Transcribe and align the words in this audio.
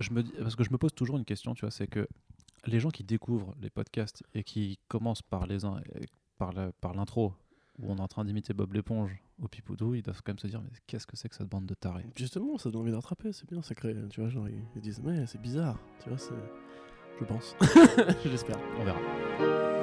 je 0.00 0.12
me 0.12 0.22
dis, 0.22 0.32
parce 0.40 0.56
que 0.56 0.64
je 0.64 0.70
me 0.70 0.78
pose 0.78 0.94
toujours 0.94 1.16
une 1.16 1.24
question, 1.24 1.54
tu 1.54 1.62
vois, 1.62 1.70
c'est 1.70 1.86
que 1.86 2.06
les 2.66 2.80
gens 2.80 2.90
qui 2.90 3.04
découvrent 3.04 3.54
les 3.60 3.70
podcasts 3.70 4.22
et 4.34 4.42
qui 4.44 4.78
commencent 4.88 5.22
par 5.22 5.46
les 5.46 5.64
uns, 5.64 5.80
et 5.96 6.06
par 6.38 6.52
la- 6.52 6.72
par 6.72 6.94
l'intro 6.94 7.34
où 7.78 7.90
on 7.92 7.96
est 7.96 8.00
en 8.00 8.08
train 8.08 8.24
d'imiter 8.24 8.54
Bob 8.54 8.72
l'éponge 8.72 9.16
au 9.42 9.48
Pipoudou, 9.48 9.94
ils 9.94 10.02
doivent 10.02 10.22
quand 10.24 10.32
même 10.32 10.38
se 10.38 10.46
dire 10.46 10.60
mais 10.62 10.70
qu'est-ce 10.86 11.06
que 11.06 11.16
c'est 11.16 11.28
que 11.28 11.34
cette 11.34 11.48
bande 11.48 11.66
de 11.66 11.74
tarés? 11.74 12.06
Justement, 12.16 12.56
ça 12.56 12.70
donne 12.70 12.82
envie 12.82 12.90
de 12.92 12.96
rattraper, 12.96 13.32
c'est 13.32 13.48
bien, 13.48 13.62
ça 13.62 13.74
crée. 13.74 13.94
Tu 14.10 14.20
vois, 14.20 14.30
genre, 14.30 14.48
ils, 14.48 14.62
ils 14.76 14.80
disent, 14.80 15.00
mais 15.02 15.26
c'est 15.26 15.40
bizarre. 15.40 15.78
Tu 16.02 16.08
vois, 16.08 16.18
c'est. 16.18 16.34
Je 17.20 17.24
pense. 17.24 17.56
J'espère. 18.24 18.58
On 18.78 18.84
verra. 18.84 19.73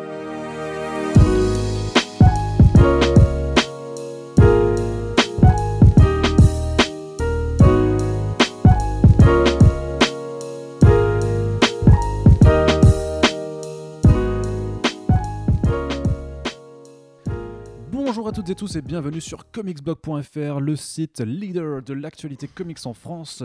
Et 18.51 18.55
tous 18.55 18.75
et 18.75 18.81
bienvenue 18.81 19.21
sur 19.21 19.49
comicsblog.fr, 19.49 20.59
le 20.59 20.75
site 20.75 21.21
leader 21.21 21.81
de 21.81 21.93
l'actualité 21.93 22.49
comics 22.49 22.85
en 22.85 22.93
France. 22.93 23.41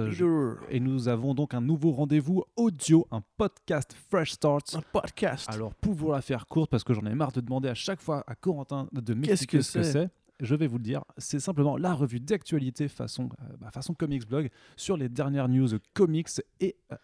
Et 0.68 0.80
nous 0.80 1.06
avons 1.06 1.32
donc 1.32 1.54
un 1.54 1.60
nouveau 1.60 1.92
rendez-vous 1.92 2.42
audio, 2.56 3.06
un 3.12 3.22
podcast 3.36 3.94
Fresh 4.10 4.32
Start. 4.32 4.74
Un 4.74 4.82
podcast. 4.92 5.48
Alors 5.48 5.72
pour 5.76 5.94
vous 5.94 6.10
la 6.10 6.22
faire 6.22 6.46
courte, 6.46 6.72
parce 6.72 6.82
que 6.82 6.92
j'en 6.92 7.06
ai 7.06 7.14
marre 7.14 7.30
de 7.30 7.40
demander 7.40 7.68
à 7.68 7.74
chaque 7.74 8.00
fois 8.00 8.24
à 8.26 8.34
Corentin 8.34 8.88
de 8.90 9.14
m'expliquer 9.14 9.58
que 9.58 9.62
ce 9.62 9.78
que 9.78 9.84
c'est 9.84 10.10
je 10.40 10.54
vais 10.54 10.66
vous 10.66 10.78
le 10.78 10.82
dire. 10.82 11.02
C'est 11.18 11.40
simplement 11.40 11.76
la 11.76 11.94
revue 11.94 12.20
d'actualité 12.20 12.88
façon, 12.88 13.30
euh, 13.40 13.56
bah, 13.58 13.70
façon 13.70 13.94
Comics 13.94 14.26
Blog 14.28 14.50
sur 14.76 14.96
les 14.96 15.08
dernières 15.08 15.48
news 15.48 15.68
comics 15.94 16.28
et 16.60 16.76
euh, 16.92 16.96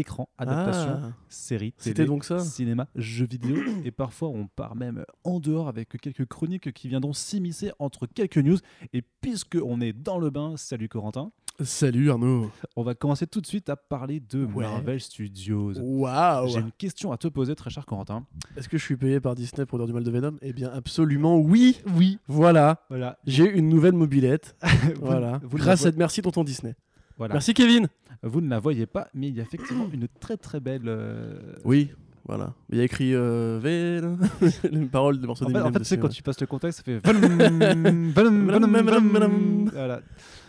écran, 0.00 0.28
adaptation, 0.38 1.00
Ah, 1.04 1.12
série, 1.28 1.72
télé, 1.72 2.04
donc 2.06 2.24
ça 2.24 2.40
cinéma, 2.40 2.88
jeux 2.96 3.26
vidéo. 3.26 3.56
et 3.84 3.90
parfois 3.90 4.28
on 4.28 4.46
part 4.48 4.74
même 4.74 5.04
en 5.24 5.38
dehors 5.40 5.68
avec 5.68 5.90
quelques 6.00 6.26
chroniques 6.26 6.72
qui 6.72 6.88
viendront 6.88 7.12
s'immiscer 7.12 7.70
entre 7.78 8.06
quelques 8.06 8.38
news. 8.38 8.58
Et 8.92 9.02
puisque 9.20 9.58
on 9.62 9.80
est 9.80 9.92
dans 9.92 10.18
le 10.18 10.30
bain, 10.30 10.54
salut 10.56 10.88
Corentin, 10.88 11.30
Salut 11.62 12.10
Arnaud. 12.10 12.50
on 12.74 12.82
va 12.82 12.94
commencer 12.94 13.26
tout 13.26 13.42
de 13.42 13.46
suite 13.46 13.68
à 13.68 13.76
parler 13.76 14.18
de 14.18 14.46
Ouais. 14.46 14.64
Marvel 14.64 14.98
Studios. 14.98 15.74
Waouh 15.78 16.48
J'ai 16.48 16.60
une 16.60 16.72
question 16.72 17.12
à 17.12 17.18
te 17.18 17.28
poser, 17.28 17.54
très 17.54 17.68
cher 17.68 17.84
Corentin. 17.84 18.24
Est-ce 18.56 18.66
que 18.66 18.78
je 18.78 18.82
suis 18.84 18.96
payé 18.96 19.20
par 19.20 19.34
Disney 19.34 19.66
pour 19.66 19.76
dire 19.78 19.86
du 19.86 19.92
mal 19.92 20.02
de 20.02 20.10
Venom? 20.10 20.36
Eh 20.40 20.54
bien, 20.54 20.70
absolument 20.72 21.36
oui 21.38 21.78
Oui. 21.94 22.18
Voilà 22.28 22.80
Voilà. 22.88 23.18
J'ai 23.26 23.44
une 23.44 23.68
nouvelle 23.68 23.92
mobilette. 23.92 24.56
Voilà. 25.02 25.38
vous 25.44 25.58
Grâce 25.58 25.84
à 25.84 25.92
merci 25.92 26.22
tonton 26.22 26.44
Disney. 26.44 26.74
Voilà. 27.20 27.34
Merci 27.34 27.52
Kevin. 27.52 27.86
Vous 28.22 28.40
ne 28.40 28.48
la 28.48 28.58
voyez 28.58 28.86
pas, 28.86 29.08
mais 29.12 29.28
il 29.28 29.36
y 29.36 29.40
a 29.40 29.42
effectivement 29.42 29.86
une 29.92 30.08
très 30.20 30.38
très 30.38 30.58
belle. 30.58 30.84
euh, 30.86 31.38
Oui, 31.66 31.90
voilà. 32.26 32.54
Il 32.70 32.78
y 32.78 32.80
a 32.80 32.84
écrit 32.84 33.14
euh, 33.14 33.60
Venom. 33.62 34.16
les 34.70 34.86
paroles 34.86 35.20
des 35.20 35.26
morceaux 35.26 35.44
En 35.44 35.48
fait, 35.48 35.52
d'Eminem 35.52 35.68
en 35.68 35.72
fait, 35.74 35.80
tu 35.80 35.84
sais, 35.84 35.96
dessus, 35.96 36.00
quand 36.00 36.08
ouais. 36.08 36.14
tu 36.14 36.22
passes 36.22 36.40
le 36.40 36.46
contexte, 36.46 36.78
ça 36.78 36.84
fait. 36.84 37.02
Voilà. 39.74 40.00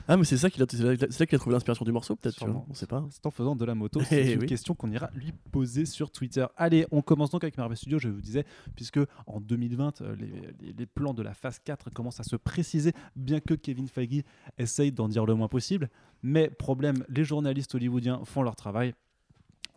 Ah, 0.07 0.17
mais 0.17 0.23
c'est 0.25 0.37
ça 0.37 0.49
qu'il 0.49 0.61
a, 0.63 0.65
c'est 0.69 0.81
là 1.19 1.25
qu'il 1.25 1.35
a 1.35 1.39
trouvé 1.39 1.53
l'inspiration 1.53 1.85
du 1.85 1.91
morceau, 1.91 2.15
peut-être. 2.15 2.43
On 2.69 2.73
sait 2.73 2.87
pas. 2.87 3.05
C'est 3.11 3.25
en 3.25 3.31
faisant 3.31 3.55
de 3.55 3.63
la 3.65 3.75
moto. 3.75 4.01
C'est 4.09 4.25
Eh 4.25 4.33
une 4.33 4.41
oui. 4.41 4.45
question 4.47 4.73
qu'on 4.75 4.91
ira 4.91 5.09
lui 5.13 5.31
poser 5.51 5.85
sur 5.85 6.11
Twitter. 6.11 6.45
Allez, 6.57 6.85
on 6.91 7.01
commence 7.01 7.29
donc 7.29 7.43
avec 7.43 7.57
Marvel 7.57 7.77
Studios, 7.77 7.99
je 7.99 8.09
vous 8.09 8.21
disais, 8.21 8.45
puisque 8.75 8.99
en 9.27 9.39
2020, 9.39 10.01
euh, 10.01 10.15
les, 10.15 10.27
les- 10.59 10.73
les 10.73 10.85
plans 10.85 11.13
de 11.13 11.21
la 11.21 11.33
phase 11.33 11.59
4 11.63 11.89
commencent 11.91 12.19
à 12.19 12.23
se 12.23 12.35
préciser, 12.35 12.93
bien 13.15 13.39
que 13.39 13.53
Kevin 13.53 13.87
Feige 13.87 14.23
essaye 14.57 14.91
d'en 14.91 15.07
dire 15.07 15.25
le 15.25 15.35
moins 15.35 15.47
possible. 15.47 15.89
Mais 16.23 16.49
problème, 16.49 17.03
les 17.09 17.23
journalistes 17.23 17.73
hollywoodiens 17.75 18.21
font 18.25 18.43
leur 18.43 18.55
travail. 18.55 18.93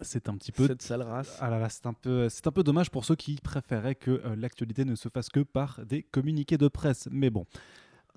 C'est 0.01 0.29
un 0.29 0.37
petit 0.37 0.51
peu 0.53 0.67
Cette 0.67 0.83
sale 0.83 1.03
race. 1.03 1.37
Ah 1.41 1.49
là 1.51 1.59
là, 1.61 1.69
c'est 1.69 1.87
un 1.87 1.93
peu, 1.93 2.29
c'est 2.29 2.47
un 2.47 2.51
peu 2.51 2.65
dommage 2.65 2.91
pour 2.91 3.05
ceux 3.05 3.15
qui 3.15 3.37
préféraient 3.37 3.95
que 3.95 4.11
euh, 4.11 4.35
l'actualité 4.37 4.85
ne 4.85 4.97
se 4.97 5.09
fasse 5.09 5.29
que 5.29 5.41
par 5.41 5.81
des 5.87 6.03
communiqués 6.03 6.59
de 6.59 6.67
presse. 6.69 7.09
Mais 7.13 7.31
bon. 7.31 7.47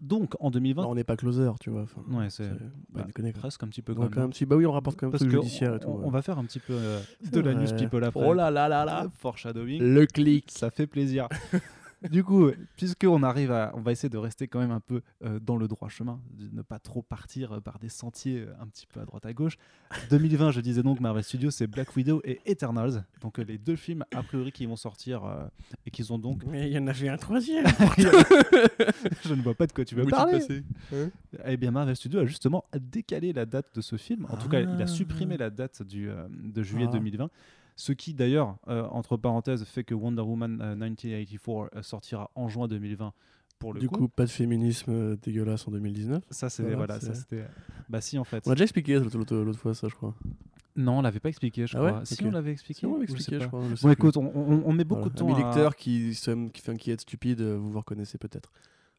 Donc 0.01 0.35
en 0.39 0.51
2020, 0.51 0.83
Non, 0.83 0.91
on 0.91 0.95
n'est 0.95 1.03
pas 1.03 1.15
closer, 1.17 1.49
tu 1.59 1.69
vois. 1.71 1.81
enfin, 1.81 2.01
ouais, 2.11 2.29
c'est 2.29 2.49
Bah, 2.93 3.05
presque 3.39 3.63
un 3.63 3.67
petit 3.67 3.81
peu 3.81 3.93
On 3.93 3.95
quand 3.95 4.01
va 4.01 4.07
même. 4.07 4.13
quand 4.13 4.21
même 4.21 4.33
si- 4.33 4.45
Bah 4.45 4.55
oui, 4.55 4.65
on 4.65 4.71
rapporte 4.71 4.97
quand 4.99 5.07
même 5.07 5.11
Parce 5.11 5.23
tout 5.23 5.29
que 5.29 5.35
le 5.35 5.41
judiciaire 5.41 5.75
et 5.75 5.79
tout. 5.79 5.87
on, 5.87 5.95
ouais. 5.97 6.03
on 6.05 6.09
va 6.11 6.21
faire 6.21 6.37
un 6.37 6.43
petit 6.45 6.59
peu 6.59 6.73
euh, 6.73 6.99
de 7.31 7.39
la 7.39 7.53
news 7.55 7.75
people 7.77 8.03
après. 8.03 8.23
Oh 8.23 8.33
là 8.33 8.51
là 8.51 8.67
là 8.67 8.85
là. 8.85 9.07
Foreshadowing. 9.17 9.81
Le 9.81 10.05
clic. 10.05 10.51
Ça 10.51 10.69
fait 10.69 10.85
plaisir. 10.87 11.27
du 12.09 12.23
coup, 12.23 12.51
puisqu'on 12.75 13.23
arrive 13.23 13.51
à. 13.51 13.71
On 13.75 13.81
va 13.81 13.91
essayer 13.91 14.09
de 14.09 14.17
rester 14.17 14.47
quand 14.47 14.59
même 14.59 14.71
un 14.71 14.79
peu 14.79 15.01
euh, 15.23 15.39
dans 15.39 15.57
le 15.57 15.67
droit 15.67 15.89
chemin, 15.89 16.19
de 16.37 16.47
ne 16.55 16.61
pas 16.61 16.79
trop 16.79 17.01
partir 17.01 17.53
euh, 17.53 17.59
par 17.59 17.79
des 17.79 17.89
sentiers 17.89 18.41
euh, 18.41 18.53
un 18.61 18.67
petit 18.67 18.85
peu 18.85 18.99
à 18.99 19.05
droite 19.05 19.25
à 19.25 19.33
gauche. 19.33 19.57
2020, 20.09 20.51
je 20.51 20.61
disais 20.61 20.83
donc, 20.83 20.99
Marvel 20.99 21.23
Studios, 21.23 21.51
c'est 21.51 21.67
Black 21.67 21.95
Widow 21.95 22.21
et 22.23 22.39
Eternals. 22.45 23.03
Donc 23.21 23.37
les 23.39 23.57
deux 23.57 23.75
films, 23.75 24.03
a 24.13 24.21
priori, 24.23 24.51
qui 24.51 24.65
vont 24.65 24.75
sortir 24.75 25.21
et 25.85 25.91
qui 25.91 26.09
ont 26.11 26.19
donc. 26.19 26.43
Mais 26.45 26.67
il 26.69 26.73
y 26.73 26.77
en 26.79 26.87
avait 26.87 27.09
un 27.09 27.17
troisième. 27.17 27.65
je 27.97 29.33
ne 29.33 29.41
vois 29.41 29.55
pas 29.55 29.67
de 29.67 29.73
quoi 29.73 29.85
tu 29.85 29.95
veux 29.95 30.03
Où 30.05 30.09
parler. 30.09 30.39
Hein 30.93 31.09
Eh 31.45 31.57
bien, 31.57 31.71
Marvel 31.71 31.95
Studios 31.95 32.19
a 32.21 32.25
justement 32.25 32.65
décalé 32.79 33.33
la 33.33 33.45
date 33.45 33.67
de 33.75 33.81
ce 33.81 33.95
film. 33.95 34.25
En 34.29 34.37
tout 34.37 34.49
cas, 34.49 34.59
il 34.59 34.69
Ah. 34.69 34.83
a 34.83 34.87
supprimé 34.87 35.37
la 35.37 35.49
date 35.49 35.81
du, 35.83 36.09
de 36.29 36.63
juillet 36.63 36.85
Ah. 36.89 36.93
2020. 36.93 37.29
Ce 37.79 37.91
qui, 37.93 38.13
d'ailleurs, 38.15 38.57
euh, 38.67 38.83
entre 38.89 39.15
parenthèses, 39.17 39.63
fait 39.63 39.83
que 39.83 39.93
Wonder 39.93 40.23
Woman 40.23 40.59
euh, 40.61 40.75
1984 40.75 41.69
euh, 41.77 41.81
sortira 41.83 42.31
en 42.35 42.49
juin 42.49 42.67
2020 42.67 43.13
pour 43.59 43.71
le 43.73 43.79
Du 43.79 43.87
coup. 43.87 43.95
coup, 43.97 44.07
pas 44.09 44.25
de 44.25 44.29
féminisme 44.31 44.91
euh, 44.91 45.15
dégueulasse 45.21 45.67
en 45.67 45.71
2019. 45.71 46.23
Ça, 46.31 46.49
c'est. 46.49 46.63
voilà, 46.63 46.75
Voilà, 46.77 46.99
ça, 46.99 47.13
c'était. 47.13 47.45
Bah, 47.87 48.01
si, 48.01 48.17
en 48.17 48.23
fait. 48.23 48.43
On 48.47 48.51
a 48.51 48.55
déjà 48.55 48.63
expliqué 48.65 48.99
l'autre 48.99 49.53
fois 49.59 49.73
ça, 49.75 49.87
je 49.87 49.95
crois. 49.95 50.13
Non, 50.75 50.99
on 50.99 51.01
l'avait 51.01 51.19
pas 51.19 51.29
expliqué, 51.29 51.65
je 51.65 51.75
Ah 51.77 51.83
ouais 51.83 51.89
crois. 51.91 52.05
Si, 52.05 52.15
Ok. 52.15 52.27
on 52.27 52.31
l'avait 52.31 52.51
expliqué. 52.51 52.79
Si, 52.79 52.85
on 52.85 52.93
l'avait 52.93 53.03
expliqué, 53.05 53.39
je 53.39 53.47
crois. 53.47 53.63
je 53.75 53.81
Bon, 53.81 53.89
écoute, 53.91 54.17
on, 54.17 54.25
on- 54.35 54.63
on 54.65 54.73
met 54.73 54.83
beaucoup 54.83 55.01
Voilà. 55.09 55.13
de 55.13 55.19
temps. 55.19 55.33
À- 55.35 55.37
lecteurs 55.39 55.75
qui, 55.75 56.13
sont- 56.13 56.49
qui, 56.49 56.61
enfin, 56.61 56.75
qui 56.75 56.91
est 56.91 56.99
stupide, 57.01 57.41
euh, 57.41 57.57
vous 57.57 57.71
vous 57.71 57.79
reconnaissez 57.79 58.17
peut-être. 58.17 58.51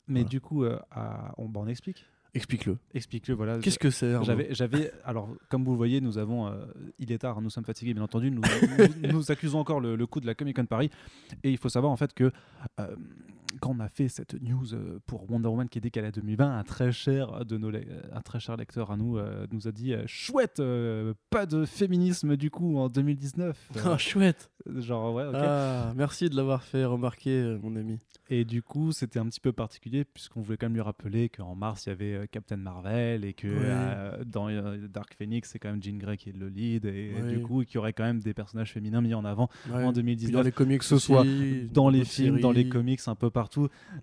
Mais 0.09 0.21
Voilà. 0.21 0.29
du 0.29 0.41
coup, 0.41 0.65
euh, 0.65 0.79
à- 0.91 1.35
on, 1.39 1.49
bah, 1.49 1.61
on 1.63 1.69
explique. 1.69 2.05
Explique-le. 2.35 2.77
Explique-le, 2.95 3.35
voilà. 3.35 3.59
Qu'est-ce 3.59 3.79
que 3.79 3.91
c'est 3.91 4.23
J'avais, 4.23 4.49
j'avais, 4.55 4.93
alors 5.05 5.29
comme 5.49 5.65
vous 5.65 5.73
le 5.73 5.77
voyez, 5.77 6.01
nous 6.01 6.19
avons, 6.19 6.47
euh, 6.47 6.53
il 6.99 7.11
est 7.11 7.19
tard, 7.19 7.41
nous 7.41 7.51
sommes 7.51 7.65
fatigués, 7.65 7.95
bien 7.95 8.03
entendu. 8.03 8.31
Nous, 8.31 8.43
nous, 9.03 9.13
nous 9.13 9.31
accusons 9.31 9.59
encore 9.59 9.81
le, 9.81 9.97
le 9.97 10.07
coup 10.07 10.21
de 10.21 10.27
la 10.27 10.35
Comic 10.35 10.57
Con 10.57 10.67
Paris, 10.67 10.91
et 11.43 11.51
il 11.51 11.59
faut 11.59 11.69
savoir 11.71 11.91
en 11.91 11.97
fait 11.97 12.13
que 12.13 12.31
euh, 12.81 12.97
quand 13.59 13.75
on 13.77 13.81
a 13.81 13.89
fait 13.89 14.09
cette 14.09 14.41
news 14.41 14.75
euh, 14.75 14.99
pour 15.07 15.31
Wonder 15.31 15.49
Woman 15.49 15.69
qui 15.69 15.79
est 15.79 15.81
décalée 15.83 16.09
à 16.09 16.13
2020, 16.13 16.59
un 16.59 16.65
très 16.65 16.93
cher 16.93 17.45
de 17.45 17.57
nos, 17.59 17.71
le- 17.71 17.81
un 18.13 18.21
très 18.21 18.41
cher 18.41 18.57
lecteur 18.57 18.91
à 18.91 18.97
nous 18.97 19.19
euh, 19.19 19.47
nous 19.53 19.69
a 19.69 19.73
dit 19.73 19.93
euh, 19.95 20.03
chouette, 20.07 20.61
euh, 20.61 21.15
pas 21.31 21.47
de 21.47 21.65
féminisme 21.65 22.37
du 22.37 22.51
coup 22.51 22.79
en 22.79 22.89
2019. 22.89 23.71
Euh, 23.77 23.81
Ah, 23.85 23.99
chouette 23.99 24.51
genre 24.77 25.15
ouais, 25.15 25.25
ok. 25.27 25.35
ah, 25.37 25.93
Merci 25.97 26.29
de 26.29 26.37
l'avoir 26.37 26.63
fait 26.63 26.85
remarquer, 26.85 27.31
euh, 27.31 27.59
mon 27.63 27.75
ami. 27.77 27.99
Et 28.31 28.45
du 28.45 28.63
coup, 28.63 28.93
c'était 28.93 29.19
un 29.19 29.25
petit 29.27 29.41
peu 29.41 29.53
particulier 29.53 30.05
puisqu'on 30.05 30.43
voulait 30.43 30.59
quand 30.59 30.67
même 30.67 30.75
lui 30.75 30.83
rappeler 30.83 31.31
qu'en 31.31 31.55
mars, 31.55 31.87
il 31.87 31.89
y 31.89 31.93
avait 31.93 32.15
euh, 32.15 32.27
Captain 32.31 32.57
Marvel 32.59 33.25
et 33.25 33.33
que 33.33 33.49
Ouais. 33.49 33.55
euh, 33.65 34.25
dans 34.27 34.49
euh, 34.51 34.87
Dark 34.89 35.15
Phoenix, 35.17 35.49
c'est 35.51 35.59
quand 35.59 35.71
même 35.71 35.83
Jean 35.83 35.97
Grey 35.99 36.17
qui 36.19 36.29
est 36.29 36.37
le 36.37 36.49
lead 36.49 36.85
et, 36.85 37.13
du 37.31 37.41
coup, 37.41 37.65
qu'il 37.65 37.77
y 37.77 37.79
aurait 37.79 37.95
quand 37.95 38.05
même 38.05 38.21
des 38.21 38.35
personnages 38.35 38.73
féminins 38.73 39.01
mis 39.01 39.15
en 39.15 39.25
avant 39.25 39.49
Ouais. 39.71 39.83
en 39.85 39.93
Puis 39.93 40.03
2019, 40.03 40.33
dans 40.33 40.43
les 40.43 40.53
comics 40.53 40.83
ce 40.83 40.99
soit 40.99 41.25
dans 41.73 41.89
les 41.89 42.05
films, 42.05 42.41
dans 42.41 42.53
les 42.53 42.69
comics, 42.69 43.01
un 43.07 43.15
peu 43.15 43.31
partout. 43.31 43.48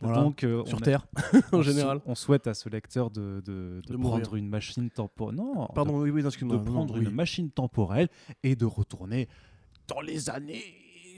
Voilà. 0.02 0.22
Donc, 0.22 0.44
euh, 0.44 0.64
sur 0.66 0.78
on 0.78 0.82
Terre, 0.82 1.08
en 1.52 1.62
général. 1.62 2.02
on 2.06 2.16
souhaite 2.16 2.48
à 2.48 2.54
ce 2.54 2.70
lecteur 2.70 3.10
de, 3.12 3.42
de, 3.46 3.82
de 3.88 3.94
De 3.94 3.98
prendre 3.98 4.36
une 4.36 4.48
machine 4.50 4.90
temporelle. 4.90 5.36
Non, 5.36 5.68
Pardon, 5.74 6.00
oui, 6.00 6.10
oui, 6.10 6.26
excuse-moi. 6.26 6.58
de 6.58 6.64
prendre 6.64 6.96
non, 6.96 7.02
une 7.02 7.12
machine 7.12 7.50
temporelle 7.52 8.10
et 8.44 8.56
de 8.56 8.66
retourner 8.66 9.28
dans 9.88 10.02
les 10.02 10.30
années 10.30 10.64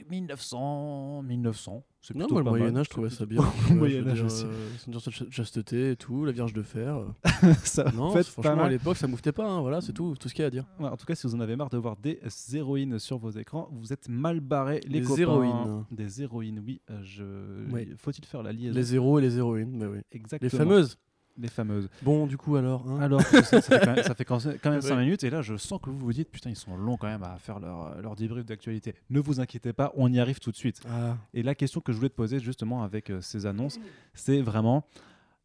1900, 0.10 1.24
1900. 1.24 1.84
Non, 2.16 2.28
moi, 2.30 2.42
le. 2.44 2.50
Moyen-Âge, 2.50 2.86
je 2.86 2.90
trouvais 2.92 3.10
ça 3.10 3.26
bien. 3.26 3.42
Le 3.70 3.76
Moyen-Âge 3.76 4.22
euh, 4.22 4.26
aussi. 4.26 4.46
chasteté 5.32 5.92
et 5.92 5.96
tout, 5.96 6.26
la 6.26 6.32
Vierge 6.32 6.54
de 6.54 6.62
Fer. 6.62 7.00
Ça 7.64 7.92
Non, 7.96 8.12
fait 8.12 8.24
franchement, 8.24 8.64
à 8.64 8.70
l'époque, 8.70 8.98
ça 8.98 9.08
mouftait 9.08 9.32
pas. 9.32 9.48
hein, 9.50 9.62
voilà, 9.62 9.82
c'est 9.82 9.94
tout, 9.94 10.16
tout 10.20 10.30
ce 10.30 10.34
qu'il 10.34 10.42
y 10.42 10.46
a 10.46 10.48
à 10.48 10.52
dire. 10.52 10.66
Ouais, 10.80 10.88
en 10.88 10.98
tout 10.98 11.06
cas, 11.06 11.16
si 11.16 11.28
vous 11.28 11.36
en 11.36 11.40
avez 11.40 11.56
marre 11.56 11.70
de 11.70 11.78
voir 11.78 11.96
des 11.98 12.20
héroïnes 12.54 13.00
sur 13.00 13.18
vos 13.18 13.32
écrans, 13.32 13.70
vous 13.72 13.94
êtes 13.94 14.08
mal 14.10 14.40
barrés, 14.40 14.82
les 14.88 15.00
Des 15.02 15.06
copains. 15.06 15.22
héroïnes. 15.22 15.86
Des 15.92 16.22
héroïnes, 16.22 16.62
oui. 16.66 16.82
euh, 16.90 17.00
je... 17.04 17.96
Faut-il 17.98 18.26
faire 18.26 18.44
la 18.44 18.52
liaison? 18.54 18.76
Les 18.76 18.96
héros 18.96 19.20
et 19.20 19.22
les 19.22 19.38
héroïnes, 19.38 19.78
bah 19.80 19.88
oui. 19.92 20.00
Exactement. 20.12 20.50
Les 20.52 20.58
fameuses. 20.58 20.98
Les 21.40 21.48
fameuses. 21.50 21.88
Bon, 22.02 22.26
du 22.26 22.36
coup, 22.38 22.56
alors. 22.56 22.88
hein. 22.90 23.00
Alors, 23.00 23.22
ça, 23.22 23.44
ça 23.44 23.62
fait 23.62 23.80
quand 23.80 23.94
même, 23.96 24.04
ça 24.04 24.16
fait 24.16 24.26
quand 24.26 24.40
quand 24.62 24.70
même 24.72 24.80
Ouais. 24.82 24.88
5 24.90 24.96
minutes, 25.00 25.24
et 25.24 25.30
là, 25.30 25.42
je 25.42 25.56
sens 25.58 25.80
que 25.82 25.90
vous 25.90 26.00
vous 26.00 26.14
dites, 26.14 26.30
putain, 26.32 26.50
ils 26.50 26.56
sont 26.56 26.76
longs 26.78 26.98
quand 26.98 27.08
même 27.08 27.24
à 27.24 27.38
faire 27.38 27.60
leur, 27.60 28.02
leur 28.02 28.16
débrief 28.16 28.46
d'actualité. 28.46 28.96
Ne 29.10 29.20
vous 29.20 29.40
inquiétez 29.40 29.72
pas, 29.74 29.92
on 29.96 30.12
y 30.12 30.20
arrive 30.20 30.40
tout 30.40 30.52
de 30.52 30.56
suite. 30.58 30.82
Ah, 30.90 31.16
Et 31.34 31.44
la 31.44 31.54
question 31.56 31.80
que 31.82 31.92
je 31.92 31.98
voulais 31.98 32.10
te 32.10 32.16
poser 32.16 32.40
justement 32.40 32.82
avec 32.84 33.10
euh, 33.12 33.22
ces 33.22 33.46
annonces, 33.46 33.80
c'est 34.14 34.42
vraiment, 34.42 34.86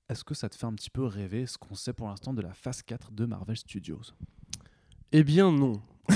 est-ce 0.09 0.25
que 0.25 0.35
ça 0.35 0.49
te 0.49 0.57
fait 0.57 0.67
un 0.67 0.73
petit 0.75 0.91
peu 0.91 1.05
rêver 1.05 1.47
ce 1.47 1.59
qu'on 1.59 1.75
sait 1.75 1.93
pour 1.93 2.09
l'instant 2.09 2.33
de 2.33 2.41
la 2.43 2.55
phase 2.55 2.83
4 2.83 3.13
de 3.13 3.27
Marvel 3.27 3.57
Studios? 3.57 4.01
Eh 5.13 5.23
bien, 5.25 5.51
non. 5.53 5.81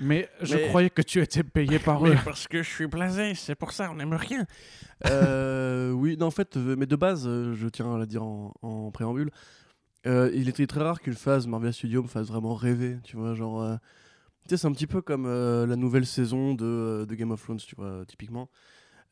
Mais 0.00 0.28
je 0.40 0.56
Mais- 0.56 0.68
croyais 0.68 0.90
que 0.90 1.02
tu 1.02 1.20
étais 1.20 1.42
payé 1.42 1.78
par 1.78 2.04
eux. 2.06 2.10
Oui, 2.12 2.16
parce 2.24 2.48
que 2.48 2.62
je 2.62 2.68
suis 2.70 2.86
blasé, 2.86 3.34
c'est 3.34 3.54
pour 3.54 3.72
ça, 3.72 3.90
on 3.90 3.96
n'aime 3.96 4.14
rien. 4.14 4.46
Euh, 5.06 5.90
oui, 5.92 6.16
non, 6.18 6.26
en 6.26 6.30
fait, 6.30 6.56
euh, 6.56 6.74
mais 6.78 6.86
de 6.86 6.96
base, 6.96 7.24
euh, 7.26 7.54
je 7.54 7.68
tiens 7.68 7.94
à 7.94 7.98
le 7.98 8.06
dire 8.06 8.22
en, 8.22 8.52
en 8.62 8.90
préambule, 8.90 9.30
Euh, 10.06 10.30
il 10.34 10.48
était 10.48 10.66
très 10.66 10.80
rare 10.82 11.00
qu'une 11.00 11.12
phase 11.14 11.46
Marvel 11.46 11.74
Studios 11.74 12.02
me 12.02 12.08
fasse 12.08 12.28
vraiment 12.28 12.54
rêver, 12.54 12.96
tu 13.04 13.18
vois, 13.18 13.34
genre... 13.34 13.60
euh, 13.60 13.76
Tu 14.44 14.50
sais, 14.50 14.56
c'est 14.56 14.66
un 14.66 14.72
petit 14.72 14.86
peu 14.86 15.02
comme 15.02 15.26
la 15.26 15.76
nouvelle 15.76 16.06
saison 16.06 16.54
de, 16.54 17.04
de 17.06 17.14
Game 17.14 17.30
of 17.32 17.42
Thrones, 17.42 17.58
tu 17.58 17.76
vois, 17.76 18.04
typiquement. 18.06 18.48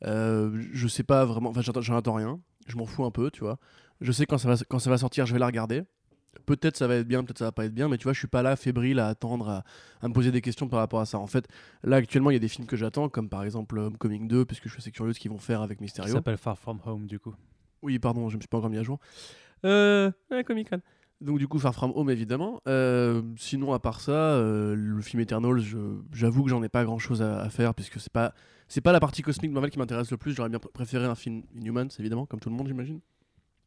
Je 0.01 0.87
sais 0.87 1.03
pas 1.03 1.25
vraiment... 1.25 1.51
Enfin, 1.51 1.61
j'en 1.61 1.95
attends 1.95 2.15
rien. 2.15 2.39
Je 2.67 2.75
m'en 2.77 2.85
fous 2.87 3.05
un 3.05 3.11
peu, 3.11 3.29
tu 3.29 3.41
vois. 3.41 3.57
Je 4.01 4.11
sais 4.11 4.25
que 4.25 4.31
quand 4.31 4.37
ça, 4.39 4.47
va, 4.49 4.55
quand 4.67 4.79
ça 4.79 4.89
va 4.89 4.97
sortir, 4.97 5.25
je 5.27 5.33
vais 5.33 5.39
la 5.39 5.45
regarder. 5.47 5.83
Peut-être 6.45 6.77
ça 6.77 6.87
va 6.87 6.95
être 6.95 7.07
bien, 7.07 7.23
peut-être 7.23 7.39
ça 7.39 7.45
va 7.45 7.51
pas 7.51 7.65
être 7.65 7.73
bien, 7.73 7.87
mais 7.87 7.97
tu 7.97 8.03
vois, 8.03 8.13
je 8.13 8.19
suis 8.19 8.27
pas 8.27 8.41
là 8.41 8.55
fébrile 8.55 8.99
à 8.99 9.07
attendre, 9.07 9.49
à, 9.49 9.63
à 10.01 10.07
me 10.07 10.13
poser 10.13 10.31
des 10.31 10.41
questions 10.41 10.67
par 10.67 10.79
rapport 10.79 10.99
à 10.99 11.05
ça. 11.05 11.17
En 11.19 11.27
fait, 11.27 11.47
là, 11.83 11.97
actuellement, 11.97 12.29
il 12.31 12.33
y 12.33 12.37
a 12.37 12.39
des 12.39 12.47
films 12.47 12.67
que 12.67 12.75
j'attends, 12.75 13.09
comme 13.09 13.29
par 13.29 13.43
exemple 13.43 13.77
Homecoming 13.77 14.27
2, 14.27 14.45
puisque 14.45 14.65
je 14.65 14.69
suis 14.69 14.79
assez 14.79 14.91
curieux 14.91 15.09
de 15.11 15.15
ce 15.15 15.19
qu'ils 15.19 15.31
vont 15.31 15.37
faire 15.37 15.61
avec 15.61 15.81
Mysterio. 15.81 16.11
s'appelle 16.13 16.37
Far 16.37 16.57
From 16.57 16.79
Home, 16.85 17.05
du 17.07 17.19
coup. 17.19 17.33
Oui, 17.81 17.97
pardon, 17.99 18.29
je 18.29 18.35
me 18.35 18.41
suis 18.41 18.47
pas 18.47 18.57
encore 18.57 18.69
mis 18.69 18.77
à 18.77 18.83
jour. 18.83 18.99
Euh, 19.65 20.11
ouais, 20.31 20.43
Comic 20.43 20.69
Con. 20.69 20.81
Donc 21.21 21.37
du 21.37 21.47
coup, 21.49 21.59
Far 21.59 21.73
From 21.75 21.91
Home, 21.95 22.09
évidemment. 22.09 22.61
Euh, 22.67 23.21
sinon, 23.37 23.73
à 23.73 23.79
part 23.79 23.99
ça, 23.99 24.11
euh, 24.11 24.73
le 24.75 25.01
film 25.01 25.19
Eternals, 25.21 25.59
je- 25.59 25.99
j'avoue 26.13 26.43
que 26.43 26.49
j'en 26.49 26.63
ai 26.63 26.69
pas 26.69 26.85
grand-chose 26.85 27.21
à, 27.21 27.41
à 27.41 27.49
faire, 27.49 27.73
puisque 27.75 27.99
c'est 27.99 28.11
pas 28.13 28.33
c'est 28.69 28.81
pas 28.81 28.91
la 28.93 28.99
partie 28.99 29.21
cosmique 29.21 29.49
de 29.51 29.53
Marvel 29.55 29.71
qui 29.71 29.79
m'intéresse 29.79 30.11
le 30.11 30.17
plus. 30.17 30.33
J'aurais 30.33 30.47
bien 30.49 30.59
pr- 30.59 30.71
préféré 30.71 31.05
un 31.05 31.15
film 31.15 31.41
Inhumans, 31.55 31.89
évidemment, 31.99 32.25
comme 32.25 32.39
tout 32.39 32.49
le 32.49 32.55
monde, 32.55 32.67
j'imagine. 32.67 32.99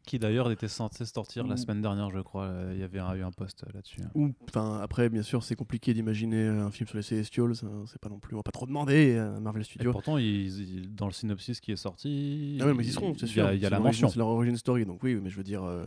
Qui 0.05 0.19
d'ailleurs 0.19 0.51
était 0.51 0.67
censé 0.67 1.05
sortir 1.05 1.47
la 1.47 1.55
Ouh. 1.55 1.57
semaine 1.57 1.81
dernière, 1.81 2.11
je 2.11 2.19
crois. 2.19 2.51
Il 2.73 2.79
y 2.81 2.83
avait 2.83 2.99
un- 2.99 3.15
eu 3.15 3.23
un 3.23 3.31
post 3.31 3.65
là-dessus. 3.73 4.01
Ou, 4.17 4.33
enfin, 4.49 4.81
après, 4.83 5.09
bien 5.09 5.23
sûr, 5.23 5.45
c'est 5.45 5.55
compliqué 5.55 5.95
d'imaginer 5.95 6.49
un 6.49 6.71
film 6.73 6.89
sur 6.89 6.97
les 6.97 7.03
Celestials. 7.05 7.53
hein, 7.63 7.85
c'est 7.87 8.01
pas 8.01 8.09
non 8.09 8.19
plus, 8.19 8.35
on 8.35 8.39
va 8.39 8.43
pas 8.43 8.51
trop 8.51 8.67
demander 8.67 9.17
à 9.17 9.39
Marvel 9.39 9.63
Et 9.63 9.65
Studios. 9.65 9.93
pourtant, 9.93 10.19
ils- 10.19 10.61
ils- 10.61 10.95
dans 10.95 11.07
le 11.07 11.13
synopsis 11.13 11.61
qui 11.61 11.71
est 11.71 11.77
sorti, 11.77 12.59
Ah 12.61 12.67
ouais, 12.67 12.75
mais 12.75 12.85
ils 12.85 12.93
seront, 12.93 13.15
c'est 13.15 13.27
il 13.27 13.29
y 13.29 13.33
sûr. 13.33 13.47
a, 13.47 13.55
il 13.55 13.61
y 13.61 13.67
a 13.67 13.71
la 13.71 13.79
mention. 13.79 14.09
C'est 14.09 14.19
leur 14.19 14.27
origin 14.27 14.57
story, 14.57 14.85
donc 14.87 15.03
oui, 15.05 15.15
mais 15.23 15.31
je 15.31 15.37
veux 15.37 15.45
dire, 15.45 15.63
euh, 15.63 15.85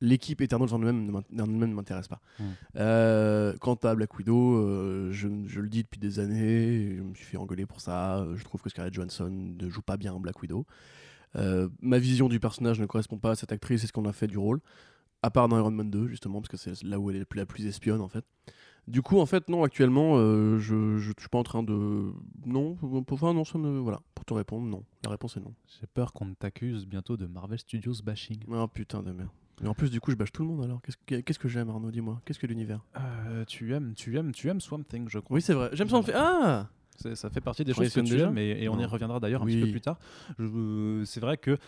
l'équipe 0.00 0.40
Eternals 0.40 0.72
en 0.72 0.78
elle-même 0.80 1.10
ne 1.32 1.66
m'intéresse 1.74 2.06
pas. 2.06 2.20
Hmm. 2.38 2.44
Euh, 2.76 3.54
quant 3.60 3.74
à 3.74 3.94
Black 3.96 4.16
Widow, 4.16 4.54
euh, 4.54 5.10
je, 5.10 5.26
je 5.46 5.60
le 5.60 5.68
dis 5.68 5.82
depuis 5.82 5.98
des 5.98 6.20
années, 6.20 6.94
je 6.96 7.02
me 7.02 7.12
suis 7.14 7.24
fait 7.24 7.36
engueuler 7.36 7.66
pour 7.66 7.80
ça. 7.80 8.18
euh, 8.20 8.36
Je 8.36 8.44
trouve 8.44 8.62
que 8.62 8.70
Scarlett 8.70 8.94
Johansson 8.94 9.28
ne 9.60 9.68
joue 9.68 9.82
pas 9.82 9.96
bien 9.96 10.14
Black 10.20 10.40
Widow. 10.40 10.64
Euh, 11.36 11.68
ma 11.80 11.98
vision 11.98 12.28
du 12.28 12.40
personnage 12.40 12.80
ne 12.80 12.86
correspond 12.86 13.18
pas 13.18 13.32
à 13.32 13.34
cette 13.34 13.52
actrice 13.52 13.84
et 13.84 13.86
ce 13.86 13.92
qu'on 13.92 14.04
a 14.06 14.12
fait 14.12 14.26
du 14.26 14.38
rôle. 14.38 14.60
À 15.22 15.30
part 15.30 15.48
dans 15.48 15.58
Iron 15.58 15.72
Man 15.72 15.90
2, 15.90 16.06
justement, 16.06 16.40
parce 16.40 16.48
que 16.48 16.56
c'est 16.56 16.82
là 16.84 17.00
où 17.00 17.10
elle 17.10 17.16
est 17.16 17.20
la 17.20 17.24
plus, 17.24 17.38
la 17.38 17.46
plus 17.46 17.66
espionne, 17.66 18.00
en 18.00 18.08
fait. 18.08 18.24
Du 18.86 19.02
coup, 19.02 19.18
en 19.18 19.26
fait, 19.26 19.48
non, 19.48 19.64
actuellement, 19.64 20.14
euh, 20.16 20.58
je, 20.58 20.96
je, 20.96 21.10
je 21.10 21.12
suis 21.18 21.28
pas 21.28 21.38
en 21.38 21.42
train 21.42 21.62
de. 21.62 22.12
Non, 22.46 22.76
pour, 22.76 23.04
enfin, 23.10 23.34
non, 23.34 23.44
ça 23.44 23.58
me. 23.58 23.78
Voilà, 23.80 24.00
pour 24.14 24.24
te 24.24 24.32
répondre, 24.32 24.66
non. 24.66 24.84
La 25.04 25.10
réponse 25.10 25.36
est 25.36 25.40
non. 25.40 25.52
J'ai 25.80 25.86
peur 25.88 26.12
qu'on 26.12 26.32
t'accuse 26.34 26.86
bientôt 26.86 27.16
de 27.16 27.26
Marvel 27.26 27.58
Studios 27.58 27.94
bashing. 28.04 28.38
Oh 28.48 28.66
putain 28.68 29.02
de 29.02 29.10
merde. 29.12 29.28
Mais 29.60 29.66
en 29.68 29.74
plus, 29.74 29.90
du 29.90 30.00
coup, 30.00 30.12
je 30.12 30.16
bâche 30.16 30.30
tout 30.32 30.42
le 30.42 30.48
monde 30.48 30.62
alors. 30.64 30.80
Qu'est-ce 30.82 30.96
que, 31.04 31.16
qu'est-ce 31.20 31.38
que 31.40 31.48
j'aime, 31.48 31.68
Arnaud 31.68 31.90
Dis-moi. 31.90 32.22
Qu'est-ce 32.24 32.38
que 32.38 32.46
l'univers? 32.46 32.80
Euh, 32.96 33.44
tu 33.44 33.74
aimes, 33.74 33.92
tu 33.94 34.16
aimes, 34.16 34.30
tu 34.32 34.48
aimes 34.48 34.60
Swamp 34.60 34.84
Thing, 34.84 35.08
je 35.08 35.18
crois. 35.18 35.34
Oui, 35.34 35.42
c'est 35.42 35.52
vrai. 35.54 35.68
J'aime 35.72 35.88
ça. 35.88 36.00
Ah 36.14 36.68
C'est- 36.70 36.77
Ça 37.14 37.30
fait 37.30 37.40
partie 37.40 37.64
des 37.64 37.72
choses 37.74 37.92
que 37.92 38.00
tu 38.00 38.18
aimes 38.20 38.38
et, 38.38 38.62
et 38.64 38.68
on 38.68 38.78
y 38.78 38.84
reviendra 38.84 39.20
d'ailleurs 39.20 39.42
un 39.42 39.46
Oui. 39.46 39.54
petit 39.54 39.64
peu 39.66 39.70
plus 39.70 39.80
tard. 39.80 39.98
C'est 41.06 41.20
vrai 41.20 41.36
que 41.38 41.58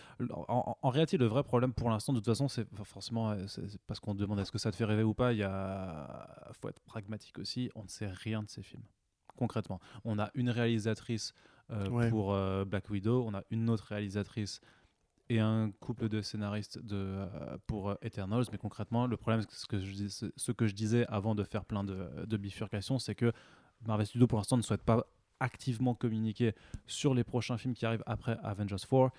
en, 0.47 0.89
réalité 0.89 1.17
le 1.17 1.25
vrai 1.25 1.43
problème 1.43 1.73
pour 1.73 1.89
l'instant 1.89 2.13
de 2.13 2.19
toute 2.19 2.25
façon 2.25 2.47
c'est 2.47 2.67
forcément 2.83 3.31
euh, 3.31 3.45
parce 3.87 3.99
qu'on 3.99 4.13
demande 4.15 4.39
est-ce 4.39 4.51
que 4.51 4.57
ça 4.57 4.71
te 4.71 4.75
fait 4.75 4.85
rêver 4.85 5.03
ou 5.03 5.13
pas. 5.13 5.33
Il 5.33 5.39
y 5.39 5.43
a 5.43 6.51
faut 6.59 6.69
être 6.69 6.79
pragmatique 6.81 7.39
aussi. 7.39 7.69
On 7.75 7.83
ne 7.83 7.87
sait 7.87 8.07
rien 8.09 8.43
de 8.43 8.49
ces 8.49 8.61
films 8.61 8.83
concrètement. 9.37 9.79
On 10.03 10.19
a 10.19 10.29
une 10.35 10.49
réalisatrice 10.49 11.33
euh, 11.71 11.87
Ouais. 11.89 12.09
pour 12.09 12.33
euh, 12.33 12.65
Black 12.65 12.89
Widow, 12.89 13.23
on 13.25 13.33
a 13.33 13.43
une 13.49 13.69
autre 13.69 13.85
réalisatrice 13.85 14.59
et 15.29 15.39
un 15.39 15.71
couple 15.79 16.09
de 16.09 16.21
scénaristes 16.21 16.77
de, 16.79 16.95
euh, 16.97 17.57
pour 17.65 17.95
Eternals. 18.01 18.43
Mais 18.51 18.57
concrètement, 18.57 19.07
le 19.07 19.15
problème, 19.15 19.41
c'est 19.49 19.55
ce 19.57 19.65
que 19.65 19.79
je, 19.79 19.93
dis- 19.93 20.09
ce- 20.09 20.25
ce 20.35 20.51
que 20.51 20.67
je 20.67 20.75
disais 20.75 21.05
avant 21.07 21.33
de 21.33 21.45
faire 21.45 21.63
plein 21.63 21.85
de, 21.85 22.25
de 22.25 22.37
bifurcations, 22.37 22.99
c'est 22.99 23.15
que 23.15 23.31
Marvel 23.87 24.05
Studios, 24.05 24.27
pour 24.27 24.37
l'instant, 24.37 24.57
ne 24.57 24.61
souhaite 24.61 24.83
pas 24.83 25.05
activement 25.41 25.93
communiquer 25.95 26.53
sur 26.87 27.13
les 27.13 27.23
prochains 27.23 27.57
films 27.57 27.73
qui 27.73 27.85
arrivent 27.85 28.03
après 28.05 28.37
Avengers 28.43 28.75
4 28.89 29.11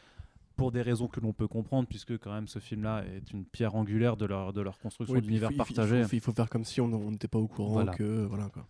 pour 0.56 0.70
des 0.70 0.82
raisons 0.82 1.08
que 1.08 1.18
l'on 1.20 1.32
peut 1.32 1.48
comprendre 1.48 1.88
puisque 1.88 2.18
quand 2.18 2.32
même 2.32 2.46
ce 2.48 2.58
film-là 2.58 3.04
est 3.06 3.30
une 3.32 3.44
pierre 3.44 3.74
angulaire 3.74 4.16
de 4.16 4.26
leur, 4.26 4.52
de 4.52 4.60
leur 4.60 4.78
construction 4.78 5.14
Oui, 5.16 5.22
d'univers 5.22 5.50
partagé. 5.56 6.00
Il 6.00 6.04
faut, 6.04 6.16
il 6.16 6.20
faut 6.20 6.32
faire 6.32 6.48
comme 6.50 6.64
si 6.64 6.80
on 6.80 7.10
n'était 7.10 7.28
pas 7.28 7.38
au 7.38 7.48
courant 7.48 7.72
Voilà. 7.72 7.92
que. 7.92 8.24
Voilà 8.26 8.48
quoi. 8.50 8.66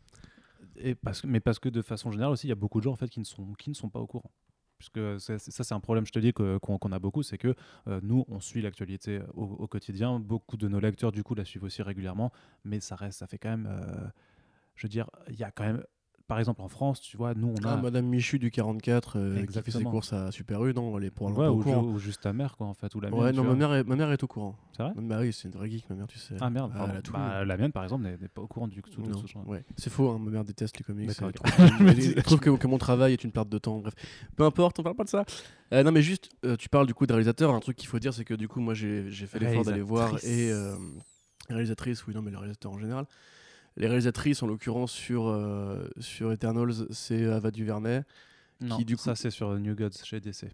Et 0.77 0.95
parce 0.95 1.21
que, 1.21 1.27
mais 1.27 1.41
parce 1.41 1.59
que 1.59 1.69
de 1.69 1.83
façon 1.83 2.11
générale 2.11 2.33
aussi, 2.33 2.47
il 2.47 2.51
y 2.51 2.53
a 2.53 2.57
beaucoup 2.57 2.79
de 2.79 2.85
gens 2.85 2.93
en 2.93 2.97
fait 2.97 3.09
qui 3.11 3.21
ne 3.21 3.25
sont, 3.25 3.53
qui 3.59 3.69
ne 3.71 3.75
sont 3.75 3.89
pas 3.91 3.99
au 4.01 4.07
courant. 4.07 4.31
Puisque 4.79 5.21
ça, 5.21 5.39
c'est 5.39 5.73
un 5.75 5.79
problème, 5.81 6.05
je 6.07 6.11
te 6.11 6.19
dis, 6.19 6.33
qu'on 6.33 6.59
a 6.93 6.99
beaucoup, 6.99 7.23
c'est 7.23 7.39
que 7.39 7.55
euh, 7.87 8.01
nous, 8.03 8.25
on 8.29 8.41
suit 8.41 8.63
l'actualité 8.63 9.21
au, 9.35 9.45
au 9.45 9.69
quotidien. 9.69 10.19
Beaucoup 10.19 10.57
de 10.57 10.67
nos 10.67 10.81
lecteurs, 10.81 11.13
du 11.13 11.23
coup, 11.23 11.37
la 11.37 11.45
suivent 11.45 11.63
aussi 11.63 11.83
régulièrement. 11.83 12.33
Mais 12.65 12.81
ça 12.81 12.97
reste, 12.97 13.21
ça 13.21 13.29
fait 13.29 13.39
quand 13.39 13.51
même. 13.51 13.69
euh, 13.71 14.09
je 14.75 14.85
veux 14.87 14.89
dire, 14.89 15.09
il 15.29 15.37
y 15.39 15.45
a 15.45 15.53
quand 15.53 15.63
même. 15.65 15.85
Par 16.33 16.39
exemple, 16.39 16.63
en 16.63 16.69
France, 16.69 17.03
tu 17.03 17.19
vois, 17.19 17.35
nous, 17.35 17.55
on 17.61 17.67
a. 17.69 17.75
Ah, 17.75 17.77
Madame 17.77 18.07
Michu 18.07 18.39
du 18.39 18.51
44 18.51 19.19
euh, 19.19 19.45
qui 19.45 19.53
fait 19.61 19.71
ses 19.71 19.85
courses 19.85 20.15
à 20.15 20.33
Super 20.33 20.65
U, 20.65 20.73
non, 20.73 20.97
elle 20.97 21.05
est 21.05 21.11
pour 21.11 21.27
Ouais, 21.31 21.47
ou, 21.47 21.63
ju- 21.63 21.75
ou 21.75 21.99
juste 21.99 22.23
ta 22.23 22.33
mère, 22.33 22.57
quoi, 22.57 22.69
en 22.69 22.73
fait, 22.73 22.95
ou 22.95 23.01
la 23.01 23.11
mienne. 23.11 23.21
Ouais, 23.21 23.33
non, 23.33 23.45
ma 23.45 23.55
mère, 23.55 23.75
est, 23.75 23.85
ma 23.85 23.97
mère 23.97 24.11
est 24.11 24.23
au 24.23 24.27
courant. 24.27 24.57
C'est 24.75 24.83
vrai? 24.83 24.93
Bah 24.97 25.19
oui, 25.21 25.31
c'est 25.35 25.49
une 25.49 25.55
vraie 25.55 25.69
geek, 25.69 25.91
ma 25.91 25.97
mère, 25.97 26.07
tu 26.07 26.19
sais. 26.19 26.37
Ah 26.41 26.49
merde, 26.49 26.71
Ah, 26.75 26.79
pardon. 26.79 26.93
elle 26.95 26.99
a 26.99 27.03
tout 27.03 27.13
Bah, 27.13 27.45
la 27.45 27.57
mienne, 27.59 27.71
par 27.73 27.83
exemple, 27.85 28.05
n'est 28.05 28.29
pas 28.29 28.41
au 28.41 28.47
courant 28.47 28.67
du 28.67 28.81
tout 28.81 29.03
de 29.03 29.13
ce 29.13 29.39
ouais. 29.47 29.63
C'est 29.77 29.91
faux, 29.91 30.09
hein, 30.09 30.19
ma 30.19 30.31
mère 30.31 30.43
déteste 30.47 30.79
les 30.79 30.85
comics. 30.85 31.07
D'accord, 31.07 31.31
Elle 31.81 32.15
trouve, 32.23 32.41
que, 32.41 32.57
que 32.57 32.67
mon 32.67 32.79
travail 32.79 33.13
est 33.13 33.25
une 33.25 33.33
perte 33.33 33.51
de 33.51 33.59
temps. 33.59 33.81
Bref, 33.81 33.93
peu 34.35 34.45
importe, 34.45 34.79
on 34.79 34.83
parle 34.83 34.97
pas 34.97 35.05
de 35.05 35.11
ça. 35.11 35.27
Euh, 35.75 35.83
non, 35.83 35.93
mais 35.93 36.01
juste, 36.01 36.31
euh, 36.47 36.57
tu 36.57 36.71
parles 36.71 36.87
du 36.87 36.95
coup 36.95 37.07
de 37.07 37.13
réalisateur. 37.13 37.53
Un 37.53 37.61
truc 37.61 37.77
qu'il 37.77 37.89
faut 37.91 37.99
dire, 37.99 38.15
c'est 38.15 38.25
que 38.25 38.33
du 38.33 38.49
coup, 38.49 38.61
moi, 38.61 38.73
j'ai 38.73 39.11
fait 39.27 39.39
l'effort 39.39 39.65
d'aller 39.67 39.83
voir 39.83 40.17
et 40.25 40.51
euh, 40.51 40.77
réalisatrice, 41.51 42.07
oui, 42.07 42.15
non, 42.15 42.23
mais 42.23 42.31
le 42.31 42.39
réalisateur 42.39 42.73
en 42.73 42.79
général. 42.79 43.05
Les 43.77 43.87
réalisatrices, 43.87 44.43
en 44.43 44.47
l'occurrence, 44.47 44.93
sur, 44.93 45.29
euh, 45.29 45.89
sur 45.99 46.31
Eternals, 46.33 46.87
c'est 46.91 47.25
Ava 47.27 47.51
DuVernay. 47.51 48.03
Non, 48.61 48.79
du 48.79 48.97
coup- 48.97 49.03
ça, 49.03 49.15
c'est 49.17 49.31
sur 49.31 49.59
New 49.59 49.75
Gods 49.75 49.91
chez 50.05 50.21
DC. 50.21 50.45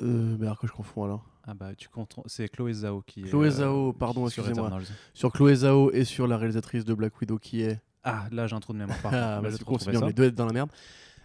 Euh, 0.00 0.36
mais 0.38 0.46
alors 0.46 0.58
que 0.58 0.66
je 0.66 0.72
confonds 0.72 1.04
alors. 1.04 1.24
Ah 1.44 1.54
bah, 1.54 1.74
tu 1.76 1.88
comptes. 1.88 2.16
C'est 2.26 2.48
Chloé 2.48 2.72
Zhao 2.72 3.02
qui 3.02 3.20
est. 3.22 3.28
Chloé 3.28 3.48
euh, 3.48 3.50
Zhao, 3.50 3.92
pardon, 3.92 4.28
sur 4.28 4.44
excusez-moi. 4.44 4.78
Sur 5.12 5.32
Chloé 5.32 5.54
Zhao 5.56 5.90
et 5.92 6.04
sur 6.04 6.26
la 6.26 6.36
réalisatrice 6.38 6.84
de 6.84 6.94
Black 6.94 7.20
Widow 7.20 7.38
qui 7.38 7.62
est. 7.62 7.80
Ah, 8.04 8.26
là, 8.32 8.46
j'ai 8.46 8.56
un 8.56 8.60
trou 8.60 8.72
de 8.72 8.78
mémoire. 8.78 8.98
Par 9.00 9.12
Ah, 9.14 9.40
bah, 9.40 9.48
Vas-y, 9.48 9.58
du 9.58 9.64
coup, 9.64 9.72
c'est 9.78 9.90
retrouver 9.90 9.90
bien, 9.92 10.00
ça. 10.00 10.06
les 10.06 10.12
deux 10.12 10.24
être 10.24 10.34
dans 10.34 10.46
la 10.46 10.52
merde. 10.52 10.70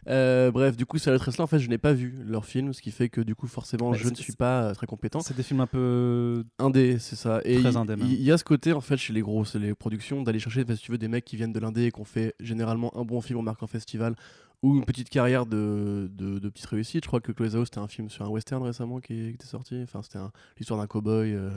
Euh, 0.10 0.52
bref, 0.52 0.78
du 0.78 0.86
coup, 0.86 0.98
la 1.06 1.14
là 1.18 1.20
en 1.40 1.48
fait, 1.48 1.60
je 1.60 1.70
n'ai 1.70 1.78
pas 1.78 1.94
vu 1.94 2.16
leur 2.26 2.46
film, 2.46 2.74
ce 2.74 2.82
qui 2.82 2.92
fait 2.92 3.10
que 3.10 3.20
du 3.22 3.36
coup, 3.36 3.48
forcément, 3.48 3.92
Bah, 3.92 3.98
je 3.98 4.08
ne 4.10 4.16
c'est- 4.16 4.22
suis 4.22 4.34
pas 4.34 4.64
euh, 4.70 4.74
très 4.74 4.88
compétent. 4.88 5.20
C'est 5.20 5.36
des 5.36 5.44
films 5.44 5.60
un 5.62 5.68
peu. 5.68 6.44
Indé, 6.60 6.98
c'est 7.00 7.16
ça. 7.16 7.42
Et 7.44 7.60
Très 7.62 7.72
il- 7.72 7.78
indé, 7.78 7.96
y 8.06 8.32
a 8.32 8.38
ce 8.38 8.44
côté, 8.44 8.72
en 8.74 8.82
fait, 8.82 8.98
chez 8.98 9.12
les 9.14 9.22
grosses 9.22 9.56
les 9.56 9.74
productions, 9.74 10.22
d'aller 10.24 10.40
chercher, 10.40 10.64
si 10.76 10.78
tu 10.82 10.92
veux, 10.92 10.98
des 10.98 11.08
mecs 11.10 11.26
qui 11.26 11.36
viennent 11.36 11.52
de 11.54 11.60
l'indé 11.60 11.86
et 11.86 11.92
qui 11.92 12.00
ont 12.00 12.06
fait 12.06 12.36
généralement 12.40 12.96
un 12.98 13.04
bon 13.04 13.20
film 13.22 13.40
en 13.40 13.44
marquant 13.44 13.68
festival 13.68 14.16
ou 14.64 14.76
une 14.78 14.86
petite 14.86 15.10
carrière 15.10 15.46
de, 15.46 16.10
de, 16.14 16.40
de 16.40 16.50
petite 16.50 16.66
réussite. 16.68 17.04
Je 17.04 17.08
crois 17.08 17.20
que 17.22 17.32
Chloé 17.32 17.50
Zhao, 17.50 17.66
c'était 17.66 17.78
un 17.80 17.88
film 17.88 18.10
sur 18.10 18.26
un 18.26 18.30
western 18.30 18.64
récemment 18.64 19.00
qui, 19.00 19.28
était 19.28 19.46
sorti. 19.46 19.80
Enfin, 19.84 20.02
c'était 20.02 20.18
un- 20.20 20.32
l'histoire 20.58 20.80
d'un 20.80 20.88
cow-boy 20.88 21.34
euh, 21.34 21.52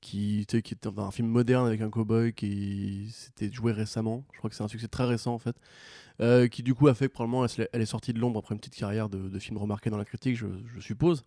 qui 0.00 0.40
était 0.40 0.62
enfin, 0.86 1.02
un 1.04 1.10
film 1.10 1.28
moderne 1.28 1.66
avec 1.66 1.80
un 1.80 1.90
cow-boy 1.90 2.32
qui 2.32 3.08
s'était 3.12 3.50
joué 3.52 3.72
récemment. 3.72 4.24
Je 4.32 4.38
crois 4.38 4.48
que 4.50 4.56
c'est 4.56 4.62
un 4.62 4.68
succès 4.68 4.88
très 4.88 5.04
récent, 5.04 5.34
en 5.34 5.38
fait. 5.38 5.56
Euh, 6.22 6.48
qui 6.48 6.62
du 6.62 6.74
coup 6.74 6.88
a 6.88 6.94
fait 6.94 7.08
que 7.08 7.12
probablement 7.12 7.44
elle, 7.72 7.82
est 7.82 7.86
sortie 7.86 8.14
de 8.14 8.18
l'ombre 8.18 8.38
après 8.38 8.54
une 8.54 8.58
petite 8.58 8.74
carrière 8.76 9.10
de, 9.10 9.28
de 9.28 9.38
films 9.38 9.58
remarqués 9.58 9.90
dans 9.90 9.98
la 9.98 10.06
critique, 10.06 10.36
je, 10.36 10.80
suppose. 10.80 11.24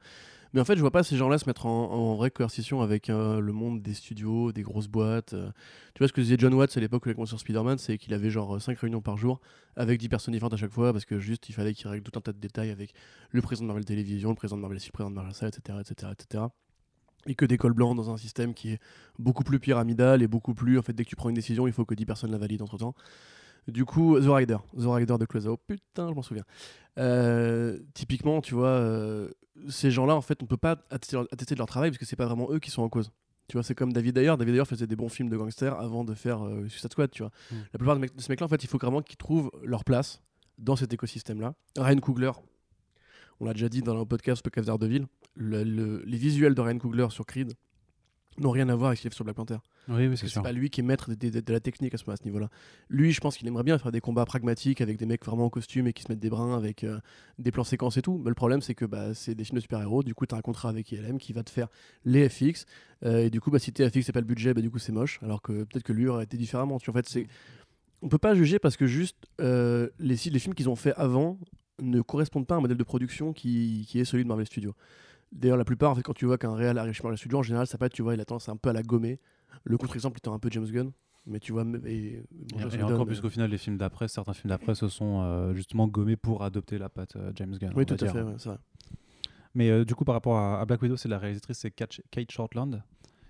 Mais 0.52 0.62
en 0.62 0.66
fait, 0.66 0.76
je 0.76 0.82
vois 0.82 0.90
pas 0.90 1.04
ces 1.04 1.16
gens-là 1.16 1.38
se 1.38 1.46
mettre 1.46 1.68
en, 1.68 1.92
en 1.92 2.16
vraie 2.16 2.32
coercition 2.32 2.82
avec 2.82 3.12
euh, 3.12 3.40
le 3.40 3.54
monde 3.54 3.84
des 3.84 3.94
studios, 3.94 4.52
des 4.52 4.64
grosses 4.64 4.88
boîtes. 4.88 5.34
euh. 5.34 5.52
Tu 5.94 6.00
vois 6.00 6.08
ce 6.08 6.14
que 6.14 6.22
disait 6.22 6.38
John 6.40 6.56
Watts 6.56 6.76
à 6.76 6.80
l'époque 6.80 7.06
où 7.06 7.10
il 7.10 7.12
a 7.12 7.14
commencé 7.14 7.30
sur 7.30 7.40
Spider-Man, 7.40 7.78
c'est 7.78 8.00
qu'il 8.00 8.16
avait 8.16 8.32
genre 8.32 8.60
5 8.60 8.80
réunions 8.80 9.02
par 9.02 9.16
jour 9.16 9.42
avec 9.76 10.00
10 10.00 10.10
personnes 10.10 10.32
différentes 10.34 10.56
à 10.56 10.58
chaque 10.58 10.72
fois 10.72 10.92
parce 10.92 11.06
que 11.06 11.20
juste 11.20 11.50
il 11.50 11.54
fallait 11.54 11.74
qu'il 11.76 11.88
règle 11.88 12.04
tout 12.04 12.18
un 12.18 12.22
tas 12.22 12.34
de 12.34 12.40
détails 12.40 12.72
avec 12.72 12.94
le 13.30 13.44
président 13.44 13.66
de 13.66 13.68
Marvel 13.68 13.86
Télévision, 13.86 14.30
le 14.30 14.36
président 14.36 14.58
de 14.58 14.62
Marvel 14.62 14.80
ci, 14.80 14.88
le 14.88 14.94
président 14.94 15.12
de 15.12 15.16
Marvel 15.16 15.36
ça, 15.36 15.48
etc., 15.48 15.78
etc., 15.82 16.12
etc. 16.14 16.44
Et 17.28 17.36
que 17.36 17.46
des 17.46 17.58
cols 17.58 17.74
blancs 17.74 17.96
dans 17.96 18.10
un 18.10 18.18
système 18.18 18.56
qui 18.56 18.72
est 18.72 18.80
beaucoup 19.20 19.44
plus 19.44 19.60
pyramidal 19.60 20.24
et 20.24 20.28
beaucoup 20.28 20.56
plus. 20.56 20.80
En 20.80 20.82
fait, 20.82 20.94
dès 20.94 21.04
que 21.04 21.10
tu 21.10 21.16
prends 21.16 21.30
une 21.30 21.36
décision, 21.36 21.68
il 21.68 21.74
faut 21.74 21.86
que 21.86 21.94
10 21.94 22.06
personnes 22.06 22.32
la 22.32 22.40
valident 22.40 22.64
entre 22.64 22.78
temps. 22.78 22.96
Du 23.70 23.86
coup, 23.86 24.20
The 24.20 24.28
Rider, 24.28 24.58
The 24.78 24.86
Rider 24.86 25.18
de 25.18 25.26
Clouseau, 25.26 25.58
putain, 25.58 26.10
je 26.10 26.14
m'en 26.14 26.22
souviens. 26.22 26.44
Euh, 26.98 27.80
typiquement, 27.94 28.42
tu 28.42 28.56
vois, 28.56 28.68
euh, 28.68 29.30
ces 29.70 29.92
gens-là, 29.92 30.16
en 30.16 30.22
fait, 30.22 30.42
on 30.44 30.46
peut 30.46 30.58
pas 30.58 30.78
attester, 30.90 31.18
de 31.18 31.56
leur 31.58 31.68
travail 31.68 31.92
parce 31.92 31.98
que 31.98 32.06
c'est 32.06 32.16
pas 32.16 32.26
vraiment 32.26 32.52
eux 32.52 32.60
qui 32.60 32.72
sont 32.72 32.82
en 32.82 32.90
cause. 32.90 33.12
Tu 33.48 33.54
vois, 33.54 33.64
c'est 33.64 33.76
comme 33.76 33.94
David 33.94 34.18
Ayer. 34.18 34.36
David 34.38 34.56
Ayer 34.56 34.66
faisait 34.66 34.86
des 34.88 34.96
bons 34.96 35.10
films 35.10 35.30
de 35.30 35.38
gangsters 35.38 35.74
avant 35.80 36.04
de 36.04 36.14
faire 36.14 36.46
euh, 36.46 36.68
Suicide 36.68 36.92
Squad, 36.92 37.10
tu 37.10 37.24
vois. 37.24 37.32
Mm. 37.52 37.56
La 37.74 37.80
plupart 37.80 37.98
de, 38.00 38.08
ces 38.18 38.30
mecs-là, 38.30 38.46
en 38.46 38.50
fait, 38.50 38.64
il 38.64 38.68
faut 38.68 38.78
vraiment 38.78 39.02
qu'ils 39.02 39.18
trouvent 39.18 39.52
leur 39.64 39.84
place 39.84 40.22
dans 40.58 40.76
cet 40.76 40.94
écosystème-là. 40.94 41.56
Ryan 41.78 42.00
Coogler, 42.00 42.32
on 43.40 43.46
l'a 43.46 43.54
déjà 43.54 43.70
dit 43.70 43.82
dans 43.82 43.96
le 43.96 44.06
podcast 44.06 44.44
Podcast 44.44 44.68
d'Ardeville, 44.68 45.08
le, 45.36 45.64
le- 45.64 46.04
les 46.06 46.18
visuels 46.18 46.54
de 46.54 46.62
Ryan 46.62 46.78
Coogler 46.78 47.08
sur 47.10 47.26
Creed 47.26 47.54
n'ont 48.38 48.52
rien 48.52 48.70
à 48.70 48.76
voir 48.76 48.90
avec 48.90 48.98
ce 48.98 49.02
qu'il 49.04 49.12
fait 49.12 49.16
sur 49.16 49.26
Black 49.26 49.38
Panther. 49.38 49.58
Oui, 49.90 50.08
oui, 50.08 50.16
c'est 50.18 50.42
pas 50.42 50.52
lui 50.52 50.70
qui 50.70 50.82
est 50.82 50.84
maître 50.84 51.10
de, 51.10 51.30
de- 51.30 51.40
de 51.40 51.54
la 51.54 51.60
technique 51.60 51.96
à 51.96 51.98
ce, 51.98 52.10
à 52.12 52.16
ce 52.16 52.24
niveau-là. 52.24 52.50
Lui, 52.90 53.12
je 53.12 53.20
pense 53.20 53.36
qu'il 53.38 53.48
aimerait 53.48 53.64
bien 53.64 53.78
faire 53.80 53.92
des 53.92 54.02
combats 54.02 54.26
pragmatiques 54.26 54.82
avec 54.82 54.98
des 54.98 55.08
mecs 55.08 55.26
vraiment 55.26 55.46
en 55.46 55.50
costume 55.50 55.88
et 55.88 55.94
qui 55.94 56.04
se 56.04 56.12
mettent 56.12 56.20
des 56.20 56.30
brins 56.30 56.56
avec 56.56 56.84
euh, 56.84 57.00
des 57.40 57.52
plans 57.52 57.64
séquences 57.64 57.98
et 57.98 58.04
tout. 58.04 58.22
Mais 58.24 58.30
le 58.30 58.36
problème, 58.36 58.62
c'est 58.62 58.76
que 58.76 58.86
bah, 58.86 59.16
c'est 59.16 59.34
des 59.34 59.44
films 59.44 59.56
de 59.56 59.62
super-héros. 59.62 60.04
Du 60.04 60.14
coup, 60.14 60.28
tu 60.28 60.36
as 60.36 60.38
un 60.38 60.42
contrat 60.42 60.70
avec 60.70 60.92
ILM 60.92 61.18
qui 61.18 61.34
va 61.34 61.44
te 61.44 61.50
faire 61.50 61.70
les 62.06 62.30
FX. 62.30 62.66
euh, 63.04 63.26
et 63.26 63.30
du 63.32 63.42
coup, 63.42 63.50
bah, 63.50 63.58
si 63.58 63.74
tes 63.74 63.90
FX, 63.90 64.04
c'est 64.04 64.12
pas 64.12 64.22
le 64.22 64.28
budget, 64.28 64.54
bah, 64.54 64.62
du 64.62 64.70
coup, 64.70 64.78
c'est 64.78 64.92
moche. 64.92 65.20
Alors 65.24 65.42
que 65.42 65.64
peut-être 65.64 65.84
que 65.84 65.94
lui 65.94 66.08
aurait 66.08 66.26
été 66.26 66.38
différemment. 66.38 66.80
Tu 66.80 66.90
en 66.92 66.94
fait, 66.94 67.10
c'est. 67.10 67.26
On 68.02 68.10
peut 68.10 68.20
pas 68.20 68.36
juger 68.36 68.60
parce 68.60 68.78
que 68.78 68.86
juste 68.86 69.18
euh, 69.42 69.90
les, 70.00 70.16
films 70.16 70.54
qu'ils 70.54 70.70
ont 70.70 70.76
fait 70.76 70.94
avant 70.96 71.38
ne 71.82 72.02
correspondent 72.02 72.48
pas 72.48 72.56
à 72.56 72.58
un 72.60 72.62
modèle 72.62 72.78
de 72.78 72.84
production 72.84 73.34
qui, 73.34 73.86
qui 73.90 74.00
est 74.00 74.06
celui 74.06 74.24
de 74.24 74.28
Marvel 74.28 74.46
Studios. 74.46 74.76
D'ailleurs, 75.32 75.58
la 75.58 75.66
plupart, 75.66 75.92
en 75.92 75.96
fait, 75.96 76.02
quand 76.02 76.14
tu 76.14 76.26
vois 76.26 76.38
qu'un 76.38 76.56
réel 76.56 76.78
arrive 76.78 76.94
chez 76.94 77.04
Marvel 77.04 77.18
Studios, 77.18 77.40
en 77.40 77.44
général, 77.44 77.68
ça 77.68 77.78
peut 77.78 77.86
être, 77.86 77.94
tu 77.94 78.02
vois, 78.02 78.16
il 78.16 78.22
a 78.22 78.26
tendance 78.26 78.50
un 78.50 78.58
peu 78.58 78.70
à 78.70 78.74
la 78.74 78.82
gommer. 78.84 79.20
Le 79.64 79.78
contre-exemple 79.78 80.18
étant 80.18 80.34
un 80.34 80.40
peu 80.40 80.50
James 80.52 80.66
Gunn. 80.66 80.92
Mais 81.26 81.40
tu 81.40 81.52
vois, 81.52 81.62
et, 81.62 81.66
bon, 81.66 81.84
Et, 81.86 82.76
et 82.76 82.84
encore 82.84 83.06
plus 83.06 83.22
qu'au 83.22 83.30
final, 83.30 83.52
les 83.52 83.58
films 83.58 83.78
d'après, 83.78 84.08
certains 84.08 84.34
films 84.34 84.50
d'après 84.50 84.74
se 84.74 84.88
sont 84.88 85.22
euh, 85.22 85.54
justement 85.54 85.88
gommés 85.88 86.16
pour 86.16 86.44
adopter 86.44 86.80
la 86.80 86.90
patte 86.90 87.18
euh, 87.18 87.32
James 87.36 87.56
Gunn. 87.60 87.72
Oui, 87.76 87.86
tout 87.86 87.94
à 87.94 87.98
dire. 87.98 88.12
fait, 88.12 88.22
ouais, 88.24 88.34
c'est 88.38 88.50
vrai. 88.50 88.58
Mais 89.54 89.70
euh, 89.70 89.86
du 89.86 89.94
coup, 89.94 90.06
par 90.06 90.16
rapport 90.16 90.38
à, 90.38 90.60
à 90.62 90.66
Black 90.66 90.82
Widow, 90.82 90.98
c'est 90.98 91.10
la 91.10 91.20
réalisatrice, 91.20 91.60
c'est 91.60 91.72
Kate 91.72 92.32
Shortland, 92.32 92.82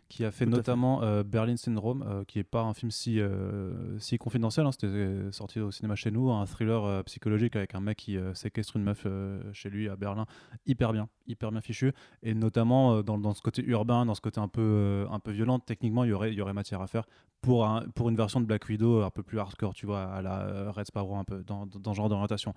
qui 0.10 0.26
a 0.26 0.32
fait 0.32 0.46
Tout 0.46 0.52
à 0.52 0.56
fait. 0.56 0.58
notamment 0.58 1.04
euh, 1.04 1.24
Berlin 1.24 1.56
Syndrome, 1.56 2.04
euh, 2.08 2.24
qui 2.26 2.40
est 2.40 2.44
pas 2.44 2.64
un 2.64 2.74
film 2.74 2.92
si, 2.92 3.20
euh, 3.20 3.98
si 4.00 4.18
confidentiel, 4.18 4.66
hein, 4.66 4.72
c'était 4.72 5.32
sorti 5.32 5.60
au 5.60 5.72
cinéma 5.72 5.96
chez 5.96 6.10
nous, 6.12 6.32
un 6.32 6.46
thriller 6.46 7.04
psychologique 7.06 7.56
avec 7.56 7.76
un 7.76 7.80
mec 7.80 7.98
qui 7.98 8.18
séquestre 8.34 8.76
une 8.76 8.84
meuf 8.84 9.06
chez 9.54 9.70
lui 9.70 9.88
à 9.88 9.96
Berlin, 9.96 10.26
hyper 10.66 10.92
bien, 10.94 11.08
hyper 11.28 11.52
bien 11.52 11.62
fichu, 11.62 11.94
et 12.24 12.34
notamment 12.34 13.02
dans, 13.04 13.18
dans 13.18 13.34
ce 13.34 13.42
côté 13.42 13.64
urbain, 13.66 14.06
dans 14.06 14.16
ce 14.16 14.22
côté 14.22 14.40
un 14.42 14.48
peu, 14.48 15.06
un 15.12 15.20
peu 15.20 15.32
violent, 15.32 15.60
techniquement, 15.60 16.04
il 16.04 16.10
y 16.10 16.14
aurait, 16.14 16.32
il 16.32 16.38
y 16.38 16.42
aurait 16.42 16.54
matière 16.54 16.82
à 16.82 16.88
faire 16.88 17.06
pour, 17.42 17.66
un- 17.66 17.84
pour 17.96 18.10
une 18.10 18.16
version 18.16 18.42
de 18.42 18.46
Black 18.46 18.68
Widow 18.68 19.02
un 19.04 19.12
peu 19.12 19.24
plus 19.24 19.40
hardcore, 19.40 19.74
tu 19.74 19.86
vois, 19.86 20.04
à 20.04 20.22
la 20.22 20.72
Red 20.72 20.88
Sparrow, 20.88 21.16
un 21.16 21.24
peu, 21.24 21.44
dans, 21.46 21.66
dans, 21.68 21.80
dans 21.80 21.94
ce 21.94 21.98
genre 21.98 22.10
d'orientation. 22.10 22.54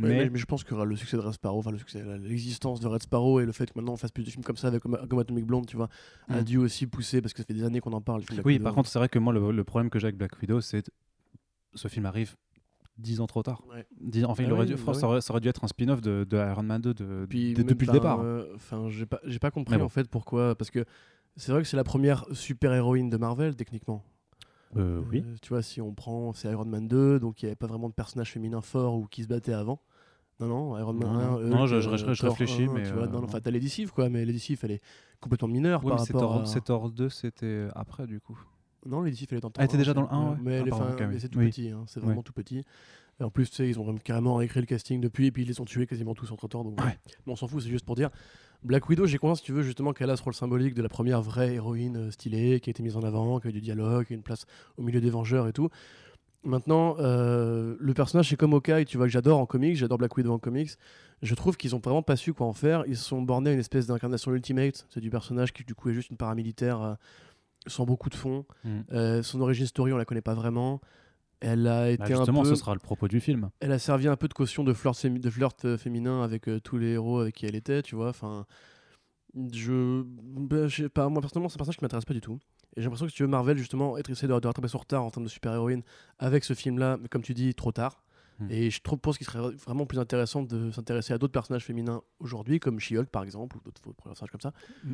Ouais, 0.00 0.30
Mais, 0.30 0.38
je 0.38 0.44
pense 0.44 0.64
que 0.64 0.74
le 0.74 0.96
succès 0.96 1.16
de 1.16 1.22
Red 1.22 1.32
Sparrow, 1.32 1.58
enfin 1.58 1.70
l'existence 1.72 2.80
de 2.80 2.86
Red 2.86 3.02
Sparrow 3.02 3.40
et 3.40 3.46
le 3.46 3.52
fait 3.52 3.66
que 3.66 3.72
maintenant 3.76 3.94
on 3.94 3.96
fasse 3.96 4.12
plus 4.12 4.24
de 4.24 4.30
films 4.30 4.44
comme 4.44 4.56
ça 4.56 4.68
avec 4.68 4.82
comme, 4.82 4.94
Atomic 5.18 5.44
Blonde, 5.44 5.66
tu 5.66 5.76
vois, 5.76 5.88
a 6.28 6.40
Mm. 6.40 6.44
dû 6.44 6.58
aussi 6.58 6.86
pousser 6.86 7.20
parce 7.20 7.32
que 7.32 7.38
ça 7.42 7.46
fait 7.46 7.54
des 7.54 7.64
années 7.64 7.80
qu'on 7.80 7.92
en 7.92 8.00
parle. 8.00 8.22
Oui, 8.30 8.40
Widow. 8.44 8.64
par 8.64 8.74
contre, 8.74 8.88
c'est 8.88 8.98
vrai 8.98 9.08
que 9.08 9.18
moi, 9.18 9.32
le, 9.32 9.50
le 9.50 9.64
problème 9.64 9.90
que 9.90 9.98
j'ai 9.98 10.06
avec 10.06 10.16
Black 10.16 10.38
Widow, 10.40 10.60
c'est 10.60 10.84
ce 11.74 11.88
film 11.88 12.06
arrive 12.06 12.36
dix 12.96 13.20
ans 13.20 13.26
trop 13.26 13.42
tard. 13.42 13.62
Ouais. 13.68 13.86
Enfin, 14.26 14.42
il 14.42 14.50
Ah 14.50 14.52
aurait 14.54 14.66
oui, 14.66 14.74
dû, 14.74 14.82
bah 14.84 14.94
ça, 14.94 15.06
aurait, 15.06 15.20
ça 15.20 15.32
aurait 15.32 15.40
dû 15.40 15.48
être 15.48 15.62
un 15.64 15.68
spin-off 15.68 16.00
de, 16.00 16.26
de 16.28 16.36
Iron 16.36 16.62
Man 16.64 16.80
2 16.82 16.94
de, 16.94 17.26
Puis 17.28 17.52
de- 17.54 17.58
même, 17.58 17.66
depuis 17.68 17.86
le 17.86 17.92
départ. 17.92 18.20
euh, 18.20 18.44
Enfin, 18.56 18.88
j'ai 18.88 19.06
pas, 19.06 19.50
compris 19.50 19.76
bon. 19.78 19.84
en 19.84 19.88
fait 19.88 20.08
pourquoi. 20.08 20.54
Parce 20.56 20.70
que 20.70 20.84
c'est 21.36 21.52
vrai 21.52 21.62
que 21.62 21.68
c'est 21.68 21.76
la 21.76 21.84
première 21.84 22.24
super 22.32 22.72
héroïne 22.72 23.08
de 23.10 23.16
Marvel 23.16 23.54
techniquement. 23.54 24.04
Euh, 24.76 25.02
oui. 25.10 25.24
Euh, 25.26 25.34
tu 25.40 25.48
vois, 25.50 25.62
si 25.62 25.80
on 25.80 25.94
prend, 25.94 26.32
c'est 26.34 26.50
Iron 26.50 26.64
Man 26.66 26.86
2, 26.88 27.18
donc 27.20 27.42
il 27.42 27.46
n'y 27.46 27.48
avait 27.48 27.56
pas 27.56 27.66
vraiment 27.66 27.88
de 27.88 27.94
personnage 27.94 28.32
féminin 28.32 28.60
fort 28.60 28.94
ou 28.96 29.06
qui 29.06 29.22
se 29.22 29.28
battait 29.28 29.52
avant. 29.54 29.80
Non, 30.40 30.46
non, 30.46 30.78
Iron 30.78 30.92
Man 30.92 31.12
Non, 31.12 31.18
1. 31.18 31.22
non. 31.30 31.34
Hulk, 31.38 31.46
Non, 31.46 31.66
je- 31.66 31.80
je- 31.80 31.88
euh, 31.88 31.96
je- 31.96 32.12
je 32.14 32.20
Thor 32.20 32.30
réfléchis, 32.30 32.64
1, 32.64 32.72
mais, 32.72 32.82
Tu 32.84 32.92
vois, 32.92 33.02
euh, 33.02 33.06
non, 33.06 33.12
non, 33.14 33.18
non. 33.20 33.24
enfin, 33.24 33.40
t'as 33.40 33.50
l'édicif, 33.50 33.90
quoi, 33.90 34.08
mais 34.08 34.24
l'édicif, 34.24 34.62
elle 34.64 34.72
est 34.72 34.82
complètement 35.20 35.48
mineure 35.48 35.82
Oui, 35.84 35.90
par 35.90 36.00
c'est 36.00 36.12
rapport 36.12 36.42
à. 36.42 36.46
c'est 36.46 36.60
Thor 36.60 36.90
2, 36.90 37.08
c'était 37.08 37.66
après, 37.74 38.06
du 38.06 38.20
coup. 38.20 38.38
Non, 38.86 39.02
l'édicif, 39.02 39.28
elle 39.32 39.38
est 39.38 39.40
dans 39.40 39.50
Elle 39.58 39.64
était 39.64 39.76
déjà 39.78 39.94
dans 39.94 40.02
le 40.02 40.06
aussi. 40.06 40.16
1, 40.16 40.30
ouais. 40.32 40.36
Mais, 40.40 40.52
elle 40.52 40.62
Ah, 40.62 40.66
est- 40.66 40.70
pardon, 40.70 40.84
enfin, 40.84 41.04
ok, 41.04 41.10
oui. 41.12 41.20
c'est 41.20 41.28
tout 41.28 41.38
Oui. 41.40 41.48
petit, 41.50 41.70
hein, 41.70 41.84
c'est 41.86 41.98
vraiment 42.00 42.18
Oui. 42.18 42.22
tout 42.24 42.32
petit. 42.32 42.64
Et 43.20 43.24
en 43.24 43.30
plus, 43.30 43.50
tu 43.50 43.56
sais, 43.56 43.68
ils 43.68 43.78
ont 43.80 43.94
carrément 43.96 44.36
réécrit 44.36 44.60
le 44.60 44.66
casting 44.66 45.00
depuis, 45.00 45.26
et 45.26 45.30
puis 45.32 45.42
ils 45.42 45.48
les 45.48 45.60
ont 45.60 45.64
tués 45.64 45.86
quasiment 45.86 46.14
tous 46.14 46.30
entre 46.30 46.48
temps. 46.48 46.64
Donc, 46.64 46.80
Ouais. 46.80 46.98
On 47.26 47.36
s'en 47.36 47.48
fout, 47.48 47.62
c'est 47.62 47.70
juste 47.70 47.84
pour 47.84 47.96
dire. 47.96 48.10
Black 48.62 48.88
Widow, 48.88 49.06
j'ai 49.06 49.18
confiance, 49.18 49.38
si 49.38 49.44
tu 49.44 49.52
veux, 49.52 49.62
justement, 49.62 49.92
qu'elle 49.92 50.10
a 50.10 50.16
ce 50.16 50.22
rôle 50.22 50.34
symbolique 50.34 50.74
de 50.74 50.82
la 50.82 50.88
première 50.88 51.22
vraie 51.22 51.54
héroïne 51.54 51.96
euh, 51.96 52.10
stylée, 52.10 52.60
qui 52.60 52.70
a 52.70 52.72
été 52.72 52.82
mise 52.82 52.96
en 52.96 53.02
avant, 53.02 53.38
qui 53.40 53.46
a 53.46 53.50
eu 53.50 53.52
du 53.52 53.60
dialogue, 53.60 54.06
qui 54.06 54.12
a 54.12 54.16
une 54.16 54.22
place 54.22 54.46
au 54.76 54.82
milieu 54.82 55.00
des 55.00 55.10
Vengeurs 55.10 55.46
et 55.48 55.52
tout. 55.52 55.68
Maintenant, 56.44 56.96
euh, 56.98 57.76
le 57.80 57.94
personnage, 57.94 58.28
c'est 58.28 58.36
comme 58.36 58.54
Hawkeye, 58.54 58.84
tu 58.84 58.96
vois, 58.96 59.06
que 59.06 59.12
j'adore 59.12 59.38
en 59.38 59.46
comics, 59.46 59.76
j'adore 59.76 59.98
Black 59.98 60.16
Widow 60.16 60.32
en 60.32 60.38
comics. 60.38 60.70
Je 61.22 61.34
trouve 61.34 61.56
qu'ils 61.56 61.74
ont 61.74 61.80
vraiment 61.80 62.02
pas 62.02 62.16
su 62.16 62.32
quoi 62.32 62.46
en 62.46 62.52
faire. 62.52 62.84
Ils 62.86 62.96
se 62.96 63.04
sont 63.04 63.22
bornés 63.22 63.50
à 63.50 63.52
une 63.52 63.58
espèce 63.58 63.86
d'incarnation 63.86 64.32
ultimate. 64.32 64.86
C'est 64.88 65.00
du 65.00 65.10
personnage 65.10 65.52
qui, 65.52 65.64
du 65.64 65.74
coup, 65.74 65.90
est 65.90 65.94
juste 65.94 66.10
une 66.10 66.16
paramilitaire 66.16 66.80
euh, 66.80 66.94
sans 67.66 67.84
beaucoup 67.84 68.08
de 68.08 68.14
fond. 68.14 68.44
Mm. 68.64 68.80
Euh, 68.92 69.22
son 69.22 69.40
origin 69.40 69.66
story, 69.66 69.92
on 69.92 69.96
la 69.96 70.04
connaît 70.04 70.22
pas 70.22 70.34
vraiment. 70.34 70.80
Elle 71.40 71.66
a 71.68 71.90
été 71.90 71.98
Bah, 71.98 72.06
justement, 72.08 72.40
un 72.40 72.44
peu, 72.44 72.50
ce 72.50 72.56
sera 72.56 72.74
le 72.74 72.80
propos 72.80 73.06
du 73.08 73.20
film. 73.20 73.50
elle 73.60 73.72
a 73.72 73.78
servi 73.78 74.08
un 74.08 74.16
peu 74.16 74.28
de 74.28 74.34
caution 74.34 74.64
de 74.64 74.72
flirt, 74.72 74.96
fémi- 74.96 75.20
de 75.20 75.30
flirt 75.30 75.64
euh, 75.64 75.76
féminin 75.78 76.22
avec 76.22 76.48
euh, 76.48 76.58
tous 76.60 76.78
les 76.78 76.92
héros 76.92 77.20
avec 77.20 77.34
qui 77.36 77.46
elle 77.46 77.54
était, 77.54 77.82
tu 77.82 77.94
vois. 77.96 78.08
Enfin, 78.08 78.44
je, 79.52 80.02
bah, 80.04 80.66
je 80.68 80.82
sais 80.84 80.88
pas, 80.88 81.08
moi 81.08 81.20
personnellement, 81.20 81.48
c'est 81.48 81.56
un 81.56 81.58
personnage 81.58 81.76
qui 81.76 81.84
m'intéresse 81.84 82.04
pas 82.04 82.14
du 82.14 82.20
tout. 82.20 82.38
Et 82.76 82.80
j'ai 82.80 82.84
l'impression 82.84 83.06
que 83.06 83.10
si 83.12 83.16
tu 83.16 83.22
veux 83.22 83.28
Marvel 83.28 83.56
justement 83.58 83.96
être 83.98 84.10
essayé 84.10 84.28
de, 84.32 84.38
de 84.38 84.46
rattraper 84.46 84.68
son 84.68 84.78
retard 84.78 85.04
en 85.04 85.10
termes 85.10 85.24
de 85.24 85.30
super 85.30 85.52
héroïne 85.52 85.82
avec 86.18 86.44
ce 86.44 86.54
film-là, 86.54 86.96
mais 87.00 87.08
comme 87.08 87.22
tu 87.22 87.34
dis, 87.34 87.54
trop 87.54 87.72
tard. 87.72 88.02
Hmm. 88.40 88.46
Et 88.50 88.70
je 88.70 88.80
trouve, 88.82 88.98
pense 89.00 89.18
qu'il 89.18 89.26
serait 89.26 89.50
vraiment 89.56 89.84
plus 89.84 89.98
intéressant 89.98 90.42
de 90.42 90.70
s'intéresser 90.70 91.12
à 91.12 91.18
d'autres 91.18 91.32
personnages 91.32 91.64
féminins 91.64 92.02
aujourd'hui, 92.20 92.60
comme 92.60 92.78
She-Hulk 92.78 93.08
par 93.08 93.24
exemple, 93.24 93.56
ou 93.56 93.60
d'autres 93.64 93.92
personnages 94.04 94.30
comme 94.30 94.40
ça. 94.40 94.52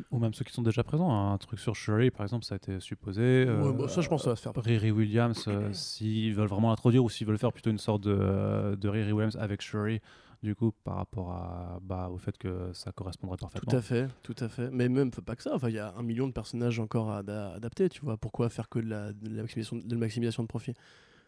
Ou 0.09 0.17
même 0.19 0.33
ceux 0.33 0.43
qui 0.45 0.51
sont 0.53 0.63
déjà 0.63 0.83
présents. 0.83 1.11
hein. 1.11 1.33
Un 1.33 1.37
truc 1.37 1.59
sur 1.59 1.75
Shuri, 1.75 2.09
par 2.09 2.23
exemple, 2.23 2.43
ça 2.45 2.55
a 2.55 2.57
été 2.57 2.79
supposé. 2.79 3.21
euh, 3.21 3.61
Ouais, 3.61 3.77
bah, 3.77 3.87
ça, 3.87 4.01
je 4.01 4.09
pense 4.09 4.21
que 4.21 4.25
ça 4.25 4.29
va 4.31 4.35
se 4.35 4.41
faire. 4.41 4.53
Riri 4.55 4.91
Williams, 4.91 5.45
euh, 5.47 5.71
s'ils 5.73 6.33
veulent 6.33 6.47
vraiment 6.47 6.69
l'introduire 6.69 7.03
ou 7.03 7.09
s'ils 7.09 7.27
veulent 7.27 7.37
faire 7.37 7.53
plutôt 7.53 7.69
une 7.69 7.77
sorte 7.77 8.01
de, 8.03 8.17
euh, 8.19 8.75
de 8.75 8.89
Riri 8.89 9.11
Williams 9.11 9.37
avec 9.37 9.61
Shuri, 9.61 9.99
du 10.41 10.55
coup, 10.55 10.71
par 10.83 10.95
rapport 10.95 11.31
à, 11.31 11.79
bah, 11.81 12.09
au 12.11 12.17
fait 12.17 12.37
que 12.37 12.71
ça 12.73 12.91
correspondrait 12.91 13.37
parfaitement. 13.37 13.71
Tout 13.71 13.77
à 13.77 13.81
fait, 13.81 14.07
tout 14.23 14.35
à 14.39 14.49
fait. 14.49 14.69
Mais 14.71 14.89
même 14.89 15.11
pas 15.11 15.35
que 15.35 15.43
ça. 15.43 15.53
Enfin, 15.55 15.69
il 15.69 15.75
y 15.75 15.79
a 15.79 15.93
un 15.95 16.03
million 16.03 16.27
de 16.27 16.33
personnages 16.33 16.79
encore 16.79 17.09
à 17.11 17.19
ada- 17.19 17.53
adapter. 17.53 17.89
Tu 17.89 18.01
vois, 18.01 18.17
pourquoi 18.17 18.49
faire 18.49 18.69
que 18.69 18.79
de 18.79 18.87
la, 18.89 19.13
de 19.13 19.29
la 19.35 19.41
maximisation, 19.43 19.77
de 19.77 19.93
la 19.93 19.99
maximisation 19.99 20.41
de 20.43 20.47
profit? 20.47 20.73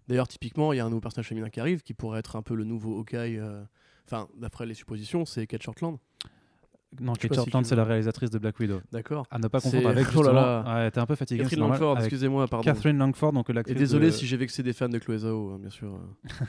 D'ailleurs, 0.07 0.27
typiquement, 0.27 0.71
il 0.73 0.77
y 0.77 0.79
a 0.79 0.85
un 0.85 0.89
nouveau 0.89 1.01
personnage 1.01 1.27
féminin 1.27 1.49
qui 1.49 1.59
arrive, 1.59 1.81
qui 1.81 1.93
pourrait 1.93 2.19
être 2.19 2.35
un 2.35 2.41
peu 2.41 2.55
le 2.55 2.63
nouveau 2.63 2.97
Hawkeye. 2.99 3.37
euh, 3.39 3.63
Enfin, 4.05 4.27
d'après 4.37 4.65
les 4.65 4.73
suppositions, 4.73 5.25
c'est 5.25 5.45
Kate 5.47 5.61
Shortland. 5.61 5.97
Non, 7.01 7.11
Kate 7.13 7.31
si 7.33 7.35
Shortland, 7.35 7.63
tu 7.65 7.69
c'est 7.69 7.75
la 7.75 7.83
réalisatrice 7.83 8.29
de 8.29 8.39
Black 8.39 8.57
Widow. 8.57 8.79
D'accord. 8.93 9.27
À 9.29 9.37
ne 9.37 9.49
pas 9.49 9.59
confondre 9.59 9.89
avec 9.89 10.07
Oh 10.15 10.23
là 10.23 10.31
là. 10.31 10.63
Ouais, 10.85 10.91
t'es 10.91 10.99
un 10.99 11.05
peu 11.05 11.15
fatigué. 11.15 11.41
Catherine 11.43 11.59
Langford, 11.59 11.97
avec 11.97 12.05
excusez-moi, 12.05 12.47
pardon. 12.47 12.63
Catherine 12.63 12.97
Langford, 12.97 13.33
donc 13.33 13.49
l'actrice. 13.49 13.75
Et 13.75 13.77
désolé 13.79 14.05
de- 14.07 14.11
si 14.11 14.25
j'ai 14.25 14.37
vexé 14.37 14.63
des 14.63 14.71
fans 14.71 14.87
de 14.87 14.97
Chloé 14.97 15.17
Zhao, 15.17 15.51
hein, 15.51 15.59
bien 15.59 15.69
sûr. 15.69 15.93
euh. 15.93 15.99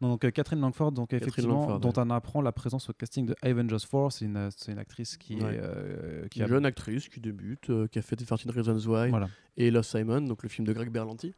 Non, 0.00 0.08
donc 0.08 0.24
euh, 0.24 0.30
Catherine 0.32 0.60
Langford, 0.60 0.90
donc 0.92 1.10
Catherine 1.10 1.28
effectivement, 1.28 1.60
Langford, 1.60 1.80
dont 1.80 1.88
ouais. 1.90 1.98
on 1.98 2.10
apprend 2.10 2.42
la 2.42 2.50
présence 2.52 2.90
au 2.90 2.92
casting 2.92 3.26
de 3.26 3.34
Avengers 3.42 3.76
4. 3.90 4.10
C'est 4.12 4.24
une, 4.24 4.48
c'est 4.56 4.72
une 4.72 4.78
actrice 4.78 5.16
qui 5.16 5.36
Ouais. 5.36 5.54
est 5.54 5.60
euh, 5.62 6.26
qui 6.28 6.40
Une 6.40 6.44
a 6.44 6.48
jeune 6.48 6.66
actrice 6.66 7.08
qui 7.08 7.20
débute, 7.20 7.70
euh, 7.70 7.86
qui 7.86 8.00
a 8.00 8.02
fait 8.02 8.16
13 8.16 8.50
Reasons 8.50 8.90
Why 8.92 9.10
voilà. 9.10 9.28
et 9.56 9.70
Lost 9.70 9.96
Simon, 9.96 10.20
donc 10.22 10.42
le 10.42 10.48
film 10.48 10.66
de 10.66 10.72
Greg 10.72 10.90
Berlanti. 10.90 11.32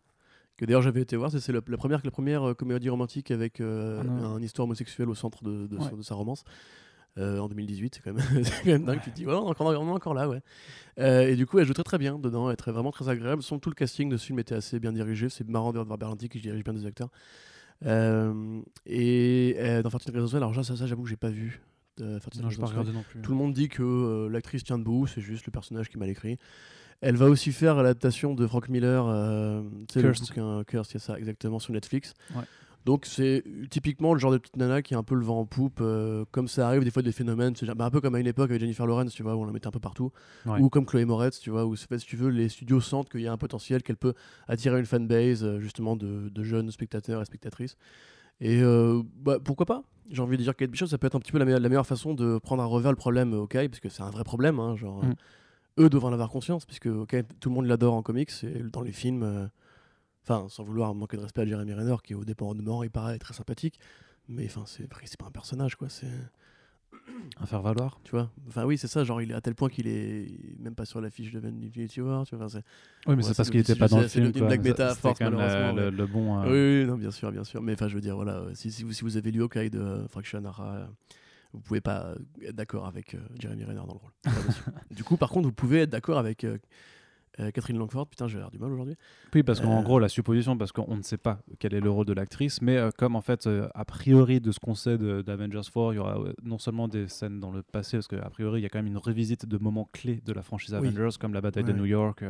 Que 0.56 0.64
d'ailleurs 0.64 0.82
j'avais 0.82 1.02
été 1.02 1.16
voir, 1.16 1.30
c'est 1.30 1.52
la, 1.52 1.60
la 1.66 1.76
première, 1.76 2.00
la 2.02 2.10
première 2.10 2.42
euh, 2.48 2.54
comédie 2.54 2.88
romantique 2.88 3.30
avec 3.30 3.60
euh, 3.60 4.02
Ah 4.02 4.26
un 4.28 4.40
histoire 4.42 4.64
homosexuelle 4.64 5.08
au 5.10 5.14
centre 5.14 5.44
de, 5.44 5.66
de, 5.66 5.76
Ouais. 5.76 5.90
de 5.96 6.02
sa 6.02 6.14
romance. 6.14 6.44
euh, 7.18 7.38
en 7.38 7.48
2018, 7.48 7.94
c'est 7.96 8.02
quand 8.02 8.14
même, 8.14 8.25
c'est 8.44 8.62
quand 8.64 8.70
même 8.70 8.84
dingue. 8.84 9.00
Tu 9.02 9.10
te 9.10 9.16
dis, 9.16 9.26
on, 9.26 9.30
est 9.30 9.34
encore, 9.34 9.66
on 9.68 9.72
est 9.88 9.90
encore 9.90 10.14
là, 10.14 10.28
ouais. 10.28 10.40
Euh, 10.98 11.28
et 11.28 11.36
du 11.36 11.46
coup, 11.46 11.58
elle 11.58 11.66
joue 11.66 11.72
très 11.75 11.82
très 11.82 11.98
bien 11.98 12.18
dedans, 12.18 12.48
elle 12.48 12.54
est 12.54 12.56
très- 12.56 12.72
vraiment 12.72 12.90
très 12.92 13.08
agréable. 13.08 13.42
Son, 13.42 13.58
tout 13.58 13.68
le 13.70 13.75
casting 13.75 14.08
de 14.08 14.16
ce 14.16 14.25
film 14.26 14.38
était 14.38 14.54
assez 14.54 14.80
bien 14.80 14.92
dirigé. 14.92 15.28
C'est 15.28 15.46
marrant 15.48 15.72
de 15.72 15.78
voir 15.78 15.98
Berlanti 15.98 16.28
qui 16.30 16.40
dirige 16.40 16.64
bien 16.64 16.72
des 16.75 16.86
acteurs. 16.86 17.10
Et 18.86 19.56
dans 19.82 19.90
13 19.90 20.14
Reasons 20.14 20.26
Why, 20.28 20.36
alors 20.36 20.54
ça, 20.64 20.76
ça, 20.76 20.86
j'avoue 20.86 21.02
que 21.04 21.08
j'ai 21.10 21.16
pas 21.16 21.30
vu. 21.30 21.60
13 21.96 22.42
Non, 22.42 22.48
pas 22.50 22.82
non 22.92 23.02
plus. 23.02 23.22
Tout 23.22 23.30
le 23.30 23.36
monde 23.38 23.54
dit 23.54 23.68
que 23.68 24.28
l'actrice 24.30 24.64
tient 24.64 24.78
debout, 24.78 25.06
c'est 25.06 25.20
juste 25.22 25.46
le 25.46 25.50
personnage 25.50 25.88
qui 25.88 25.96
est 25.96 26.00
mal 26.00 26.10
écrit. 26.10 26.38
Elle 27.00 27.16
va 27.16 27.26
aussi 27.26 27.52
faire 27.52 27.76
l'adaptation 27.76 28.34
de 28.34 28.46
Frank 28.46 28.68
Miller, 28.68 29.04
euh, 29.06 29.62
sais, 29.90 30.02
le 30.02 30.12
bouquin 30.12 30.64
Cursed, 30.64 30.92
c'est 30.92 30.98
ça, 30.98 31.18
exactement, 31.18 31.58
sur 31.58 31.72
Netflix. 31.72 32.14
Ouais. 32.34 32.42
Donc 32.84 33.04
c'est 33.04 33.42
typiquement 33.68 34.14
le 34.14 34.20
genre 34.20 34.30
de 34.30 34.38
petite 34.38 34.56
nana 34.56 34.80
qui 34.80 34.94
a 34.94 34.98
un 34.98 35.02
peu 35.02 35.16
le 35.16 35.24
vent 35.24 35.40
en 35.40 35.44
poupe, 35.44 35.80
euh, 35.80 36.24
comme 36.30 36.46
ça 36.46 36.68
arrive 36.68 36.84
des 36.84 36.92
fois 36.92 37.02
des 37.02 37.10
phénomènes, 37.10 37.56
c'est 37.56 37.66
bah, 37.74 37.84
un 37.86 37.90
peu 37.90 38.00
comme 38.00 38.14
à 38.14 38.20
une 38.20 38.28
époque 38.28 38.48
avec 38.50 38.60
Jennifer 38.60 38.86
Lawrence, 38.86 39.12
tu 39.12 39.24
vois, 39.24 39.34
où 39.34 39.40
on 39.42 39.44
la 39.44 39.50
mettait 39.52 39.66
un 39.66 39.72
peu 39.72 39.80
partout, 39.80 40.12
Ouais. 40.46 40.60
ou 40.60 40.68
comme 40.70 40.86
Chloé 40.86 41.04
Moretz, 41.04 41.40
tu 41.40 41.50
vois, 41.50 41.66
où 41.66 41.74
c'est 41.74 41.88
fait, 41.88 41.98
si 41.98 42.06
tu 42.06 42.16
veux, 42.16 42.28
les 42.30 42.48
studios 42.48 42.80
sentent 42.80 43.08
qu'il 43.10 43.22
y 43.22 43.26
a 43.26 43.32
un 43.32 43.36
potentiel, 43.36 43.82
qu'elle 43.82 43.96
peut 43.96 44.14
attirer 44.46 44.78
une 44.78 44.86
fanbase 44.86 45.42
euh, 45.42 45.58
justement 45.58 45.96
de, 45.96 46.28
de 46.28 46.42
jeunes 46.44 46.70
spectateurs 46.70 47.20
et 47.20 47.24
spectatrices. 47.24 47.76
Et 48.40 48.62
euh, 48.62 49.02
bah, 49.16 49.38
pourquoi 49.42 49.66
pas? 49.66 49.82
J'ai 50.08 50.22
envie 50.22 50.36
de 50.36 50.42
dire 50.44 50.54
Kate 50.54 50.70
Bishop, 50.70 50.86
ça 50.86 50.96
peut 50.96 51.08
être 51.08 51.16
un 51.16 51.20
petit 51.20 51.32
peu 51.32 51.38
la, 51.38 51.44
meilleure- 51.44 51.58
la 51.60 51.68
meilleure 51.68 51.86
façon 51.86 52.14
de 52.14 52.38
prendre 52.38 52.62
à 52.62 52.66
revers 52.66 52.92
le 52.92 52.96
problème 52.96 53.32
euh, 53.34 53.38
Hawkeye, 53.40 53.68
parce 53.68 53.80
que 53.80 53.88
c'est 53.88 54.02
un 54.02 54.10
vrai 54.10 54.22
problème. 54.22 54.60
hein, 54.60 54.76
genre, 54.76 55.04
Mm. 55.04 55.14
Eux 55.78 55.88
doivent 55.90 56.04
en 56.06 56.12
avoir 56.12 56.30
conscience, 56.30 56.64
puisque 56.64 56.87
Hawkeye, 56.87 57.25
tout 57.40 57.49
le 57.50 57.54
monde 57.54 57.66
l'adore 57.66 57.95
en 57.95 58.02
comics 58.02 58.30
et 58.45 58.62
dans 58.73 58.83
les 58.83 58.92
films. 58.92 59.23
euh, 59.23 59.47
Enfin, 60.28 60.47
sans 60.49 60.64
vouloir 60.64 60.92
manquer 60.92 61.16
de 61.16 61.23
respect 61.23 61.42
à 61.42 61.47
Jeremy 61.47 61.73
Renner, 61.73 61.95
qui 62.02 62.12
au 62.14 62.25
dépendant, 62.25 62.83
il 62.83 62.90
paraît 62.90 63.16
très 63.16 63.33
sympathique, 63.33 63.78
mais 64.28 64.47
enfin, 64.47 64.64
c'est 64.66 64.88
c'est 65.04 65.16
pas 65.21 65.26
un 65.26 65.30
personnage, 65.30 65.76
quoi. 65.76 65.88
C'est 65.88 66.09
À 67.40 67.47
faire 67.47 67.62
valoir. 67.62 68.00
tu 68.02 68.11
vois. 68.11 68.30
Enfin 68.49 68.64
oui, 68.64 68.76
c'est 68.76 68.88
ça. 68.88 69.04
Genre, 69.04 69.23
il 69.23 69.30
est 69.30 69.35
à 69.35 69.40
tel 69.40 69.54
point 69.54 69.68
qu'il 69.68 69.87
est 69.87 70.26
même 70.59 70.75
pas 70.75 70.85
sur 70.85 71.00
l'affiche 71.00 71.30
de 71.30 71.38
Infinity 71.38 72.00
War. 72.00 72.26
Tu 72.26 72.35
vois. 72.35 72.47
enfin, 72.47 72.59
c'est- 72.59 72.64
Oui, 73.09 73.14
mais 73.14 73.23
c'est 73.23 73.28
c'est 73.28 73.35
parce 73.37 73.50
qu'il 73.50 73.62
petit- 73.62 73.78
pas 73.78 73.87
dans 73.87 73.99
c'est- 73.99 74.02
le 74.02 74.09
c'est 74.09 74.14
film. 74.21 74.26
une 74.26 74.33
quoi. 74.33 74.47
blague 74.49 74.64
méta 74.64 74.95
force, 74.97 75.21
même 75.21 75.30
le- 75.30 75.37
malheureusement, 75.37 75.73
le, 75.80 75.90
le 75.90 76.06
bon. 76.06 76.40
euh, 76.40 76.45
Oui, 76.80 76.83
oui, 76.85 76.90
non, 76.90 76.97
bien 76.99 77.12
sûr, 77.12 77.30
bien 77.30 77.45
sûr. 77.45 77.62
Mais 77.62 77.75
enfin, 77.75 77.87
je 77.87 77.95
veux 77.95 78.00
dire, 78.00 78.16
voilà, 78.16 78.42
si, 78.54 78.73
si, 78.73 78.83
vous, 78.83 78.92
si 78.92 79.02
vous 79.04 79.16
avez 79.16 79.30
lu 79.30 79.42
Hawkeye 79.42 79.71
de 79.71 79.78
euh, 79.78 80.09
Frank 80.09 80.25
Shannara, 80.25 80.75
euh, 80.75 80.87
vous 81.56 81.62
pouvez 81.62 81.80
pas 81.80 82.04
euh, 82.06 82.16
être 82.42 82.54
d'accord 82.54 82.86
avec 82.86 83.14
euh, 83.14 83.18
Jeremy 83.38 83.64
Renner 83.64 83.80
dans 83.86 83.94
le 83.94 83.98
rôle. 83.98 84.12
Du 84.94 85.04
coup, 85.04 85.16
par 85.16 85.30
contre, 85.30 85.48
vous 85.48 85.54
pouvez 85.54 85.80
être 85.80 85.90
d'accord 85.90 86.18
avec 86.18 86.44
euh, 86.44 86.58
Catherine 87.52 87.76
Langford, 87.76 88.06
putain, 88.06 88.28
j'ai 88.28 88.38
l'air 88.38 88.50
du 88.50 88.58
mal 88.58 88.72
aujourd'hui. 88.72 88.94
Oui, 89.34 89.42
parce 89.42 89.60
qu'en 89.60 89.82
gros, 89.82 89.98
la 89.98 90.08
supposition, 90.08 90.56
parce 90.56 90.72
qu'on 90.72 90.96
ne 90.96 91.02
sait 91.02 91.18
pas 91.18 91.40
quel 91.58 91.75
est 91.75 91.80
le 91.80 91.90
rôle 91.90 92.06
de 92.06 92.14
l'actrice, 92.14 92.62
mais 92.62 92.78
comme 92.96 93.14
en 93.14 93.20
fait, 93.20 93.46
a 93.75 93.84
priori, 93.84 94.40
de 94.40 94.52
ce 94.52 94.58
qu'on 94.58 94.75
sait 94.75 94.96
d'Avengers 94.96 95.60
4, 95.70 95.92
il 95.92 95.96
y 95.96 95.98
aura 95.98 96.18
non 96.42 96.58
seulement 96.58 96.88
des 96.88 97.08
scènes 97.08 97.38
dans 97.38 97.52
le 97.52 97.62
passé, 97.62 97.98
parce 97.98 98.08
qu'a 98.08 98.30
priori, 98.30 98.60
il 98.60 98.62
y 98.62 98.66
a 98.66 98.70
quand 98.70 98.78
même 98.78 98.86
une 98.86 98.96
revisite 98.96 99.44
de 99.44 99.58
moments 99.58 99.86
clés 99.92 100.22
de 100.25 100.32
la 100.32 100.42
franchise 100.42 100.75
Oui. 100.80 100.88
Avengers, 100.88 101.18
comme 101.20 101.34
la 101.34 101.42
bataille 101.42 101.64
de. 101.64 101.72
New 101.72 101.84
York. 101.84 102.25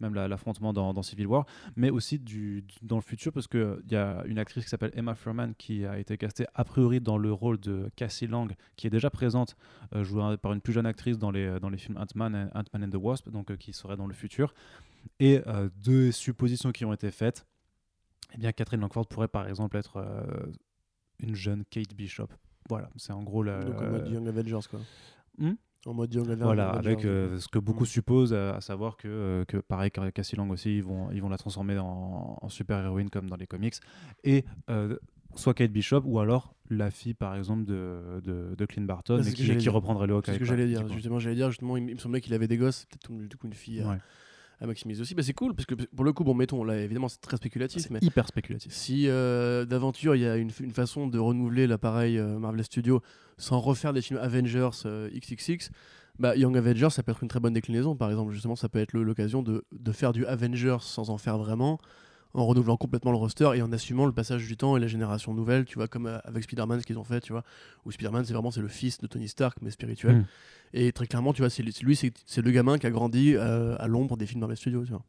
Même 0.00 0.14
la- 0.14 0.28
l'affrontement 0.28 0.72
dans, 0.72 0.92
dans 0.94 1.02
Civil 1.02 1.26
War, 1.26 1.46
mais 1.76 1.90
aussi 1.90 2.18
du, 2.18 2.62
du- 2.62 2.74
dans 2.82 2.96
le 2.96 3.02
futur, 3.02 3.32
parce 3.32 3.46
qu'il 3.48 3.82
y 3.90 3.96
a 3.96 4.22
une 4.26 4.38
actrice 4.38 4.64
qui 4.64 4.70
s'appelle 4.70 4.92
Emma 4.94 5.14
Furman 5.14 5.54
qui 5.56 5.84
a 5.84 5.98
été 5.98 6.16
castée 6.16 6.46
a 6.54 6.64
priori 6.64 7.00
dans 7.00 7.18
le 7.18 7.32
rôle 7.32 7.58
de 7.60 7.90
Cassie 7.96 8.26
Lang, 8.26 8.52
qui 8.76 8.86
est 8.86 8.90
déjà 8.90 9.10
présente, 9.10 9.56
euh, 9.94 10.02
jouée 10.04 10.36
par 10.38 10.52
une 10.52 10.60
plus 10.60 10.72
jeune 10.72 10.86
actrice 10.86 11.18
dans 11.18 11.30
les, 11.30 11.60
dans 11.60 11.68
les 11.70 11.78
films 11.78 11.96
Ant-Man 11.98 12.34
et- 12.34 12.58
Ant-Man 12.58 12.84
and 12.88 12.90
the 12.90 13.00
Wasp, 13.02 13.28
donc 13.28 13.50
euh, 13.50 13.56
qui 13.56 13.72
serait 13.72 13.96
dans 13.96 14.06
le 14.06 14.14
futur. 14.14 14.54
Et 15.18 15.40
euh, 15.46 15.68
deux 15.76 16.12
suppositions 16.12 16.72
qui 16.72 16.84
ont 16.84 16.92
été 16.92 17.10
faites. 17.10 17.46
Eh 18.34 18.38
bien, 18.38 18.52
Catherine 18.52 18.80
Langford 18.80 19.06
pourrait 19.08 19.28
par 19.28 19.48
exemple 19.48 19.76
être 19.76 19.96
une 21.18 21.34
jeune 21.34 21.64
Kate 21.64 21.94
Bishop. 21.94 22.28
Voilà, 22.68 22.88
c'est 22.96 23.12
en 23.12 23.22
gros 23.22 23.42
la. 23.42 23.60
Donc 23.64 23.80
en 23.80 23.90
mode 23.90 24.08
Young 24.08 24.28
Avengers, 24.28 24.68
quoi. 24.70 24.80
Hmm? 25.38 25.54
En 25.86 25.94
mode 25.94 26.12
Young 26.12 26.26
voilà, 26.38 26.70
avec 26.70 27.04
euh, 27.04 27.38
ce 27.38 27.48
que 27.48 27.58
beaucoup 27.58 27.84
Mm. 27.84 27.86
supposent, 27.86 28.34
à 28.34 28.60
savoir 28.60 28.96
que, 28.96 29.08
euh, 29.08 29.44
que 29.46 29.56
pareil, 29.56 29.90
Cassie 29.90 30.36
Lang 30.36 30.50
aussi, 30.50 30.76
ils 30.76 30.82
vont, 30.82 31.10
ils 31.10 31.22
vont 31.22 31.28
la 31.28 31.38
transformer 31.38 31.78
en, 31.78 32.38
en 32.40 32.48
super-héroïne 32.48 33.10
comme 33.10 33.28
dans 33.30 33.36
les 33.36 33.46
comics. 33.46 33.74
Et 34.24 34.44
euh, 34.68 34.96
soit 35.34 35.54
Kate 35.54 35.72
Bishop, 35.72 36.02
ou 36.04 36.18
alors 36.18 36.54
la 36.68 36.90
fille, 36.90 37.14
par 37.14 37.34
exemple, 37.34 37.64
de, 37.64 38.20
de, 38.22 38.54
de 38.56 38.66
Clint 38.66 38.84
Barton, 38.84 39.20
c'est 39.22 39.30
et 39.30 39.56
qui, 39.56 39.68
reprendrait 39.68 40.06
le 40.06 40.14
C'est 40.14 40.30
Hawkeye. 40.30 40.34
ce 40.34 40.38
que 40.38 40.44
j'allais 40.44 40.66
dire. 40.66 40.86
Justement, 40.88 41.18
j'allais 41.18 41.36
dire, 41.36 41.50
justement, 41.50 41.76
il, 41.76 41.84
me 41.84 41.98
semblait 41.98 42.20
qu'il 42.20 42.34
avait 42.34 42.48
des 42.48 42.58
gosses, 42.58 42.86
peut-être 42.86 43.28
du 43.28 43.36
coup 43.36 43.46
une 43.46 43.54
fille 43.54 43.82
Ouais. 43.82 43.96
À 44.60 44.66
maximiser 44.66 45.00
aussi. 45.00 45.14
Bah, 45.14 45.22
c'est 45.22 45.32
cool, 45.32 45.54
parce 45.54 45.66
que 45.66 45.74
pour 45.74 46.04
le 46.04 46.12
coup, 46.12 46.22
bon, 46.24 46.34
mettons, 46.34 46.62
là, 46.64 46.76
évidemment, 46.78 47.08
c'est 47.08 47.20
très 47.20 47.36
spéculatif, 47.36 47.88
mais 47.90 47.98
C'est 48.00 48.06
hyper 48.06 48.26
spéculatif. 48.28 48.72
si 48.72 49.08
euh, 49.08 49.64
d'aventure 49.64 50.14
il 50.14 50.22
y 50.22 50.26
a 50.26 50.36
une, 50.36 50.50
une 50.60 50.72
façon 50.72 51.06
de 51.06 51.18
renouveler 51.18 51.66
l'appareil 51.66 52.18
euh, 52.18 52.38
Marvel 52.38 52.62
Studios 52.64 53.00
sans 53.38 53.58
refaire 53.58 53.92
des 53.92 54.02
films 54.02 54.20
Avengers 54.20 54.70
euh, 54.84 55.08
XXX, 55.14 55.70
bah, 56.18 56.36
Young 56.36 56.56
Avengers, 56.56 56.90
ça 56.90 57.02
peut 57.02 57.12
être 57.12 57.22
une 57.22 57.28
très 57.28 57.40
bonne 57.40 57.54
déclinaison. 57.54 57.96
Par 57.96 58.10
exemple, 58.10 58.32
justement, 58.32 58.54
ça 58.56 58.68
peut 58.68 58.78
être 58.78 58.92
l'occasion 58.92 59.42
de, 59.42 59.64
de 59.72 59.92
faire 59.92 60.12
du 60.12 60.26
Avengers 60.26 60.78
sans 60.80 61.08
en 61.08 61.16
faire 61.16 61.38
vraiment, 61.38 61.78
en 62.34 62.46
renouvelant 62.46 62.76
complètement 62.76 63.10
le 63.10 63.16
roster 63.16 63.50
et 63.54 63.62
en 63.62 63.72
assumant 63.72 64.06
le 64.06 64.12
passage 64.12 64.46
du 64.46 64.56
temps 64.56 64.76
et 64.76 64.80
la 64.80 64.86
génération 64.86 65.34
nouvelle, 65.34 65.64
tu 65.64 65.76
vois, 65.76 65.88
comme 65.88 66.06
euh, 66.06 66.18
avec 66.24 66.44
Spider-Man, 66.44 66.80
ce 66.80 66.86
qu'ils 66.86 66.98
ont 66.98 67.04
fait, 67.04 67.20
tu 67.20 67.32
vois, 67.32 67.42
où 67.84 67.90
Spider-Man, 67.90 68.24
c'est 68.24 68.32
vraiment 68.32 68.50
c'est 68.50 68.60
le 68.60 68.68
fils 68.68 68.98
de 68.98 69.06
Tony 69.06 69.28
Stark, 69.28 69.58
mais 69.62 69.70
spirituel. 69.70 70.16
Mm. 70.16 70.26
Et 70.74 70.92
très 70.92 71.06
clairement, 71.06 71.32
tu 71.32 71.42
vois, 71.42 71.50
c'est 71.50 71.62
lui, 71.62 71.96
c'est 71.96 72.42
le 72.42 72.50
gamin 72.50 72.78
qui 72.78 72.86
a 72.86 72.90
grandi 72.90 73.34
euh, 73.34 73.76
à 73.78 73.88
l'ombre 73.88 74.16
des 74.16 74.26
films 74.26 74.40
Marvel 74.40 74.56
Studios, 74.56 74.84
tu 74.84 74.90
vois. 74.90 75.02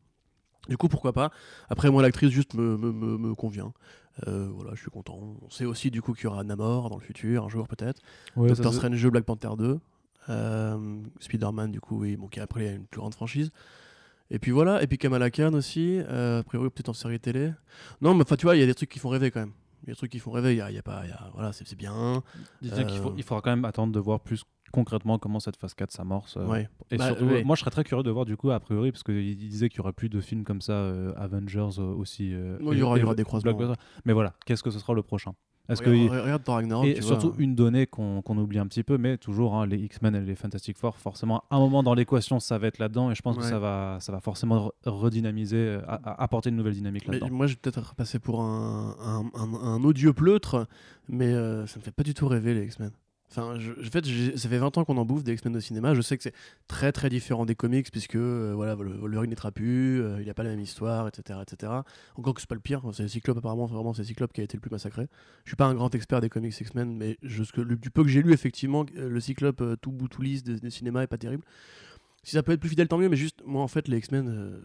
Du 0.70 0.78
coup, 0.78 0.88
pourquoi 0.88 1.12
pas? 1.12 1.32
Après, 1.70 1.90
moi, 1.90 2.02
l'actrice 2.04 2.30
juste 2.30 2.54
me, 2.54 2.78
me, 2.78 2.92
me, 2.92 3.18
me 3.18 3.36
convient. 3.36 3.74
Euh, 4.28 4.50
voilà, 4.54 4.72
je 4.76 4.82
suis 4.82 4.92
content. 4.92 5.20
On 5.42 5.50
sait 5.50 5.66
aussi 5.66 5.90
du 5.90 6.02
coup 6.02 6.14
qu'il 6.14 6.26
y 6.26 6.28
aura 6.28 6.44
Namor 6.44 6.90
dans 6.90 6.98
le 6.98 7.02
futur, 7.02 7.46
un 7.46 7.50
jour 7.50 7.68
peut-être. 7.68 8.02
Ouais, 8.36 8.50
Doctor 8.50 8.74
Strange 8.74 9.02
2, 9.02 9.10
Black 9.10 9.26
Panther 9.26 9.50
2. 9.58 9.80
Euh, 10.30 11.02
Spider-Man, 11.20 11.72
du 11.72 11.82
coup, 11.82 12.00
oui, 12.00 12.16
bon, 12.16 12.28
qui 12.28 12.40
après 12.40 12.68
a 12.68 12.72
une 12.74 12.86
plus 12.86 13.00
grande 13.00 13.16
franchise. 13.16 13.52
Et 14.34 14.40
puis 14.40 14.52
voilà, 14.52 14.82
et 14.82 14.88
puis 14.88 14.98
Kamala 14.98 15.30
Khan 15.30 15.54
aussi, 15.54 16.00
euh, 16.00 16.40
a 16.40 16.44
priori 16.44 16.70
peut-être 16.70 16.90
en 16.90 16.94
série 16.94 17.20
télé. 17.20 17.52
Non, 18.02 18.14
mais 18.16 18.22
enfin, 18.24 18.38
tu 18.38 18.46
vois, 18.46 18.56
il 18.56 18.60
y 18.60 18.64
a 18.64 18.66
des 18.66 18.74
trucs 18.74 18.90
qui 18.90 18.98
font 19.00 19.10
rêver 19.10 19.30
quand 19.30 19.42
même. 19.42 19.52
Il 19.84 19.90
y 19.90 19.92
a 19.92 19.94
des 19.94 19.98
trucs 19.98 20.12
qui 20.12 20.20
font 20.20 20.32
rêver, 20.32 20.54
il 20.54 20.58
y 20.58 20.62
a, 20.62 20.72
il 20.72 20.76
y 20.76 20.80
a 20.80 20.84
pas. 20.84 21.02
il 21.04 21.10
y 21.10 21.14
a- 21.14 21.30
voilà, 21.34 21.52
c'est 21.52 21.76
bien. 21.76 22.24
Disons 22.62 22.86
qu'il 22.86 22.98
faut- 23.00 23.10
Euh, 23.10 23.14
il 23.18 23.24
faudra 23.24 23.42
quand 23.42 23.50
même 23.50 23.66
attendre 23.66 23.92
de 23.92 24.00
voir 24.00 24.20
plus 24.22 24.44
concrètement 24.72 25.20
comment 25.20 25.42
cette 25.42 25.58
phase 25.58 25.74
4 25.74 25.92
s'amorce. 25.92 26.38
euh, 26.38 26.46
Ouais. 26.48 26.70
Et 26.92 26.98
Bah, 26.98 27.08
surtout, 27.08 27.26
ouais. 27.26 27.44
moi 27.44 27.58
je 27.58 27.60
serais 27.60 27.72
très 27.72 27.84
curieux 27.84 28.04
de 28.04 28.10
voir 28.12 28.24
du 28.26 28.38
coup, 28.38 28.52
a 28.52 28.60
priori, 28.62 28.94
parce 28.94 29.04
qu'il 29.04 29.36
disait 29.36 29.68
qu'il 29.68 29.80
y 29.80 29.82
aurait 29.82 29.92
plus 29.92 30.08
de 30.08 30.22
films 30.22 30.46
comme 30.46 30.62
ça, 30.62 30.72
euh, 30.74 31.12
Avengers 31.18 31.80
euh, 31.80 31.94
aussi. 31.94 32.34
euh, 32.34 32.58
il 32.72 32.78
y 32.78 32.82
aura- 32.84 32.98
il 32.98 33.02
y 33.02 33.04
aura 33.04 33.16
des 33.16 33.24
croisements. 33.26 33.58
Mais 34.06 34.14
voilà, 34.14 34.34
qu'est-ce 34.46 34.64
que 34.64 34.72
ce 34.72 34.80
sera 34.80 34.94
le 34.94 35.04
prochain? 35.04 35.34
Est-ce 35.72 35.82
que 35.82 35.90
regarde, 36.22 36.44
Ragnarok, 36.48 36.86
et 36.88 36.94
tu 36.96 37.02
surtout 37.02 37.32
vois. 37.32 37.42
une 37.44 37.56
donnée 37.56 37.88
qu'on 37.88 38.22
oublie 38.38 38.60
un 38.60 38.68
petit 38.68 38.84
peu, 38.84 38.98
mais 38.98 39.18
toujours 39.18 39.56
hein, 39.56 39.66
les 39.66 39.78
X-Men 39.78 40.16
et 40.16 40.22
les 40.22 40.36
Fantastic 40.36 40.78
Four, 40.78 40.98
forcément, 40.98 41.44
à 41.50 41.56
un 41.56 41.60
moment 41.60 41.82
dans 41.84 41.94
l'équation, 41.94 42.40
ça 42.40 42.58
va 42.58 42.68
être 42.68 42.80
là-dedans, 42.80 43.12
et 43.12 43.16
je 43.16 43.22
pense 43.22 43.38
que 43.38 43.44
ça 43.50 43.60
va, 43.60 43.98
ça 44.00 44.12
va 44.12 44.20
forcément 44.20 44.68
re- 44.68 44.72
redynamiser, 44.90 45.58
euh, 45.58 45.82
apporter 45.88 46.50
une 46.50 46.56
nouvelle 46.58 46.74
dynamique 46.74 47.06
là-dedans. 47.08 47.30
moi, 47.32 47.48
je 47.48 47.54
vais 47.54 47.60
peut-être 47.62 47.96
passer 47.96 48.20
pour 48.20 48.42
un, 48.42 48.96
un, 49.00 49.26
un- 49.40 49.54
un 49.76 49.84
odieux 49.84 50.14
pleutre, 50.14 50.68
mais 51.10 51.28
euh, 51.34 51.66
ça 51.68 51.80
me 51.80 51.84
fait 51.84 51.92
pas 51.92 52.04
du 52.04 52.14
tout 52.14 52.28
rêver, 52.28 52.54
les 52.54 52.66
X-Men. 52.66 52.92
Enfin, 53.32 53.56
en 53.56 53.90
fait, 53.90 54.06
ça 54.36 54.50
fait 54.50 54.58
20 54.58 54.78
ans 54.78 54.84
qu'on 54.84 54.98
en 54.98 55.06
bouffe 55.06 55.24
des 55.24 55.32
X-Men 55.32 55.56
au 55.56 55.62
cinéma. 55.62 55.94
Je 55.94 56.02
sais 56.02 56.18
que 56.18 56.24
c'est 56.24 56.34
très 56.68 56.92
très 56.92 57.10
différent 57.10 57.46
des 57.46 57.56
comics, 57.56 57.90
puisque 57.90 58.16
euh, 58.16 58.52
voilà, 58.54 58.76
Wolverine 58.76 59.30
n'étra 59.30 59.54
plus, 59.54 60.02
euh, 60.02 60.20
il 60.20 60.28
n'a 60.28 60.34
pas 60.34 60.44
la 60.44 60.50
même 60.50 60.60
histoire, 60.60 61.08
etc. 61.08 61.40
etc. 61.42 61.72
Encore 62.18 62.34
que 62.34 62.42
c'est 62.42 62.50
pas 62.50 62.56
le 62.56 62.62
pire, 62.62 62.82
c'est 62.92 63.08
Cyclope 63.08 63.38
apparemment, 63.38 63.68
c'est 63.68 63.74
vraiment 63.74 63.94
c'est 63.94 64.04
Cyclope 64.04 64.34
qui 64.34 64.42
a 64.42 64.44
été 64.44 64.58
le 64.58 64.62
plus 64.62 64.70
massacré. 64.70 65.08
Je 65.46 65.52
suis 65.52 65.56
pas 65.56 65.66
un 65.66 65.74
grand 65.74 65.96
expert 65.96 66.20
des 66.20 66.28
comics 66.28 66.60
X-Men, 66.60 66.94
mais 66.94 67.18
du 67.22 67.90
peu 67.90 68.04
que 68.04 68.10
j'ai 68.10 68.22
lu, 68.22 68.34
effectivement, 68.34 68.86
euh, 68.98 69.08
le 69.08 69.20
Cyclope 69.22 69.62
euh, 69.62 69.78
tout 69.78 69.94
bout 69.94 70.10
tout 70.10 70.22
lisse 70.22 70.44
des, 70.44 70.60
des 70.60 70.70
cinémas 70.70 71.04
est 71.04 71.08
pas 71.08 71.18
terrible. 71.18 71.46
Si 72.24 72.32
ça 72.32 72.44
peut 72.44 72.52
être 72.52 72.60
plus 72.60 72.70
fidèle, 72.70 72.90
tant 72.90 72.98
mieux, 72.98 73.08
mais 73.08 73.16
juste, 73.16 73.42
moi 73.46 73.62
en 73.64 73.70
fait, 73.70 73.88
les 73.88 73.98
X-Men. 73.98 74.62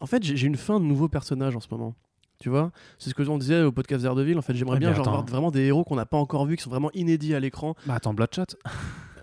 En 0.00 0.06
fait, 0.06 0.24
j'ai 0.24 0.46
une 0.46 0.56
fin 0.56 0.80
de 0.80 0.84
nouveaux 0.84 1.08
personnages 1.08 1.54
en 1.54 1.60
ce 1.60 1.68
moment. 1.70 1.94
Tu 2.38 2.48
vois 2.50 2.70
C'est 2.98 3.10
ce 3.10 3.14
que 3.14 3.22
on 3.28 3.38
disait 3.38 3.62
au 3.62 3.72
podcast 3.72 4.02
Daredevil. 4.04 4.36
En 4.38 4.42
fait, 4.42 4.54
j'aimerais 4.54 4.78
bien 4.78 4.92
genre, 4.94 5.04
voir 5.08 5.24
vraiment 5.26 5.50
des 5.50 5.62
héros 5.62 5.84
qu'on 5.84 5.96
n'a 5.96 6.06
pas 6.06 6.18
encore 6.18 6.44
vus, 6.46 6.56
qui 6.56 6.62
sont 6.62 6.70
vraiment 6.70 6.90
inédits 6.92 7.34
à 7.34 7.40
l'écran. 7.40 7.74
Bah 7.86 7.94
attends, 7.94 8.14
Bloodshot 8.14 8.44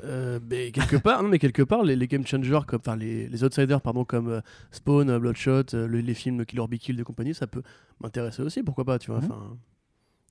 Euh, 0.06 0.39
mais 0.49 0.71
quelque 0.71 0.97
part, 0.97 1.23
non, 1.23 1.30
mais 1.30 1.39
quelque 1.39 1.63
part, 1.63 1.84
les, 1.84 1.95
les 1.95 2.08
game 2.08 2.28
changers, 2.28 2.60
comme, 2.67 2.80
enfin 2.86 2.97
les, 2.97 3.30
les 3.30 3.43
outsiders, 3.45 3.80
pardon, 3.82 4.04
comme 4.04 4.28
euh, 4.30 4.41
Spawn, 4.71 5.10
euh, 5.10 5.17
Bloodshot, 5.19 5.63
le- 5.73 5.88
les 5.88 6.13
films 6.13 6.45
Killer 6.45 6.67
Be 6.67 6.76
Killed 6.76 6.99
et 6.99 7.04
compagnie, 7.04 7.34
ça 7.34 7.47
peut 7.47 7.63
m'intéresser 8.02 8.41
aussi. 8.41 8.63
Pourquoi 8.63 8.84
pas 8.84 8.99
Tu 8.99 9.12
vois 9.12 9.21
Mhm. 9.21 9.26
Enfin, 9.32 9.58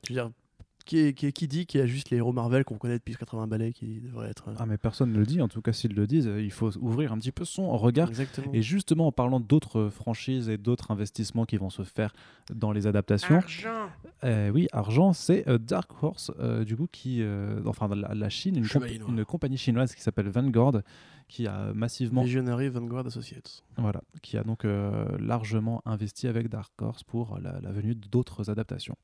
je 0.06 0.12
veux 0.12 0.20
dire, 0.20 0.30
qui, 0.84 0.98
est- 0.98 1.12
qui, 1.14 1.26
est- 1.26 1.32
qui 1.32 1.48
dit 1.48 1.66
qu'il 1.66 1.80
y 1.80 1.82
a 1.82 1.86
juste 1.86 2.10
les 2.10 2.18
héros 2.18 2.32
Marvel 2.32 2.64
qu'on 2.64 2.78
connaît 2.78 2.98
depuis 2.98 3.14
80 3.16 3.46
balais 3.46 3.72
qui 3.72 4.00
devraient 4.00 4.28
être. 4.30 4.48
euh, 4.48 4.54
Ah 4.58 4.66
mais 4.66 4.78
personne 4.78 5.12
ne 5.12 5.18
le 5.18 5.26
dit, 5.26 5.40
en 5.40 5.48
tout 5.48 5.62
cas 5.62 5.72
s'ils 5.72 5.94
le 5.94 6.06
disent, 6.06 6.26
euh, 6.28 6.42
il 6.42 6.50
faut 6.50 6.76
ouvrir 6.78 7.12
un 7.12 7.18
petit 7.18 7.32
peu 7.32 7.44
son 7.44 7.76
regard 7.76 8.08
Exactement. 8.08 8.52
Et 8.52 8.62
justement, 8.62 9.06
en 9.08 9.12
parlant 9.12 9.40
d'autres 9.40 9.88
franchises 9.88 10.48
et 10.48 10.58
d'autres 10.58 10.90
investissements 10.90 11.44
qui 11.44 11.56
vont 11.56 11.70
se 11.70 11.82
faire 11.82 12.12
dans 12.54 12.72
les 12.72 12.86
adaptations, 12.86 13.40
euh, 14.24 14.50
oui, 14.50 14.68
argent, 14.72 15.12
c'est 15.12 15.48
euh, 15.48 15.58
Dark 15.58 15.90
Horse, 16.02 16.30
euh, 16.38 16.64
du 16.64 16.76
coup, 16.76 16.86
qui, 16.90 17.22
euh, 17.22 17.60
enfin, 17.66 17.88
la, 17.94 18.14
la 18.14 18.28
Chine, 18.28 18.56
une, 18.56 18.66
comp- 18.68 18.84
une 19.08 19.24
compagnie 19.24 19.56
chinoise 19.58 19.94
qui 19.94 20.02
s'appelle 20.02 20.28
Vanguard, 20.28 20.82
qui 21.28 21.46
a 21.46 21.72
massivement, 21.74 22.22
Visionary 22.22 22.68
Vanguard 22.68 23.06
Associates. 23.06 23.62
voilà, 23.78 24.02
qui 24.22 24.36
a 24.36 24.44
donc 24.44 24.64
euh, 24.64 25.06
largement 25.18 25.80
investi 25.86 26.28
avec 26.28 26.48
Dark 26.48 26.70
Horse 26.80 27.02
pour 27.04 27.38
la, 27.40 27.60
la 27.60 27.72
venue 27.72 27.94
d'autres 27.94 28.50
adaptations. 28.50 28.96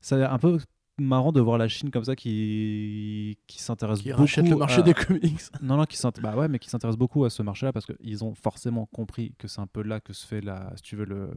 C'est 0.00 0.22
un 0.22 0.38
peu 0.38 0.58
marrant 0.98 1.32
de 1.32 1.40
voir 1.40 1.58
la 1.58 1.68
Chine 1.68 1.90
comme 1.90 2.04
ça 2.04 2.14
qui, 2.16 3.38
qui 3.46 3.62
s'intéresse 3.62 4.00
Qui 4.00 4.10
beaucoup 4.10 4.20
rachète 4.22 4.48
le 4.48 4.56
marché 4.56 4.80
à- 4.80 4.82
des 4.82 4.94
comics. 4.94 5.40
non, 5.62 5.76
non, 5.76 5.84
qui 5.84 5.98
bah 6.22 6.36
ouais, 6.36 6.48
mais 6.48 6.58
qui 6.58 6.68
s'intéressent 6.70 6.98
beaucoup 6.98 7.24
à 7.24 7.30
ce 7.30 7.42
marché-là 7.42 7.72
parce 7.72 7.86
qu'ils 7.86 8.24
ont 8.24 8.34
forcément 8.34 8.86
compris 8.86 9.34
que 9.38 9.48
c'est 9.48 9.60
un 9.60 9.66
peu 9.66 9.82
là 9.82 10.00
que 10.00 10.12
se 10.12 10.26
fait 10.26 10.40
la, 10.40 10.72
si 10.76 10.82
tu 10.82 10.96
veux 10.96 11.04
le, 11.06 11.30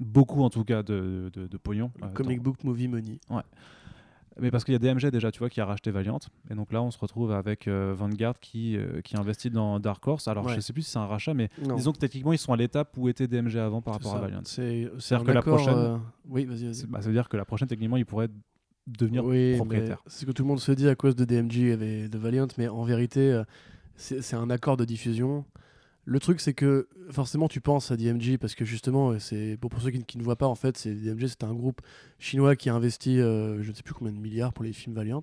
beaucoup 0.00 0.42
en 0.42 0.50
tout 0.50 0.64
cas 0.64 0.82
de, 0.82 1.30
de, 1.32 1.46
de 1.46 1.56
pognon. 1.56 1.90
euh, 2.02 2.08
Comic 2.08 2.38
dans- 2.38 2.44
Book 2.44 2.64
Movie 2.64 2.88
Money. 2.88 3.18
Mais 4.40 4.52
parce 4.52 4.62
qu'il 4.62 4.70
y 4.72 4.76
a 4.76 4.78
DMG 4.78 5.10
déjà, 5.10 5.32
tu 5.32 5.40
vois, 5.40 5.50
qui 5.50 5.60
a 5.60 5.64
racheté 5.66 5.90
Valiant, 5.90 6.20
et 6.48 6.54
donc 6.54 6.72
là 6.72 6.80
on 6.80 6.92
se 6.92 6.98
retrouve 6.98 7.32
avec 7.32 7.66
euh, 7.66 7.92
Vanguard 7.96 8.38
qui, 8.38 8.76
euh, 8.76 9.00
qui 9.00 9.16
investit 9.16 9.50
dans 9.50 9.80
Dark 9.80 10.06
Horse. 10.06 10.28
Alors 10.28 10.46
Ouais. 10.46 10.54
je 10.54 10.60
sais 10.60 10.72
plus 10.72 10.82
si 10.82 10.90
c'est 10.92 10.98
un 11.00 11.06
rachat, 11.06 11.34
mais 11.34 11.48
Non. 11.66 11.74
disons 11.74 11.90
que 11.90 11.98
techniquement 11.98 12.32
ils 12.32 12.38
sont 12.38 12.52
à 12.52 12.56
l'étape 12.56 12.96
où 12.96 13.08
était 13.08 13.26
DMG 13.26 13.56
avant 13.56 13.82
par 13.82 13.94
rapport 13.94 14.14
à. 14.14 14.20
Valiant. 14.20 14.42
C'est 14.44 14.88
c'est 15.00 15.00
C'est-à-dire 15.16 15.26
que 15.26 15.32
la 15.32 15.42
prochaine- 15.42 15.74
euh, 15.74 15.96
Oui, 16.28 16.44
vas-y, 16.44 16.66
vas-y. 16.66 16.86
Bah, 16.86 17.00
ça 17.02 17.08
veut 17.08 17.14
dire 17.14 17.28
que 17.28 17.36
la 17.36 17.44
prochaine 17.44 17.66
techniquement 17.66 17.96
ils 17.96 18.06
pourraient 18.06 18.28
devenir 18.88 19.24
Oui, 19.24 19.56
propriétaires. 19.56 20.02
mais 20.04 20.10
C'est 20.10 20.20
ce 20.20 20.26
que 20.26 20.32
tout 20.32 20.42
le 20.42 20.48
monde 20.48 20.60
se 20.60 20.72
dit 20.72 20.88
à 20.88 20.94
cause 20.94 21.14
de 21.16 21.24
DMG 21.24 21.56
et 21.82 22.08
de 22.08 22.18
Valiant, 22.18 22.48
mais 22.58 22.68
en 22.68 22.82
vérité, 22.84 23.20
euh, 23.32 23.44
c'est 23.96 24.34
un 24.36 24.50
accord 24.50 24.76
de 24.76 24.84
diffusion. 24.84 25.44
Le 26.04 26.20
truc, 26.20 26.40
c'est 26.40 26.54
que 26.54 26.88
forcément, 27.10 27.48
tu 27.48 27.60
penses 27.60 27.90
à 27.90 27.96
DMG 27.96 28.38
parce 28.38 28.54
que 28.54 28.64
justement, 28.64 29.10
euh, 29.10 29.18
c'est 29.18 29.58
pour, 29.60 29.68
pour 29.70 29.82
ceux 29.82 29.90
qui, 29.90 29.98
ne- 29.98 30.04
qui 30.04 30.16
ne 30.18 30.22
voient 30.22 30.36
pas, 30.36 30.46
en 30.46 30.54
fait, 30.54 30.76
c'est 30.78 30.94
DMG, 30.94 31.26
c'est 31.28 31.44
un 31.44 31.52
groupe 31.52 31.82
chinois 32.18 32.56
qui 32.56 32.70
a 32.70 32.74
investi, 32.74 33.20
euh, 33.20 33.62
je 33.62 33.70
ne 33.70 33.74
sais 33.74 33.82
plus 33.82 33.92
combien 33.94 34.12
de 34.12 34.18
milliards 34.18 34.52
pour 34.54 34.64
les 34.64 34.72
films 34.72 34.94
Valiant. 34.94 35.22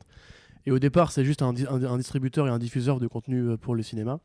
Et 0.68 0.72
au 0.72 0.78
départ, 0.80 1.12
c'est 1.12 1.26
juste 1.26 1.42
un, 1.42 1.54
un- 1.70 1.84
un 1.84 1.98
distributeur 1.98 2.48
et 2.48 2.52
un 2.52 2.60
diffuseur 2.60 3.00
de 3.00 3.08
contenu 3.08 3.58
pour 3.58 3.74
le 3.76 3.82
cinéma. 3.84 4.20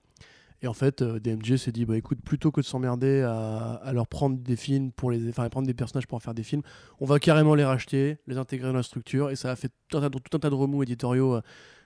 Et 0.62 0.68
en 0.68 0.74
fait, 0.74 1.02
euh, 1.02 1.18
DMG 1.18 1.56
s'est 1.56 1.72
dit, 1.72 1.86
bah 1.86 1.96
écoute, 1.96 2.18
plutôt 2.22 2.50
que 2.50 2.60
de 2.60 2.66
s'emmerder 2.66 3.22
à, 3.22 3.80
à 3.82 3.92
leur 3.92 4.06
prendre 4.06 4.38
des 4.38 4.56
films 4.56 4.92
pour 4.92 5.10
les, 5.10 5.28
enfin, 5.28 5.48
prendre 5.48 5.66
des 5.66 5.74
personnages 5.74 6.06
pour 6.06 6.16
en 6.16 6.20
faire 6.20 6.34
des 6.34 6.42
films, 6.42 6.62
on 7.00 7.06
va 7.06 7.18
carrément 7.18 7.54
les 7.54 7.64
racheter, 7.64 8.18
les 8.26 8.36
intégrer 8.36 8.68
dans 8.68 8.76
la 8.76 8.82
structure, 8.82 9.30
et 9.30 9.36
ça 9.36 9.50
a 9.50 9.56
fait 9.56 9.70
tout 9.88 9.98
un 9.98 10.02
tas 10.02 10.08
de, 10.10 10.18
tout 10.18 10.36
un 10.36 10.40
tas 10.40 10.50
de 10.50 10.54
remous 10.54 10.82
éditoriaux. 10.82 11.40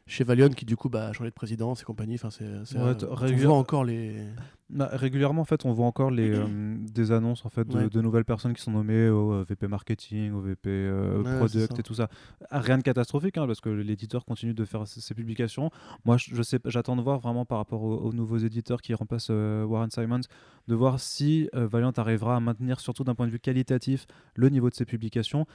Chez 0.07 0.25
Valiant 0.25 0.51
qui 0.51 0.65
du 0.65 0.77
coup 0.77 0.89
bah, 0.89 1.09
a 1.09 1.13
changé 1.13 1.31
de 1.31 1.35
présidence 1.35 1.83
et 1.83 1.85
compagnie. 1.85 2.15
Enfin, 2.15 2.31
c'est, 2.31 2.45
Ouais, 2.77 2.95
euh, 3.03 3.17
on 3.21 3.37
voit 3.37 3.57
encore 3.57 3.85
les. 3.85 4.17
Bah, 4.71 4.89
régulièrement, 4.93 5.43
en 5.43 5.45
fait, 5.45 5.65
on 5.65 5.73
voit 5.73 5.87
encore 5.87 6.11
les, 6.11 6.31
euh, 6.35 6.77
des 6.79 7.13
annonces 7.13 7.45
en 7.47 7.49
fait, 7.49 7.67
de, 7.67 7.77
Ouais. 7.77 7.89
de 7.89 8.01
nouvelles 8.01 8.25
personnes 8.25 8.55
qui 8.55 8.63
sont 8.63 8.73
nommées 8.73 9.09
au 9.09 9.33
euh, 9.33 9.45
VP 9.49 9.69
marketing, 9.69 10.33
au 10.33 10.41
VP 10.41 10.69
euh, 10.69 11.23
Ouais, 11.23 11.37
product 11.37 11.79
et 11.79 11.83
tout 11.83 11.95
ça. 11.95 12.09
Ah, 12.51 12.61
Rien 12.61 12.79
de 12.79 12.83
catastrophique, 12.83 13.39
hein, 13.39 13.47
parce 13.47 13.61
que 13.61 13.69
l'éditeur 13.69 14.25
continue 14.25 14.55
de 14.55 14.65
faire 14.65 14.87
ses, 14.87 15.15
publications. 15.15 15.71
Moi, 16.05 16.17
je, 16.17 16.43
sais, 16.43 16.59
j'attends 16.67 16.97
de 16.97 17.03
voir 17.03 17.21
vraiment 17.21 17.45
par 17.45 17.59
rapport 17.59 17.83
aux, 17.83 17.97
aux 17.99 18.13
nouveaux 18.13 18.39
éditeurs 18.39 18.83
qui 18.83 18.95
remplacent 18.95 19.31
Warren 19.31 19.91
Simons, 19.91 20.21
de 20.69 20.75
voir 20.75 20.99
si 20.99 21.49
Valiant 21.53 21.93
arrivera 21.97 22.37
à 22.37 22.41
maintenir, 22.41 22.81
surtout 22.81 23.05
d'un 23.05 23.15
point 23.15 23.27
de 23.27 23.33
vue 23.33 23.39
qualitatif, 23.41 24.07
le 24.35 24.49
niveau 24.49 24.71
de 24.71 24.75
ses 24.75 24.85
publications. 24.85 25.47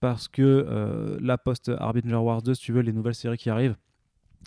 Parce 0.00 0.28
que 0.28 0.42
euh, 0.42 1.18
la 1.20 1.36
post 1.36 1.70
Harbinger 1.78 2.16
Wars 2.16 2.42
2, 2.42 2.54
si 2.54 2.62
tu 2.62 2.72
veux, 2.72 2.80
les 2.80 2.92
nouvelles 2.92 3.14
séries 3.14 3.36
qui 3.36 3.50
arrivent. 3.50 3.76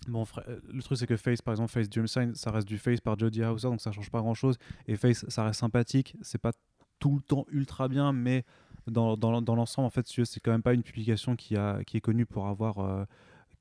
Bon, 0.08 0.24
euh, 0.48 0.60
le 0.72 0.82
truc 0.82 0.98
c'est 0.98 1.06
que 1.06 1.16
Face, 1.16 1.40
par 1.40 1.52
exemple, 1.54 1.70
Face 1.70 1.88
Dream 1.88 2.06
Sign, 2.06 2.34
ça 2.34 2.50
reste 2.50 2.68
du 2.68 2.78
Face 2.78 3.00
par 3.00 3.18
Jodie 3.18 3.44
Hauser, 3.44 3.68
donc 3.68 3.80
ça 3.80 3.92
change 3.92 4.10
pas 4.10 4.20
grand 4.20 4.34
chose. 4.34 4.56
Et 4.86 4.96
Face, 4.96 5.24
ça 5.28 5.44
reste 5.44 5.60
sympathique. 5.60 6.16
C'est 6.20 6.38
pas 6.38 6.52
tout 6.98 7.16
le 7.16 7.22
temps 7.22 7.46
ultra 7.50 7.88
bien, 7.88 8.12
mais 8.12 8.44
dans, 8.86 9.16
dans, 9.16 9.40
dans 9.40 9.54
l'ensemble, 9.54 9.86
en 9.86 9.90
fait, 9.90 10.06
c'est 10.06 10.40
quand 10.40 10.50
même 10.52 10.62
pas 10.62 10.74
une 10.74 10.82
publication 10.82 11.36
qui, 11.36 11.56
a, 11.56 11.82
qui 11.84 11.96
est 11.96 12.00
connue 12.00 12.26
pour 12.26 12.46
avoir. 12.48 12.78
euh, 12.80 13.04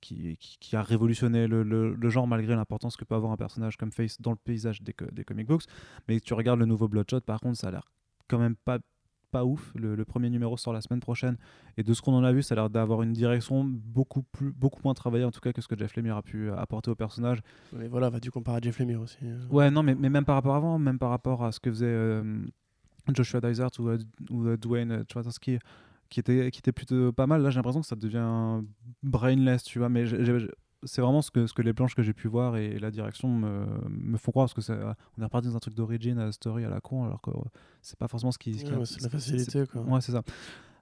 qui, 0.02 0.36
qui, 0.38 0.58
qui 0.60 0.76
a 0.76 0.82
révolutionné 0.84 1.48
le, 1.48 1.64
le- 1.64 1.94
le 1.96 2.10
genre 2.10 2.28
malgré 2.28 2.56
l'importance 2.56 2.98
que 2.98 3.06
peut 3.06 3.16
avoir 3.16 3.32
un 3.32 3.38
personnage 3.38 3.78
comme 3.78 3.92
Face 3.94 4.20
dans 4.20 4.32
le 4.32 4.38
paysage 4.38 4.82
des, 4.82 4.94
des 5.14 5.24
comic 5.24 5.48
books. 5.48 5.64
Mais 6.10 6.20
tu 6.20 6.34
regardes 6.34 6.60
le 6.60 6.66
nouveau 6.66 6.90
Bloodshot, 6.90 7.22
par 7.22 7.40
contre, 7.40 7.58
ça 7.58 7.70
a 7.70 7.72
l'air 7.72 7.86
quand 8.28 8.38
même 8.38 8.58
pas, 8.58 8.80
pas 9.34 9.44
ouf. 9.44 9.74
Le, 9.76 9.96
le 9.96 10.06
premier 10.06 10.30
numéro 10.30 10.56
sort 10.58 10.72
la 10.74 10.82
semaine 10.82 11.02
prochaine. 11.02 11.36
Et 11.78 11.84
de 11.84 11.94
ce 11.94 12.02
qu'on 12.02 12.14
en 12.14 12.24
a 12.24 12.32
vu, 12.32 12.42
ça 12.42 12.54
a 12.54 12.56
l'air 12.56 12.70
d'avoir 12.70 13.02
une 13.02 13.12
direction 13.14 13.64
beaucoup, 13.66 14.24
plus, 14.24 14.52
beaucoup 14.54 14.80
moins 14.86 14.94
travaillée, 14.94 15.26
en 15.26 15.32
tout 15.32 15.42
cas, 15.42 15.52
que 15.52 15.62
ce 15.62 15.68
que 15.68 15.78
Jeff 15.78 15.96
Lemire 15.98 16.16
a 16.16 16.22
pu 16.22 16.50
euh, 16.50 16.56
apporter 16.56 16.90
au 16.92 16.96
personnage. 16.96 17.40
Mais 17.74 17.88
voilà, 17.90 18.10
va 18.10 18.20
tu 18.20 18.32
comparer 18.32 18.58
à 18.58 18.62
Jeff 18.62 18.80
Lemire 18.80 19.02
aussi. 19.02 19.18
euh. 19.24 19.46
Ouais, 19.50 19.70
non, 19.72 19.84
mais, 19.84 19.96
mais 19.96 20.10
même 20.10 20.24
par 20.26 20.36
rapport 20.36 20.56
avant, 20.56 20.80
même 20.80 21.00
par 21.00 21.10
rapport 21.10 21.44
à 21.44 21.52
ce 21.52 21.60
que 21.60 21.70
faisait 21.70 21.88
euh, 21.88 22.24
Joshua 23.14 23.42
Dysart 23.42 23.72
ou, 23.80 23.90
euh, 23.90 23.98
ou 24.30 24.56
Dwayne 24.56 25.04
Chwatarski, 25.12 25.60
qui 26.10 26.20
était, 26.20 26.52
qui 26.52 26.60
était 26.60 26.72
plutôt 26.72 27.12
pas 27.12 27.28
mal. 27.28 27.42
Là, 27.42 27.50
j'ai 27.50 27.58
l'impression 27.58 27.82
que 27.82 27.88
ça 27.88 27.96
devient 27.96 28.62
brainless, 29.02 29.64
tu 29.64 29.80
vois. 29.80 29.90
Mais 29.90 30.06
c'est 30.86 31.02
vraiment 31.02 31.22
ce 31.22 31.32
que, 31.32 31.48
ce 31.48 31.54
que 31.54 31.62
les 31.62 31.74
planches 31.74 31.96
que 31.96 32.02
j'ai 32.04 32.14
pu 32.14 32.28
voir 32.28 32.58
et, 32.58 32.80
la 32.80 32.92
direction 32.92 33.28
me, 33.30 33.66
me 33.90 34.18
font 34.18 34.32
croire. 34.32 34.46
Parce 34.46 34.54
que 34.54 34.62
ça- 34.62 34.96
on 35.18 35.22
est 35.22 35.26
reparti 35.26 35.48
dans 35.48 35.56
un 35.56 35.60
truc 35.60 35.74
d'origine, 35.76 36.20
à 36.20 36.32
story 36.32 36.66
à 36.66 36.70
la 36.70 36.80
con, 36.82 37.06
alors 37.06 37.22
que 37.22 37.32
euh, 37.32 37.34
c'est 37.82 37.98
pas 37.98 38.08
forcément 38.08 38.32
ce 38.32 38.38
qui. 38.38 38.54
ce 38.60 38.66
qui- 38.66 38.72
Ouais, 38.72 38.78
ouais, 38.78 38.86
c'est 38.86 39.02
la 39.02 39.10
facilité 39.10 39.66
quoi. 39.72 39.82
Ouais, 39.82 40.02
c'est 40.02 40.12
ça. 40.12 40.22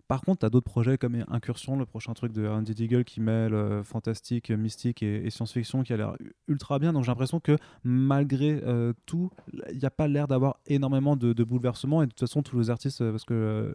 Par 0.07 0.19
contre, 0.21 0.39
tu 0.39 0.45
as 0.45 0.49
d'autres 0.49 0.69
projets 0.69 0.97
comme 0.97 1.23
Incursion, 1.29 1.77
le 1.77 1.85
prochain 1.85 2.13
truc 2.13 2.33
de 2.33 2.45
Andy 2.45 2.75
Deagle 2.75 3.05
qui 3.05 3.21
mêle 3.21 3.53
euh, 3.53 3.81
fantastique, 3.81 4.49
mystique 4.51 5.01
et, 5.03 5.25
et 5.25 5.29
science-fiction 5.29 5.83
qui 5.83 5.93
a 5.93 5.97
l'air 5.97 6.15
ultra 6.49 6.79
bien. 6.79 6.91
Donc 6.91 7.05
j'ai 7.05 7.11
l'impression 7.11 7.39
que 7.39 7.55
malgré 7.85 8.61
euh, 8.65 8.91
tout, 9.05 9.29
il 9.71 9.77
n'y 9.77 9.85
a 9.85 9.89
pas 9.89 10.09
l'air 10.09 10.27
d'avoir 10.27 10.57
énormément 10.67 11.15
de, 11.15 11.31
de 11.31 11.43
bouleversements. 11.45 12.03
Et 12.03 12.07
de 12.07 12.11
toute 12.11 12.19
façon, 12.19 12.43
tous 12.43 12.59
les 12.59 12.69
artistes, 12.69 12.99
euh, 12.99 13.11
parce 13.11 13.23
que 13.23 13.33
euh, 13.33 13.73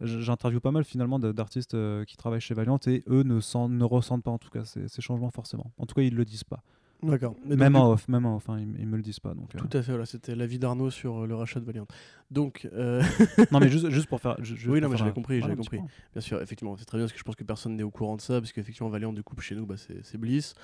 j'interviewe 0.00 0.60
pas 0.60 0.70
mal 0.72 0.84
finalement 0.84 1.18
d'artistes 1.18 1.74
euh, 1.74 2.04
qui 2.04 2.16
travaillent 2.16 2.40
chez 2.40 2.54
Valiant 2.54 2.78
et 2.86 3.04
eux 3.08 3.22
ne, 3.22 3.40
sent- 3.40 3.68
ne 3.68 3.84
ressentent 3.84 4.22
pas 4.24 4.30
en 4.30 4.38
tout 4.38 4.50
cas 4.50 4.64
ces, 4.64 4.88
ces 4.88 5.02
changements 5.02 5.30
forcément. 5.30 5.72
En 5.78 5.86
tout 5.86 5.94
cas, 5.94 6.02
ils 6.02 6.14
le 6.14 6.24
disent 6.24 6.44
pas. 6.44 6.62
D'accord. 7.02 7.36
Même 7.44 7.76
en 7.76 7.90
off, 7.92 8.08
même 8.08 8.24
en 8.24 8.36
off, 8.36 8.48
hein, 8.48 8.58
ils, 8.58 8.80
ils 8.80 8.86
me 8.86 8.96
le 8.96 9.02
disent 9.02 9.20
pas. 9.20 9.34
Donc, 9.34 9.54
euh. 9.54 9.58
Tout 9.58 9.76
à 9.76 9.82
fait, 9.82 9.92
voilà, 9.92 10.06
c'était 10.06 10.34
l'avis 10.34 10.58
d'Arnaud 10.58 10.90
sur 10.90 11.24
euh, 11.24 11.26
le 11.26 11.34
rachat 11.34 11.60
de 11.60 11.66
Valiant. 11.66 11.86
Donc, 12.30 12.66
euh, 12.72 13.02
non, 13.52 13.60
mais 13.60 13.68
juste, 13.68 13.90
juste 13.90 14.06
pour 14.08 14.20
faire. 14.22 14.36
juste 14.42 14.64
Oui, 14.66 14.80
non, 14.80 14.88
mais 14.88 14.96
j'avais 14.96 15.12
compris, 15.12 15.40
j'avais 15.42 15.56
compris. 15.56 15.80
bien 16.12 16.20
sûr, 16.22 16.40
effectivement, 16.40 16.76
c'est 16.78 16.86
très 16.86 16.96
bien 16.96 17.04
parce 17.04 17.12
que 17.12 17.18
je 17.18 17.24
pense 17.24 17.36
que 17.36 17.44
personne 17.44 17.76
n'est 17.76 17.82
au 17.82 17.90
courant 17.90 18.16
de 18.16 18.22
ça, 18.22 18.40
parce 18.40 18.52
qu'effectivement, 18.52 18.88
Valiant, 18.88 19.12
du 19.12 19.22
coup, 19.22 19.38
chez 19.40 19.54
nous, 19.54 19.66
bah, 19.66 19.74
c'est 19.76 20.16
Bliss. 20.18 20.54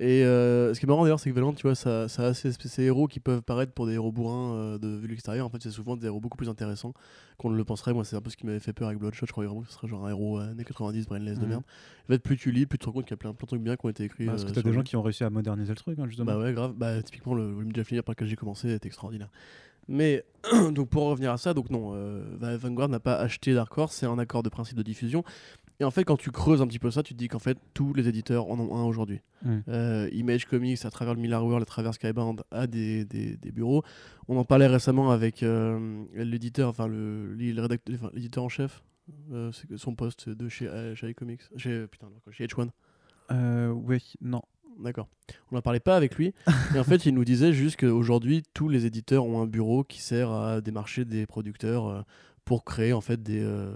Et 0.00 0.22
euh, 0.24 0.72
ce 0.74 0.78
qui 0.78 0.86
est 0.86 0.88
marrant 0.88 1.02
d'ailleurs, 1.02 1.18
c'est 1.18 1.28
que 1.28 1.34
Valiant, 1.34 1.52
tu 1.52 1.62
vois, 1.62 1.74
ça, 1.74 2.06
ça 2.08 2.26
a 2.26 2.34
ces, 2.34 2.52
ces 2.52 2.82
héros 2.84 3.08
qui 3.08 3.18
peuvent 3.18 3.42
paraître 3.42 3.72
pour 3.72 3.84
des 3.86 3.94
héros 3.94 4.12
bourrins 4.12 4.52
euh, 4.54 4.78
de 4.78 4.86
vue 4.88 5.02
de 5.02 5.06
l'extérieur. 5.08 5.44
En 5.44 5.50
fait, 5.50 5.60
c'est 5.60 5.72
souvent 5.72 5.96
des 5.96 6.06
héros 6.06 6.20
beaucoup 6.20 6.36
plus 6.36 6.48
intéressants 6.48 6.92
qu'on 7.36 7.50
ne 7.50 7.56
le 7.56 7.64
penserait. 7.64 7.92
Moi, 7.92 8.04
c'est 8.04 8.14
un 8.14 8.20
peu 8.20 8.30
ce 8.30 8.36
qui 8.36 8.46
m'avait 8.46 8.60
fait 8.60 8.72
peur 8.72 8.86
avec 8.88 9.00
Bloodshot. 9.00 9.26
Je 9.26 9.32
croyais 9.32 9.48
vraiment 9.48 9.62
que 9.62 9.68
ce 9.68 9.74
serait 9.74 9.88
genre 9.88 10.06
un 10.06 10.10
héros 10.10 10.38
euh, 10.38 10.52
années 10.52 10.64
90, 10.64 11.06
brainless 11.08 11.38
de 11.38 11.44
Mhm. 11.44 11.48
merde. 11.48 11.62
En 12.08 12.12
fait, 12.12 12.18
plus 12.20 12.36
tu 12.36 12.52
lis, 12.52 12.66
plus 12.66 12.78
tu 12.78 12.84
te 12.84 12.86
rends 12.86 12.92
compte 12.92 13.06
qu'il 13.06 13.12
y 13.12 13.14
a 13.14 13.16
plein, 13.16 13.32
plein 13.32 13.44
de 13.44 13.48
trucs 13.48 13.60
bien 13.62 13.74
qui 13.76 13.86
ont 13.86 13.88
été 13.88 14.04
écrits. 14.04 14.26
Bah, 14.26 14.32
parce 14.32 14.44
que 14.44 14.52
t'as 14.52 14.62
des 14.62 14.72
gens 14.72 14.82
qui 14.82 14.94
ont 14.94 15.02
réussi 15.02 15.24
à 15.24 15.30
moderniser 15.30 15.70
le 15.72 15.76
truc, 15.76 15.98
hein, 15.98 16.06
justement. 16.06 16.26
Bah 16.26 16.38
ouais, 16.38 16.52
grave. 16.52 16.74
Bah, 16.76 17.02
typiquement, 17.02 17.34
le 17.34 17.50
volume 17.50 17.72
de 17.72 17.76
Jeff 17.84 17.90
par 18.02 18.12
lequel 18.12 18.28
j'ai 18.28 18.36
commencé 18.36 18.68
est 18.68 18.86
extraordinaire. 18.86 19.30
Mais, 19.90 20.22
donc 20.72 20.90
pour 20.90 21.04
revenir 21.04 21.32
à 21.32 21.38
ça, 21.38 21.54
donc 21.54 21.70
non, 21.70 21.92
euh, 21.94 22.22
Va- 22.38 22.56
Vanguard 22.58 22.90
n'a 22.90 23.00
pas 23.00 23.16
acheté 23.16 23.54
Dark 23.54 23.76
Horse, 23.78 23.96
c'est 23.96 24.04
un 24.06 24.18
accord 24.18 24.42
de 24.42 24.50
principe 24.50 24.76
de 24.76 24.82
diffusion. 24.82 25.24
Et 25.80 25.84
en 25.84 25.90
fait, 25.92 26.04
quand 26.04 26.16
tu 26.16 26.30
creuses 26.32 26.60
un 26.60 26.66
petit 26.66 26.80
peu 26.80 26.90
ça, 26.90 27.02
tu 27.04 27.14
te 27.14 27.18
dis 27.18 27.28
qu'en 27.28 27.38
fait, 27.38 27.56
tous 27.72 27.94
les 27.94 28.08
éditeurs 28.08 28.48
en 28.50 28.58
ont 28.58 28.76
un 28.76 28.84
aujourd'hui. 28.84 29.20
Euh, 29.68 30.08
Image 30.12 30.46
Comics, 30.46 30.84
à 30.84 30.90
travers 30.90 31.14
le 31.14 31.20
Miller 31.20 31.44
World, 31.44 31.62
à 31.62 31.66
travers 31.66 31.94
Skybound, 31.94 32.42
a 32.50 32.66
des, 32.66 33.04
des, 33.04 33.36
des 33.36 33.52
bureaux. 33.52 33.84
On 34.26 34.36
en 34.36 34.44
parlait 34.44 34.66
récemment 34.66 35.10
avec 35.12 35.42
euh, 35.44 36.04
l'éditeur, 36.14 36.68
enfin 36.70 36.88
le- 36.88 37.32
le 37.34 38.10
l'éditeur 38.14 38.42
en 38.44 38.48
chef, 38.48 38.82
euh, 39.32 39.52
son 39.76 39.94
poste 39.94 40.28
de 40.28 40.48
chez, 40.48 40.68
chez 40.96 41.10
iComics, 41.10 41.42
chez, 41.56 41.86
putain, 41.86 42.08
chez 42.32 42.46
H1. 42.46 42.70
Euh, 43.30 43.68
oui, 43.70 44.14
non. 44.20 44.42
D'accord. 44.80 45.08
On 45.50 45.56
n'en 45.56 45.60
parlait 45.62 45.80
pas 45.80 45.96
avec 45.96 46.14
lui. 46.16 46.34
et 46.74 46.78
en 46.78 46.84
fait, 46.84 47.04
il 47.04 47.12
nous 47.14 47.24
disait 47.24 47.52
juste 47.52 47.78
qu'aujourd'hui, 47.80 48.42
tous 48.54 48.68
les 48.68 48.86
éditeurs 48.86 49.24
ont 49.26 49.42
un 49.42 49.46
bureau 49.46 49.82
qui 49.82 50.00
sert 50.00 50.30
à 50.30 50.60
démarcher 50.60 51.04
des 51.04 51.26
producteurs 51.26 52.04
pour 52.48 52.64
créer 52.64 52.94
en 52.94 53.02
fait 53.02 53.22
des, 53.22 53.42
euh, 53.42 53.70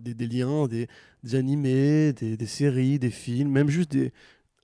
des, 0.00 0.14
des- 0.14 0.26
liens, 0.26 0.66
des, 0.66 0.88
des 1.24 1.34
animés, 1.34 2.14
des, 2.14 2.38
des 2.38 2.46
séries, 2.46 2.98
des 2.98 3.10
films, 3.10 3.50
même 3.50 3.68
juste 3.68 3.92
des, 3.92 4.12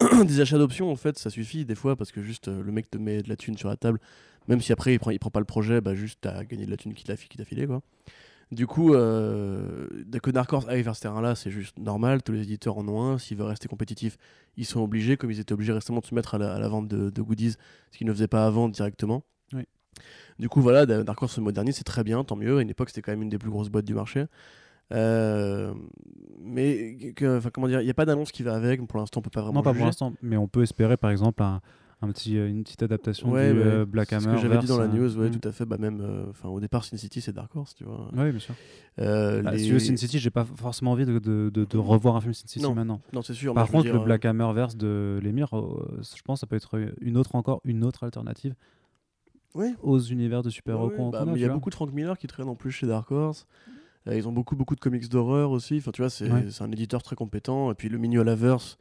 des 0.24 0.40
achats 0.40 0.57
d'options. 0.57 0.90
En 0.90 0.96
fait, 0.96 1.18
ça 1.18 1.28
suffit 1.28 1.66
des 1.66 1.74
fois 1.74 1.94
parce 1.94 2.11
que 2.11 2.22
juste 2.22 2.48
euh, 2.48 2.62
le 2.62 2.72
mec 2.72 2.90
te 2.90 2.96
met 2.96 3.20
de 3.22 3.28
la 3.28 3.37
thune 3.37 3.59
sur 3.59 3.68
la 3.68 3.76
table, 3.76 4.00
même 4.48 4.62
si 4.62 4.72
après 4.72 4.94
il 4.94 4.98
prend, 4.98 5.11
il 5.11 5.18
prend 5.18 5.28
pas 5.28 5.40
le 5.40 5.44
projet, 5.44 5.83
bah 5.83 5.94
juste 5.94 6.20
t'as 6.22 6.42
gagné 6.44 6.64
de 6.64 6.70
la 6.70 6.78
thune 6.78 6.94
qu'il 6.94 7.07
t'a 7.07 7.16
filé 7.16 7.66
quoi. 7.66 7.83
Du 8.50 8.66
coup, 8.66 8.94
euh, 8.94 9.88
que 10.22 10.30
Dark 10.30 10.50
Horse 10.50 10.66
aille 10.68 10.80
vers 10.80 10.96
ce 10.96 11.02
terrain-là, 11.02 11.35
c'est 11.35 11.50
juste 11.50 11.78
normal. 11.78 12.22
Tous 12.22 12.33
les 12.33 12.42
éditeurs 12.44 12.78
en 12.78 12.88
ont 12.88 13.02
un. 13.02 13.18
S'ils 13.18 13.37
veulent 13.37 13.48
rester 13.48 13.68
compétitifs, 13.68 14.16
ils 14.57 14.64
sont 14.64 14.80
obligés, 14.80 15.18
comme 15.18 15.30
ils 15.30 15.40
étaient 15.40 15.52
obligés 15.52 15.72
récemment 15.72 16.00
de 16.00 16.07
se 16.07 16.14
mettre 16.14 16.35
à 16.35 16.38
la, 16.38 16.68
vente 16.68 16.88
de 16.88 17.22
goodies, 17.22 17.57
ce 17.90 17.98
qu'ils 17.98 18.07
ne 18.07 18.12
faisaient 18.12 18.28
pas 18.28 18.46
avant 18.46 18.70
directement. 18.70 19.22
Du 20.38 20.48
coup, 20.48 20.61
voilà, 20.61 20.87
Da- 20.87 21.02
Dark 21.04 21.22
Horse 21.22 21.35
se 21.35 21.40
modernise, 21.40 21.76
c'est 21.76 21.85
très 21.85 22.02
bien, 22.04 22.24
tant 22.24 22.37
mieux. 22.37 22.59
À 22.59 22.62
une 22.62 22.70
époque, 22.70 22.88
c'était 22.90 23.02
quand 23.02 23.12
même 23.12 23.22
une 23.22 23.28
des 23.28 23.38
plus 23.38 23.50
grosses 23.50 23.68
boîtes 23.68 23.85
du 23.85 23.94
marché. 23.94 24.26
Euh, 24.92 25.72
mais 26.42 27.12
que- 27.16 27.40
comment 27.50 27.68
dire, 27.68 27.80
il 27.80 27.85
n'y 27.85 27.90
a 27.90 27.94
pas 27.94 28.04
d'annonce 28.04 28.33
qui 28.33 28.42
va 28.42 28.54
avec. 28.54 28.85
Pour 28.87 28.98
l'instant, 28.98 29.20
on 29.20 29.22
peut 29.22 29.30
pas 29.30 29.40
vraiment. 29.40 29.61
Non, 29.61 29.62
pas 29.62 29.72
pour 29.74 29.87
l'instant, 29.87 30.12
mais 30.22 30.37
on 30.37 30.46
peut 30.48 30.62
espérer 30.62 30.96
par 30.96 31.11
exemple 31.11 31.42
un, 31.42 31.61
un 32.02 32.09
petit, 32.09 32.37
euh, 32.37 32.48
une 32.48 32.62
petite 32.64 32.83
adaptation 32.83 33.30
Ouais, 33.30 33.50
du 33.52 33.59
ouais. 33.61 33.64
euh, 33.64 33.85
Black 33.87 34.12
Hammer. 34.12 34.24
ce 34.24 34.30
que 34.35 34.37
j'avais 34.42 34.59
dit 34.59 34.66
dans 34.66 34.78
la 34.78 34.88
news, 34.88 35.16
ouais, 35.16 35.30
tout 35.30 35.48
à 35.48 35.52
fait. 35.52 35.64
Bah, 35.64 35.78
même, 35.78 36.00
euh, 36.02 36.24
au 36.48 36.61
départ, 36.61 36.85
Sin 36.85 36.98
City, 36.98 37.22
c'est 37.22 37.33
Dark 37.33 37.54
Horse, 37.57 37.74
tu 37.74 37.85
vois. 37.85 38.11
Oui, 38.14 38.30
bien 38.30 38.38
sûr. 38.40 38.54
Bah, 38.98 39.52
les- 39.52 39.59
Si 39.59 39.66
tu 39.68 39.72
veux 39.72 39.78
Sin 39.78 39.96
City, 39.96 40.18
j'ai 40.18 40.30
pas 40.30 40.44
forcément 40.44 40.92
envie 40.92 41.07
de, 41.07 41.18
de, 41.18 41.50
de- 41.52 41.64
de 41.64 41.78
revoir 41.78 42.16
un 42.16 42.20
film 42.20 42.35
Sin 42.35 42.46
City 42.46 42.62
Non, 42.62 42.74
maintenant. 42.74 43.00
Non, 43.14 43.22
c'est 43.22 43.33
sûr. 43.35 43.54
Par 43.54 43.68
contre, 43.70 43.85
dire, 43.85 43.94
le 43.94 44.00
Black 44.04 44.24
Hammer 44.26 44.52
verse 44.52 44.76
de 44.76 45.18
l'émir, 45.22 45.48
je 45.52 46.22
pense 46.22 46.40
ça 46.40 46.46
peut 46.46 46.57
être 46.57 46.78
une 47.00 47.16
autre 47.16 47.35
encore, 47.37 47.62
une 47.64 47.85
autre 47.85 48.04
alternative 48.04 48.54
Oui. 49.54 49.74
aux 49.82 49.98
univers 50.00 50.42
de 50.42 50.50
super-héros 50.50 50.90
bah, 51.10 51.24
mais 51.26 51.32
a. 51.32 51.36
il 51.36 51.40
y 51.40 51.44
a 51.44 51.46
vois. 51.48 51.54
beaucoup 51.54 51.70
de 51.70 51.74
Frank 51.74 51.92
Miller 51.92 52.18
qui 52.18 52.26
traîne 52.26 52.48
en 52.48 52.54
plus 52.56 52.72
chez 52.72 52.86
Dark 52.86 53.10
Horse. 53.10 53.46
Euh, 54.06 54.16
ils 54.16 54.28
ont 54.28 54.32
beaucoup 54.32 54.56
beaucoup 54.56 54.74
de 54.74 54.80
comics 54.80 55.08
d'horreur 55.08 55.50
aussi. 55.50 55.76
Enfin, 55.78 55.90
tu 55.92 56.02
vois, 56.02 56.10
c'est 56.10 56.30
Ouais. 56.30 56.44
un 56.60 56.70
éditeur 56.72 57.02
très 57.02 57.16
compétent. 57.16 57.70
Et 57.70 57.74
puis 57.74 57.88
le 57.88 57.98
Mignolaverse 57.98 58.76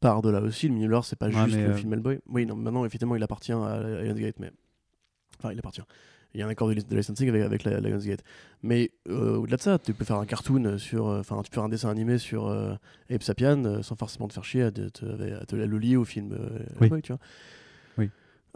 part 0.00 0.22
de 0.22 0.30
là 0.30 0.40
aussi. 0.40 0.68
Le 0.68 0.74
Mignolaverse, 0.74 1.08
c'est 1.08 1.18
pas 1.18 1.26
Ouais, 1.28 1.32
juste 1.32 1.56
le 1.56 1.70
euh, 1.70 1.74
film 1.74 1.92
Hellboy. 1.94 2.20
Oui, 2.28 2.46
non, 2.46 2.54
maintenant, 2.56 2.84
effectivement, 2.84 3.16
il 3.16 3.22
appartient 3.22 3.52
à 3.52 3.80
Lionsgate, 4.02 4.38
mais 4.38 4.52
enfin, 5.38 5.52
il 5.52 5.58
appartient. 5.58 5.82
Il 6.34 6.40
y 6.40 6.42
a 6.42 6.46
un 6.46 6.50
accord 6.50 6.68
de, 6.68 6.74
de 6.74 6.96
licensing 6.96 7.28
avec, 7.30 7.42
avec 7.42 7.64
la, 7.64 7.80
Lionsgate. 7.80 8.22
Mais 8.62 8.90
euh, 9.08 9.36
au-delà 9.36 9.56
de 9.56 9.62
ça, 9.62 9.78
tu 9.78 9.94
peux 9.94 10.04
faire 10.04 10.18
un 10.18 10.26
cartoon 10.26 10.76
sur, 10.76 11.06
euh, 11.08 11.20
enfin, 11.20 11.40
tu 11.42 11.50
peux 11.50 11.54
faire 11.54 11.64
un 11.64 11.68
dessin 11.70 11.88
animé 11.88 12.18
sur 12.18 12.46
euh, 12.48 12.74
Sapien 13.20 13.64
euh, 13.64 13.82
sans 13.82 13.96
forcément 13.96 14.28
te 14.28 14.34
faire 14.34 14.44
chier 14.44 14.62
à 14.64 14.70
te, 14.70 14.88
te- 14.90 15.32
à 15.34 15.46
te 15.46 15.56
le 15.56 15.78
lier 15.78 15.96
au 15.96 16.04
film 16.04 16.32
euh, 16.32 16.58
Oui. 16.80 16.86
Hellboy, 16.88 17.00
tu 17.02 17.12
vois. 17.12 17.20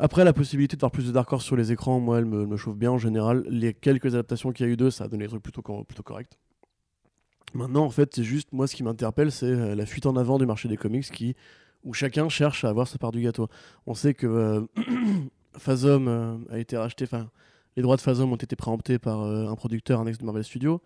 Après, 0.02 0.24
la 0.24 0.32
possibilité 0.32 0.76
de 0.76 0.80
voir 0.80 0.90
plus 0.90 1.06
de 1.06 1.12
Dark 1.12 1.30
Horse 1.30 1.44
sur 1.44 1.56
les 1.56 1.72
écrans, 1.72 2.00
moi, 2.00 2.18
elle 2.18 2.24
me, 2.24 2.56
chauffe 2.56 2.74
bien 2.76 2.90
en 2.90 2.96
général. 2.96 3.44
Les 3.50 3.74
quelques 3.74 4.14
adaptations 4.14 4.50
qu'il 4.50 4.64
y 4.64 4.68
a 4.70 4.72
eu 4.72 4.76
d'eux, 4.78 4.90
ça 4.90 5.04
a 5.04 5.08
donné 5.08 5.24
des 5.24 5.28
trucs 5.28 5.42
plutôt, 5.42 5.60
cor- 5.60 5.84
plutôt 5.84 6.02
corrects. 6.02 6.38
Maintenant, 7.52 7.84
en 7.84 7.90
fait, 7.90 8.14
c'est 8.14 8.24
juste, 8.24 8.50
moi, 8.50 8.66
ce 8.66 8.74
qui 8.74 8.82
m'interpelle, 8.82 9.30
c'est 9.30 9.44
euh, 9.44 9.74
la 9.74 9.84
fuite 9.84 10.06
en 10.06 10.16
avant 10.16 10.38
du 10.38 10.46
marché 10.46 10.70
des 10.70 10.78
comics 10.78 11.06
où 11.84 11.92
chacun 11.92 12.30
cherche 12.30 12.64
à 12.64 12.70
avoir 12.70 12.88
sa 12.88 12.96
part 12.96 13.12
du 13.12 13.20
gâteau. 13.20 13.48
On 13.86 13.92
sait 13.92 14.14
que 14.14 14.26
euh, 14.26 14.60
euh, 15.68 16.38
a 16.48 16.58
été 16.58 16.78
racheté, 16.78 17.04
enfin, 17.04 17.28
les 17.76 17.82
droits 17.82 17.96
de 17.96 18.00
Phasm 18.00 18.32
ont 18.32 18.36
été 18.36 18.56
préemptés 18.56 18.98
par 18.98 19.20
euh, 19.20 19.48
un 19.48 19.54
producteur 19.54 20.00
annexe 20.00 20.16
de 20.16 20.24
Marvel 20.24 20.44
Studios. 20.44 20.80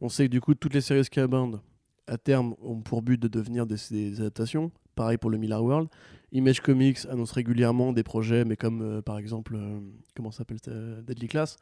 On 0.00 0.08
sait 0.08 0.26
que 0.26 0.32
du 0.32 0.40
coup, 0.40 0.54
toutes 0.54 0.74
les 0.74 0.80
séries 0.80 1.04
Skybound, 1.04 1.60
à 2.08 2.18
terme, 2.18 2.56
ont 2.62 2.80
pour 2.80 3.02
but 3.02 3.20
de 3.20 3.28
devenir 3.28 3.64
des, 3.64 3.76
des 3.92 4.20
adaptations. 4.20 4.72
Pareil 4.96 5.18
pour 5.18 5.30
le 5.30 5.38
Miller 5.38 5.62
World. 5.62 5.88
Image 6.36 6.60
Comics 6.60 6.98
annonce 7.08 7.32
régulièrement 7.32 7.92
des 7.92 8.02
projets, 8.02 8.44
mais 8.44 8.56
comme 8.56 8.82
euh, 8.82 9.02
par 9.02 9.18
exemple, 9.18 9.54
euh, 9.56 9.80
comment 10.14 10.30
s'appelle 10.30 10.58
Deadly 11.06 11.28
Class 11.28 11.56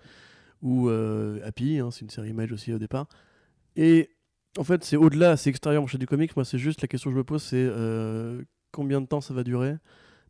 ou 0.62 0.88
euh, 0.88 1.40
Happy, 1.44 1.78
hein, 1.78 1.90
c'est 1.90 2.00
une 2.00 2.10
série 2.10 2.30
Image 2.30 2.52
aussi 2.52 2.72
au 2.72 2.78
départ. 2.78 3.06
Et 3.76 4.10
en 4.58 4.64
fait, 4.64 4.84
c'est 4.84 4.96
au-delà, 4.96 5.36
c'est 5.36 5.50
extérieur 5.50 5.82
au 5.82 5.84
marché 5.84 5.98
du 5.98 6.06
comics. 6.06 6.34
Moi, 6.36 6.44
c'est 6.44 6.58
juste 6.58 6.82
la 6.82 6.88
question 6.88 7.10
que 7.10 7.14
je 7.14 7.18
me 7.18 7.24
pose, 7.24 7.42
c'est 7.42 7.56
euh, 7.56 8.42
combien 8.72 9.00
de 9.00 9.06
temps 9.06 9.20
ça 9.20 9.34
va 9.34 9.44
durer? 9.44 9.76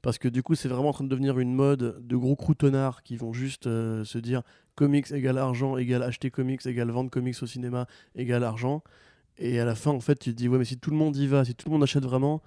Parce 0.03 0.19
que 0.19 0.29
du 0.29 0.43
coup, 0.43 0.55
c'est 0.55 0.69
vraiment 0.69 0.91
en 0.91 0.93
train 0.93 1.05
de 1.05 1.09
devenir 1.09 1.39
une 1.39 1.55
mode 1.55 2.07
de 2.07 2.17
gros 2.17 2.37
croutonnards 2.37 3.03
qui 3.03 3.17
vont 3.17 3.33
juste 3.33 3.65
se 3.65 4.19
dire 4.19 4.43
comics 4.75 5.11
égale 5.13 5.39
argent, 5.39 5.79
égale 5.79 6.03
acheter 6.03 6.31
comics, 6.31 6.67
égale 6.67 6.91
vendre 6.91 7.11
comics 7.11 7.43
au 7.43 7.47
cinéma, 7.47 7.87
égale 8.15 8.45
argent. 8.45 8.83
Et 9.39 9.59
à 9.59 9.65
la 9.65 9.75
fin, 9.75 9.93
en 9.93 10.01
fait, 10.01 10.19
tu 10.19 10.31
te 10.31 10.37
dis, 10.37 10.49
ouais, 10.49 10.59
mais 10.59 10.65
si 10.65 10.79
tout 10.79 10.91
le 10.91 10.97
monde 10.97 11.17
y 11.17 11.27
va, 11.27 11.45
si 11.45 11.55
tout 11.55 11.69
le 11.69 11.73
monde 11.73 11.83
achète 11.83 12.05
vraiment, 12.05 12.43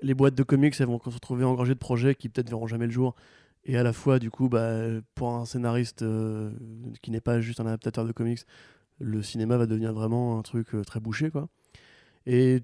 les 0.00 0.14
boîtes 0.14 0.34
de 0.34 0.42
comics, 0.42 0.74
elles 0.78 0.86
vont 0.86 1.00
se 1.00 1.10
retrouver 1.10 1.44
engagées 1.44 1.74
de 1.74 1.78
projets 1.78 2.14
qui 2.14 2.28
peut-être 2.28 2.48
verront 2.48 2.66
jamais 2.66 2.86
le 2.86 2.92
jour. 2.92 3.14
Et 3.64 3.76
à 3.76 3.82
la 3.82 3.92
fois, 3.92 4.18
du 4.18 4.30
coup, 4.30 4.48
bah, 4.48 4.80
pour 5.14 5.30
un 5.30 5.44
scénariste 5.44 6.02
euh, 6.02 6.50
qui 7.02 7.10
n'est 7.10 7.20
pas 7.20 7.40
juste 7.40 7.60
un 7.60 7.66
adaptateur 7.66 8.04
de 8.04 8.12
comics, 8.12 8.40
le 8.98 9.22
cinéma 9.22 9.56
va 9.56 9.66
devenir 9.66 9.92
vraiment 9.92 10.38
un 10.38 10.42
truc 10.42 10.74
euh, 10.74 10.82
très 10.82 11.00
bouché, 11.00 11.30
quoi. 11.30 11.48
Et 12.26 12.62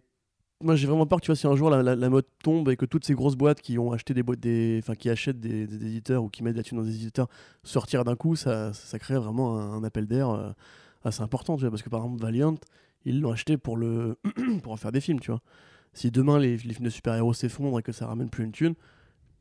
moi, 0.61 0.77
j'ai 0.77 0.87
vraiment 0.87 1.07
peur 1.07 1.21
que 1.21 1.25
tu 1.25 1.31
vois, 1.31 1.37
si 1.37 1.47
un 1.47 1.57
jour 1.57 1.71
la, 1.71 2.09
mode 2.09 2.27
tombe 2.43 2.69
et 2.71 2.77
que 2.77 2.87
toutes 2.87 3.05
ces 3.05 3.15
grosses 3.15 3.37
boîtes 3.37 3.61
qui 3.61 3.79
ont 3.79 3.93
acheté 3.93 4.15
des 4.15 4.23
boîtes, 4.23 4.47
enfin, 4.79 4.95
qui 4.95 5.11
achètent 5.11 5.41
des, 5.41 5.63
éditeurs 5.63 6.25
ou 6.25 6.29
qui 6.29 6.43
mettent 6.43 6.57
la 6.57 6.63
thune 6.63 6.79
dans 6.79 6.85
des 6.85 6.95
éditeurs 6.95 7.29
sortir 7.63 8.05
d'un 8.05 8.17
coup, 8.17 8.37
ça, 8.37 8.73
ça 8.73 8.99
crée 8.99 9.17
vraiment 9.17 9.59
un, 9.59 9.73
un 9.75 9.85
appel 9.85 10.07
d'air 10.07 10.31
euh, 10.31 10.53
assez 11.05 11.23
important, 11.23 11.57
tu 11.57 11.63
vois. 11.63 11.71
Parce 11.71 11.83
que 11.83 11.91
par 11.91 12.01
exemple, 12.03 12.23
Valiant, 12.23 12.55
ils 13.05 13.21
l'ont 13.21 13.33
acheté 13.33 13.57
pour 13.57 13.77
le, 13.77 14.17
pour 14.63 14.73
en 14.73 14.77
faire 14.77 14.93
des 14.93 15.01
films, 15.01 15.21
tu 15.21 15.31
vois. 15.31 15.43
Si 15.95 16.11
demain 16.11 16.39
les, 16.39 16.57
les 16.57 16.75
films 16.75 16.85
de 16.85 16.91
super-héros 16.91 17.33
s'effondrent 17.33 17.79
et 17.79 17.83
que 17.83 17.93
ça 17.93 18.07
ramène 18.07 18.29
plus 18.29 18.45
une 18.45 18.53
thune, 18.53 18.75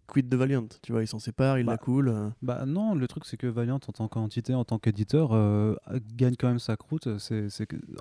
quid 0.07 0.27
de 0.29 0.37
Valiant, 0.37 0.67
tu 0.81 0.91
vois, 0.91 1.01
ils 1.01 1.07
s'en 1.07 1.17
séparent, 1.19 1.57
ils 1.57 1.65
Bah, 1.65 1.71
la 1.73 1.77
coulent. 1.77 2.09
euh. 2.09 2.29
Bah 2.41 2.65
non, 2.65 2.93
le 2.93 3.07
truc 3.07 3.25
c'est 3.25 3.37
que 3.37 3.47
Valiant 3.47 3.75
en 3.75 3.79
tant 3.79 4.07
qu'entité, 4.07 4.53
en 4.53 4.63
tant 4.65 4.77
qu'éditeur, 4.77 5.31
euh, 5.33 5.75
gagne 6.15 6.35
quand 6.37 6.47
même 6.47 6.59
sa 6.59 6.75
croûte 6.77 7.17
c'est, 7.17 7.47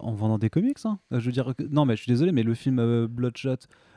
en 0.00 0.12
vendant 0.12 0.38
des 0.38 0.50
comics. 0.50 0.78
hein. 0.84 0.98
Euh, 1.12 1.20
Je 1.20 1.26
veux 1.26 1.32
dire, 1.32 1.54
non 1.70 1.84
mais 1.86 1.96
je 1.96 2.02
suis 2.02 2.10
désolé, 2.12 2.32
mais 2.32 2.42
le 2.42 2.54
film 2.54 3.06
Bloodshot, 3.06 3.56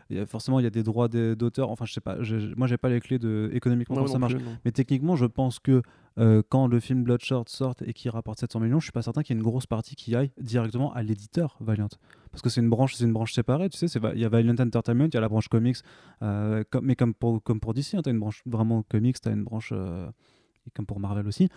y 0.10 0.20
a- 0.20 0.26
forcément 0.26 0.60
il 0.60 0.64
y 0.64 0.68
a 0.68 0.70
des 0.70 0.84
droits 0.84 1.08
d'auteur. 1.08 1.70
Enfin 1.72 1.86
je 1.86 1.94
sais 1.94 2.02
pas, 2.02 2.18
je- 2.22 2.54
moi 2.56 2.68
j'ai 2.68 2.78
pas 2.78 2.90
les 2.90 3.00
clés 3.00 3.20
de 3.20 3.50
économiquement 3.54 3.96
comment 3.96 4.08
ça 4.14 4.20
marche. 4.20 4.34
plus. 4.36 4.44
Mais 4.66 4.72
techniquement, 4.72 5.16
je 5.16 5.26
pense 5.26 5.60
que 5.60 5.82
euh, 6.18 6.42
quand 6.48 6.68
le 6.68 6.80
film 6.80 7.04
Bloodshot 7.04 7.44
sort 7.48 7.76
et 7.86 7.92
qu'il 7.94 8.10
rapporte 8.12 8.40
700 8.40 8.60
millions, 8.62 8.80
je 8.80 8.86
suis 8.86 8.92
pas 8.94 9.02
certain 9.02 9.22
qu'il 9.24 9.36
y 9.36 9.38
ait 9.38 9.42
une 9.42 9.46
grosse 9.46 9.66
partie 9.68 9.96
qui 9.96 10.16
aille 10.16 10.32
directement 10.40 10.94
à 10.94 11.04
l'éditeur 11.04 11.58
Valiant. 11.60 11.90
Parce 12.32 12.42
que 12.42 12.50
c'est 12.50 12.62
une 12.62 12.70
branche, 12.70 12.96
c'est 12.96 13.04
une 13.06 13.14
branche 13.14 13.34
séparée, 13.34 13.70
tu 13.70 13.78
sais. 13.78 13.88
Il 14.14 14.20
y 14.20 14.26
a 14.26 14.30
Valiant 14.30 14.56
Entertainment, 14.58 15.06
il 15.08 15.14
y 15.14 15.18
a 15.18 15.22
la 15.22 15.28
branche 15.30 15.48
comics, 15.50 15.78
euh, 16.22 16.64
comme, 16.70 16.86
mais 16.86 16.96
comme 16.96 17.14
pour, 17.14 17.42
comme 17.44 17.60
pour 17.60 17.74
DC, 17.74 17.98
tu 18.02 18.10
as 18.10 18.12
une 18.12 18.20
branche 18.20 18.42
vraiment 18.46 18.84
comics, 18.84 19.20
tu 19.20 19.28
as 19.28 19.32
une 19.34 19.44
branche, 19.44 19.72
euh, 19.74 20.08
et 20.68 20.72
comme 20.72 20.86
pour 20.86 21.00
Marvel 21.00 21.28
aussi. 21.28 21.50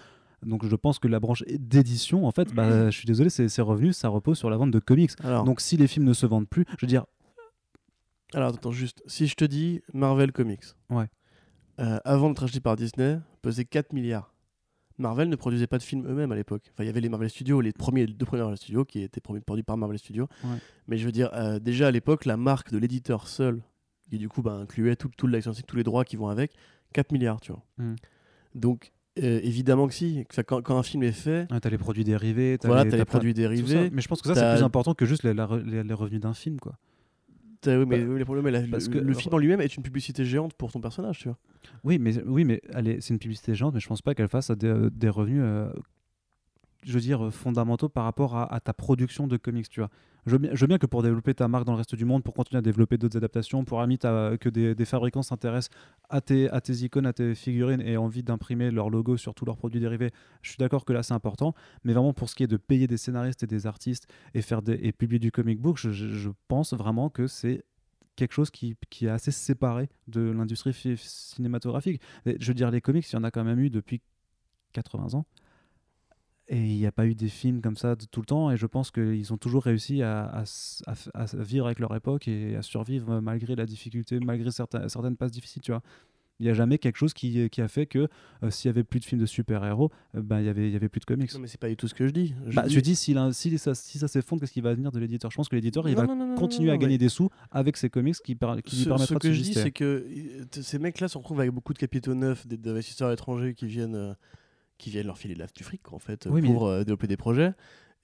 Donc 0.44 0.64
je 0.64 0.76
pense 0.76 0.98
que 1.00 1.08
la 1.08 1.18
branche 1.20 1.42
d'édition, 1.48 2.24
en 2.26 2.30
fait, 2.30 2.54
bah, 2.54 2.90
je 2.90 2.96
suis 2.96 3.06
désolé, 3.06 3.28
ses 3.30 3.62
revenus, 3.62 3.96
ça 3.96 4.08
repose 4.08 4.38
sur 4.38 4.50
la 4.50 4.56
vente 4.56 4.70
de 4.70 4.78
comics. 4.78 5.10
Alors, 5.24 5.42
Donc 5.44 5.60
si 5.60 5.76
les 5.76 5.86
films 5.88 6.04
ne 6.06 6.12
se 6.12 6.26
vendent 6.26 6.48
plus, 6.48 6.64
je 6.78 6.86
veux 6.86 6.88
dire, 6.88 7.06
alors 8.34 8.54
attends, 8.54 8.70
juste, 8.70 9.02
si 9.06 9.26
je 9.26 9.34
te 9.34 9.44
dis 9.44 9.80
Marvel 9.94 10.32
Comics, 10.32 10.64
Ouais. 10.90 11.06
euh, 11.80 11.98
avant 12.04 12.28
d'être 12.28 12.44
acheté 12.44 12.60
par 12.60 12.76
Disney, 12.76 13.18
pesait 13.42 13.64
4 13.64 13.92
milliards. 13.92 14.34
Marvel 14.98 15.28
ne 15.28 15.36
produisait 15.36 15.68
pas 15.68 15.78
de 15.78 15.82
films 15.84 16.04
eux-mêmes 16.08 16.32
à 16.32 16.34
l'époque. 16.34 16.64
Enfin, 16.72 16.82
il 16.82 16.86
y 16.86 16.90
avait 16.90 17.00
les 17.00 17.08
Marvel 17.08 17.30
Studios, 17.30 17.60
les 17.60 17.72
premiers, 17.72 18.04
les 18.04 18.14
deux 18.14 18.26
premiers 18.26 18.42
Marvel 18.42 18.56
Studios 18.58 18.84
qui 18.84 19.00
étaient 19.00 19.20
produ- 19.20 19.40
produits 19.40 19.62
par 19.62 19.76
Marvel 19.76 19.96
Studios. 19.98 20.26
Ouais. 20.42 20.56
Mais 20.88 20.98
je 20.98 21.06
veux 21.06 21.12
dire, 21.12 21.30
euh, 21.34 21.60
déjà 21.60 21.86
à 21.86 21.90
l'époque, 21.92 22.24
la 22.24 22.36
marque 22.36 22.72
de 22.72 22.78
l'éditeur 22.78 23.28
seul, 23.28 23.62
qui 24.10 24.18
du 24.18 24.28
coup 24.28 24.42
bah, 24.42 24.54
incluait 24.54 24.96
tout, 24.96 25.08
tout 25.16 25.28
licensing, 25.28 25.64
tous 25.66 25.76
les 25.76 25.84
droits 25.84 26.04
qui 26.04 26.16
vont 26.16 26.28
avec, 26.28 26.52
4 26.94 27.12
milliards, 27.12 27.40
tu 27.40 27.52
vois. 27.52 27.62
Mm. 27.78 27.94
Donc, 28.56 28.92
euh, 29.22 29.38
évidemment 29.44 29.86
que 29.86 29.94
si. 29.94 30.24
Que 30.28 30.34
ça- 30.34 30.42
quand, 30.42 30.62
quand 30.62 30.76
un 30.78 30.82
film 30.82 31.04
est 31.04 31.12
fait, 31.12 31.46
tu 31.46 31.54
as 31.66 31.70
les 31.70 31.78
produits 31.78 32.02
dérivés, 32.04 32.58
voilà, 32.64 32.82
les, 32.84 32.90
t'as 32.90 32.96
les 32.96 33.02
t'as 33.02 33.04
plein- 33.04 33.10
produits 33.18 33.34
dérivés. 33.34 33.90
Mais 33.90 34.02
je 34.02 34.08
pense 34.08 34.20
que 34.20 34.28
ça, 34.28 34.34
c'est 34.34 34.40
t'as- 34.40 34.54
plus 34.56 34.64
important 34.64 34.94
que 34.94 35.06
juste 35.06 35.22
les, 35.22 35.32
les- 35.34 35.84
les 35.84 35.94
revenus 35.94 36.20
d'un 36.20 36.34
film, 36.34 36.58
quoi. 36.58 36.76
T'as- 37.60 37.78
oui, 37.78 37.86
mais, 37.86 38.04
Bah, 38.04 38.14
le 38.18 38.24
problème, 38.24 38.46
est 38.46 38.50
la- 38.50 38.66
parce 38.68 38.88
le, 38.88 38.92
que- 38.94 38.98
le 38.98 39.14
film 39.14 39.34
en 39.34 39.38
lui-même 39.38 39.60
est 39.60 39.76
une 39.76 39.82
publicité 39.82 40.24
géante 40.24 40.54
pour 40.54 40.72
ton 40.72 40.80
personnage, 40.80 41.18
tu 41.18 41.28
vois. 41.28 41.38
Oui, 41.84 41.98
mais, 41.98 42.22
oui, 42.24 42.44
mais 42.44 42.60
allez, 42.72 43.00
c'est 43.00 43.12
une 43.14 43.18
publicité 43.18 43.54
géante, 43.54 43.74
mais 43.74 43.80
je 43.80 43.88
pense 43.88 44.02
pas 44.02 44.14
qu'elle 44.14 44.28
fasse 44.28 44.50
des, 44.50 44.88
des 44.92 45.08
revenus, 45.08 45.40
euh, 45.42 45.68
je 46.84 46.92
veux 46.92 47.00
dire, 47.00 47.26
euh, 47.26 47.30
fondamentaux 47.30 47.88
par 47.88 48.04
rapport 48.04 48.36
à, 48.36 48.60
ta 48.60 48.72
production 48.72 49.26
de 49.26 49.36
comics, 49.36 49.68
tu 49.68 49.80
vois. 49.80 49.90
Je 50.26 50.36
veux, 50.36 50.66
bien, 50.66 50.78
que 50.78 50.86
pour 50.86 51.02
développer 51.02 51.32
ta 51.32 51.48
marque 51.48 51.64
dans 51.64 51.72
le 51.72 51.78
reste 51.78 51.94
du 51.94 52.04
monde, 52.04 52.22
pour 52.22 52.34
continuer 52.34 52.58
à 52.58 52.62
développer 52.62 52.98
d'autres 52.98 53.16
adaptations, 53.16 53.64
pour 53.64 53.80
limite 53.80 54.04
à- 54.04 54.36
que 54.38 54.48
des, 54.50 54.84
fabricants 54.84 55.22
s'intéressent 55.22 55.74
à 56.10 56.20
tes, 56.20 56.48
icônes, 56.84 57.06
à 57.06 57.12
tes 57.12 57.34
figurines 57.34 57.80
et 57.80 57.92
aient 57.92 57.96
envie 57.96 58.22
d'imprimer 58.22 58.70
leur 58.70 58.90
logo 58.90 59.16
sur 59.16 59.34
tous 59.34 59.46
leurs 59.46 59.56
produits 59.56 59.80
dérivés, 59.80 60.10
je 60.42 60.50
suis 60.50 60.58
d'accord 60.58 60.84
que 60.84 60.92
là 60.92 61.02
c'est 61.02 61.14
important, 61.14 61.54
mais 61.84 61.94
vraiment 61.94 62.12
pour 62.12 62.28
ce 62.28 62.34
qui 62.34 62.42
est 62.42 62.48
de 62.48 62.58
payer 62.58 62.86
des 62.86 62.98
scénaristes 62.98 63.42
et 63.42 63.46
des 63.46 63.66
artistes 63.66 64.06
et, 64.34 64.42
faire 64.42 64.60
et 64.68 64.92
publier 64.92 65.18
du 65.18 65.32
comic 65.32 65.60
book, 65.60 65.78
je, 65.78 66.28
pense 66.46 66.74
vraiment 66.74 67.08
que 67.08 67.26
c'est 67.26 67.64
quelque 68.16 68.32
chose 68.32 68.50
qui, 68.50 68.76
qui 68.90 69.06
est 69.06 69.10
assez 69.10 69.30
séparé 69.30 69.88
de 70.08 70.20
l'industrie 70.20 70.74
cinématographique. 70.96 72.02
Je 72.26 72.46
veux 72.48 72.54
dire, 72.54 72.70
les 72.70 72.80
comics, 72.80 73.08
il 73.10 73.14
y 73.14 73.18
en 73.18 73.24
a 73.24 73.30
quand 73.30 73.44
même 73.44 73.60
eu 73.60 73.70
depuis 73.70 74.02
80 74.72 75.14
ans. 75.14 75.24
Et 76.50 76.56
il 76.58 76.78
n'y 76.78 76.86
a 76.86 76.92
pas 76.92 77.04
eu 77.06 77.14
des 77.14 77.28
films 77.28 77.60
comme 77.60 77.76
ça 77.76 77.94
de 77.94 78.04
tout 78.06 78.20
le 78.20 78.26
temps. 78.26 78.50
Et 78.50 78.56
je 78.56 78.66
pense 78.66 78.90
qu'ils 78.90 79.32
ont 79.32 79.36
toujours 79.36 79.62
réussi 79.64 80.02
à, 80.02 80.42
à 80.42 80.44
à 81.14 81.26
vivre 81.36 81.66
avec 81.66 81.78
leur 81.78 81.94
époque 81.94 82.26
et 82.26 82.56
à 82.56 82.62
survivre 82.62 83.20
malgré 83.20 83.54
la 83.54 83.66
difficulté, 83.66 84.18
malgré 84.18 84.50
certains, 84.50 84.88
certaines 84.88 85.16
passes 85.16 85.32
difficiles, 85.32 85.60
tu 85.62 85.72
vois. 85.72 85.82
Il 86.40 86.44
n'y 86.44 86.50
a 86.50 86.54
jamais 86.54 86.78
quelque 86.78 86.94
chose 86.96 87.12
qui, 87.14 87.50
qui 87.50 87.60
a 87.60 87.66
fait 87.66 87.86
que 87.86 88.06
euh, 88.44 88.50
s'il 88.50 88.68
y 88.68 88.70
avait 88.70 88.84
plus 88.84 89.00
de 89.00 89.04
films 89.04 89.20
de 89.20 89.26
super-héros, 89.26 89.90
euh, 90.14 90.22
ben, 90.22 90.38
il 90.38 90.46
y 90.46 90.48
avait, 90.48 90.68
il 90.68 90.72
y 90.72 90.76
avait 90.76 90.88
plus 90.88 91.00
de 91.00 91.04
comics. 91.04 91.34
Non, 91.34 91.40
mais 91.40 91.48
c'est 91.48 91.58
pas 91.58 91.68
du 91.68 91.76
tout 91.76 91.88
ce 91.88 91.94
que 91.94 92.06
je 92.06 92.12
dis. 92.12 92.32
Je 92.46 92.54
Bah, 92.54 92.62
dis- 92.68 92.74
je 92.74 92.78
dis, 92.80 92.94
s'il 92.94 93.18
a- 93.18 93.32
si, 93.32 93.58
ça, 93.58 93.74
si 93.74 93.98
ça 93.98 94.06
s'effondre, 94.06 94.40
qu'est-ce 94.40 94.52
qui 94.52 94.60
va 94.60 94.72
venir 94.72 94.92
de 94.92 95.00
l'éditeur? 95.00 95.32
Je 95.32 95.36
pense 95.36 95.48
que 95.48 95.56
l'éditeur, 95.56 95.88
il 95.88 95.96
Non, 95.96 96.02
va 96.02 96.06
non, 96.06 96.14
non, 96.14 96.26
non, 96.28 96.34
continuer 96.36 96.70
à 96.70 96.76
gagner 96.78 96.94
mais- 96.94 96.98
des 96.98 97.08
sous 97.08 97.28
avec 97.50 97.76
ses 97.76 97.90
comics 97.90 98.14
qui, 98.24 98.36
per- 98.36 98.54
qui 98.64 98.76
lui 98.76 98.82
ce, 98.84 98.88
permettra 98.88 99.14
ce 99.16 99.18
que 99.18 99.26
de 99.28 99.32
je 99.32 99.42
dis, 99.42 99.52
c'est 99.54 99.72
que 99.72 99.84
euh, 99.84 100.44
ces 100.62 100.78
mecs-là 100.78 101.08
se 101.08 101.18
retrouvent 101.18 101.40
avec 101.40 101.50
beaucoup 101.52 101.72
de 101.74 101.78
capitaux 101.78 102.14
neufs, 102.14 102.46
d'investisseurs 102.46 103.10
étrangers 103.10 103.52
qui 103.54 103.66
viennent, 103.66 103.96
euh, 103.96 104.14
qui 104.78 104.90
viennent 104.90 105.06
leur 105.06 105.18
filer 105.18 105.34
de 105.34 105.40
la, 105.40 105.46
du 105.46 105.64
fric, 105.64 105.92
en 105.92 105.98
fait, 105.98 106.26
Oui, 106.30 106.40
pour 106.42 106.66
euh, 106.66 106.80
développer 106.80 107.06
des 107.06 107.16
projets. 107.16 107.52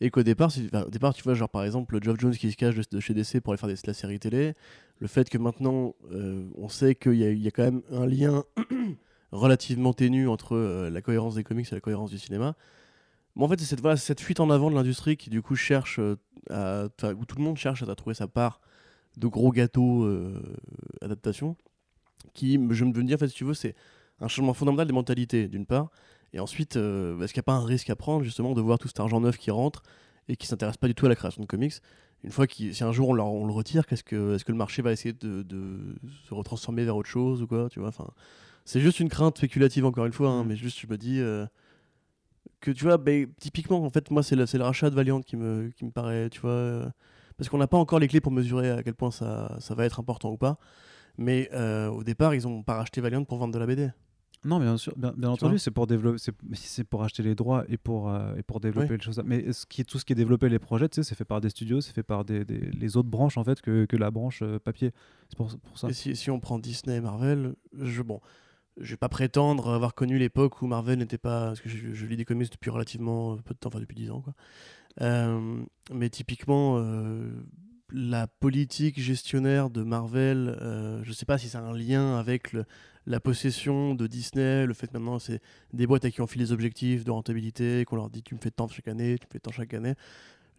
Et 0.00 0.10
qu'au 0.10 0.22
départ, 0.24 0.50
c'est- 0.50 0.66
enfin, 0.66 0.82
au 0.86 0.90
départ, 0.90 1.14
tu 1.14 1.22
vois, 1.22 1.34
genre 1.34 1.48
par 1.48 1.62
exemple, 1.64 1.98
Geoff 2.02 2.18
Jones 2.18 2.34
qui 2.36 2.50
se 2.50 2.56
cache 2.56 2.74
de, 2.74 2.82
de 2.90 3.00
chez 3.00 3.14
DC 3.14 3.40
pour 3.40 3.52
aller 3.52 3.58
faire 3.58 3.68
des, 3.68 3.74
de 3.76 3.80
la 3.86 3.94
série 3.94 4.18
télé, 4.18 4.54
le 4.98 5.06
fait 5.06 5.30
que 5.30 5.38
maintenant, 5.38 5.94
euh, 6.10 6.48
on 6.56 6.68
sait 6.68 6.94
qu'il 6.96 7.14
y, 7.14 7.24
a- 7.24 7.30
il 7.30 7.40
y 7.40 7.46
a 7.48 7.50
quand 7.52 7.62
même 7.62 7.82
un 7.92 8.04
lien 8.06 8.42
relativement 9.32 9.92
ténu 9.92 10.28
entre 10.28 10.56
euh, 10.56 10.90
la 10.90 11.00
cohérence 11.00 11.34
des 11.36 11.44
comics 11.44 11.66
et 11.70 11.74
la 11.74 11.80
cohérence 11.80 12.10
du 12.10 12.18
cinéma. 12.18 12.56
Mais 13.36 13.44
en 13.44 13.48
fait, 13.48 13.58
c'est 13.58 13.66
cette, 13.66 13.80
voilà, 13.80 13.96
cette 13.96 14.20
fuite 14.20 14.40
en 14.40 14.50
avant 14.50 14.70
de 14.70 14.74
l'industrie 14.76 15.16
qui, 15.16 15.30
du 15.30 15.42
coup, 15.42 15.56
cherche 15.56 15.98
à. 16.50 16.86
où 17.16 17.24
tout 17.24 17.36
le 17.36 17.42
monde 17.42 17.56
cherche 17.56 17.82
à 17.82 17.94
trouver 17.94 18.14
sa 18.14 18.28
part 18.28 18.60
de 19.16 19.26
gros 19.28 19.50
gâteaux 19.52 20.04
euh, 20.04 20.40
adaptation. 21.02 21.56
Qui, 22.32 22.54
je 22.70 22.84
me 22.84 22.92
veux 22.92 23.02
dire, 23.04 23.16
en 23.16 23.18
fait, 23.18 23.28
si 23.28 23.34
tu 23.34 23.44
veux, 23.44 23.54
c'est 23.54 23.74
un 24.20 24.28
changement 24.28 24.54
fondamental 24.54 24.86
des 24.86 24.92
mentalités, 24.92 25.48
d'une 25.48 25.66
part. 25.66 25.90
Et 26.34 26.40
ensuite, 26.40 26.76
euh, 26.76 27.18
est-ce 27.22 27.32
qu'il 27.32 27.40
n'y 27.40 27.44
a 27.44 27.50
pas 27.50 27.54
un 27.54 27.64
risque 27.64 27.88
à 27.90 27.96
prendre, 27.96 28.24
justement, 28.24 28.52
de 28.54 28.60
voir 28.60 28.78
tout 28.78 28.88
cet 28.88 29.00
argent 29.00 29.20
neuf 29.20 29.38
qui 29.38 29.50
rentre 29.50 29.82
et 30.28 30.36
qui 30.36 30.46
s'intéresse 30.46 30.76
pas 30.76 30.88
du 30.88 30.94
tout 30.94 31.06
à 31.06 31.08
la 31.08 31.14
création 31.16 31.40
de 31.42 31.46
comics? 31.46 31.74
Une 32.24 32.30
fois 32.32 32.46
qu'il, 32.46 32.74
si 32.74 32.84
un 32.84 32.92
jour 32.92 33.10
on, 33.10 33.14
leur- 33.14 33.26
on 33.32 33.46
le 33.46 33.52
retire, 33.52 33.86
qu'est-ce 33.86 34.04
que, 34.04 34.34
est-ce 34.34 34.44
que 34.44 34.52
le 34.52 34.58
marché 34.58 34.82
va 34.82 34.92
essayer 34.92 35.12
de, 35.14 35.42
de 35.42 35.94
se 36.28 36.34
retransformer 36.34 36.84
vers 36.84 36.96
autre 36.96 37.08
chose 37.08 37.42
ou 37.42 37.46
quoi, 37.46 37.68
tu 37.70 37.80
vois? 37.80 37.88
Enfin, 37.88 38.08
C'est 38.64 38.80
juste 38.80 39.00
une 39.00 39.08
crainte 39.10 39.38
spéculative 39.38 39.86
encore 39.86 40.06
une 40.06 40.12
fois, 40.12 40.30
hein, 40.30 40.44
Mm. 40.44 40.48
mais 40.48 40.56
juste 40.56 40.78
je 40.80 40.86
me 40.88 40.98
dis 40.98 41.20
euh, 41.20 41.46
que 42.60 42.70
tu 42.70 42.84
vois, 42.84 42.98
typiquement 43.40 43.84
en 43.84 43.90
fait 43.90 44.10
moi 44.10 44.22
c'est 44.22 44.36
le, 44.36 44.44
rachat 44.62 44.90
de 44.90 44.94
Valiant 44.94 45.20
qui 45.20 45.36
me, 45.36 45.68
qui 45.76 45.84
me 45.84 45.90
paraît, 45.90 46.30
tu 46.30 46.40
vois, 46.40 46.50
euh, 46.50 46.90
parce 47.36 47.48
qu'on 47.50 47.58
n'a 47.58 47.66
pas 47.66 47.76
encore 47.76 47.98
les 47.98 48.08
clés 48.08 48.20
pour 48.20 48.32
mesurer 48.32 48.70
à 48.70 48.82
quel 48.82 48.94
point 48.94 49.10
ça, 49.10 49.56
ça 49.60 49.74
va 49.74 49.84
être 49.84 50.00
important 50.00 50.30
ou 50.32 50.36
pas. 50.38 50.58
Mais 51.18 51.50
euh, 51.54 51.88
au 51.90 52.04
départ, 52.04 52.34
ils 52.34 52.46
ont 52.48 52.62
pas 52.62 52.76
racheté 52.76 53.00
Valiant 53.00 53.24
pour 53.24 53.38
vendre 53.38 53.54
de 53.54 53.58
la 53.58 53.66
BD. 53.66 53.90
Non, 54.44 54.58
bien 54.60 54.76
sûr, 54.76 54.92
bien, 54.96 55.12
entendu, 55.30 55.58
c'est 55.58 55.70
pour 55.70 55.86
développer, 55.86 56.18
c'est 56.54 56.84
pour 56.84 57.02
acheter 57.02 57.22
les 57.22 57.34
droits 57.34 57.64
et 57.68 57.76
pour 57.78 58.10
euh, 58.10 58.34
et 58.36 58.42
pour 58.42 58.60
développer 58.60 58.88
les 58.98 59.02
choses. 59.02 59.22
Mais 59.24 59.52
ce 59.52 59.64
qui 59.64 59.80
est 59.80 59.84
tout 59.84 59.98
ce 59.98 60.04
qui 60.04 60.12
est 60.12 60.16
développé 60.16 60.48
les 60.50 60.58
projets, 60.58 60.88
tu 60.88 60.96
sais, 60.96 61.02
c'est 61.02 61.14
fait 61.14 61.24
par 61.24 61.40
des 61.40 61.48
studios, 61.50 61.80
c'est 61.80 61.92
fait 61.94 62.02
par 62.02 62.24
des, 62.24 62.44
des- 62.44 62.70
les 62.70 62.96
autres 62.98 63.08
branches 63.08 63.38
en 63.38 63.44
fait 63.44 63.60
que, 63.62 63.86
que 63.86 63.96
la 63.96 64.10
branche 64.10 64.40
euh, 64.42 64.58
papier. 64.58 64.92
C'est 65.30 65.36
pour, 65.36 65.48
pour 65.58 65.78
ça. 65.78 65.88
Et 65.88 65.92
si, 65.94 66.14
si 66.14 66.30
on 66.30 66.40
prend 66.40 66.58
Disney 66.58 66.96
et 66.96 67.00
Marvel, 67.00 67.54
je, 67.80 68.02
bon, 68.02 68.20
je 68.78 68.90
vais 68.90 68.96
pas 68.98 69.08
prétendre 69.08 69.70
avoir 69.72 69.94
connu 69.94 70.18
l'époque 70.18 70.60
où 70.60 70.66
Marvel 70.66 70.98
n'était 70.98 71.16
pas. 71.18 71.46
Parce 71.46 71.60
que 71.62 71.68
je, 71.70 71.94
je 71.94 72.06
lis 72.06 72.16
des 72.18 72.24
comics 72.26 72.50
depuis 72.52 72.70
relativement 72.70 73.36
peu 73.38 73.54
de 73.54 73.58
temps, 73.58 73.68
enfin 73.68 73.80
depuis 73.80 73.96
10 73.96 74.10
ans, 74.10 74.20
quoi. 74.20 74.34
Euh, 75.00 75.62
mais 75.92 76.08
typiquement, 76.10 76.78
la 77.92 78.26
politique 78.26 79.00
gestionnaire 79.00 79.70
de 79.70 79.82
Marvel, 79.82 80.56
euh, 80.60 81.00
je 81.04 81.12
sais 81.12 81.26
pas 81.26 81.38
si 81.38 81.48
ça 81.48 81.58
a 81.60 81.62
un 81.62 81.72
lien 81.76 82.16
avec 82.18 82.52
le- 82.52 82.64
la 83.06 83.20
possession 83.20 83.94
de 83.94 84.06
Disney, 84.06 84.66
le 84.66 84.74
fait 84.74 84.86
que 84.86 84.92
maintenant 84.94 85.18
c'est 85.18 85.40
des 85.72 85.86
boîtes 85.86 86.04
à 86.04 86.10
qui 86.10 86.20
on 86.20 86.26
file 86.26 86.42
des 86.42 86.52
objectifs 86.52 87.04
de 87.04 87.10
rentabilité, 87.10 87.84
qu'on 87.84 87.96
leur 87.96 88.10
dit 88.10 88.22
tu 88.22 88.34
me 88.34 88.40
fais 88.40 88.50
tant 88.50 88.68
chaque 88.68 88.88
année, 88.88 89.18
tu 89.18 89.26
me 89.26 89.32
fais 89.32 89.40
tant 89.40 89.52
chaque 89.52 89.74
année. 89.74 89.94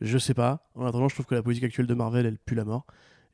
Je 0.01 0.17
sais 0.17 0.34
pas. 0.34 0.67
En 0.75 0.86
attendant, 0.86 1.08
je 1.08 1.15
trouve 1.15 1.25
que 1.25 1.36
la 1.36 1.43
politique 1.43 1.63
actuelle 1.63 1.88
de 1.88 1.93
Marvel, 1.93 2.25
elle 2.25 2.38
pue 2.38 2.55
la 2.55 2.65
mort. 2.65 2.86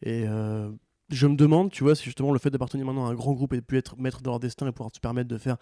Et 0.04 0.26
euh, 0.28 0.71
je 1.10 1.28
me 1.28 1.36
demande, 1.36 1.71
tu 1.71 1.84
vois, 1.84 1.95
si 1.95 2.04
justement 2.04 2.32
le 2.32 2.39
fait 2.39 2.50
d'appartenir 2.50 2.86
maintenant 2.86 3.08
à 3.08 3.12
un 3.12 3.15
grand 3.15 3.34
groupe 3.34 3.54
et 3.54 3.58
de 3.58 3.65
plus 3.65 3.78
être 3.78 3.97
maître 3.97 4.21
de 4.21 4.28
leur 4.28 4.39
destin 4.39 4.67
et 4.67 4.71
pouvoir 4.71 4.91
se 4.93 5.00
permettre 5.00 5.28
de 5.28 5.38
faire 5.38 5.58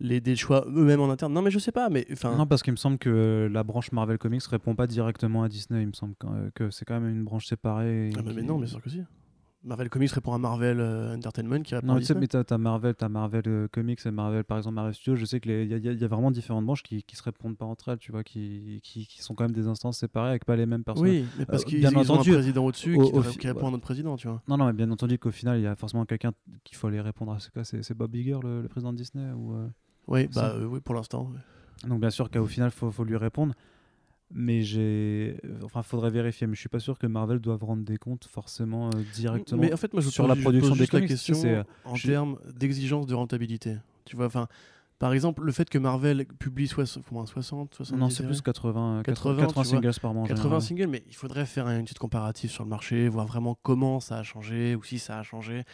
les, 0.00 0.20
des 0.20 0.36
choix 0.36 0.64
eux-mêmes 0.68 1.00
en 1.00 1.10
interne. 1.10 1.32
Non, 1.32 1.42
mais 1.42 1.50
je 1.50 1.58
sais 1.58 1.72
pas, 1.72 1.88
mais. 1.88 2.06
Non, 2.24 2.46
parce 2.46 2.62
qu'il 2.62 2.72
me 2.72 2.76
semble 2.76 2.98
que 2.98 3.08
euh, 3.08 3.48
la 3.48 3.64
branche 3.64 3.92
Marvel 3.92 4.18
Comics 4.18 4.44
répond 4.44 4.74
pas 4.74 4.86
directement 4.86 5.42
à 5.42 5.48
Disney. 5.48 5.82
Il 5.82 5.88
me 5.88 5.92
semble 5.92 6.14
que, 6.16 6.26
euh, 6.26 6.50
que 6.54 6.70
c'est 6.70 6.84
quand 6.84 7.00
même 7.00 7.08
une 7.08 7.24
branche 7.24 7.46
séparée. 7.46 8.10
Ah 8.16 8.22
bah, 8.22 8.32
mais 8.34 8.42
non, 8.42 8.58
bien 8.58 8.66
sûr 8.66 8.80
que 8.80 8.90
si. 8.90 9.02
Marvel 9.64 9.88
Comics 9.88 10.10
répond 10.10 10.32
à 10.34 10.38
Marvel 10.38 10.80
euh, 10.80 11.14
Entertainment 11.14 11.62
qui 11.62 11.74
répond 11.74 11.86
Non, 11.86 11.94
à 11.94 11.98
tu 11.98 12.04
sais, 12.06 12.14
Disney. 12.14 12.20
mais 12.22 12.26
t'as 12.26 12.42
t'as 12.44 12.58
Marvel, 12.58 12.94
t'as 12.94 13.08
Marvel 13.08 13.42
euh, 13.46 13.68
Comics 13.68 14.00
et 14.04 14.10
Marvel, 14.10 14.42
par 14.44 14.58
exemple, 14.58 14.74
Marvel 14.74 14.92
Studios. 14.94 15.14
Je 15.16 15.24
sais 15.24 15.38
qu'il 15.40 15.52
y, 15.52 15.74
a- 15.74 15.76
y 15.78 15.88
a- 15.88 15.92
y 15.92 16.04
a 16.04 16.08
vraiment 16.08 16.30
différentes 16.30 16.64
branches 16.66 16.82
qui, 16.82 17.02
qui 17.04 17.14
se 17.16 17.22
répondent 17.22 17.56
pas 17.56 17.64
entre 17.66 17.90
elles, 17.90 17.98
tu 17.98 18.10
vois, 18.12 18.24
qui, 18.24 18.80
qui, 18.82 19.06
qui 19.06 19.22
sont 19.22 19.34
quand 19.34 19.44
même 19.44 19.52
des 19.52 19.68
instances 19.68 19.98
séparées 19.98 20.30
avec 20.30 20.44
pas 20.44 20.56
les 20.56 20.66
mêmes 20.66 20.82
personnes. 20.84 21.06
Oui, 21.06 21.24
mais 21.38 21.46
parce 21.46 21.62
Euh, 21.62 21.66
qu'ils 21.66 21.86
ont 21.86 22.14
un 22.20 22.22
président 22.24 22.64
au-dessus 22.64 22.96
au- 22.96 23.02
qui, 23.04 23.12
au 23.16 23.20
répond 23.54 23.68
à 23.68 23.70
notre 23.70 23.82
président, 23.84 24.16
tu 24.16 24.26
vois. 24.28 24.42
Non, 24.48 24.56
non, 24.56 24.66
mais 24.66 24.72
bien 24.72 24.90
entendu 24.90 25.18
qu'au 25.18 25.30
final, 25.30 25.58
il 25.58 25.62
y 25.62 25.66
a 25.66 25.76
forcément 25.76 26.04
quelqu'un 26.06 26.32
qu'il 26.64 26.76
faut 26.76 26.88
aller 26.88 27.00
répondre 27.00 27.32
à. 27.32 27.38
C'est 27.64 27.82
C'est 27.84 27.94
Bob 27.94 28.14
Iger, 28.14 28.38
le, 28.42 28.62
le 28.62 28.68
président 28.68 28.92
de 28.92 28.98
Disney 28.98 29.30
ou, 29.32 29.54
euh, 29.54 29.68
Oui, 30.08 30.28
bah 30.34 30.54
oui, 30.60 30.80
pour 30.80 30.94
l'instant. 30.94 31.30
ouais. 31.32 31.88
Donc, 31.88 32.00
bien 32.00 32.10
sûr 32.10 32.30
qu'au 32.30 32.46
final, 32.46 32.68
il 32.74 32.76
faut, 32.78 32.90
faut 32.90 33.04
lui 33.04 33.16
répondre. 33.16 33.54
Mais 34.34 34.62
j'ai. 34.62 35.36
Enfin, 35.62 35.82
faudrait 35.82 36.10
vérifier. 36.10 36.46
Mais 36.46 36.54
je 36.54 36.60
suis 36.60 36.68
pas 36.68 36.78
sûr 36.80 36.98
que 36.98 37.06
Marvel 37.06 37.38
doive 37.38 37.62
rendre 37.64 37.84
des 37.84 37.98
comptes 37.98 38.24
forcément 38.24 38.86
euh, 38.88 38.90
directement. 39.14 39.60
Mais 39.60 39.72
en 39.72 39.76
fait, 39.76 39.92
moi, 39.92 40.02
je 40.02 40.08
sur 40.08 40.24
pose 40.24 40.28
la 40.28 40.34
ju- 40.34 40.40
je 40.40 40.44
production 40.44 40.68
pose 40.70 40.78
des 40.78 40.82
juste 40.84 40.92
la 40.94 40.98
comics, 41.00 41.08
question 41.10 41.34
c'est, 41.34 41.54
euh, 41.56 41.64
en 41.84 41.94
je- 41.94 42.06
termes 42.06 42.38
d'exigence 42.56 43.06
de 43.06 43.14
rentabilité. 43.14 43.76
Tu 44.04 44.16
vois, 44.16 44.26
enfin, 44.26 44.48
par 44.98 45.12
exemple, 45.12 45.42
le 45.44 45.52
fait 45.52 45.68
que 45.68 45.78
Marvel 45.78 46.24
publie 46.38 46.70
au 46.76 47.14
moins 47.14 47.26
60, 47.26 47.74
70 47.74 48.00
non, 48.00 48.08
c'est 48.08 48.24
plus 48.24 48.40
80, 48.40 49.02
80, 49.04 49.36
80, 49.40 49.46
tu 49.48 49.54
vois. 49.54 49.64
singles 49.64 50.00
par 50.00 50.14
mois. 50.14 50.22
en 50.22 50.26
80 50.26 50.42
général. 50.44 50.62
singles, 50.62 50.86
mais 50.86 51.02
il 51.08 51.14
faudrait 51.14 51.44
faire 51.44 51.68
une 51.68 51.82
petite 51.84 51.98
comparative 51.98 52.50
sur 52.50 52.62
le 52.64 52.70
marché, 52.70 53.08
voir 53.08 53.26
vraiment 53.26 53.58
comment 53.62 53.98
ça 54.00 54.18
a 54.18 54.22
changé 54.22 54.76
ou 54.76 54.82
si 54.84 54.98
ça 54.98 55.18
a 55.18 55.22
changé. 55.22 55.64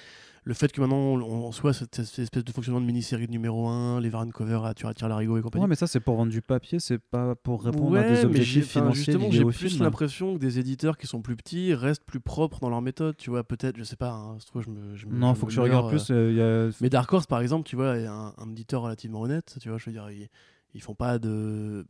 Le 0.48 0.54
fait 0.54 0.72
que 0.72 0.80
maintenant 0.80 0.96
on, 0.96 1.20
on 1.20 1.52
soit 1.52 1.74
cette, 1.74 1.94
cette 2.02 2.20
espèce 2.20 2.42
de 2.42 2.50
fonctionnement 2.52 2.80
de 2.80 2.86
mini-série 2.86 3.26
de 3.26 3.32
numéro 3.32 3.68
1, 3.68 4.00
les 4.00 4.08
variants 4.08 4.30
cover 4.30 4.60
à 4.64 4.72
tu 4.72 4.86
attires 4.86 5.06
l'arigot 5.06 5.36
et 5.36 5.42
compagnie. 5.42 5.64
Ouais, 5.64 5.68
mais 5.68 5.74
ça, 5.74 5.86
c'est 5.86 6.00
pour 6.00 6.16
vendre 6.16 6.32
du 6.32 6.40
papier, 6.40 6.80
c'est 6.80 6.96
pas 6.98 7.34
pour 7.34 7.62
répondre 7.64 7.90
Ouais, 7.90 7.98
à 7.98 8.04
des 8.04 8.24
objectifs 8.24 8.66
financiers 8.70 9.04
justement, 9.12 9.30
j'ai 9.30 9.44
plus 9.44 9.78
l'impression 9.78 10.32
que 10.32 10.38
des 10.38 10.58
éditeurs 10.58 10.96
qui 10.96 11.06
sont 11.06 11.20
plus 11.20 11.36
petits 11.36 11.74
restent 11.74 12.04
plus 12.06 12.20
propres 12.20 12.60
dans 12.60 12.70
leur 12.70 12.80
méthode. 12.80 13.14
Tu 13.18 13.28
vois, 13.28 13.44
peut-être, 13.44 13.76
je 13.76 13.84
sais 13.84 13.96
pas, 13.96 14.10
hein, 14.10 14.36
se 14.38 14.46
trouve, 14.46 14.62
je 14.62 14.70
me. 14.70 14.96
je 14.96 15.06
Non, 15.06 15.34
je 15.34 15.40
faut 15.40 15.46
me 15.48 15.52
que 15.52 15.60
regardes 15.60 15.84
euh, 15.84 15.90
plus. 15.90 16.10
euh, 16.10 16.30
il 16.30 16.36
y 16.38 16.40
a- 16.40 16.74
Mais 16.80 16.88
Dark 16.88 17.12
Horse, 17.12 17.26
par 17.26 17.40
exemple, 17.40 17.68
tu 17.68 17.76
vois, 17.76 17.98
est 17.98 18.06
un, 18.06 18.32
un 18.38 18.50
éditeur 18.50 18.80
relativement 18.80 19.20
honnête. 19.20 19.54
Tu 19.60 19.68
vois, 19.68 19.76
je 19.76 19.84
veux 19.84 19.92
dire, 19.92 20.08
ils, 20.10 20.28
ils 20.72 20.80
font 20.80 20.94
pas 20.94 21.18
de. 21.18 21.86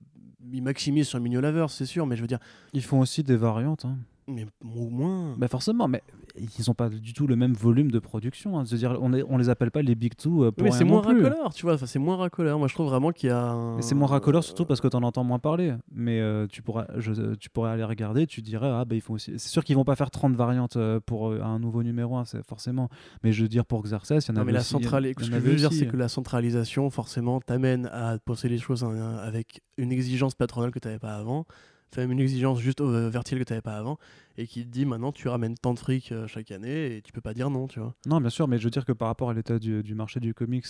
Ils 0.53 0.63
maximisent 0.65 1.07
sur 1.07 1.19
le 1.19 1.23
mignon 1.23 1.41
laveur, 1.41 1.71
c'est 1.71 1.87
sûr, 1.87 2.07
mais 2.07 2.17
je 2.17 2.23
veux 2.23 2.27
dire, 2.27 2.41
Ils 2.73 2.83
font 2.83 2.99
aussi 2.99 3.23
des 3.23 3.37
variantes. 3.37 3.85
hein. 3.85 3.99
Mais 4.29 4.47
au 4.63 4.89
moins. 4.91 5.35
Bah 5.39 5.49
forcément, 5.49 5.89
mais 5.89 6.03
ils 6.37 6.49
n'ont 6.69 6.75
pas 6.75 6.89
du 6.89 7.13
tout 7.15 7.27
le 7.27 7.35
même 7.35 7.55
volume 7.55 7.91
de 7.91 7.99
production. 7.99 8.59
hein. 8.59 8.65
C'est-à-dire, 8.65 8.97
on, 9.01 9.13
est, 9.13 9.25
on 9.29 9.39
les 9.39 9.49
appelle 9.49 9.71
pas 9.71 9.83
les 9.83 9.95
Big 9.95 10.15
Two 10.15 10.45
euh, 10.45 10.53
pour 10.53 10.63
mais 10.65 10.71
c'est 10.71 10.85
moins 10.85 11.01
plus. 11.03 11.23
racoleur, 11.25 11.53
tu 11.55 11.63
vois, 11.65 11.75
enfin, 11.75 11.87
c'est 11.87 11.99
moins 11.99 12.17
racoleur. 12.17 12.59
Moi, 12.59 12.69
je 12.69 12.75
trouve 12.75 12.89
vraiment 12.89 13.11
qu'il 13.11 13.31
y 13.31 13.33
a. 13.33 13.51
un- 13.51 13.81
c'est 13.81 13.95
moins 13.95 14.07
racoleur 14.07 14.45
surtout 14.45 14.65
parce 14.67 14.81
que 14.81 14.87
tu 14.89 14.97
en 14.97 15.03
entends 15.03 15.25
moins 15.25 15.39
parler. 15.39 15.75
Mais 15.91 16.21
euh, 16.21 16.47
tu, 16.47 16.63
pourras, 16.63 16.87
je- 16.99 17.35
tu 17.35 17.51
pourrais 17.51 17.71
aller 17.71 17.85
regarder, 17.85 18.27
tu 18.27 18.43
dirais, 18.43 18.69
ah 18.71 18.85
bah 18.85 18.95
ils 18.95 19.01
font 19.01 19.15
aussi. 19.15 19.33
C'est 19.39 19.49
sûr 19.49 19.65
qu'ils 19.65 19.77
vont 19.77 19.85
pas 19.85 19.97
faire 19.97 20.11
30 20.11 20.35
variantes 20.37 20.77
euh, 20.77 21.01
pour 21.05 21.31
euh, 21.31 21.41
un 21.43 21.59
nouveau 21.59 21.83
numéro 21.83 22.17
1, 22.17 22.25
c'est 22.27 22.47
forcément. 22.47 22.89
Mais 23.25 23.33
je 23.33 23.43
veux 23.43 23.49
dire, 23.49 23.65
pour 23.65 23.83
Xerxes, 23.83 24.11
il 24.11 24.29
y 24.29 24.31
en 24.31 24.35
Non, 24.35 24.41
avait 24.43 24.47
mais 24.47 24.53
la 24.53 24.61
aussi- 24.61 24.75
il 24.77 24.85
centrali- 24.85 25.15
il 25.17 25.23
en 25.23 25.25
ce 25.27 25.31
que 25.31 25.37
je 25.37 25.41
veux 25.41 25.57
dire, 25.57 25.73
c'est 25.73 25.87
que 25.87 25.97
la 25.97 26.09
centralisation, 26.09 26.91
forcément, 26.91 27.41
t'amène 27.41 27.87
à 27.87 28.19
poser 28.19 28.49
les 28.49 28.59
choses 28.59 28.85
hein, 28.85 29.17
avec 29.23 29.63
une 29.79 29.91
exigence 29.93 30.35
patronale 30.35 30.71
que 30.71 30.79
t'avais 30.79 30.99
pas 30.99 31.15
avant, 31.17 31.47
enfin, 31.93 32.09
une 32.09 32.21
exigence 32.21 32.61
juste 32.61 32.81
euh, 32.81 33.09
verticale 33.09 33.41
que 33.41 33.45
t'avais 33.45 33.61
pas 33.61 33.77
avant, 33.77 33.99
et 34.37 34.47
qui 34.47 34.65
te 34.65 34.71
dit 34.71 34.85
maintenant 34.85 35.13
tu 35.13 35.29
ramènes 35.29 35.57
tant 35.57 35.75
de 35.75 35.79
fric 35.79 36.13
euh, 36.13 36.27
chaque 36.27 36.51
année, 36.51 36.97
et 36.97 37.03
tu 37.03 37.13
peux 37.13 37.21
pas 37.21 37.35
dire 37.35 37.51
non, 37.51 37.67
tu 37.67 37.81
vois. 37.81 37.95
Non, 38.07 38.21
bien 38.21 38.31
sûr, 38.31 38.49
mais 38.49 38.59
je 38.59 38.65
veux 38.65 38.71
dire 38.71 38.85
que 38.85 38.93
par 38.93 39.09
rapport 39.09 39.31
à 39.31 39.35
l'état 39.35 39.59
du 39.59 39.95
marché 39.95 40.21
du 40.21 40.35
comics, 40.35 40.67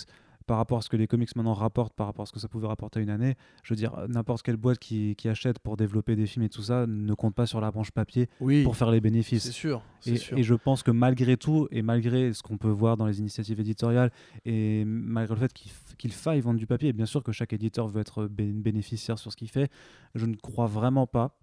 par 0.49 0.57
rapport 0.57 0.79
à 0.79 0.81
ce 0.81 0.89
que 0.89 0.97
les 0.97 1.05
comics 1.05 1.35
maintenant 1.35 1.53
rapportent, 1.53 1.93
par 1.93 2.07
rapport 2.07 2.23
à 2.23 2.25
ce 2.25 2.31
que 2.31 2.39
ça 2.39 2.47
pouvait 2.47 2.65
rapporter 2.65 2.99
une 3.01 3.11
année, 3.11 3.35
je 3.61 3.71
veux 3.71 3.77
dire, 3.77 3.95
n'importe 4.09 4.41
quelle 4.41 4.57
boîte 4.57 4.79
qui, 4.79 5.15
qui 5.15 5.29
achète 5.29 5.59
pour 5.59 5.77
développer 5.77 6.15
des 6.15 6.25
films 6.25 6.43
et 6.45 6.49
tout 6.49 6.63
ça 6.63 6.87
ne 6.87 7.13
compte 7.13 7.35
pas 7.35 7.45
sur 7.45 7.61
la 7.61 7.69
branche 7.69 7.91
papier 7.91 8.27
Oui, 8.39 8.63
pour 8.63 8.75
faire 8.75 8.89
les 8.89 8.99
bénéfices. 8.99 9.43
c'est 9.43 9.51
sûr. 9.51 9.83
et 10.07 10.41
je 10.41 10.55
pense 10.55 10.81
que 10.81 10.89
malgré 10.89 11.37
tout, 11.37 11.67
et 11.69 11.83
malgré 11.83 12.33
ce 12.33 12.41
qu'on 12.41 12.57
peut 12.57 12.67
voir 12.71 12.97
dans 12.97 13.05
les 13.05 13.19
initiatives 13.19 13.59
éditoriales, 13.59 14.11
et 14.43 14.85
malgré 14.85 15.35
le 15.35 15.39
fait 15.41 15.53
qu'il 15.99 16.11
faille 16.11 16.41
vendre 16.41 16.57
du 16.57 16.65
papier, 16.65 16.89
et 16.89 16.93
bien 16.93 17.05
sûr 17.05 17.21
que 17.21 17.31
chaque 17.31 17.53
éditeur 17.53 17.87
veut 17.87 18.01
être 18.01 18.25
bé- 18.25 18.51
bénéficiaire 18.51 19.19
sur 19.19 19.31
ce 19.31 19.37
qu'il 19.37 19.49
fait, 19.51 19.69
je 20.15 20.25
ne 20.25 20.33
crois 20.35 20.65
vraiment 20.65 21.05
pas 21.05 21.37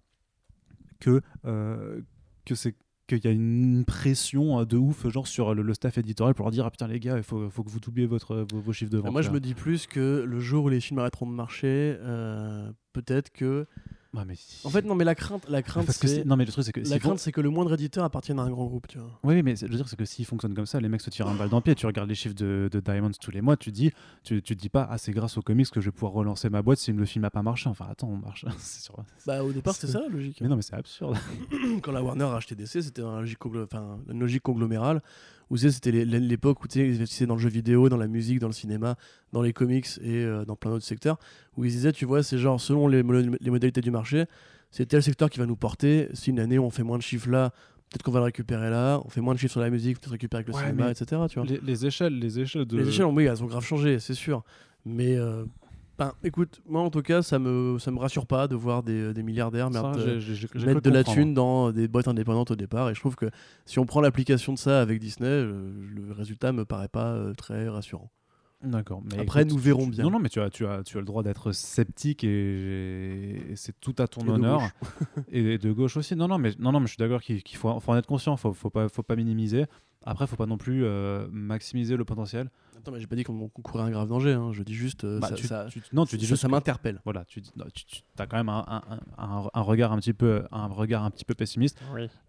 que, 0.99 1.21
euh, 1.45 2.01
que 2.43 2.55
c'est 2.55 2.75
qu'il 3.07 3.25
y 3.25 3.27
a 3.27 3.31
une 3.31 3.85
pression 3.85 4.59
euh, 4.59 4.65
de 4.65 4.77
ouf 4.77 5.07
genre 5.09 5.27
sur 5.27 5.55
le, 5.55 5.61
le 5.61 5.73
staff 5.73 5.97
éditorial 5.97 6.35
pour 6.35 6.45
leur 6.45 6.51
dire 6.51 6.65
ah 6.65 6.71
putain 6.71 6.87
les 6.87 6.99
gars 6.99 7.17
il 7.17 7.23
faut, 7.23 7.49
faut 7.49 7.63
que 7.63 7.69
vous 7.69 7.79
doubliez 7.79 8.07
votre, 8.07 8.45
vos, 8.51 8.59
vos 8.59 8.73
chiffres 8.73 8.91
de 8.91 8.97
vente 8.97 9.11
Moi, 9.11 9.21
je 9.21 9.31
me 9.31 9.39
dis 9.39 9.53
plus 9.53 9.87
que 9.87 10.23
le 10.27 10.39
jour 10.39 10.65
où 10.65 10.69
les 10.69 10.79
films 10.79 10.99
arrêteront 10.99 11.27
de 11.27 11.31
marcher, 11.31 11.97
euh, 11.99 12.71
peut-être 12.93 13.31
que. 13.31 13.65
Mais 14.25 14.35
En 14.63 14.69
fait, 14.69 14.83
non, 14.85 14.95
mais 14.95 15.03
la 15.03 15.15
crainte, 15.15 15.47
la 15.49 15.61
crainte, 15.61 15.85
parce 15.85 15.97
que 15.97 16.07
c'est. 16.07 16.25
non 16.25 16.35
mais 16.35 16.45
le 16.45 16.51
truc 16.51 16.63
c'est 16.65 16.71
que 16.71 16.79
La 16.89 16.99
crainte, 16.99 17.19
c'est 17.19 17.31
que 17.31 17.41
le 17.41 17.49
moindre 17.49 17.73
éditeur 17.73 18.03
appartienne 18.03 18.39
à 18.39 18.43
un 18.43 18.49
grand 18.49 18.65
groupe, 18.65 18.87
tu 18.87 18.97
vois. 18.97 19.09
Oui, 19.23 19.41
mais 19.43 19.55
c'est- 19.55 19.67
je 19.67 19.71
veux 19.71 19.77
dire, 19.77 19.87
c'est 19.87 19.95
que 19.95 20.05
s'ils 20.05 20.25
fonctionnent 20.25 20.53
comme 20.53 20.65
ça, 20.65 20.79
les 20.79 20.89
mecs 20.89 21.01
se 21.01 21.09
tirent 21.09 21.27
un 21.27 21.35
balle 21.35 21.49
dans 21.49 21.57
le 21.57 21.63
pied. 21.63 21.75
Tu 21.75 21.85
regardes 21.85 22.09
les 22.09 22.15
chiffres 22.15 22.35
de, 22.35 22.69
de 22.71 22.79
Diamonds 22.79 23.11
tous 23.21 23.31
les 23.31 23.41
mois, 23.41 23.57
tu 23.57 23.71
dis, 23.71 23.91
tu, 24.23 24.41
tu 24.41 24.55
te 24.55 24.61
dis 24.61 24.69
pas, 24.69 24.87
ah, 24.89 24.97
c'est 24.97 25.11
grâce 25.11 25.37
aux 25.37 25.41
comics 25.41 25.69
que 25.69 25.81
je 25.81 25.85
vais 25.87 25.91
pouvoir 25.91 26.13
relancer 26.13 26.49
ma 26.49 26.61
boîte 26.61 26.79
si 26.79 26.91
le 26.91 27.05
film 27.05 27.25
a 27.25 27.29
pas 27.29 27.41
marché. 27.41 27.69
Enfin, 27.69 27.87
attends, 27.89 28.09
on 28.09 28.17
marche. 28.17 28.45
c'est 28.59 28.83
sûr. 28.83 28.95
Bah, 29.25 29.43
au 29.43 29.51
départ, 29.51 29.75
c'est 29.75 29.87
ça 29.87 29.99
la 30.01 30.07
logique. 30.07 30.39
Mais 30.41 30.47
non, 30.47 30.55
mais 30.55 30.61
c'est 30.61 30.75
absurde. 30.75 31.17
quand 31.81 31.91
la 31.91 32.01
Warner 32.03 32.25
a 32.25 32.35
acheté 32.35 32.55
DC, 32.55 32.81
c'était 32.81 33.01
un 33.01 33.19
logique 33.21 33.45
enfin, 33.45 33.99
une 34.09 34.19
logique 34.19 34.43
conglomérale 34.43 35.01
où 35.49 35.57
c'était 35.57 35.91
l'époque 35.91 36.63
où 36.63 36.67
tu 36.67 36.79
sais, 36.79 36.87
ils 36.87 36.95
investissaient 36.95 37.25
dans 37.25 37.35
le 37.35 37.41
jeu 37.41 37.49
vidéo, 37.49 37.89
dans 37.89 37.97
la 37.97 38.07
musique, 38.07 38.39
dans 38.39 38.47
le 38.47 38.53
cinéma, 38.53 38.95
dans 39.33 39.41
les 39.41 39.53
comics 39.53 39.87
et 40.01 40.23
euh, 40.23 40.43
dans 40.45 40.55
plein 40.55 40.71
d'autres 40.71 40.85
secteurs 40.85 41.17
où 41.55 41.63
ils 41.65 41.71
disaient, 41.71 41.91
tu 41.93 42.05
vois, 42.05 42.23
c'est 42.23 42.37
genre 42.37 42.59
selon 42.59 42.87
les, 42.87 43.01
mo- 43.03 43.13
les 43.39 43.49
modalités 43.51 43.81
du 43.81 43.91
marché, 43.91 44.25
c'est 44.71 44.85
tel 44.85 45.01
secteur 45.01 45.29
qui 45.29 45.39
va 45.39 45.45
nous 45.45 45.55
porter. 45.55 46.09
Si 46.13 46.29
une 46.31 46.39
année 46.39 46.59
on 46.59 46.69
fait 46.69 46.83
moins 46.83 46.97
de 46.97 47.03
chiffres 47.03 47.29
là, 47.29 47.51
peut-être 47.89 48.03
qu'on 48.03 48.11
va 48.11 48.19
le 48.19 48.25
récupérer 48.25 48.69
là. 48.69 49.01
On 49.05 49.09
fait 49.09 49.21
moins 49.21 49.33
de 49.33 49.39
chiffres 49.39 49.53
sur 49.53 49.61
la 49.61 49.69
musique, 49.69 49.99
peut-être 49.99 50.11
récupérer 50.11 50.39
avec 50.43 50.47
le 50.49 50.53
Ouais, 50.55 50.61
cinéma, 50.69 50.91
etc. 50.91 51.21
Tu 51.29 51.39
vois. 51.39 51.47
Les, 51.47 51.59
les 51.63 51.85
échelles, 51.85 52.19
les 52.19 52.39
échelles 52.39 52.65
de. 52.65 52.77
Les 52.77 52.89
échelles, 52.89 53.05
oui, 53.05 53.23
elles 53.23 53.41
ont 53.41 53.47
grave 53.47 53.63
changé, 53.63 53.99
c'est 53.99 54.13
sûr. 54.13 54.43
Mais 54.85 55.15
euh, 55.17 55.45
ben, 55.97 56.13
écoute, 56.23 56.61
moi 56.67 56.81
en 56.81 56.89
tout 56.89 57.01
cas, 57.01 57.23
ça 57.23 57.39
me, 57.39 57.79
ça 57.79 57.89
me 57.91 57.97
rassure 57.97 58.27
pas 58.27 58.47
de 58.47 58.55
voir 58.55 58.83
des, 58.83 59.13
des 59.13 59.23
milliardaires 59.23 59.69
Ça, 59.73 59.81
merde, 59.81 60.19
cru 60.47 60.65
mettre 60.65 60.81
de 60.81 60.89
la 60.91 61.03
thune 61.03 61.33
dans 61.33 61.71
des 61.71 61.87
boîtes 61.87 62.07
indépendantes 62.07 62.51
au 62.51 62.55
départ. 62.55 62.89
Et 62.89 62.93
je 62.93 62.99
trouve 62.99 63.15
que 63.15 63.25
si 63.65 63.79
on 63.79 63.85
prend 63.85 64.01
l'application 64.01 64.53
de 64.53 64.59
ça 64.59 64.79
avec 64.79 64.99
Disney, 64.99 65.27
euh, 65.27 65.71
le 65.95 66.11
résultat 66.13 66.51
me 66.51 66.65
paraît 66.65 66.87
pas 66.87 67.07
euh, 67.07 67.33
très 67.33 67.67
rassurant. 67.67 68.11
D'accord. 68.63 69.03
Après, 69.19 69.41
écoute, 69.43 69.53
nous 69.53 69.59
verrons 69.59 69.85
tu- 69.85 69.91
bien. 69.91 70.03
Non, 70.05 70.11
non, 70.11 70.19
mais 70.19 70.29
tu 70.29 70.39
as, 70.41 70.49
tu 70.49 70.65
as, 70.65 70.83
tu 70.83 70.97
as 70.97 70.99
le 70.99 71.05
droit 71.05 71.21
d'être 71.21 71.51
sceptique 71.51 72.23
et, 72.23 73.51
et 73.51 73.55
c'est 73.55 73.79
tout 73.79 73.95
à 73.99 74.07
ton 74.07 74.25
Et 74.25 74.29
honneur. 74.29 74.61
et 75.29 75.57
de 75.59 75.71
gauche 75.71 75.95
aussi. 75.97 76.15
Non, 76.15 76.27
non, 76.27 76.37
mais, 76.39 76.51
non, 76.57 76.71
non, 76.71 76.79
mais 76.79 76.87
je 76.87 76.91
suis 76.93 76.97
d'accord 76.97 77.21
qu'il 77.21 77.41
faut, 77.55 77.79
faut 77.79 77.91
en 77.91 77.97
être 77.97 78.07
conscient. 78.07 78.35
Faut, 78.35 78.53
faut 78.53 78.69
pas, 78.71 78.89
faut 78.89 79.03
pas 79.03 79.15
minimiser. 79.15 79.65
Après, 80.05 80.25
faut 80.25 80.37
pas 80.37 80.45
non 80.45 80.57
plus 80.57 80.85
euh, 80.85 81.27
maximiser 81.31 81.97
le 81.97 82.05
potentiel. 82.05 82.49
Attends, 82.77 82.91
mais 82.93 82.99
j'ai 82.99 83.07
pas 83.07 83.15
dit 83.15 83.23
qu'on 83.23 83.47
courait 83.49 83.83
un 83.83 83.89
grave 83.91 84.07
danger. 84.07 84.33
hein. 84.33 84.51
Je 84.53 84.63
dis 84.63 84.73
juste, 84.73 85.03
euh, 85.03 85.19
Bah, 85.19 85.27
ça, 85.29 85.35
tu, 85.35 85.45
ça- 85.47 85.65
tu- 85.69 85.81
non, 85.93 86.05
tu 86.05 86.17
dis 86.17 86.25
ça- 86.25 86.29
juste 86.29 86.41
ça 86.43 86.47
m'interpelle. 86.47 87.01
voilà, 87.03 87.25
tu, 87.25 87.41
non, 87.57 87.65
tu, 87.73 88.01
as 88.17 88.25
quand 88.25 88.37
même 88.37 88.49
un, 88.49 88.63
un- 88.67 88.99
un- 89.17 89.49
un 89.53 89.61
regard 89.61 89.91
un 89.91 89.97
petit 89.97 90.13
peu, 90.13 90.43
un 90.51 90.67
regard 90.67 91.03
un 91.03 91.11
petit 91.11 91.25
peu 91.25 91.35
pessimiste. 91.35 91.79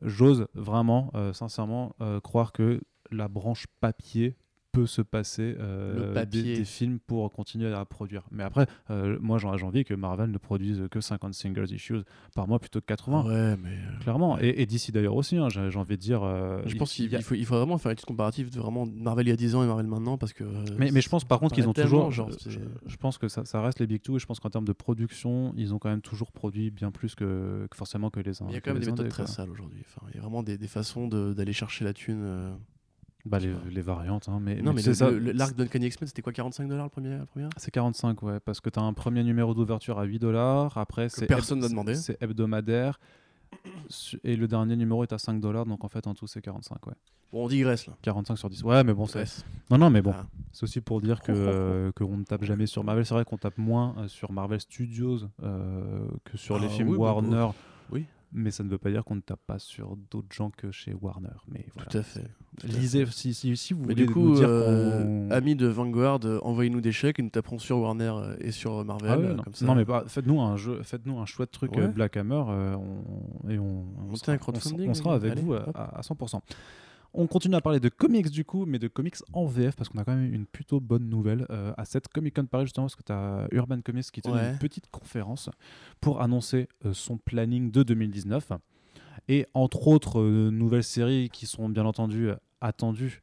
J'ose 0.03 0.47
vraiment, 0.55 1.11
euh, 1.15 1.33
sincèrement, 1.33 1.95
euh, 2.01 2.21
croire 2.21 2.53
que 2.53 2.81
la 3.11 3.29
branche 3.29 3.67
papier 3.81 4.37
peut 4.81 4.87
se 4.87 5.03
passer 5.03 5.57
euh, 5.59 6.15
Le 6.15 6.27
des, 6.27 6.43
des 6.59 6.65
films 6.65 6.99
pour 6.99 7.31
continuer 7.33 7.73
à 7.73 7.85
produire. 7.85 8.23
Mais 8.31 8.43
après, 8.45 8.67
euh, 8.91 9.19
moi 9.21 9.39
j'ai 9.39 9.49
j'ai 9.57 9.65
envie 9.65 9.85
que 9.85 9.95
Marvel 9.95 10.31
ne 10.31 10.39
produise 10.39 10.87
que 10.91 11.01
50 11.01 11.35
singles 11.35 11.73
issues 11.73 12.03
par 12.35 12.47
mois 12.47 12.59
plutôt 12.59 12.81
que 12.81 12.87
80. 12.87 13.25
Ouais, 13.25 13.57
mais 13.63 13.71
euh, 13.71 13.99
Clairement, 14.03 14.39
et, 14.41 14.63
et 14.63 14.67
d'ici 14.67 14.93
d'ailleurs 14.93 15.17
aussi, 15.17 15.37
hein, 15.37 15.49
j'ai 15.49 15.77
envie 15.79 15.97
de 15.97 16.01
dire. 16.03 16.23
euh, 16.23 16.63
je 16.67 16.77
pense 16.77 16.93
qu'il 16.93 17.15
a- 17.17 17.21
faut, 17.21 17.35
il 17.35 17.45
faut 17.47 17.57
vraiment 17.57 17.79
faire 17.79 17.91
une 17.91 17.97
petite 17.97 18.07
comparative 18.07 18.51
de 18.51 18.59
vraiment 18.61 18.87
Marvel 18.87 19.27
il 19.27 19.31
y 19.31 19.33
a 19.33 19.37
10 19.37 19.55
ans 19.55 19.65
et 19.65 19.67
Marvel 19.67 19.87
maintenant 19.87 20.19
parce 20.19 20.33
que. 20.33 20.45
euh, 20.45 20.65
Mais, 20.79 20.91
mais 20.91 21.01
je 21.01 21.09
pense 21.09 21.25
par 21.25 21.41
contre 21.41 21.55
qu'ils 21.55 21.69
ont 21.69 21.73
toujours. 21.73 22.11
genre, 22.11 22.31
je, 22.87 22.97
pense 22.97 23.19
que 23.19 23.29
ça, 23.29 23.45
ça 23.45 23.61
reste 23.63 23.81
les 23.81 23.87
Big 23.87 24.03
Two 24.03 24.17
et 24.17 24.19
je 24.19 24.27
pense 24.27 24.39
qu'en 24.41 24.51
termes 24.51 24.65
de 24.67 24.73
production, 24.73 25.53
ils 25.57 25.75
ont 25.75 25.79
quand 25.79 25.89
même 25.91 26.03
toujours 26.03 26.31
produit 26.33 26.71
bien 26.71 26.91
plus 26.91 27.15
que, 27.15 27.67
que 27.71 27.77
forcément 27.77 28.11
que 28.11 28.21
les 28.21 28.43
uns. 28.43 28.47
Il 28.49 28.55
y 28.55 28.57
a 28.57 28.61
quand 28.61 28.73
même 28.73 28.81
des 28.81 28.87
méthodes 28.87 29.01
indés, 29.01 29.09
très 29.11 29.25
quoi. 29.25 29.33
sales 29.33 29.51
aujourd'hui. 29.51 29.81
Enfin, 29.87 30.07
il 30.11 30.17
y 30.17 30.19
a 30.19 30.23
vraiment 30.23 30.43
des, 30.43 30.59
des 30.59 30.69
façons 30.69 31.09
de- 31.09 31.33
d'aller 31.35 31.53
chercher 31.53 31.85
la 31.85 31.93
thune. 31.93 32.25
Bah, 33.27 33.39
les, 33.41 33.53
les 33.71 33.81
variantes, 33.83 34.29
hein, 34.29 34.39
mais, 34.41 34.63
non, 34.63 34.73
mais 34.73 34.81
c'est 34.81 34.99
le- 35.11 35.19
le- 35.19 35.33
l'arc 35.33 35.55
d'Uncanny 35.55 35.87
X-Men, 35.87 36.07
c'était 36.09 36.23
quoi 36.23 36.33
45 36.33 36.69
dollars 36.69 36.85
le 36.87 36.91
premier, 36.91 37.11
la 37.19 37.27
première? 37.27 37.51
C'est 37.57 37.71
45, 37.71 38.23
ouais, 38.23 38.41
parce 38.41 38.61
que 38.61 38.71
tu 38.71 38.79
as 38.79 38.83
un 38.83 38.93
premier 38.93 39.23
numéro 39.25 39.55
d'ouverture 39.55 39.99
à 39.99 40.05
8 40.05 40.19
dollars, 40.21 40.79
après 40.79 41.09
c'est 41.09 41.27
personne 41.27 41.59
n'a 41.59 41.69
demandé. 41.69 41.95
C'est 41.95 42.17
hebdomadaire, 42.23 42.99
et 44.25 44.37
le 44.37 44.47
dernier 44.47 44.77
numéro 44.77 45.03
est 45.03 45.13
à 45.13 45.19
5 45.19 45.41
dollars, 45.41 45.67
donc 45.67 45.85
en 45.85 45.89
fait 45.89 46.07
en 46.07 46.15
tout 46.15 46.27
c'est 46.27 46.41
45, 46.41 46.87
ouais. 46.87 46.95
Bon, 47.33 47.45
on 47.45 47.49
digresse 47.49 47.87
là. 47.87 47.93
45 48.01 48.39
sur 48.39 48.49
10. 48.49 48.63
Ouais, 48.63 48.83
mais 48.85 48.95
bon, 48.95 49.05
c'est. 49.05 49.25
Non, 49.71 49.77
non, 49.77 49.91
mais 49.91 50.01
bon, 50.01 50.15
Ah. 50.17 50.25
c'est 50.53 50.63
aussi 50.63 50.81
pour 50.81 51.03
dire 51.03 51.21
que 51.21 51.31
euh, 51.35 51.93
qu'on 51.93 52.17
ne 52.17 52.25
tape 52.25 52.43
jamais 52.45 52.65
sur 52.67 52.83
Marvel. 52.85 53.05
C'est 53.05 53.13
vrai 53.13 53.27
qu'on 53.27 53.37
tape 53.37 53.59
moins 53.59 53.95
euh, 53.99 54.09
sur 54.09 54.33
Marvel 54.33 54.59
Studios 54.63 55.19
euh, 55.43 56.07
que 56.25 56.39
sur 56.39 56.59
les 56.59 56.65
Ah 56.67 56.71
films 56.71 56.89
oui, 56.89 56.97
bah, 56.97 57.03
Warner. 57.13 57.49
oui. 57.91 58.07
Mais 58.33 58.51
ça 58.51 58.63
ne 58.63 58.69
veut 58.69 58.77
pas 58.79 58.91
dire 58.91 59.05
qu'on 59.05 59.15
ne 59.15 59.21
tape 59.23 59.41
pas 59.47 59.59
sur 59.59 59.97
d'autres 60.11 60.35
gens 60.35 60.51
que 60.51 60.71
chez 60.71 60.93
Warner. 60.93 61.29
Mais 61.51 61.65
voilà. 61.75 61.91
Tout 61.91 61.99
à 61.99 62.03
fait. 62.03 62.25
Tout 62.61 62.67
à 62.67 62.71
Lisez, 62.71 63.07
si, 63.07 63.33
si, 63.33 63.57
si 63.57 63.73
vous 63.73 63.81
Mais 63.87 63.95
voulez 63.95 64.07
du 64.07 64.13
coup, 64.13 64.21
nous 64.21 64.35
dire 64.35 64.49
euh, 64.51 65.31
amis 65.31 65.57
de 65.57 65.67
Vanguard, 65.67 66.21
euh, 66.25 66.39
envoyez-nous 66.43 66.81
des 66.83 66.93
chèques 66.93 67.19
et 67.19 67.23
nous 67.23 67.31
taperons 67.31 67.59
sur 67.59 67.79
Warner 67.79 68.13
euh, 68.17 68.37
et 68.41 68.51
sur 68.51 68.85
Marvel. 68.85 69.11
Ah 69.11 69.19
ouais, 69.19 69.35
non. 69.35 69.43
comme 69.43 69.55
ça. 69.55 69.65
Non, 69.65 69.75
mais 69.75 69.85
bah, 69.87 70.05
faites-nous 70.09 70.41
un 70.43 70.57
jeu, 70.57 70.83
faites-nous 70.83 71.19
un 71.19 71.25
chouette 71.27 71.51
truc 71.53 71.73
Ouais. 71.73 71.89
Black 71.89 72.17
Hammer 72.19 72.43
euh, 72.49 72.77
on- 72.77 73.49
et 73.49 73.59
on, 73.59 73.85
sera, 74.15 74.33
un 74.33 74.35
on, 74.35 74.39
crowdfunding, 74.39 74.91
on 74.91 74.95
sera 74.95 75.15
avec 75.15 75.33
allez, 75.33 75.41
vous 75.41 75.55
à 75.55 76.01
100%. 76.03 76.41
On 77.15 77.27
continue 77.27 77.55
à 77.57 77.61
parler 77.61 77.81
de 77.81 77.89
comics 77.89 78.31
du 78.31 78.45
coup, 78.45 78.67
mais 78.67 78.79
de 78.79 78.87
comics 78.87 79.17
en 79.33 79.47
VF 79.47 79.75
parce 79.77 79.89
qu'on 79.89 79.99
a 79.99 80.05
quand 80.05 80.15
même 80.15 80.33
une 80.33 80.47
plutôt 80.47 80.79
bonne 80.79 81.09
nouvelle 81.09 81.47
euh, 81.51 81.73
à 81.77 81.85
cette 81.85 82.09
Comic 82.09 82.35
Con 82.37 82.45
Paris 82.47 82.67
justement 82.67 82.85
parce 82.87 82.97
que 82.97 83.03
tu 83.03 83.13
as 83.13 83.49
Urban 83.51 83.81
Comics 83.81 84.11
qui 84.11 84.21
tenait 84.21 84.35
Ouais. 84.37 84.51
une 84.53 84.59
petite 84.59 84.89
conférence 84.91 85.49
pour 86.01 86.21
annoncer 86.21 86.69
euh, 86.85 86.93
son 86.93 87.17
planning 87.17 87.71
de 87.71 87.83
2019 87.83 88.53
et 89.29 89.47
entre 89.55 89.89
autres 89.89 90.21
euh, 90.21 90.51
nouvelles 90.51 90.85
séries 90.85 91.31
qui 91.31 91.47
sont 91.47 91.69
bien 91.69 91.87
entendu 91.87 92.29
attendues. 92.61 93.23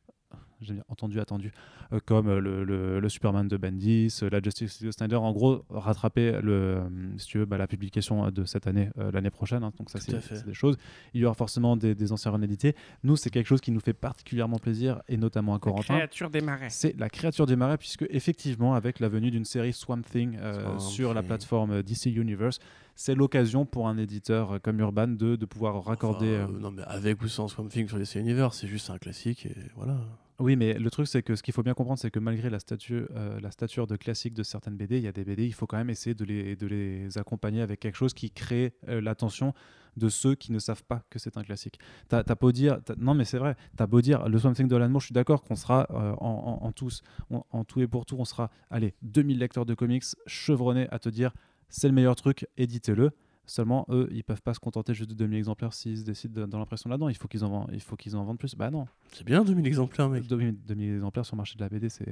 J'ai 0.65 0.73
bien 0.73 0.83
entendu, 0.89 1.19
attendu, 1.19 1.51
euh, 1.93 1.99
comme 2.05 2.27
euh, 2.27 2.39
le, 2.39 2.63
le- 2.63 2.99
le 2.99 3.09
Superman 3.09 3.47
de 3.47 3.57
Bendis, 3.57 4.19
euh, 4.23 4.29
la 4.29 4.41
Justice 4.41 4.79
League 4.79 4.87
de 4.87 4.91
Snyder, 4.91 5.15
en 5.15 5.31
gros, 5.31 5.63
rattraper 5.69 6.39
le, 6.41 6.81
si 7.17 7.27
tu 7.27 7.37
veux, 7.37 7.45
bah, 7.45 7.57
la 7.57 7.67
publication 7.67 8.29
de 8.31 8.43
cette 8.45 8.67
année, 8.67 8.89
euh, 8.97 9.11
l'année 9.11 9.29
prochaine. 9.29 9.63
hein. 9.63 9.71
donc, 9.77 9.89
ça, 9.89 9.99
Tout 9.99 10.15
à 10.15 10.21
c'est 10.21 10.45
des 10.45 10.53
choses. 10.53 10.77
Il 11.13 11.21
y 11.21 11.25
aura 11.25 11.33
forcément 11.35 11.77
des, 11.77 11.95
des 11.95 12.11
anciens 12.11 12.31
renédités. 12.31 12.75
Nous, 13.03 13.15
c'est 13.15 13.29
quelque 13.29 13.47
chose 13.47 13.61
qui 13.61 13.71
nous 13.71 13.79
fait 13.79 13.93
particulièrement 13.93 14.57
plaisir, 14.57 15.01
et 15.07 15.17
notamment 15.17 15.53
à 15.55 15.59
Corentin. 15.59 15.95
Créature 15.95 16.29
des 16.29 16.41
marais. 16.41 16.69
C'est 16.69 16.97
la 16.99 17.09
créature 17.09 17.45
des 17.45 17.55
marais, 17.55 17.77
puisque 17.77 18.05
effectivement, 18.09 18.73
avec 18.73 18.99
la 18.99 19.09
venue 19.09 19.31
d'une 19.31 19.45
série 19.45 19.73
Swamp 19.73 20.01
Thing 20.01 20.37
euh, 20.39 20.53
Swamp 20.53 20.79
sur 20.79 21.13
la 21.13 21.21
plateforme 21.23 21.83
DC 21.83 22.07
Universe, 22.07 22.59
c'est 22.97 23.13
l'occasion 23.15 23.65
pour 23.65 23.87
un 23.89 23.97
éditeur 23.97 24.61
comme 24.61 24.79
Urban 24.79 25.07
de, 25.09 25.35
de 25.35 25.45
pouvoir 25.45 25.83
raccorder. 25.83 26.39
Enfin, 26.43 26.53
non, 26.59 26.71
mais 26.71 26.81
avec 26.83 27.21
ou 27.21 27.27
sans 27.27 27.47
Swamp 27.49 27.67
Thing 27.67 27.87
sur 27.89 27.97
DC 27.97 28.15
Universe, 28.15 28.57
c'est 28.61 28.67
juste 28.67 28.89
un 28.89 28.97
classique 28.97 29.45
et 29.45 29.55
voilà. 29.75 29.97
Oui, 30.39 30.57
mais 30.57 30.73
le 30.73 30.91
truc, 30.91 31.07
c'est 31.07 31.23
que 31.23 31.35
ce 31.37 31.43
qu'il 31.43 31.53
faut 31.53 31.63
bien 31.63 31.73
comprendre, 31.73 31.97
c'est 31.97 32.11
que 32.11 32.19
malgré 32.19 32.49
la, 32.49 32.57
euh, 32.91 33.39
la 33.39 33.51
stature 33.51 33.87
de 33.87 33.95
classique 33.95 34.33
de 34.33 34.43
certaines 34.43 34.75
BD, 34.75 34.97
il 34.97 35.03
y 35.03 35.07
a 35.07 35.13
des 35.13 35.23
BD, 35.23 35.45
il 35.45 35.53
faut 35.53 35.65
quand 35.65 35.77
même 35.77 35.89
essayer 35.89 36.13
de 36.13 36.25
les, 36.25 37.17
accompagner 37.17 37.61
avec 37.61 37.79
quelque 37.79 37.95
chose 37.95 38.13
qui 38.13 38.31
crée 38.31 38.73
euh, 38.89 38.99
l'attention 38.99 39.53
de 39.95 40.09
ceux 40.09 40.35
qui 40.35 40.51
ne 40.51 40.59
savent 40.59 40.83
pas 40.83 41.03
que 41.09 41.19
c'est 41.19 41.37
un 41.37 41.43
classique. 41.43 41.79
T'as 42.09 42.23
beau 42.35 42.51
dire, 42.51 42.79
non 42.97 43.13
mais 43.13 43.23
c'est 43.23 43.37
vrai, 43.37 43.55
t'as 43.77 43.87
beau 43.87 44.01
dire 44.01 44.27
le 44.27 44.37
Swamp 44.37 44.51
Thing 44.51 44.67
de 44.67 44.75
Alan 44.75 44.89
Moore, 44.89 44.99
je 44.99 45.05
suis 45.05 45.13
d'accord 45.13 45.41
qu'on 45.41 45.55
sera 45.55 45.87
euh, 45.91 46.13
en, 46.19 46.59
en- 46.61 46.71
tous, 46.73 47.01
en 47.29 47.63
tout 47.63 47.79
et 47.79 47.87
pour 47.87 48.05
tout, 48.05 48.17
on 48.19 48.25
sera, 48.25 48.51
allez, 48.69 48.93
2000 49.03 49.39
lecteurs 49.39 49.65
de 49.65 49.73
comics 49.73 50.03
chevronnés 50.27 50.89
à 50.91 50.99
te 50.99 51.07
dire 51.07 51.31
c'est 51.69 51.87
le 51.87 51.93
meilleur 51.93 52.17
truc, 52.17 52.45
éditez-le. 52.57 53.11
Seulement, 53.47 53.85
eux, 53.89 54.07
ils 54.11 54.23
peuvent 54.23 54.41
pas 54.41 54.53
se 54.53 54.59
contenter 54.59 54.93
juste 54.93 55.09
de 55.11 55.15
2000 55.15 55.37
exemplaires 55.37 55.73
s'ils 55.73 55.99
se 55.99 56.03
décident 56.03 56.41
de- 56.41 56.45
dans 56.47 56.59
l'impression 56.59 56.89
là-dedans. 56.89 57.09
Il 57.09 57.15
faut 57.15 57.27
qu'ils 57.27 57.43
en, 57.45 57.49
vendent- 57.49 57.69
il 57.73 57.81
faut 57.81 57.95
qu'ils 57.95 58.15
en 58.15 58.23
vendent 58.23 58.37
plus. 58.39 58.55
Bah 58.55 58.71
non, 58.71 58.87
C'est 59.11 59.23
bien 59.25 59.43
2000 59.43 59.67
exemplaires, 59.67 60.09
mec. 60.09 60.25
2000, 60.27 60.55
2000 60.67 60.93
exemplaires 60.95 61.25
sur 61.25 61.35
le 61.35 61.37
marché 61.37 61.55
de 61.57 61.61
la 61.63 61.69
BD, 61.69 61.89
c'est. 61.89 62.05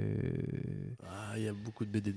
Ah, 1.07 1.33
il 1.37 1.43
y 1.43 1.47
a 1.47 1.53
beaucoup 1.53 1.85
de 1.85 1.89
BD, 1.89 2.13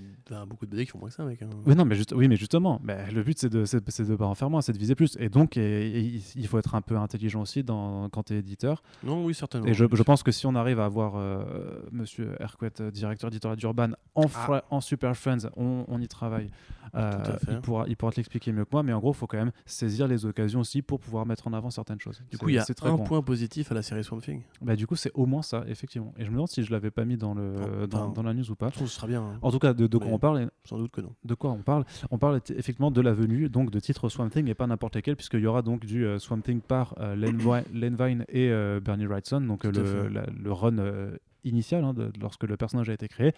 beaucoup 0.47 0.67
de 0.67 0.71
BD 0.71 0.85
qui 0.85 0.91
font 0.91 0.99
moins 0.99 1.09
que 1.09 1.15
ça, 1.15 1.25
mec. 1.25 1.41
hein. 1.43 1.49
Oui, 1.67 1.75
non, 1.75 1.85
mais, 1.85 1.95
juste, 1.95 2.13
oui, 2.17 2.29
mais 2.29 2.37
justement, 2.37 2.81
mais 2.85 3.11
le 3.11 3.23
but 3.23 3.39
c'est 3.39 3.49
de 3.49 3.65
c'est, 3.65 3.89
c'est 3.91 4.07
de 4.09 4.17
pas 4.17 4.27
en 4.27 4.35
faire 4.35 4.51
moins, 4.51 4.61
c'est 4.61 4.73
de 4.73 4.79
viser 4.79 4.95
plus. 4.95 5.17
Et 5.19 5.29
donc, 5.29 5.57
et- 5.57 5.99
et 5.99 6.21
il- 6.37 6.47
faut 6.47 6.59
être 6.59 6.75
un 6.75 6.81
peu 6.83 6.97
intelligent 6.97 7.41
aussi 7.43 7.65
dans, 7.65 8.09
quand 8.11 8.25
tu 8.25 8.35
es 8.35 8.39
éditeur. 8.39 8.83
Non, 9.03 9.25
oui, 9.25 9.35
certainement. 9.35 9.67
Et 9.67 9.75
je, 9.75 9.85
je 9.91 10.03
pense 10.03 10.23
que 10.23 10.31
si 10.31 10.47
on 10.47 10.55
arrive 10.55 10.79
à 10.81 10.85
avoir 10.85 11.15
euh, 11.17 11.81
Monsieur 11.91 12.37
Hercouet, 12.41 12.71
euh, 12.81 12.91
directeur 12.91 13.29
éditorial 13.29 13.57
d'Urban, 13.59 13.91
en, 14.15 14.29
fra- 14.29 14.65
en 14.71 14.81
Super 14.81 15.17
Friends, 15.17 15.49
on, 15.57 15.85
on 15.89 16.01
y 16.01 16.09
travaille. 16.09 16.51
Euh, 16.95 17.11
Tout 17.25 17.31
à 17.33 17.39
fait. 17.39 17.53
il, 17.53 17.61
pourra, 17.61 17.85
il 17.89 17.97
pourra 17.97 18.13
te 18.13 18.17
l'expliquer 18.17 18.53
mieux 18.53 18.65
que 18.65 18.71
moi, 18.73 18.83
mais 18.85 18.93
en 18.93 19.01
gros, 19.01 19.06
il 19.15 19.17
faut 19.17 19.27
quand 19.27 19.37
même 19.39 19.53
saisir 19.65 20.09
les 20.09 20.25
occasions 20.27 20.61
aussi 20.61 20.83
pour 20.83 20.99
pouvoir 21.01 21.27
mettre 21.27 21.47
en 21.49 21.53
avant 21.53 21.71
certaines 21.71 22.01
choses. 22.01 22.23
Du 22.31 22.39
coup, 22.39 22.49
il 22.49 22.55
y 22.55 22.59
a 22.59 22.65
très 22.65 22.89
un 22.89 22.99
point 22.99 23.23
positif 23.23 23.71
à 23.73 23.75
la 23.75 23.83
série 23.83 24.03
Swamp 24.05 24.21
Thing. 24.21 24.43
Bah, 24.63 24.77
du 24.77 24.87
coup, 24.87 24.97
c'est 24.97 25.11
au 25.15 25.27
moins 25.27 25.43
ça, 25.43 25.65
effectivement. 25.69 26.13
Et 26.19 26.25
je 26.25 26.29
me 26.31 26.35
demande 26.35 26.49
si 26.49 26.63
je 26.63 26.71
l'avais 26.73 26.91
pas 26.91 27.05
mis 27.05 27.17
dans, 27.17 27.35
le, 27.35 27.55
Oh, 27.83 27.87
dans, 27.87 28.23
la 28.23 28.35
news 28.35 28.51
ou 28.51 28.55
pas. 28.57 28.69
Je 28.69 28.75
trouve 28.75 28.87
que 28.87 28.91
ce 28.93 28.97
sera 28.97 29.07
bien. 29.07 29.23
hein. 29.23 29.39
En 29.43 29.51
tout 29.51 29.59
cas, 29.59 29.73
de, 29.75 29.87
de 29.87 29.99
quoi 29.99 30.09
Mais- 30.09 30.15
on 30.15 30.19
parle, 30.19 30.51
Sans 30.65 30.79
doute 30.79 30.91
que 30.91 31.01
non. 31.01 31.15
de 31.25 31.35
quoi 31.35 31.51
on 31.53 31.63
parle 31.63 31.85
On 32.11 32.19
parle 32.19 32.41
effectivement 32.51 32.91
de 32.91 33.01
la 33.01 33.13
venue 33.13 33.49
donc 33.49 33.71
de 33.71 33.81
titres 33.81 34.09
Swamp 34.09 34.29
Thing 34.31 34.49
et 34.49 34.55
pas 34.55 34.67
n'importe 34.67 34.97
lesquels, 34.97 35.17
puisqu'il 35.17 35.41
y 35.41 35.47
aura 35.47 35.63
donc 35.63 35.85
du 35.87 36.05
euh, 36.05 36.19
Swamp 36.19 36.41
Thing 36.41 36.61
par 36.61 36.95
euh, 36.99 37.15
Len, 37.17 37.37
Vine 37.97 38.25
et 38.29 38.51
euh, 38.51 38.81
Bernie 38.81 39.07
Wrightson, 39.07 39.41
donc 39.41 39.65
le, 39.65 39.73
fait. 39.73 40.11
la- 40.11 40.27
le 40.27 40.53
run 40.53 40.79
euh, 40.79 41.17
initial 41.45 41.85
hein, 41.85 41.95
de- 41.95 42.11
lorsque 42.21 42.43
le 42.45 42.57
personnage 42.57 42.91
a 42.91 42.93
été 42.93 43.09
créé, 43.09 43.33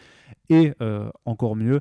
et 0.48 0.72
euh, 0.80 1.10
encore 1.24 1.56
mieux 1.56 1.80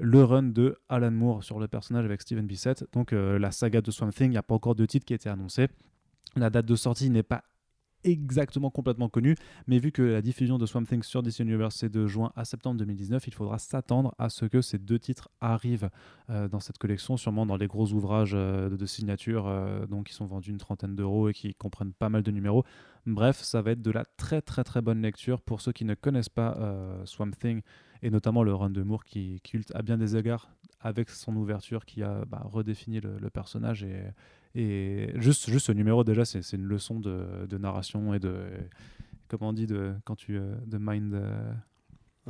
le 0.00 0.24
run 0.24 0.44
de 0.44 0.78
Alan 0.88 1.10
Moore 1.10 1.42
sur 1.42 1.58
le 1.58 1.68
personnage 1.68 2.04
avec 2.04 2.22
Steven 2.22 2.46
Bissett, 2.46 2.84
donc 2.92 3.12
euh, 3.12 3.38
la 3.38 3.50
saga 3.50 3.80
de 3.80 3.90
Swamp 3.90 4.10
Thing, 4.10 4.26
il 4.26 4.30
n'y 4.30 4.36
a 4.36 4.42
pas 4.42 4.54
encore 4.54 4.74
de 4.74 4.86
titre 4.86 5.04
qui 5.04 5.12
a 5.12 5.16
été 5.16 5.28
annoncé. 5.28 5.68
La 6.36 6.50
date 6.50 6.66
de 6.66 6.76
sortie 6.76 7.10
n'est 7.10 7.22
pas 7.22 7.42
exactement 8.04 8.70
complètement 8.70 9.08
connue, 9.08 9.34
mais 9.66 9.80
vu 9.80 9.90
que 9.90 10.02
la 10.02 10.22
diffusion 10.22 10.56
de 10.56 10.66
Swamp 10.66 10.84
Thing 10.84 11.02
sur 11.02 11.20
DC 11.20 11.40
Universe 11.40 11.74
c'est 11.74 11.88
de 11.88 12.06
juin 12.06 12.32
à 12.36 12.44
septembre 12.44 12.78
2019, 12.78 13.26
il 13.26 13.34
faudra 13.34 13.58
s'attendre 13.58 14.14
à 14.18 14.28
ce 14.28 14.44
que 14.44 14.60
ces 14.60 14.78
deux 14.78 15.00
titres 15.00 15.30
arrivent 15.40 15.90
euh, 16.30 16.46
dans 16.46 16.60
cette 16.60 16.78
collection, 16.78 17.16
sûrement 17.16 17.44
dans 17.44 17.56
les 17.56 17.66
gros 17.66 17.92
ouvrages 17.92 18.34
euh, 18.36 18.70
de, 18.70 18.86
signature, 18.86 19.52
donc 19.88 20.06
qui 20.06 20.14
sont 20.14 20.26
vendus 20.26 20.50
une 20.50 20.58
trentaine 20.58 20.94
d'euros 20.94 21.28
et 21.28 21.32
qui 21.32 21.54
comprennent 21.54 21.92
pas 21.92 22.08
mal 22.08 22.22
de 22.22 22.30
numéros. 22.30 22.64
Bref, 23.06 23.40
ça 23.42 23.62
va 23.62 23.72
être 23.72 23.82
de 23.82 23.90
la 23.90 24.04
très 24.04 24.42
très 24.42 24.62
très 24.62 24.80
bonne 24.80 25.02
lecture 25.02 25.40
pour 25.40 25.60
ceux 25.60 25.72
qui 25.72 25.84
ne 25.84 25.94
connaissent 25.94 26.28
pas 26.28 26.56
Swamp 27.04 27.32
Thing 27.32 27.62
et 28.02 28.10
notamment 28.10 28.42
le 28.42 28.54
run 28.54 28.70
de 28.70 28.82
Moore 28.82 29.04
qui 29.04 29.40
culte 29.42 29.72
à 29.74 29.82
bien 29.82 29.98
des 29.98 30.16
égards 30.16 30.50
avec 30.80 31.10
son 31.10 31.34
ouverture 31.36 31.84
qui 31.84 32.02
a 32.02 32.24
bah, 32.24 32.42
redéfini 32.44 33.00
le, 33.00 33.30
personnage 33.30 33.86
et, 34.54 35.12
juste, 35.16 35.50
juste 35.50 35.66
ce 35.66 35.72
numéro 35.72 36.04
déjà 36.04 36.24
c'est 36.24 36.52
une 36.52 36.64
leçon 36.64 37.00
de, 37.00 37.46
de 37.46 37.58
narration 37.58 38.14
et 38.14 38.18
de 38.18 38.46
comment 39.28 39.50
on 39.50 39.52
dit 39.52 39.66
de 39.66 39.94
quand 40.04 40.16
tu 40.16 40.38
euh, 40.38 40.54
de 40.66 40.78
mind 40.78 41.14
euh, 41.14 41.52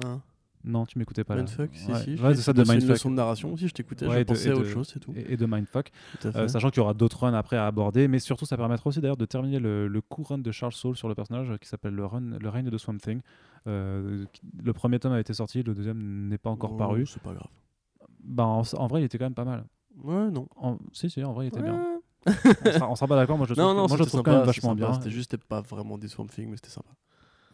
Hein 0.05 0.23
non 0.65 0.87
tu 0.87 0.99
m'écoutais 0.99 1.25
pas 1.25 1.35
là. 1.35 1.43
Mindfuck, 1.43 1.71
si, 1.73 1.91
Ouais. 1.91 1.99
si. 2.01 2.15
Ouais, 2.17 2.35
c'est 2.35 2.43
ça 2.43 2.53
de 2.53 2.63
c'est 2.65 2.73
une 2.73 2.79
mindfuck 2.79 2.91
leçon 2.97 3.11
de 3.11 3.15
narration 3.17 3.53
aussi, 3.53 3.69
je 3.69 3.75
t'écoutais, 3.75 4.07
Ouais, 4.07 4.15
je 4.15 4.19
de- 4.21 4.25
pensais 4.25 4.51
à 4.51 4.55
autre 4.55 4.63
de- 4.65 4.69
chose, 4.69 4.91
c'est 4.93 5.01
tout. 5.01 5.13
et, 5.17 5.33
et 5.33 5.37
de 5.37 5.47
mindfuck 5.47 5.91
Tout 6.21 6.29
à 6.29 6.33
fait. 6.33 6.39
Euh, 6.39 6.49
sachant 6.49 6.71
qu'il 6.71 6.79
y 6.79 6.81
aura 6.83 6.95
d'autres 6.95 7.21
runs 7.25 7.35
après 7.35 7.57
à 7.57 7.67
aborder, 7.67 8.09
mais 8.09 8.19
surtout 8.19 8.45
ça 8.47 8.57
permettra 8.57 8.89
aussi 8.89 9.01
d'ailleurs 9.01 9.17
de 9.17 9.25
terminer 9.25 9.59
le, 9.61 9.89
le 9.89 10.01
court 10.01 10.29
run 10.29 10.39
de 10.39 10.51
Charles 10.53 10.73
Soule 10.73 10.97
sur 10.97 11.09
le 11.09 11.15
personnage 11.15 11.53
qui 11.61 11.69
s'appelle 11.69 11.95
le, 11.95 12.05
run, 12.07 12.39
le 12.41 12.49
règne 12.49 12.71
de 12.71 12.79
Swamp 12.79 12.99
Thing. 12.99 13.21
Euh, 13.67 14.25
le 14.63 14.73
premier 14.73 14.99
tome 14.99 15.13
a 15.13 15.21
été 15.21 15.33
sorti, 15.35 15.63
le 15.63 15.75
deuxième 15.75 16.29
n'est 16.29 16.39
pas 16.39 16.51
encore 16.51 16.73
Oh, 16.75 16.77
paru. 16.77 17.07
C'est 17.07 17.23
pas 17.23 17.33
grave. 17.33 17.49
Bah, 18.25 18.45
en, 18.45 18.63
en 18.77 18.87
vrai, 18.87 19.01
il 19.03 19.05
était 19.05 19.19
quand 19.19 19.27
même 19.27 19.35
pas 19.35 19.45
mal. 19.45 19.65
Ouais, 20.03 20.31
non. 20.31 20.49
En- 20.57 20.79
si, 20.93 21.09
si, 21.11 21.23
en 21.25 21.33
vrai, 21.33 21.47
il 21.47 21.49
était 21.49 21.63
bien. 21.63 22.01
On 22.27 22.33
sera, 22.73 22.91
on 22.91 22.95
sera 22.95 23.07
pas 23.07 23.17
d'accord, 23.17 23.39
moi 23.39 23.47
je 23.47 23.53
le 23.53 23.57
trouve, 23.57 23.67
Non, 23.69 23.75
non, 23.75 23.87
moi, 23.89 23.97
je 23.97 24.03
le 24.03 24.05
c'était 24.05 24.09
trouve 24.11 24.19
sympa, 24.21 24.31
quand 24.31 24.37
même 24.39 24.47
vachement 24.47 24.71
sympa, 24.71 24.87
bien. 24.87 24.93
C'était 24.95 25.11
juste 25.11 25.37
pas 25.37 25.61
vraiment 25.63 25.97
des 25.99 26.09
Swamp 26.09 26.27
Thing, 26.27 26.49
mais 26.51 26.57
c'était 26.57 26.69
sympa. 26.71 26.91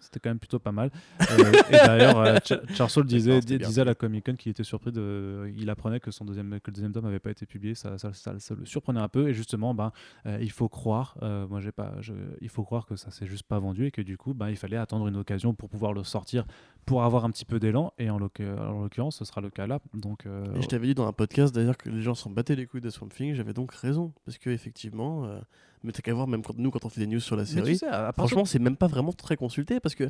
C'était 0.05 0.21
quand 0.21 0.31
même 0.31 0.39
plutôt 0.39 0.59
pas 0.59 0.73
mal. 0.73 0.91
Euh, 1.21 1.53
et 1.71 1.73
d'ailleurs, 1.73 2.19
euh, 2.19 2.37
Ch- 2.45 2.61
Charles 2.75 3.07
disait, 3.07 3.41
disait 3.69 3.81
à 3.81 3.85
la 3.85 3.95
Comic 3.95 4.25
Con 4.27 4.35
qu'il 4.37 4.51
était 4.51 4.63
surpris 4.65 4.93
de. 4.93 5.51
Il 5.57 5.69
apprenait 5.71 5.99
que 6.01 6.11
son 6.11 6.25
deuxième, 6.25 6.51
que 6.61 6.71
le 6.71 6.75
deuxième 6.75 6.93
tome 6.93 7.05
n'avait 7.05 7.19
pas 7.19 7.31
été 7.31 7.47
publié. 7.47 7.75
Ça, 7.75 7.99
ça, 7.99 8.13
ça- 8.13 8.39
ça 8.39 8.55
le 8.55 8.67
surprenait 8.67 9.01
un 9.01 9.09
peu. 9.09 9.29
Et 9.29 9.35
justement, 9.35 9.75
ben, 9.75 9.93
euh, 10.27 10.39
il 10.41 10.51
faut 10.51 10.69
croire. 10.69 11.17
euh, 11.23 11.47
moi, 11.49 11.61
j'ai 11.61 11.73
pas. 11.73 11.95
je- 12.01 12.13
il 12.41 12.49
faut 12.49 12.65
croire 12.65 12.87
que 12.87 12.97
ça 12.97 13.11
s'est 13.11 13.27
juste 13.27 13.45
pas 13.45 13.59
vendu 13.59 13.87
et 13.87 13.91
que 13.91 14.03
du 14.03 14.17
coup, 14.19 14.35
ben, 14.35 14.51
il 14.51 14.57
fallait 14.57 14.77
attendre 14.77 15.09
une 15.09 15.17
occasion 15.17 15.55
pour 15.55 15.69
pouvoir 15.71 15.93
le 15.93 16.05
sortir, 16.05 16.45
pour 16.87 17.03
avoir 17.05 17.25
un 17.25 17.31
petit 17.31 17.45
peu 17.45 17.59
d'élan. 17.59 17.93
Et 17.99 18.11
en 18.11 18.19
l'oc- 18.19 18.41
en 18.41 18.83
l'occurrence, 18.83 19.17
ce 19.17 19.25
sera 19.25 19.41
le 19.41 19.51
cas 19.51 19.67
là. 19.67 19.79
Donc. 19.95 20.27
euh, 20.27 20.45
Et 20.57 20.63
je 20.63 20.69
t'avais 20.69 20.87
dit 20.89 20.95
dans 20.95 21.07
un 21.07 21.13
podcast 21.13 21.55
d'ailleurs 21.55 21.77
que 21.77 21.89
les 21.89 22.03
gens 22.03 22.15
s'en 22.15 22.31
battaient 22.31 22.57
les 22.57 22.67
couilles 22.67 22.81
de 22.81 22.91
Swamp 22.91 23.09
Thing, 23.09 23.35
j'avais 23.35 23.53
donc 23.55 23.73
raison. 23.73 24.13
Parce 24.25 24.39
que 24.39 24.51
effectivement, 24.51 25.25
euh, 25.25 25.39
mais 25.83 25.93
t'as 25.93 26.01
qu'à 26.03 26.15
voir, 26.15 26.27
même 26.27 26.43
quand, 26.43 26.57
nous, 26.59 26.71
quand 26.71 26.85
on 26.85 26.89
fait 26.89 27.01
des 27.01 27.07
news 27.07 27.21
sur 27.21 27.37
la 27.37 27.45
tu 27.45 27.53
série, 27.53 27.77
sais, 27.79 27.87
franchement, 28.15 28.45
c'est 28.45 28.59
même 28.59 28.77
pas 28.77 28.87
vraiment 28.87 29.13
très 29.13 29.37
consulté 29.37 29.81
parce 29.81 29.95
que, 29.95 30.09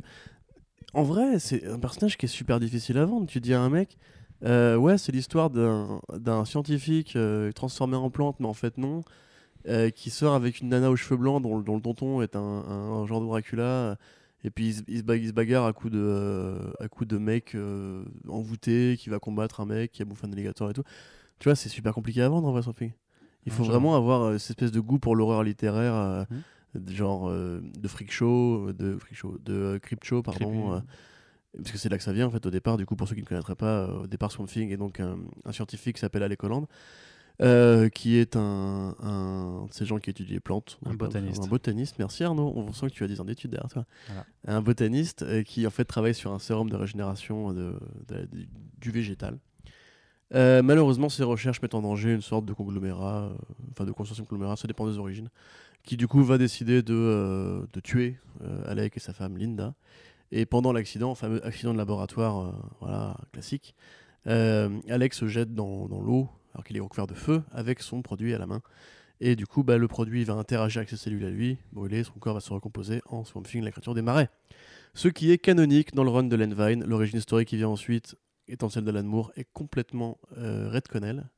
en 0.93 1.03
vrai, 1.03 1.39
c'est 1.39 1.65
un 1.67 1.79
personnage 1.79 2.17
qui 2.17 2.25
est 2.25 2.29
super 2.29 2.59
difficile 2.59 2.97
à 2.97 3.05
vendre. 3.05 3.27
Tu 3.27 3.39
dis 3.41 3.53
à 3.53 3.61
un 3.61 3.69
mec, 3.69 3.97
euh, 4.43 4.75
ouais, 4.77 4.97
c'est 4.97 5.11
l'histoire 5.11 5.49
d'un 5.49 6.45
scientifique 6.45 7.15
euh, 7.15 7.51
transformé 7.51 7.95
en 7.97 8.09
plante, 8.09 8.39
mais 8.39 8.47
en 8.47 8.53
fait, 8.53 8.77
non. 8.77 9.03
qui 9.95 10.09
sort 10.11 10.35
avec 10.35 10.61
une 10.61 10.69
nana 10.69 10.89
aux 10.91 10.95
cheveux 10.95 11.17
blancs 11.17 11.41
dont, 11.41 11.59
dont 11.59 11.75
le 11.75 11.81
tonton 11.81 12.21
est 12.21 12.35
un, 12.35 12.39
un- 12.39 12.91
un 13.01 13.05
genre 13.07 13.19
de 13.21 13.25
Dracula. 13.25 13.97
Et 14.45 14.51
puis 14.51 14.67
il 14.67 14.73
se, 14.75 14.81
il 14.87 14.97
se 14.99 15.03
ba- 15.03 15.15
il 15.17 15.27
se 15.27 15.33
bagarre 15.33 15.65
à 15.65 15.73
coups 15.73 15.91
de, 15.93 15.99
euh, 15.99 16.71
à 16.79 16.87
de 16.87 17.17
mec 17.17 17.55
euh, 17.55 18.03
envoûté 18.29 18.95
qui 18.97 19.09
va 19.09 19.17
combattre 19.19 19.59
un 19.59 19.65
mec 19.65 19.91
qui 19.91 20.01
a 20.01 20.05
bouffé 20.05 20.27
un 20.27 20.31
alligator 20.31 20.69
et 20.69 20.73
tout. 20.73 20.83
Tu 21.39 21.49
vois, 21.49 21.55
c'est 21.55 21.67
super 21.69 21.93
compliqué 21.93 22.21
à 22.21 22.29
vendre 22.29 22.47
en 22.47 22.51
vrai, 22.51 22.61
Swamp 22.61 22.73
Thing. 22.73 22.91
Il 23.47 23.51
faut 23.51 23.63
vraiment 23.63 23.95
avoir 23.95 24.21
euh, 24.21 24.37
cette 24.37 24.51
espèce 24.51 24.71
de 24.71 24.79
goût 24.79 24.99
pour 24.99 25.15
l'horreur 25.15 25.43
littéraire, 25.43 25.93
euh, 25.95 26.23
Mhm. 26.75 26.89
genre 26.89 27.31
de 27.31 27.87
freak 27.87 28.11
show, 28.11 28.71
de 28.73 28.97
freak 28.97 29.15
show, 29.17 29.37
de 29.43 29.79
crypt 29.81 30.03
show, 30.03 30.21
pardon. 30.21 30.81
Parce 31.57 31.71
que 31.71 31.77
c'est 31.77 31.87
là 31.89 31.97
que 31.97 32.03
ça 32.03 32.11
vient 32.11 32.27
en 32.27 32.31
fait 32.31 32.45
au 32.45 32.51
départ. 32.51 32.75
Du 32.77 32.85
coup, 32.85 32.95
pour 32.97 33.07
ceux 33.07 33.15
qui 33.15 33.21
ne 33.21 33.25
connaîtraient 33.27 33.55
pas, 33.55 33.87
au 33.87 34.07
départ 34.07 34.29
Swamp 34.31 34.45
Thing 34.45 34.71
est 34.71 34.77
donc 34.77 34.99
un, 34.99 35.17
un 35.45 35.51
scientifique 35.53 35.95
qui 35.95 36.01
s'appelle 36.01 36.21
Alec 36.23 36.43
Holland, 36.43 36.65
euh, 37.41 37.89
qui 37.89 38.15
est 38.17 38.35
un, 38.35 38.95
un 39.01 39.65
de 39.67 39.73
ces 39.73 39.85
gens 39.85 39.99
qui 39.99 40.09
étudie 40.09 40.33
les 40.33 40.39
plantes. 40.39 40.79
Un 40.85 40.93
botaniste. 40.93 41.43
Un 41.43 41.47
botaniste. 41.47 41.95
Merci 41.99 42.23
Arnaud. 42.23 42.53
On 42.55 42.71
sent 42.71 42.87
que 42.87 42.93
tu 42.93 43.03
as 43.03 43.07
10 43.07 43.19
ans 43.21 43.25
d'études 43.25 43.51
derrière 43.51 43.69
toi. 43.69 43.85
Voilà. 44.07 44.25
Un 44.47 44.61
botaniste 44.61 45.23
euh, 45.23 45.43
qui 45.43 45.65
en 45.67 45.69
fait 45.69 45.85
travaille 45.85 46.15
sur 46.15 46.31
un 46.31 46.39
sérum 46.39 46.69
de 46.69 46.75
régénération 46.75 47.51
de- 47.53 47.77
de- 48.07 48.25
du- 48.31 48.47
du 48.79 48.91
végétal. 48.91 49.37
Euh, 50.33 50.63
malheureusement, 50.63 51.09
ces 51.09 51.23
recherches 51.23 51.61
mettent 51.61 51.75
en 51.75 51.81
danger 51.81 52.13
une 52.13 52.21
sorte 52.21 52.45
de 52.45 52.53
conglomérat, 52.53 53.31
enfin 53.71 53.85
de 53.85 53.91
consortium 53.91 54.25
conglomérat, 54.25 54.55
ça 54.55 54.67
dépend 54.67 54.87
des 54.89 54.97
origines, 54.97 55.29
qui 55.83 55.97
du 55.97 56.07
coup 56.07 56.23
va 56.23 56.37
décider 56.39 56.81
de, 56.81 57.67
de 57.71 57.79
tuer 57.79 58.17
Alec 58.65 58.97
et 58.97 58.99
sa 58.99 59.13
femme 59.13 59.37
Linda. 59.37 59.75
Et 60.31 60.47
pendant 60.47 60.73
l'accident, 60.73 61.13
fameux 61.13 61.45
accident 61.45 61.73
de 61.73 61.77
laboratoire, 61.77 62.55
voilà, 62.81 63.15
classique, 63.33 63.75
Alec 64.25 65.13
se 65.13 65.27
jette 65.27 65.53
dans, 65.53 65.87
dans 65.87 66.01
l'eau, 66.01 66.27
alors 66.55 66.63
qu'il 66.63 66.77
est 66.77 66.79
recouvert 66.79 67.05
de 67.05 67.13
feu, 67.13 67.43
avec 67.51 67.81
son 67.81 68.01
produit 68.01 68.33
à 68.33 68.37
la 68.37 68.47
main. 68.47 68.61
Et 69.19 69.35
du 69.35 69.45
coup, 69.45 69.63
bah, 69.63 69.77
le 69.77 69.87
produit 69.87 70.23
va 70.23 70.33
interagir 70.33 70.79
avec 70.79 70.89
ses 70.89 70.97
cellules 70.97 71.25
à 71.25 71.29
lui, 71.29 71.57
brûler, 71.71 72.03
son 72.03 72.13
corps 72.13 72.33
va 72.33 72.39
se 72.39 72.51
recomposer 72.51 73.01
en 73.07 73.23
Swamp 73.23 73.43
Thing, 73.43 73.63
la 73.63 73.71
créature 73.71 73.93
des 73.93 74.01
marais. 74.01 74.29
Ce 74.93 75.09
qui 75.09 75.31
est 75.31 75.37
canonique 75.37 75.93
dans 75.93 76.05
le 76.05 76.09
run 76.09 76.23
de 76.23 76.35
Len 76.35 76.53
Vine. 76.53 76.85
L'origine 76.85 77.19
historique 77.19 77.49
qui 77.49 77.57
vient 77.57 77.67
ensuite, 77.67 78.15
étant 78.47 78.69
celle 78.69 78.85
d'Alan 78.85 79.03
Moore, 79.03 79.33
est 79.35 79.47
complètement 79.51 80.17
euh, 80.37 80.69
redconnell. 80.69 81.29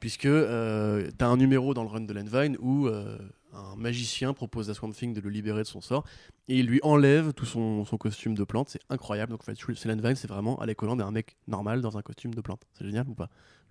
Puisque 0.00 0.26
euh, 0.26 1.10
tu 1.16 1.24
as 1.24 1.28
un 1.28 1.36
numéro 1.38 1.72
dans 1.72 1.84
le 1.84 1.88
run 1.88 2.02
de 2.02 2.12
Len 2.12 2.28
Vine 2.28 2.56
où 2.60 2.88
euh, 2.88 3.16
un 3.54 3.76
magicien 3.76 4.34
propose 4.34 4.68
à 4.68 4.74
Swamp 4.74 4.90
Thing 4.90 5.14
de 5.14 5.20
le 5.20 5.30
libérer 5.30 5.62
de 5.62 5.68
son 5.68 5.80
sort 5.80 6.04
et 6.48 6.58
il 6.58 6.66
lui 6.66 6.80
enlève 6.82 7.32
tout 7.32 7.46
son, 7.46 7.84
costume 7.98 8.34
de 8.34 8.44
plante. 8.44 8.68
C'est 8.68 8.82
incroyable. 8.90 9.32
Donc 9.32 9.40
en 9.40 9.44
fait, 9.44 9.84
Len 9.86 10.16
c'est 10.16 10.28
vraiment 10.28 10.58
à 10.60 10.66
l'écolant 10.66 10.96
d'un 10.96 11.10
mec 11.10 11.36
normal 11.46 11.80
dans 11.80 11.96
un 11.96 12.02
costume 12.02 12.34
de 12.34 12.40
plante. 12.40 12.62
C'est 12.72 12.84
génial 12.84 13.08
ou 13.08 13.14
pas? 13.14 13.30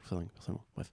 Ça 0.09 0.15
dingue, 0.15 0.27
personnellement. 0.33 0.65
Bref. 0.75 0.91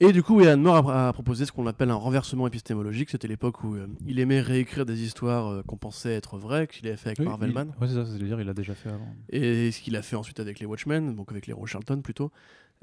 Et 0.00 0.12
du 0.12 0.22
coup, 0.24 0.40
Ian 0.40 0.56
Moore 0.56 0.90
a, 0.90 1.08
a 1.08 1.12
proposé 1.12 1.46
ce 1.46 1.52
qu'on 1.52 1.66
appelle 1.68 1.90
un 1.90 1.94
renversement 1.94 2.46
épistémologique. 2.48 3.10
C'était 3.10 3.28
l'époque 3.28 3.62
où 3.62 3.76
euh, 3.76 3.86
il 4.04 4.18
aimait 4.18 4.40
réécrire 4.40 4.84
des 4.84 5.02
histoires 5.04 5.46
euh, 5.48 5.62
qu'on 5.62 5.76
pensait 5.76 6.12
être 6.14 6.38
vraies, 6.38 6.66
qu'il 6.66 6.88
avait 6.88 6.96
fait 6.96 7.10
avec 7.10 7.20
Oui, 7.20 7.26
Marvel 7.26 7.50
il- 7.50 7.54
Man. 7.54 7.68
Ouais, 7.80 7.86
c'est 7.86 7.94
ça, 7.94 8.04
c'est-à-dire 8.04 8.40
il 8.40 8.46
l'a 8.46 8.54
déjà 8.54 8.74
fait 8.74 8.88
avant. 8.88 9.14
Et 9.30 9.70
ce 9.70 9.80
qu'il 9.80 9.94
a 9.94 10.02
fait 10.02 10.16
ensuite 10.16 10.40
avec 10.40 10.58
les 10.58 10.66
Watchmen, 10.66 11.14
donc 11.14 11.30
avec 11.30 11.46
les 11.46 11.54
Charlton 11.66 12.00
plutôt. 12.02 12.32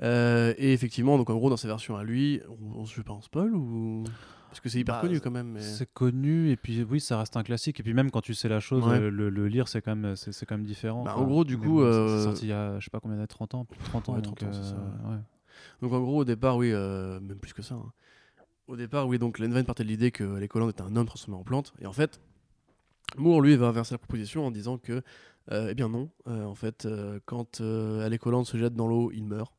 Euh, 0.01 0.53
et 0.57 0.71
effectivement, 0.71 1.17
donc 1.17 1.29
en 1.29 1.35
gros, 1.35 1.49
dans 1.49 1.57
sa 1.57 1.67
version 1.67 1.97
à 1.97 2.05
lui, 2.05 2.39
on, 2.47 2.79
on 2.79 2.85
se 2.85 2.93
fait 2.93 3.03
pas 3.03 3.11
en 3.13 3.21
spoil 3.21 3.53
ou? 3.53 4.05
Parce 4.49 4.59
que 4.61 4.69
c'est 4.69 4.79
hyper 4.79 4.95
Bah, 4.95 5.01
connu 5.01 5.19
quand 5.19 5.31
même. 5.31 5.47
Mais... 5.51 5.61
C'est 5.61 5.91
connu 5.93 6.49
et 6.51 6.57
puis 6.57 6.83
oui, 6.83 6.99
ça 6.99 7.19
reste 7.19 7.37
un 7.37 7.43
classique. 7.43 7.79
Et 7.79 7.83
puis 7.83 7.93
même 7.93 8.09
quand 8.11 8.21
tu 8.21 8.33
sais 8.33 8.49
la 8.49 8.59
chose, 8.59 8.85
Ouais. 8.85 8.99
euh, 8.99 9.09
le, 9.11 9.29
le 9.29 9.47
lire 9.47 9.67
c'est 9.67 9.81
quand 9.81 9.95
même 9.95 10.15
c'est 10.15 10.31
c'est 10.31 10.45
quand 10.45 10.57
même 10.57 10.65
différent. 10.65 11.03
Bah, 11.03 11.15
en 11.17 11.25
gros, 11.25 11.43
du 11.43 11.57
Mais 11.57 11.65
coup, 11.65 11.75
bon, 11.79 11.81
c'est- 11.91 11.97
euh, 11.97 12.17
c'est 12.17 12.23
sorti 12.25 12.45
il 12.45 12.49
y 12.49 12.53
a 12.53 12.79
je 12.79 12.85
sais 12.85 12.89
pas 12.89 12.99
combien 12.99 13.17
d'années, 13.17 13.27
30 13.27 13.53
ans, 13.55 13.65
plus 13.65 13.77
de 13.79 13.83
30 13.83 14.09
ans. 14.09 14.15
Ouais, 14.15 14.21
donc, 14.21 14.37
30 14.39 14.49
ans, 14.49 14.53
c'est 14.53 14.69
ça, 14.69 14.75
euh, 14.75 15.11
ouais. 15.15 15.21
Donc 15.81 15.93
en 15.93 15.99
gros, 15.99 16.19
au 16.21 16.25
départ, 16.25 16.57
oui, 16.57 16.71
même 16.71 17.37
plus 17.39 17.53
que 17.53 17.61
ça. 17.61 17.75
hein. 17.75 17.91
Au 18.67 18.75
départ, 18.75 19.07
oui, 19.07 19.17
donc 19.19 19.39
Len 19.39 19.51
Vine 19.53 19.65
partait 19.65 19.83
de 19.83 19.89
l'idée 19.89 20.11
que 20.11 20.23
les 20.23 20.45
était 20.45 20.81
un 20.81 20.95
homme 20.95 21.05
transformé 21.07 21.39
en 21.39 21.43
plante. 21.43 21.73
Et 21.79 21.85
en 21.87 21.91
fait, 21.93 22.19
Moore, 23.17 23.41
lui, 23.41 23.55
va 23.55 23.67
inverser 23.67 23.95
la 23.95 23.97
proposition 23.97 24.45
en 24.45 24.51
disant 24.51 24.77
que, 24.77 25.01
euh, 25.51 25.69
eh 25.71 25.73
bien 25.73 25.89
non, 25.89 26.11
euh, 26.27 26.43
en 26.45 26.53
fait, 26.53 26.85
euh, 26.85 27.19
quand 27.25 27.61
Alec 27.61 28.25
Holland 28.27 28.45
se 28.45 28.57
jette 28.57 28.75
dans 28.75 28.87
l'eau, 28.87 29.11
il 29.11 29.23
meurt. 29.25 29.53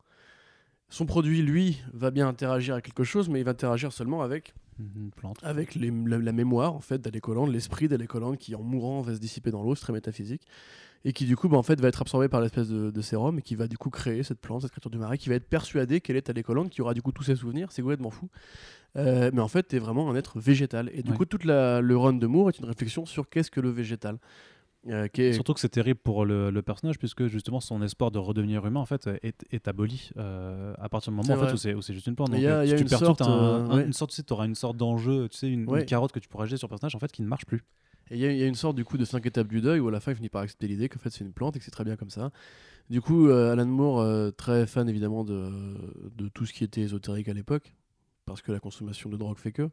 Son 0.89 1.07
produit, 1.07 1.43
lui, 1.43 1.81
va 1.93 2.11
bien 2.11 2.27
interagir 2.29 2.75
avec 2.75 2.85
quelque 2.87 3.05
chose, 3.05 3.29
mais 3.29 3.41
il 3.41 3.45
va 3.45 3.51
interagir 3.53 3.93
seulement 3.93 4.23
avec, 4.23 4.55
Une 4.97 5.11
plante. 5.11 5.39
avec 5.43 5.75
les- 5.75 5.91
la, 6.07 6.19
la 6.19 6.33
mémoire 6.33 6.75
en 6.75 6.81
fait 6.81 7.01
d'Alec 7.01 7.29
Holland, 7.29 7.49
l'esprit 7.49 7.89
d'Alec 7.89 8.15
Holland 8.15 8.37
qui, 8.37 8.55
en 8.55 8.63
mourant, 8.63 9.01
va 9.03 9.15
se 9.15 9.21
dissiper 9.21 9.51
dans 9.51 9.63
l'eau, 9.63 9.75
c'est 9.75 9.83
très 9.83 9.93
métaphysique, 9.93 10.47
et 11.05 11.13
qui 11.13 11.25
du 11.27 11.37
coup, 11.37 11.49
bah, 11.49 11.57
en 11.57 11.63
fait, 11.63 11.81
va 11.81 11.89
être 11.89 12.01
absorbé 12.03 12.29
par 12.29 12.41
l'espèce 12.41 12.69
de, 12.69 12.91
de 12.91 13.01
sérum 13.03 13.39
et 13.39 13.43
qui 13.43 13.55
va 13.55 13.67
du 13.69 13.79
coup 13.79 13.91
créer 13.91 14.23
cette 14.23 14.41
plante, 14.41 14.63
cette 14.63 14.71
créature 14.71 14.91
du 14.91 14.99
marais, 14.99 15.19
qui 15.19 15.29
va 15.29 15.35
être 15.35 15.49
persuadée 15.49 16.01
qu'elle 16.01 16.17
est 16.17 16.29
Alec 16.31 16.49
Holland, 16.49 16.69
qui 16.69 16.83
aura 16.83 16.95
du 16.95 17.03
coup 17.03 17.13
tous 17.13 17.23
ses 17.23 17.37
souvenirs, 17.37 17.69
c'est 17.73 17.83
complètement 17.83 18.11
fou. 18.11 18.29
Euh, 18.97 19.31
mais 19.33 19.41
en 19.41 19.49
fait, 19.49 19.63
t'es 19.65 19.79
vraiment 19.79 20.11
un 20.11 20.17
être 20.17 20.41
végétal. 20.41 20.91
Et 20.93 21.03
du 21.03 21.13
Ouais. 21.13 21.17
coup, 21.17 21.25
toute 21.25 21.45
la, 21.45 21.81
le 21.81 21.97
run 21.97 22.15
de 22.15 22.27
Moore 22.27 22.49
est 22.49 22.59
une 22.59 22.65
réflexion 22.65 23.07
sur 23.07 23.29
qu'est-ce 23.29 23.51
que 23.51 23.61
le 23.61 23.71
végétal. 23.71 24.19
Euh, 24.89 25.09
est- 25.15 25.33
Surtout 25.35 25.53
que 25.53 25.61
c'est 25.61 25.69
terrible 25.69 26.01
pour 26.03 26.25
le, 26.25 26.51
le 26.51 26.63
personnage 26.63 26.99
puisque 26.99 27.27
justement 27.27 27.61
son 27.61 27.83
espoir 27.83 28.11
de 28.11 28.19
redevenir 28.19 28.65
humain 28.67 28.81
en 28.81 28.87
fait 28.87 29.09
est, 29.23 29.45
est 29.53 29.69
aboli 29.69 30.11
euh, 30.17 30.73
à 30.79 30.89
partir 30.89 31.13
du 31.13 31.17
moment 31.19 31.35
en 31.35 31.47
fait, 31.47 31.75
où 31.75 31.83
c'est 31.83 31.93
juste 31.93 32.07
une 32.07 32.17
plante. 32.17 32.31
Mais 32.31 32.37
Donc 32.37 32.43
il 32.43 32.45
y 32.45 32.49
a- 32.49 32.59
euh, 32.61 32.65
il 32.65 32.71
y 32.71 32.73
a 32.73 32.77
tu 32.77 32.83
une 32.85 32.89
perds 32.89 32.99
tout 33.01 33.05
sorte, 33.05 33.21
un, 33.23 33.27
un- 33.27 33.77
ouais. 33.77 33.85
une 33.85 33.93
sorte, 33.93 34.13
tu 34.27 34.33
auras 34.33 34.47
une 34.47 34.55
sorte 34.55 34.79
d'enjeu, 34.79 35.29
tu 35.29 35.37
sais, 35.37 35.49
une, 35.49 35.67
carotte 35.85 36.13
que 36.13 36.19
tu 36.19 36.29
pourrais 36.29 36.47
jeter 36.47 36.57
sur 36.57 36.67
le 36.67 36.71
personnage 36.71 36.95
en 36.95 36.99
fait 36.99 37.13
qui 37.13 37.21
ne 37.21 37.27
marche 37.29 37.45
plus. 37.45 37.63
Et 38.11 38.15
il 38.17 38.21
y, 38.21 38.27
a- 38.27 38.33
il 38.33 38.39
y 38.39 38.43
a 38.43 38.47
une 38.47 38.55
sorte 38.55 38.75
du 38.75 38.85
coup 38.87 38.97
de 38.97 39.05
cinq 39.05 39.27
étapes 39.27 39.49
du 39.49 39.61
deuil 39.61 39.81
où 39.81 39.89
à 39.89 39.91
la 39.93 40.01
fin 40.01 40.13
il 40.13 40.17
finit 40.17 40.31
par 40.31 40.41
accepter 40.43 40.67
l'idée 40.67 40.89
qu'en 40.89 40.99
fait 40.99 41.11
c'est 41.11 41.25
une 41.25 41.33
plante 41.35 41.57
et 41.57 41.59
que 41.59 41.65
c'est 41.67 41.71
très 41.71 41.85
bien 41.85 41.97
comme 41.97 42.11
ça. 42.11 42.31
Du 42.89 43.03
coup, 43.03 43.29
euh, 43.29 43.53
Alan 43.53 43.67
Moore, 43.67 44.33
très 44.37 44.67
fan 44.67 44.89
évidemment 44.89 45.25
de, 45.25 45.51
de 46.17 46.29
tout 46.29 46.47
ce 46.47 46.53
qui 46.55 46.65
était 46.65 46.81
ésotérique 46.81 47.29
à 47.29 47.35
l'époque, 47.35 47.75
parce 48.25 48.41
que 48.43 48.51
la 48.51 48.59
consommation 48.61 49.11
de 49.11 49.17
drogue 49.19 49.37
fait 49.39 49.53
que, 49.53 49.69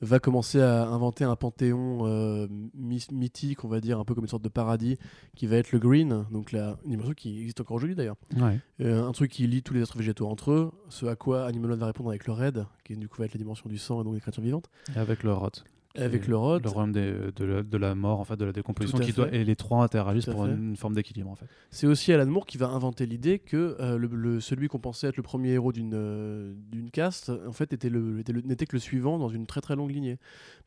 va 0.00 0.18
commencer 0.18 0.60
à 0.60 0.86
inventer 0.88 1.24
un 1.24 1.36
panthéon 1.36 2.06
euh, 2.06 2.46
my- 2.74 3.06
mythique, 3.12 3.64
on 3.64 3.68
va 3.68 3.80
dire, 3.80 3.98
un 3.98 4.04
peu 4.04 4.14
comme 4.14 4.24
une 4.24 4.28
sorte 4.30 4.42
de 4.44 4.48
paradis, 4.48 4.98
qui 5.34 5.46
va 5.46 5.56
être 5.56 5.72
le 5.72 5.78
Green, 5.78 6.26
donc 6.30 6.52
la, 6.52 6.76
une 6.84 6.90
dimension 6.92 7.14
qui 7.14 7.38
existe 7.40 7.60
encore 7.60 7.76
aujourd'hui 7.76 7.96
d'ailleurs. 7.96 8.16
Ouais. 8.36 8.60
Euh, 8.80 9.06
un 9.06 9.12
truc 9.12 9.30
qui 9.30 9.46
lie 9.46 9.62
tous 9.62 9.72
les 9.74 9.80
êtres 9.82 9.96
végétaux 9.96 10.28
entre 10.28 10.50
eux, 10.52 10.72
ce 10.90 11.06
à 11.06 11.16
quoi 11.16 11.44
Animal 11.46 11.70
Man 11.70 11.78
va 11.78 11.86
répondre 11.86 12.10
avec 12.10 12.26
le 12.26 12.32
Red, 12.34 12.66
qui 12.84 12.96
du 12.96 13.08
coup 13.08 13.18
va 13.18 13.24
être 13.24 13.34
la 13.34 13.38
dimension 13.38 13.68
du 13.70 13.78
sang 13.78 14.00
et 14.00 14.04
donc 14.04 14.14
des 14.14 14.20
créatures 14.20 14.42
vivantes, 14.42 14.68
Et 14.94 14.98
avec 14.98 15.22
le 15.22 15.32
rot. 15.32 15.50
Avec 15.98 16.26
le 16.26 16.36
Rod. 16.36 16.62
Le 16.64 16.70
royaume 16.70 16.92
des- 16.92 17.32
de, 17.34 17.44
la, 17.44 17.62
de 17.62 17.76
la 17.76 17.94
mort, 17.94 18.20
en 18.20 18.24
fait, 18.24 18.36
de 18.36 18.44
la 18.44 18.52
décomposition, 18.52 18.98
qui 18.98 19.12
doit, 19.12 19.32
et 19.32 19.44
les 19.44 19.56
trois 19.56 19.82
interagissent 19.84 20.26
pour 20.26 20.46
une, 20.46 20.70
une 20.70 20.76
forme 20.76 20.94
d'équilibre, 20.94 21.30
en 21.30 21.34
fait. 21.36 21.46
C'est 21.70 21.86
aussi 21.86 22.12
Alan 22.12 22.26
Moore 22.26 22.46
qui 22.46 22.58
va 22.58 22.68
inventer 22.68 23.06
l'idée 23.06 23.38
que 23.38 23.76
euh, 23.80 23.96
le, 23.98 24.08
le- 24.08 24.40
celui 24.40 24.68
qu'on 24.68 24.78
pensait 24.78 25.08
être 25.08 25.16
le 25.16 25.22
premier 25.22 25.50
héros 25.50 25.72
d'une 25.72 25.92
euh, 25.94 26.54
d'une 26.70 26.90
caste, 26.90 27.30
en 27.46 27.52
fait, 27.52 27.72
était 27.72 27.90
le- 27.90 28.20
était 28.20 28.32
le- 28.32 28.42
n'était 28.42 28.66
que 28.66 28.76
le 28.76 28.80
suivant 28.80 29.18
dans 29.18 29.28
une 29.28 29.46
très 29.46 29.60
très 29.60 29.76
longue 29.76 29.90
lignée. 29.90 30.18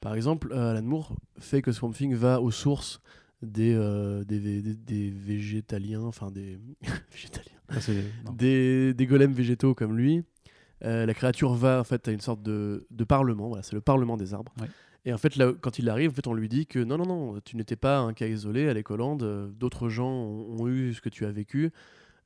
Par 0.02 0.16
exemple, 0.16 0.52
euh, 0.54 0.72
Alan 0.72 0.84
Moore 0.84 1.16
fait 1.38 1.62
que 1.62 1.72
Swamp 1.72 1.92
Thing 1.92 2.14
va 2.16 2.42
aux 2.42 2.52
sources 2.52 3.02
des, 3.42 3.74
des, 4.26 4.40
vé- 4.40 4.62
des- 4.62 4.76
des 4.76 5.10
végétaliens, 5.12 6.02
enfin 6.02 6.30
des 6.32 6.60
végétaliens, 7.12 7.52
c'est- 7.80 8.04
non. 8.26 8.34
des, 8.34 8.94
des 8.94 9.06
golems 9.06 9.32
végétaux 9.34 9.74
comme 9.74 9.98
lui. 9.98 10.24
La 10.82 11.14
créature 11.14 11.54
va 11.56 11.82
en 11.82 11.84
fait 11.84 12.08
à 12.08 12.12
une 12.12 12.22
sorte 12.22 12.42
de, 12.42 12.88
de 12.90 13.04
parlement, 13.04 13.50
voilà, 13.50 13.64
c'est 13.64 13.74
le 13.76 13.82
parlement 13.82 14.16
des 14.16 14.34
arbres. 14.34 14.54
Ouais. 14.62 14.68
Et 15.10 15.14
en 15.14 15.18
fait, 15.18 15.34
quand 15.62 15.80
il 15.80 15.90
arrive, 15.90 16.12
fait, 16.12 16.28
on 16.28 16.36
lui 16.36 16.48
dit 16.48 16.68
que 16.68 16.78
non, 16.78 17.00
non, 17.00 17.06
non, 17.08 17.40
tu 17.44 17.58
n'étais 17.58 17.76
pas 17.76 17.98
un 17.98 18.14
cas 18.14 18.28
isolé 18.28 18.70
à 18.70 18.76
l'Écolande. 18.76 19.24
euh, 19.24 19.48
D'autres 19.50 19.90
gens 19.90 20.08
ont 20.08 20.68
eu 20.68 20.94
ce 20.94 21.02
que 21.02 21.10
tu 21.10 21.26
as 21.26 21.32
vécu. 21.32 21.72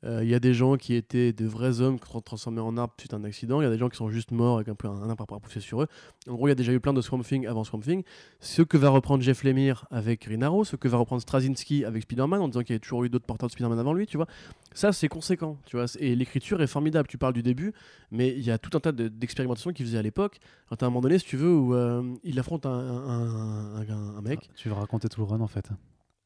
Euh, 0.03 0.23
Il 0.23 0.29
y 0.29 0.35
a 0.35 0.39
des 0.39 0.53
gens 0.53 0.75
qui 0.75 0.95
étaient 0.95 1.31
de 1.33 1.45
vrais 1.45 1.79
hommes 1.81 1.99
qui 1.99 2.11
sont 2.11 2.19
transformés 2.21 2.59
en 2.61 2.75
arbres 2.77 2.93
suite 2.99 3.13
à 3.13 3.17
un 3.17 3.23
accident. 3.23 3.61
Il 3.61 3.63
y 3.63 3.67
a 3.67 3.69
des 3.69 3.77
gens 3.77 3.87
qui 3.89 3.95
sont 3.97 4.09
juste 4.09 4.31
morts 4.31 4.55
avec 4.57 4.67
un 4.67 4.75
peu 4.75 4.87
un, 4.87 5.09
arbre 5.09 5.33
à 5.35 5.39
pousser 5.39 5.59
sur 5.61 5.81
eux. 5.81 5.87
En 6.27 6.33
gros, 6.33 6.47
il 6.47 6.51
y 6.51 6.51
a 6.51 6.55
déjà 6.55 6.73
eu 6.73 6.79
plein 6.79 6.93
de 6.93 7.01
Swamp 7.01 7.21
Thing 7.23 7.47
avant 7.47 7.63
Swamp 7.63 7.79
Thing. 7.81 8.03
Ce 8.39 8.61
que 8.61 8.77
va 8.77 8.89
reprendre 8.89 9.23
Jeff 9.23 9.43
Lemire 9.43 9.85
avec 9.91 10.23
Green 10.27 10.43
Arrow, 10.43 10.63
ce 10.65 10.75
que 10.75 10.87
va 10.87 10.97
reprendre 10.97 11.21
Straczynski 11.21 11.85
avec 11.85 12.03
Spider-Man 12.03 12.41
en 12.41 12.47
disant 12.47 12.61
qu'il 12.61 12.71
y 12.71 12.73
avait 12.73 12.79
toujours 12.79 13.03
eu 13.05 13.09
d'autres 13.09 13.25
porteurs 13.25 13.47
de 13.47 13.53
Spider-Man 13.53 13.79
avant 13.79 13.93
lui, 13.93 14.05
tu 14.05 14.17
vois. 14.17 14.27
Ça, 14.73 14.91
c'est 14.91 15.07
conséquent, 15.07 15.57
tu 15.65 15.77
vois. 15.77 15.85
Et 15.99 16.15
l'écriture 16.15 16.61
est 16.61 16.67
formidable. 16.67 17.07
Tu 17.07 17.17
parles 17.17 17.33
du 17.33 17.43
début, 17.43 17.73
mais 18.11 18.29
il 18.29 18.43
y 18.43 18.51
a 18.51 18.57
tout 18.57 18.75
un 18.75 18.79
tas 18.79 18.91
de- 18.91 19.07
d'expérimentations 19.07 19.71
qu'il 19.71 19.85
faisait 19.85 19.97
à 19.99 20.01
l'époque. 20.01 20.39
À 20.69 20.75
un 20.85 20.89
moment 20.89 21.01
donné, 21.01 21.19
si 21.19 21.25
tu 21.25 21.37
veux, 21.37 21.53
où 21.55 21.75
euh, 21.75 22.03
il 22.23 22.39
affronte 22.39 22.65
un, 22.65 22.71
un- 22.71 23.75
un- 23.77 24.17
un- 24.17 24.21
mec. 24.21 24.49
Tu 24.55 24.67
veux 24.69 24.73
raconter 24.75 25.07
tout 25.07 25.21
le 25.21 25.27
run, 25.27 25.39
en 25.41 25.47
fait. 25.47 25.69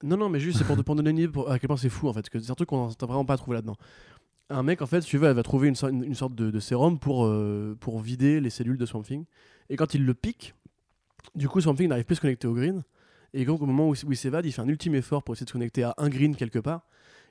Non, 0.04 0.18
non, 0.18 0.30
mais 0.30 0.40
juste 0.40 0.58
c'est 0.60 0.64
pour, 0.66 0.76
te- 0.78 0.82
pour 0.82 0.96
donner 0.96 1.10
une 1.10 1.18
idée 1.18 1.28
pour- 1.28 1.50
à 1.52 1.60
quel 1.60 1.68
point 1.68 1.78
c'est 1.78 1.90
fou 1.90 2.08
en 2.08 2.14
fait. 2.14 2.26
c'est 2.32 2.52
un 2.52 2.56
truc 2.56 2.70
qu'on 2.70 2.78
n'entend 2.88 3.08
vraiment 3.08 3.26
pas 3.26 3.38
trouvé 3.38 3.56
là-dedans. 3.56 3.78
Un 4.50 4.64
mec, 4.64 4.82
en 4.82 4.86
fait, 4.86 5.02
si 5.02 5.10
tu 5.10 5.18
veux, 5.18 5.28
elle 5.28 5.36
va 5.36 5.44
trouver 5.44 5.68
une, 5.68 5.76
sorte- 5.76 5.92
une- 5.92 6.04
une 6.04 6.16
sorte 6.16 6.34
de, 6.36 6.52
de 6.52 6.60
sérum 6.60 7.00
pour, 7.00 7.26
euh, 7.26 7.76
pour 7.80 8.00
vider 8.00 8.40
les 8.40 8.50
cellules 8.50 8.78
de 8.78 8.86
Swamp 8.86 9.04
Thing. 9.04 9.26
Et 9.70 9.76
quand 9.76 9.94
il 9.94 10.06
le 10.06 10.14
pique, 10.14 10.54
du 11.36 11.50
coup, 11.50 11.60
Swamp 11.60 11.76
Thing 11.76 11.90
n'arrive 11.90 12.06
plus 12.06 12.14
à 12.14 12.18
se 12.18 12.22
connecter 12.22 12.48
au 12.48 12.54
green. 12.54 12.84
Et 13.34 13.44
donc, 13.44 13.62
au 13.62 13.66
moment 13.66 13.90
où, 13.90 13.92
où 13.92 14.12
il 14.12 14.16
s'évade, 14.18 14.46
il 14.46 14.52
fait 14.54 14.62
un 14.62 14.68
ultime 14.70 14.96
effort 14.96 15.22
pour 15.24 15.34
essayer 15.36 15.44
de 15.44 15.50
se 15.50 15.54
connecter 15.54 15.84
à 15.84 15.94
un 15.98 16.08
green 16.08 16.34
quelque 16.36 16.60
part. 16.60 16.82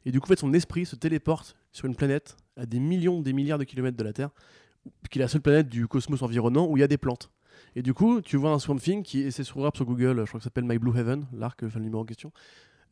Et 0.04 0.10
du 0.12 0.20
coup, 0.20 0.26
en 0.26 0.28
fait, 0.28 0.38
son 0.38 0.52
esprit 0.52 0.84
se 0.84 0.94
téléporte 0.94 1.56
sur 1.72 1.86
une 1.86 1.96
planète 1.96 2.36
à 2.56 2.66
des 2.66 2.78
millions, 2.80 3.22
des 3.22 3.32
milliards 3.32 3.58
de 3.58 3.64
kilomètres 3.64 3.96
de 3.96 4.04
la 4.04 4.12
Terre, 4.12 4.28
qui 5.10 5.18
est 5.18 5.22
la 5.22 5.28
seule 5.28 5.40
planète 5.40 5.68
du 5.68 5.88
cosmos 5.88 6.20
environnant 6.22 6.66
où 6.66 6.76
il 6.76 6.80
y 6.80 6.84
a 6.84 6.88
des 6.88 6.98
plantes. 6.98 7.30
Et 7.76 7.82
du 7.82 7.94
coup, 7.94 8.20
tu 8.22 8.36
vois 8.36 8.50
un 8.50 8.58
Swamp 8.58 8.78
Thing 8.78 9.02
qui, 9.04 9.20
et 9.20 9.30
c'est 9.30 9.44
sur 9.44 9.60
rap 9.62 9.76
sur 9.76 9.84
Google, 9.84 10.20
je 10.20 10.24
crois 10.26 10.38
que 10.38 10.42
ça 10.42 10.44
s'appelle 10.44 10.64
My 10.64 10.78
Blue 10.78 10.98
Heaven, 10.98 11.26
l'arc, 11.32 11.62
enfin 11.62 11.78
le 11.78 11.84
numéro 11.84 12.02
en 12.02 12.06
question, 12.06 12.32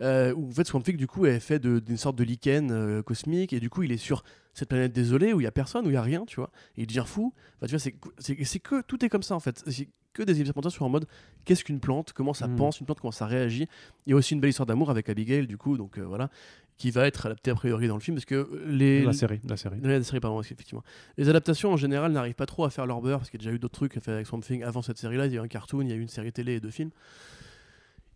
euh, 0.02 0.32
où 0.34 0.48
en 0.48 0.52
fait 0.52 0.66
Swamp 0.66 0.82
Thing 0.82 0.96
du 0.96 1.06
coup 1.06 1.24
est 1.26 1.40
fait 1.40 1.58
d'une 1.58 1.96
sorte 1.96 2.16
de 2.16 2.24
lichen 2.24 2.70
euh, 2.70 3.02
cosmique 3.02 3.52
et 3.52 3.60
du 3.60 3.70
coup 3.70 3.82
il 3.82 3.92
est 3.92 3.96
sur 3.96 4.24
cette 4.52 4.68
planète 4.68 4.92
désolée 4.92 5.32
où 5.32 5.40
il 5.40 5.44
y 5.44 5.46
a 5.46 5.52
personne, 5.52 5.86
où 5.86 5.90
il 5.90 5.94
y 5.94 5.96
a 5.96 6.02
rien, 6.02 6.24
tu 6.26 6.36
vois, 6.36 6.50
et 6.76 6.82
il 6.82 6.86
devient 6.86 7.04
fou. 7.06 7.32
Enfin, 7.56 7.66
tu 7.66 7.76
vois, 7.76 7.78
c'est- 8.18 8.58
que 8.60 8.82
tout 8.82 9.04
est 9.04 9.08
comme 9.08 9.22
ça 9.22 9.34
en 9.34 9.40
fait. 9.40 9.62
C'est 9.66 9.88
que 10.12 10.22
des 10.22 10.38
expérimentations 10.40 10.84
en 10.84 10.88
mode 10.90 11.06
qu'est-ce 11.44 11.64
qu'une 11.64 11.80
plante, 11.80 12.12
comment 12.12 12.34
ça 12.34 12.46
Mm. 12.46 12.54
pense, 12.56 12.78
une 12.78 12.86
plante, 12.86 13.00
comment 13.00 13.10
ça 13.10 13.26
réagit. 13.26 13.66
Il 14.06 14.10
y 14.10 14.12
a 14.12 14.16
aussi 14.16 14.34
une 14.34 14.40
belle 14.40 14.50
histoire 14.50 14.66
d'amour 14.66 14.90
avec 14.90 15.08
Abigail 15.08 15.46
du 15.48 15.56
coup, 15.58 15.76
donc 15.76 15.98
euh, 15.98 16.02
voilà, 16.04 16.28
qui 16.76 16.90
va 16.90 17.06
être 17.06 17.26
adaptée 17.26 17.50
a 17.50 17.54
priori 17.54 17.86
dans 17.88 17.94
le 17.94 18.00
film 18.00 18.16
parce 18.16 18.24
que 18.24 18.34
euh, 18.34 18.64
les 18.66 19.04
La 19.04 19.12
série, 19.12 19.40
la 19.48 19.56
série. 19.56 19.78
Ouais, 19.80 19.98
la 19.98 20.02
série, 20.02 20.20
pardon, 20.20 20.40
effectivement. 20.40 20.82
Les 21.16 21.28
adaptations 21.28 21.72
en 21.72 21.76
général 21.76 22.12
n'arrivent 22.12 22.34
pas 22.34 22.46
trop 22.46 22.64
à 22.64 22.70
faire 22.70 22.86
leur 22.86 23.00
beurre 23.00 23.18
parce 23.18 23.30
qu'il 23.30 23.40
y 23.40 23.44
a 23.44 23.44
déjà 23.44 23.54
eu 23.54 23.58
d'autres 23.58 23.74
trucs 23.74 23.96
à 23.96 24.00
faire 24.00 24.14
avec 24.14 24.26
Swamp 24.26 24.40
Thing 24.40 24.62
avant 24.62 24.82
cette 24.82 24.98
série-là. 24.98 25.26
Il 25.26 25.32
y 25.32 25.38
a 25.38 25.40
eu 25.40 25.44
un 25.44 25.48
cartoon, 25.48 25.82
il 25.82 25.88
y 25.88 25.92
a 25.92 25.96
eu 25.96 26.00
une 26.00 26.08
série 26.08 26.32
télé 26.32 26.54
et 26.54 26.60
deux 26.60 26.70
films. 26.70 26.90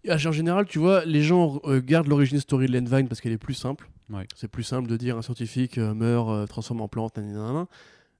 Et 0.04 0.12
en 0.12 0.32
général, 0.32 0.66
tu 0.66 0.78
vois, 0.78 1.04
les 1.04 1.22
gens 1.22 1.61
euh, 1.64 1.80
gardent 1.80 2.06
l'origine 2.06 2.38
story 2.40 2.66
de 2.66 2.72
Len 2.72 2.86
Vine 2.86 3.09
parce 3.09 3.20
qu'elle 3.20 3.32
est 3.32 3.38
plus 3.38 3.54
simple. 3.54 3.88
Ouais. 4.11 4.26
C'est 4.34 4.48
plus 4.48 4.62
simple 4.62 4.88
de 4.88 4.96
dire 4.96 5.16
un 5.16 5.22
scientifique 5.22 5.76
euh, 5.78 5.92
meurt, 5.92 6.30
euh, 6.30 6.46
transforme 6.46 6.80
en 6.80 6.88
plante, 6.88 7.16
nanana, 7.16 7.38
nanana. 7.38 7.66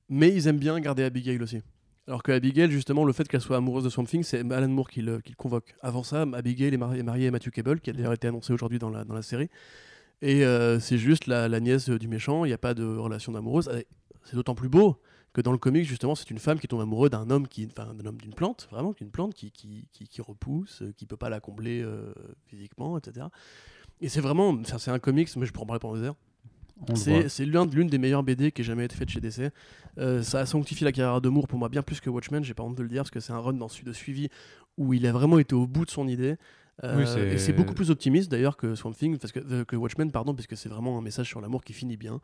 mais 0.09 0.29
ils 0.29 0.49
aiment 0.49 0.59
bien 0.59 0.79
garder 0.81 1.05
Abigail 1.05 1.41
aussi. 1.43 1.61
Alors 2.07 2.23
que 2.23 2.33
Abigail, 2.33 2.71
justement, 2.71 3.05
le 3.05 3.13
fait 3.13 3.29
qu'elle 3.29 3.41
soit 3.41 3.57
amoureuse 3.57 3.85
de 3.85 3.91
Swamp 3.91 4.05
Thing, 4.05 4.23
c'est 4.23 4.41
Alan 4.53 4.69
Moore 4.69 4.89
qui 4.89 5.03
le, 5.03 5.21
qui 5.21 5.31
le 5.31 5.37
convoque. 5.37 5.75
Avant 5.83 6.03
ça, 6.03 6.25
Abigail 6.33 6.75
est 6.75 6.79
mariée, 6.79 7.01
est 7.01 7.03
mariée 7.03 7.29
à 7.29 7.31
Matthew 7.31 7.51
Cable, 7.51 7.81
qui 7.81 7.91
a 7.91 7.93
d'ailleurs 7.93 8.15
été 8.15 8.29
annoncé 8.29 8.53
aujourd'hui 8.53 8.79
dans 8.79 8.91
la, 8.91 9.05
dans 9.05 9.15
la 9.15 9.23
série. 9.23 9.49
Et 10.21 10.45
euh, 10.45 10.81
c'est 10.81 10.99
juste 10.99 11.27
la, 11.27 11.49
la 11.49 11.61
nièce 11.61 11.89
du 11.91 12.09
méchant, 12.09 12.45
il 12.45 12.49
n'y 12.49 12.55
a 12.55 12.59
pas 12.59 12.75
de 12.75 12.85
relation 12.85 13.33
d'amoureuse. 13.33 13.71
C'est 14.25 14.35
d'autant 14.37 14.55
plus 14.55 14.69
beau 14.69 14.97
que 15.33 15.41
dans 15.41 15.53
le 15.53 15.59
comic, 15.59 15.85
justement, 15.85 16.15
c'est 16.15 16.31
une 16.31 16.39
femme 16.39 16.59
qui 16.59 16.67
tombe 16.67 16.81
amoureuse 16.81 17.11
d'un 17.11 17.31
homme, 17.31 17.47
qui, 17.47 17.69
enfin, 17.71 17.95
d'un 17.95 18.07
homme 18.07 18.21
d'une 18.21 18.35
plante, 18.35 18.67
vraiment, 18.73 18.93
d'une 18.97 19.11
plante 19.11 19.35
qui, 19.35 19.53
qui, 19.53 19.87
qui, 19.93 20.09
qui 20.09 20.21
repousse, 20.23 20.83
qui 20.97 21.07
peut 21.07 21.17
pas 21.17 21.29
la 21.29 21.39
combler 21.39 21.83
euh, 21.83 22.13
physiquement, 22.47 22.99
etc. 22.99 23.27
Et 24.01 24.09
c'est 24.09 24.21
vraiment, 24.21 24.57
c'est 24.65 24.91
un 24.91 24.99
comics, 24.99 25.29
mais 25.37 25.47
je 25.47 25.53
pourrais 25.53 25.65
en 25.65 25.67
parler 25.67 25.81
pendant 25.81 25.97
des 25.97 26.03
heures. 26.03 26.17
On 26.81 26.93
le 26.93 26.95
voit. 26.95 27.23
C'est 27.23 27.29
c'est 27.29 27.45
l'un- 27.47 27.67
l'une 27.67 27.89
des 27.89 27.99
meilleures 27.99 28.23
BD 28.23 28.53
qui 28.53 28.63
ait 28.63 28.65
jamais 28.65 28.85
été 28.85 28.95
faite 28.97 29.09
chez 29.11 29.21
DC. 29.21 29.51
Euh, 29.99 30.23
ça 30.23 30.41
a 30.41 30.47
sanctifié 30.47 30.85
la 30.85 30.93
carrière 30.93 31.21
de 31.21 31.29
Moore 31.29 31.49
pour 31.49 31.59
moi 31.59 31.69
bien 31.69 31.83
plus 31.83 32.01
que 32.01 32.09
Watchmen, 32.09 32.43
j'ai 32.45 32.55
pas 32.55 32.63
honte 32.63 32.77
de 32.77 32.83
le 32.83 32.89
dire, 32.89 33.03
parce 33.03 33.11
que 33.11 33.21
c'est 33.21 33.33
un 33.33 33.39
run 33.41 33.55
dans, 33.55 33.67
de 33.67 33.93
suivi 33.93 34.29
où 34.77 34.95
il 34.95 35.05
a 35.07 35.13
vraiment 35.13 35.39
été 35.41 35.55
au 35.55 35.67
bout 35.67 35.85
de 35.85 35.91
son 35.91 36.07
idée. 36.09 36.37
Euh, 36.85 36.97
Oui, 36.97 37.33
et 37.33 37.39
c'est 37.39 37.53
beaucoup 37.53 37.75
plus 37.75 37.91
optimiste 37.91 38.31
d'ailleurs 38.31 38.57
que 38.57 38.75
Swamp 38.75 38.93
Thing, 38.93 39.19
parce 39.19 39.33
que, 39.33 39.41
euh, 39.41 39.65
que 39.65 39.77
Watchmen, 39.77 40.11
pardon, 40.13 40.35
parce 40.35 40.47
que 40.47 40.57
c'est 40.57 40.69
vraiment 40.69 40.99
un 40.99 41.03
message 41.03 41.27
sur 41.27 41.41
l'amour 41.41 41.65
qui 41.65 41.73
finit 41.73 41.97
bien. 41.97 42.21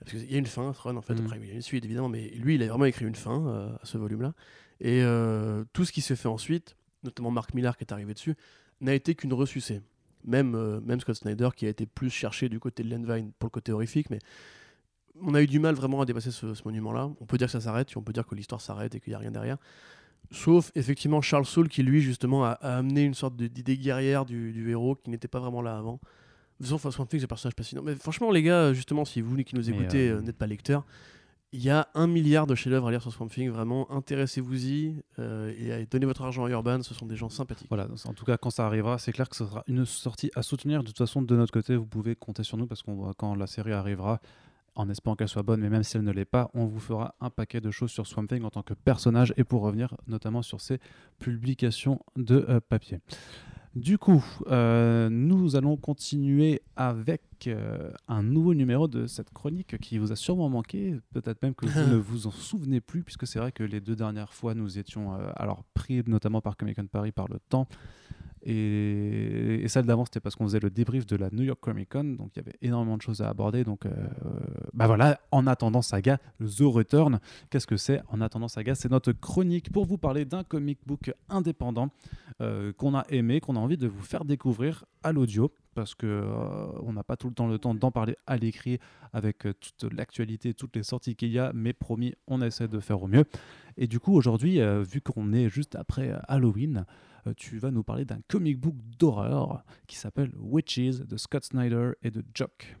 Parce 0.00 0.12
qu'il 0.12 0.30
y 0.30 0.34
a 0.34 0.38
une 0.38 0.46
fin, 0.46 0.72
run, 0.72 0.96
en 0.96 1.02
fait. 1.02 1.14
Mhm. 1.14 1.24
Après, 1.24 1.38
il 1.40 1.48
y 1.48 1.50
a 1.50 1.54
une 1.54 1.62
suite, 1.62 1.84
évidemment, 1.84 2.10
mais 2.10 2.28
lui, 2.30 2.56
il 2.56 2.62
a 2.62 2.66
vraiment 2.68 2.84
écrit 2.84 3.06
une 3.06 3.14
fin 3.14 3.46
euh, 3.46 3.74
à 3.82 3.84
ce 3.84 3.96
volume-là. 3.96 4.34
Et 4.80 5.02
tout 5.72 5.86
ce 5.86 5.92
qui 5.92 6.02
s'est 6.02 6.16
fait 6.16 6.28
ensuite, 6.28 6.76
notamment 7.02 7.30
Mark 7.30 7.54
Millar 7.54 7.78
qui 7.78 7.84
est 7.84 7.92
arrivé 7.92 8.12
dessus, 8.12 8.34
n'a 8.80 8.94
été 8.94 9.14
qu'une 9.14 9.32
ressucée. 9.32 9.80
Même, 10.24 10.54
euh, 10.54 10.80
même 10.80 11.00
Scott 11.00 11.16
Snyder 11.16 11.50
qui 11.54 11.66
a 11.66 11.68
été 11.68 11.86
plus 11.86 12.10
cherché 12.10 12.48
du 12.48 12.58
côté 12.58 12.82
de 12.82 12.90
Lenvine 12.90 13.30
pour 13.38 13.46
le 13.46 13.50
côté 13.50 13.72
horrifique, 13.72 14.10
mais 14.10 14.18
on 15.22 15.34
a 15.34 15.42
eu 15.42 15.46
du 15.46 15.60
mal 15.60 15.74
vraiment 15.74 16.00
à 16.00 16.04
dépasser 16.04 16.30
ce, 16.30 16.52
ce 16.52 16.62
monument-là. 16.64 17.10
On 17.20 17.26
peut 17.26 17.38
dire 17.38 17.46
que 17.46 17.52
ça 17.52 17.60
s'arrête, 17.60 17.96
on 17.96 18.02
peut 18.02 18.12
dire 18.12 18.26
que 18.26 18.34
l'histoire 18.34 18.60
s'arrête 18.60 18.94
et 18.94 19.00
qu'il 19.00 19.12
n'y 19.12 19.14
a 19.14 19.18
rien 19.18 19.30
derrière. 19.30 19.56
Sauf 20.30 20.72
effectivement 20.74 21.20
Charles 21.20 21.46
Soule 21.46 21.68
qui 21.68 21.82
lui 21.82 22.00
justement 22.00 22.44
a, 22.44 22.50
a 22.50 22.78
amené 22.78 23.04
une 23.04 23.14
sorte 23.14 23.36
d'idée 23.36 23.78
guerrière 23.78 24.24
du, 24.24 24.52
du 24.52 24.70
héros 24.70 24.96
qui 24.96 25.10
n'était 25.10 25.28
pas 25.28 25.40
vraiment 25.40 25.62
là 25.62 25.76
avant. 25.76 26.00
De 26.58 26.66
toute 26.66 26.78
façon, 26.78 26.90
Swamp 26.90 27.06
Thing, 27.06 27.20
c'est 27.20 27.24
un 27.24 27.28
personnage 27.28 27.54
fascinant. 27.56 27.82
Mais 27.82 27.94
franchement, 27.96 28.30
les 28.30 28.42
gars, 28.42 28.72
justement, 28.72 29.04
si 29.04 29.20
vous 29.20 29.36
qui 29.44 29.54
nous 29.54 29.68
écoutez 29.68 30.08
euh, 30.08 30.16
euh, 30.16 30.22
n'êtes 30.22 30.38
pas 30.38 30.46
lecteur, 30.46 30.84
il 31.52 31.62
y 31.62 31.70
a 31.70 31.88
un 31.94 32.06
milliard 32.06 32.46
de 32.46 32.54
chefs-d'œuvre 32.54 32.88
à 32.88 32.90
lire 32.90 33.02
sur 33.02 33.12
Swamp 33.12 33.28
Thing. 33.28 33.50
Vraiment, 33.50 33.90
intéressez-vous-y 33.92 35.02
euh, 35.18 35.52
et 35.80 35.86
donnez 35.86 36.06
votre 36.06 36.22
argent 36.22 36.44
à 36.44 36.50
Urban. 36.50 36.82
Ce 36.82 36.94
sont 36.94 37.06
des 37.06 37.16
gens 37.16 37.28
sympathiques. 37.28 37.68
Voilà, 37.68 37.88
en 38.04 38.14
tout 38.14 38.24
cas, 38.24 38.38
quand 38.38 38.50
ça 38.50 38.66
arrivera, 38.66 38.98
c'est 38.98 39.12
clair 39.12 39.28
que 39.28 39.36
ce 39.36 39.44
sera 39.44 39.64
une 39.66 39.84
sortie 39.84 40.30
à 40.34 40.42
soutenir. 40.42 40.82
De 40.82 40.88
toute 40.88 40.98
façon, 40.98 41.20
de 41.20 41.36
notre 41.36 41.52
côté, 41.52 41.76
vous 41.76 41.86
pouvez 41.86 42.16
compter 42.16 42.42
sur 42.42 42.56
nous 42.56 42.66
parce 42.66 42.82
qu'on 42.82 43.12
quand 43.14 43.34
la 43.34 43.46
série 43.46 43.72
arrivera, 43.72 44.20
en 44.76 44.88
espérant 44.88 45.16
qu'elle 45.16 45.28
soit 45.28 45.42
bonne, 45.42 45.60
mais 45.60 45.70
même 45.70 45.82
si 45.82 45.96
elle 45.96 46.04
ne 46.04 46.12
l'est 46.12 46.24
pas, 46.24 46.50
on 46.54 46.66
vous 46.66 46.78
fera 46.78 47.14
un 47.20 47.30
paquet 47.30 47.60
de 47.60 47.70
choses 47.70 47.90
sur 47.90 48.06
Swamp 48.06 48.26
Thing 48.26 48.44
en 48.44 48.50
tant 48.50 48.62
que 48.62 48.74
personnage 48.74 49.32
et 49.36 49.44
pour 49.44 49.62
revenir 49.62 49.96
notamment 50.06 50.42
sur 50.42 50.60
ses 50.60 50.78
publications 51.18 52.00
de 52.16 52.44
euh, 52.48 52.60
papier. 52.60 53.00
Du 53.74 53.98
coup, 53.98 54.24
euh, 54.46 55.10
nous 55.10 55.56
allons 55.56 55.76
continuer 55.76 56.62
avec 56.76 57.22
euh, 57.46 57.90
un 58.08 58.22
nouveau 58.22 58.54
numéro 58.54 58.88
de 58.88 59.06
cette 59.06 59.30
chronique 59.30 59.78
qui 59.78 59.98
vous 59.98 60.12
a 60.12 60.16
sûrement 60.16 60.48
manqué, 60.48 60.98
peut-être 61.12 61.42
même 61.42 61.54
que 61.54 61.66
vous 61.66 61.80
ne 61.90 61.96
vous 61.96 62.26
en 62.26 62.30
souvenez 62.30 62.80
plus, 62.80 63.02
puisque 63.02 63.26
c'est 63.26 63.38
vrai 63.38 63.52
que 63.52 63.62
les 63.62 63.80
deux 63.80 63.96
dernières 63.96 64.32
fois, 64.32 64.54
nous 64.54 64.78
étions 64.78 65.12
alors 65.36 65.64
pris 65.74 66.02
notamment 66.06 66.40
par 66.40 66.56
Comic 66.56 66.76
Con 66.76 66.86
Paris 66.86 67.12
par 67.12 67.28
le 67.28 67.38
temps. 67.50 67.68
Et, 68.48 69.64
celle 69.66 69.86
d'avant, 69.86 70.04
c'était 70.04 70.20
parce 70.20 70.36
qu'on 70.36 70.44
faisait 70.44 70.60
le 70.60 70.70
débrief 70.70 71.04
de 71.04 71.16
la 71.16 71.30
New 71.30 71.42
York 71.42 71.58
Comic 71.60 71.90
Con, 71.90 72.04
donc 72.04 72.30
il 72.36 72.38
y 72.38 72.40
avait 72.40 72.56
énormément 72.62 72.96
de 72.96 73.02
choses 73.02 73.20
à 73.20 73.28
aborder. 73.28 73.64
Donc, 73.64 73.86
euh, 73.86 73.90
bah 74.72 74.86
voilà, 74.86 75.20
en 75.32 75.48
attendant 75.48 75.82
Saga, 75.82 76.18
The 76.38 76.60
Return, 76.60 77.18
qu'est-ce 77.50 77.66
que 77.66 77.76
c'est 77.76 78.00
En 78.08 78.20
attendant 78.20 78.46
Saga, 78.46 78.76
c'est 78.76 78.90
notre 78.90 79.10
chronique 79.10 79.72
pour 79.72 79.84
vous 79.84 79.98
parler 79.98 80.24
d'un 80.24 80.44
comic 80.44 80.78
book 80.86 81.12
indépendant 81.28 81.88
euh, 82.40 82.72
qu'on 82.72 82.94
a 82.94 83.04
aimé, 83.10 83.40
qu'on 83.40 83.56
a 83.56 83.58
envie 83.58 83.76
de 83.76 83.88
vous 83.88 84.02
faire 84.02 84.24
découvrir 84.24 84.84
à 85.02 85.10
l'audio, 85.10 85.50
parce 85.74 85.96
que 85.96 86.06
euh, 86.06 86.66
on 86.84 86.92
n'a 86.92 87.02
pas 87.02 87.16
tout 87.16 87.28
le 87.28 87.34
temps 87.34 87.48
le 87.48 87.58
temps 87.58 87.74
d'en 87.74 87.90
parler 87.90 88.16
à 88.28 88.36
l'écrit 88.36 88.78
avec 89.12 89.38
toute 89.38 89.92
l'actualité, 89.92 90.54
toutes 90.54 90.76
les 90.76 90.84
sorties 90.84 91.16
qu'il 91.16 91.32
y 91.32 91.40
a, 91.40 91.50
mais 91.52 91.72
promis, 91.72 92.14
on 92.28 92.40
essaie 92.42 92.68
de 92.68 92.78
faire 92.78 93.02
au 93.02 93.08
mieux. 93.08 93.24
Et 93.76 93.88
du 93.88 93.98
coup, 93.98 94.14
aujourd'hui, 94.14 94.60
vu 94.84 95.00
qu'on 95.00 95.32
est 95.32 95.48
juste 95.48 95.74
après 95.74 96.12
Halloween, 96.28 96.86
tu 97.34 97.58
vas 97.58 97.70
nous 97.70 97.82
parler 97.82 98.04
d'un 98.04 98.20
comic 98.28 98.58
book 98.58 98.74
d'horreur 98.98 99.64
qui 99.86 99.96
s'appelle 99.96 100.32
Witches 100.38 101.00
de 101.06 101.16
Scott 101.16 101.44
Snyder 101.44 101.92
et 102.02 102.10
de 102.10 102.22
Jock. 102.34 102.76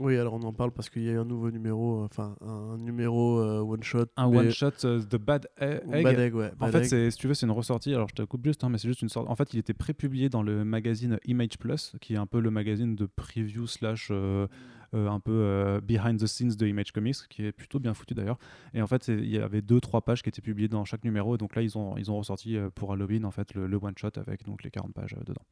Oui, 0.00 0.16
alors 0.16 0.34
on 0.34 0.42
en 0.42 0.52
parle 0.52 0.72
parce 0.72 0.90
qu'il 0.90 1.04
y 1.04 1.10
a 1.10 1.20
un 1.20 1.24
nouveau 1.24 1.52
numéro, 1.52 2.00
euh, 2.00 2.06
enfin 2.06 2.34
un 2.40 2.76
numéro 2.78 3.38
euh, 3.38 3.60
one 3.60 3.82
shot. 3.82 4.06
Un 4.16 4.26
one 4.26 4.50
shot 4.50 4.70
euh, 4.84 5.00
The 5.00 5.16
Bad 5.16 5.46
Egg. 5.60 5.82
Bad 5.86 6.18
Egg, 6.18 6.34
ouais. 6.34 6.50
En 6.58 6.68
Bad 6.68 6.84
fait, 6.84 7.06
Egg. 7.06 7.10
si 7.10 7.18
tu 7.18 7.28
veux, 7.28 7.34
c'est 7.34 7.46
une 7.46 7.52
ressortie. 7.52 7.94
Alors, 7.94 8.08
je 8.08 8.14
te 8.14 8.22
coupe 8.22 8.44
juste, 8.44 8.64
hein, 8.64 8.70
mais 8.70 8.78
c'est 8.78 8.88
juste 8.88 9.02
une 9.02 9.08
sorte. 9.08 9.30
En 9.30 9.36
fait, 9.36 9.54
il 9.54 9.60
était 9.60 9.72
pré-publié 9.72 10.28
dans 10.28 10.42
le 10.42 10.64
magazine 10.64 11.20
Image 11.26 11.58
Plus, 11.60 11.92
qui 12.00 12.14
est 12.14 12.16
un 12.16 12.26
peu 12.26 12.40
le 12.40 12.50
magazine 12.50 12.96
de 12.96 13.06
preview 13.06 13.68
slash 13.68 14.08
euh, 14.10 14.14
euh, 14.14 14.46
un 14.94 15.20
peu 15.20 15.32
euh, 15.32 15.80
behind 15.80 16.20
the 16.20 16.26
scenes 16.26 16.54
de 16.56 16.66
Image 16.66 16.92
Comics, 16.92 17.28
qui 17.28 17.44
est 17.44 17.52
plutôt 17.52 17.78
bien 17.78 17.94
foutu 17.94 18.14
d'ailleurs. 18.14 18.38
Et 18.72 18.82
en 18.82 18.86
fait, 18.86 19.08
il 19.08 19.28
y 19.28 19.38
avait 19.38 19.62
deux, 19.62 19.80
trois 19.80 20.02
pages 20.02 20.22
qui 20.22 20.28
étaient 20.28 20.42
publiées 20.42 20.68
dans 20.68 20.84
chaque 20.84 21.04
numéro. 21.04 21.34
Et 21.34 21.38
donc 21.38 21.54
là, 21.56 21.62
ils 21.62 21.76
ont, 21.78 21.96
ils 21.96 22.10
ont 22.10 22.18
ressorti 22.18 22.56
euh, 22.56 22.70
pour 22.74 22.92
Halloween 22.92 23.24
en 23.24 23.30
fait 23.30 23.54
le, 23.54 23.76
one 23.76 23.96
shot 23.96 24.10
avec 24.16 24.44
donc 24.44 24.62
les 24.62 24.70
40 24.70 24.92
pages 24.92 25.14
euh, 25.14 25.24
dedans. 25.24 25.42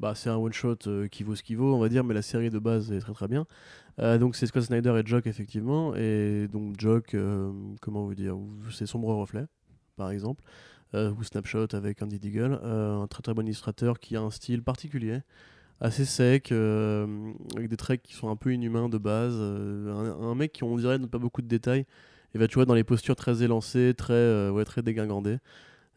Bah, 0.00 0.14
c'est 0.14 0.30
un 0.30 0.36
one 0.36 0.52
shot 0.52 0.76
euh, 0.86 1.08
qui 1.08 1.22
vaut 1.22 1.36
ce 1.36 1.42
qu'il 1.42 1.56
vaut, 1.56 1.74
on 1.74 1.78
va 1.78 1.88
dire, 1.88 2.04
mais 2.04 2.14
la 2.14 2.22
série 2.22 2.50
de 2.50 2.58
base 2.58 2.90
est 2.92 3.00
très 3.00 3.12
très 3.12 3.28
bien. 3.28 3.46
Euh, 3.98 4.18
donc 4.18 4.36
c'est 4.36 4.46
Scott 4.46 4.64
Snyder 4.64 4.94
et 4.98 5.06
Jock 5.06 5.26
effectivement, 5.26 5.94
et 5.94 6.48
donc 6.48 6.78
Jock, 6.78 7.14
euh, 7.14 7.52
comment 7.80 8.04
vous 8.04 8.14
dire, 8.14 8.36
c'est 8.70 8.86
Sombre 8.86 9.14
Reflet, 9.14 9.46
par 9.96 10.10
exemple, 10.10 10.42
euh, 10.94 11.12
ou 11.12 11.22
Snapshot 11.22 11.68
avec 11.72 12.02
Andy 12.02 12.18
Deagle, 12.18 12.58
euh, 12.62 13.02
un 13.02 13.06
très 13.06 13.22
très 13.22 13.34
bon 13.34 13.46
illustrateur 13.46 13.98
qui 13.98 14.16
a 14.16 14.20
un 14.20 14.30
style 14.30 14.62
particulier, 14.62 15.20
assez 15.80 16.04
sec, 16.04 16.52
euh, 16.52 17.32
avec 17.56 17.68
des 17.68 17.76
traits 17.76 18.02
qui 18.02 18.14
sont 18.14 18.28
un 18.30 18.36
peu 18.36 18.52
inhumains 18.52 18.88
de 18.88 18.98
base, 18.98 19.34
euh, 19.36 19.92
un, 20.20 20.28
un 20.30 20.34
mec 20.34 20.52
qui 20.52 20.64
on 20.64 20.76
dirait 20.76 20.98
n'a 20.98 21.06
pas 21.06 21.18
beaucoup 21.18 21.42
de 21.42 21.46
détails, 21.48 21.86
et 22.34 22.38
va 22.38 22.48
tu 22.48 22.56
vois 22.56 22.64
dans 22.66 22.74
les 22.74 22.84
postures 22.84 23.16
très 23.16 23.42
élancées, 23.42 23.94
très 23.96 24.12
euh, 24.14 24.50
ouais 24.50 24.64
très 24.64 24.82
dégingandées, 24.82 25.38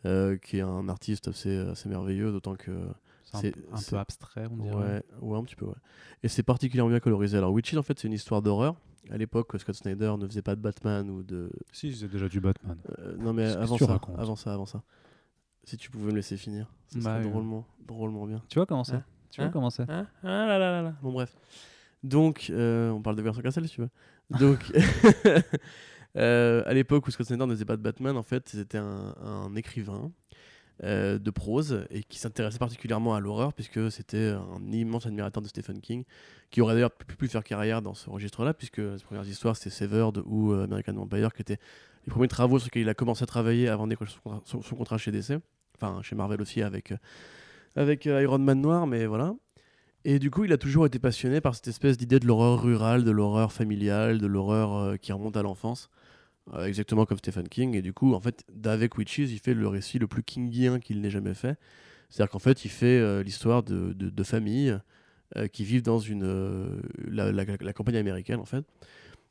euh, 0.05 0.37
qui 0.37 0.57
est 0.57 0.61
un 0.61 0.87
artiste 0.89 1.27
assez 1.27 1.57
assez 1.57 1.89
merveilleux, 1.89 2.31
d'autant 2.31 2.55
que 2.55 2.71
C'est 3.23 3.37
un, 3.37 3.41
peu- 3.51 3.63
un 3.71 3.77
c'est- 3.77 3.91
peu 3.91 3.97
abstrait, 3.97 4.47
on 4.51 4.57
dirait. 4.57 4.75
Ouais, 4.75 5.03
ouais, 5.21 5.37
un 5.37 5.43
petit 5.43 5.55
peu, 5.55 5.65
ouais. 5.65 5.75
Et 6.23 6.27
c'est 6.27 6.43
particulièrement 6.43 6.89
bien 6.91 6.99
colorisé. 6.99 7.37
Alors, 7.37 7.51
Witches, 7.51 7.75
en 7.75 7.83
fait, 7.83 7.97
c'est 7.99 8.07
une 8.07 8.13
histoire 8.13 8.41
d'horreur. 8.41 8.75
À 9.09 9.17
l'époque, 9.17 9.51
Scott 9.57 9.75
Snyder 9.75 10.13
ne 10.19 10.27
faisait 10.27 10.41
pas 10.43 10.55
de 10.55 10.61
Batman 10.61 11.09
ou 11.09 11.23
de. 11.23 11.49
Si, 11.71 11.95
c'est 11.95 12.07
déjà 12.07 12.27
du 12.29 12.39
Batman. 12.39 12.77
non, 13.19 13.33
mais 13.33 13.45
avant 13.45 13.77
ça, 13.77 13.99
avant 14.17 14.35
ça, 14.35 14.53
avant 14.53 14.65
ça. 14.67 14.83
Si 15.63 15.77
tu 15.77 15.89
pouvais 15.91 16.11
me 16.11 16.15
laisser 16.17 16.37
finir, 16.37 16.71
ça 16.87 16.99
Bah, 16.99 17.13
serait 17.15 17.23
drôlement, 17.23 17.65
drôlement 17.87 18.25
bien. 18.27 18.41
Tu 18.49 18.59
vois 18.59 18.65
comment 18.65 18.83
c'est? 18.83 19.01
Hein 19.31 19.33
Tu 19.33 19.41
vois 19.41 19.47
Hein 19.47 19.51
comment 19.51 19.69
c'est 19.69 19.85
Ah, 19.89 20.05
ah 20.23 20.27
là 20.45 20.57
là 20.59 20.71
là 20.71 20.81
là. 20.81 20.93
Bon, 21.01 21.11
bref. 21.11 21.35
Donc, 22.03 22.47
euh, 22.49 22.89
on 22.89 23.01
parle 23.01 23.15
de 23.15 23.21
version 23.21 23.41
Cassel 23.41 23.67
si 23.67 23.75
tu 23.75 23.81
veux. 23.81 23.89
Donc, 24.39 24.59
euh, 26.17 26.63
à 26.65 26.73
l'époque 26.73 27.07
où 27.07 27.11
Scott 27.11 27.27
Snyder 27.27 27.45
ne 27.45 27.53
faisait 27.53 27.65
pas 27.65 27.77
de 27.77 27.81
Batman, 27.81 28.17
en 28.17 28.23
fait, 28.23 28.49
c'était 28.49 28.77
un, 28.77 29.15
un 29.23 29.55
écrivain 29.55 30.11
euh, 30.83 31.19
de 31.19 31.29
prose 31.31 31.85
et 31.89 32.03
qui 32.03 32.17
s'intéressait 32.19 32.57
particulièrement 32.57 33.13
à 33.13 33.19
l'horreur, 33.19 33.53
puisque 33.53 33.91
c'était 33.91 34.29
un 34.31 34.71
immense 34.71 35.05
admirateur 35.05 35.41
de 35.43 35.47
Stephen 35.47 35.79
King, 35.79 36.03
qui 36.49 36.59
aurait 36.61 36.73
d'ailleurs 36.73 36.91
pu, 36.91 37.15
pu 37.15 37.27
faire 37.27 37.43
carrière 37.43 37.81
dans 37.81 37.93
ce 37.93 38.09
registre-là, 38.09 38.53
puisque 38.53 38.81
ses 38.97 39.03
premières 39.05 39.27
histoires, 39.27 39.55
c'était 39.55 39.69
Severed 39.69 40.21
ou 40.25 40.53
American 40.53 40.93
Vampire, 40.93 41.33
qui 41.33 41.41
étaient 41.43 41.59
les 42.07 42.11
premiers 42.11 42.27
travaux 42.27 42.57
sur 42.57 42.65
lesquels 42.67 42.81
il 42.81 42.89
a 42.89 42.93
commencé 42.95 43.23
à 43.23 43.27
travailler 43.27 43.69
avant 43.69 43.85
de 43.85 43.91
décrocher 43.91 44.13
son 44.15 44.21
contrat, 44.21 44.41
son- 44.45 44.61
son 44.63 44.75
contrat 44.75 44.97
chez 44.97 45.11
DC, 45.11 45.39
enfin 45.75 46.01
chez 46.01 46.15
Marvel 46.15 46.41
aussi 46.41 46.63
avec, 46.63 46.93
avec 47.75 48.07
euh, 48.07 48.21
Iron 48.21 48.39
Man 48.39 48.61
Noir, 48.61 48.87
mais 48.87 49.05
voilà. 49.05 49.33
Et 50.03 50.19
du 50.19 50.31
coup, 50.31 50.45
il 50.45 50.53
a 50.53 50.57
toujours 50.57 50.85
été 50.85 50.99
passionné 50.99 51.41
par 51.41 51.55
cette 51.55 51.67
espèce 51.67 51.97
d'idée 51.97 52.19
de 52.19 52.25
l'horreur 52.25 52.61
rurale, 52.61 53.03
de 53.03 53.11
l'horreur 53.11 53.53
familiale, 53.53 54.17
de 54.17 54.27
l'horreur 54.27 54.75
euh, 54.75 54.97
qui 54.97 55.11
remonte 55.13 55.37
à 55.37 55.43
l'enfance, 55.43 55.89
euh, 56.53 56.65
exactement 56.65 57.05
comme 57.05 57.19
Stephen 57.19 57.47
King. 57.47 57.75
Et 57.75 57.81
du 57.81 57.93
coup, 57.93 58.13
en 58.13 58.19
fait, 58.19 58.43
d'avec 58.51 58.97
Witches, 58.97 59.19
il 59.19 59.39
fait 59.39 59.53
le 59.53 59.67
récit 59.67 59.99
le 59.99 60.07
plus 60.07 60.23
kingien 60.23 60.79
qu'il 60.79 61.01
n'ait 61.01 61.11
jamais 61.11 61.35
fait. 61.35 61.57
C'est-à-dire 62.09 62.31
qu'en 62.31 62.39
fait, 62.39 62.65
il 62.65 62.69
fait 62.69 63.23
l'histoire 63.23 63.63
de, 63.63 64.23
familles 64.23 64.77
qui 65.53 65.63
vivent 65.63 65.81
dans 65.81 65.99
une, 65.99 66.81
la, 67.07 67.31
la- 67.31 67.73
campagne 67.73 67.95
américaine, 67.95 68.41
en 68.41 68.45
fait, 68.45 68.65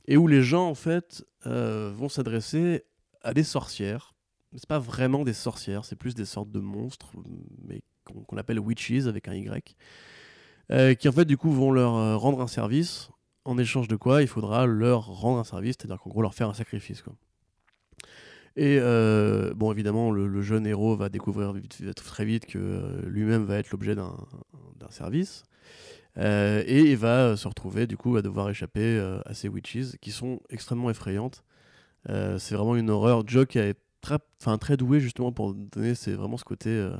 et 0.09 0.17
où 0.17 0.27
les 0.27 0.41
gens, 0.41 0.67
en 0.67 0.75
fait, 0.75 1.27
vont 1.45 2.09
s'adresser 2.09 2.85
à 3.21 3.35
des 3.35 3.43
sorcières. 3.43 4.15
C'est 4.55 4.67
pas 4.67 4.79
vraiment 4.79 5.25
des 5.25 5.35
sorcières, 5.35 5.85
c'est 5.85 5.95
plus 5.95 6.15
des 6.15 6.25
sortes 6.25 6.51
de 6.51 6.59
monstres, 6.61 7.13
mais 7.69 7.83
qu'on 8.11 8.37
appelle 8.37 8.59
witches 8.59 9.07
avec 9.07 9.29
un 9.29 9.35
Y 9.35 9.77
euh, 10.71 10.95
qui 10.95 11.09
en 11.09 11.13
fait 11.13 11.25
du 11.25 11.37
coup 11.37 11.51
vont 11.51 11.73
leur 11.73 11.95
euh, 11.97 12.17
rendre 12.17 12.41
un 12.41 12.47
service 12.47 13.11
en 13.45 13.59
échange 13.59 13.89
de 13.89 13.97
quoi 13.97 14.23
il 14.23 14.29
faudra 14.29 14.67
leur 14.67 15.07
rendre 15.07 15.39
un 15.39 15.45
service, 15.45 15.77
c'est-à-dire 15.79 15.99
qu'en 15.99 16.11
gros 16.11 16.23
leur 16.23 16.35
faire 16.35 16.49
un 16.49 16.55
sacrifice. 16.55 17.03
Quoi. 17.03 17.15
Et 18.57 18.79
euh, 18.79 19.55
bon, 19.55 19.73
évidemment, 19.73 20.11
le, 20.11 20.43
jeune 20.43 20.67
héros 20.67 20.97
va 20.97 21.09
découvrir 21.09 21.55
très 21.97 22.25
vite 22.25 22.47
que 22.47 22.59
euh, 22.59 23.03
lui-même 23.07 23.45
va 23.45 23.57
être 23.57 23.71
l'objet 23.71 23.95
d'un 23.95 24.91
service. 24.91 25.45
Et 26.17 26.91
il 26.91 26.97
va 26.97 27.37
se 27.37 27.49
retrouver 27.49 27.87
du 27.87 27.97
coup 27.97 28.17
à 28.17 28.23
devoir 28.23 28.51
échapper 28.51 28.99
à 29.25 29.33
ces 29.33 29.49
witches 29.49 29.97
qui 30.01 30.11
sont 30.11 30.41
extrêmement 30.51 30.91
effrayantes. 30.91 31.45
C'est 32.07 32.55
vraiment 32.55 32.77
une 32.77 32.91
horreur. 32.91 33.27
Jock 33.27 33.57
est 33.57 33.79
très, 34.03 34.19
très 34.59 34.77
doué 34.77 35.01
justement 35.01 35.33
pour 35.33 35.55
donner 35.55 35.95
vraiment 36.09 36.37
ce 36.37 36.45
côté 36.45 36.91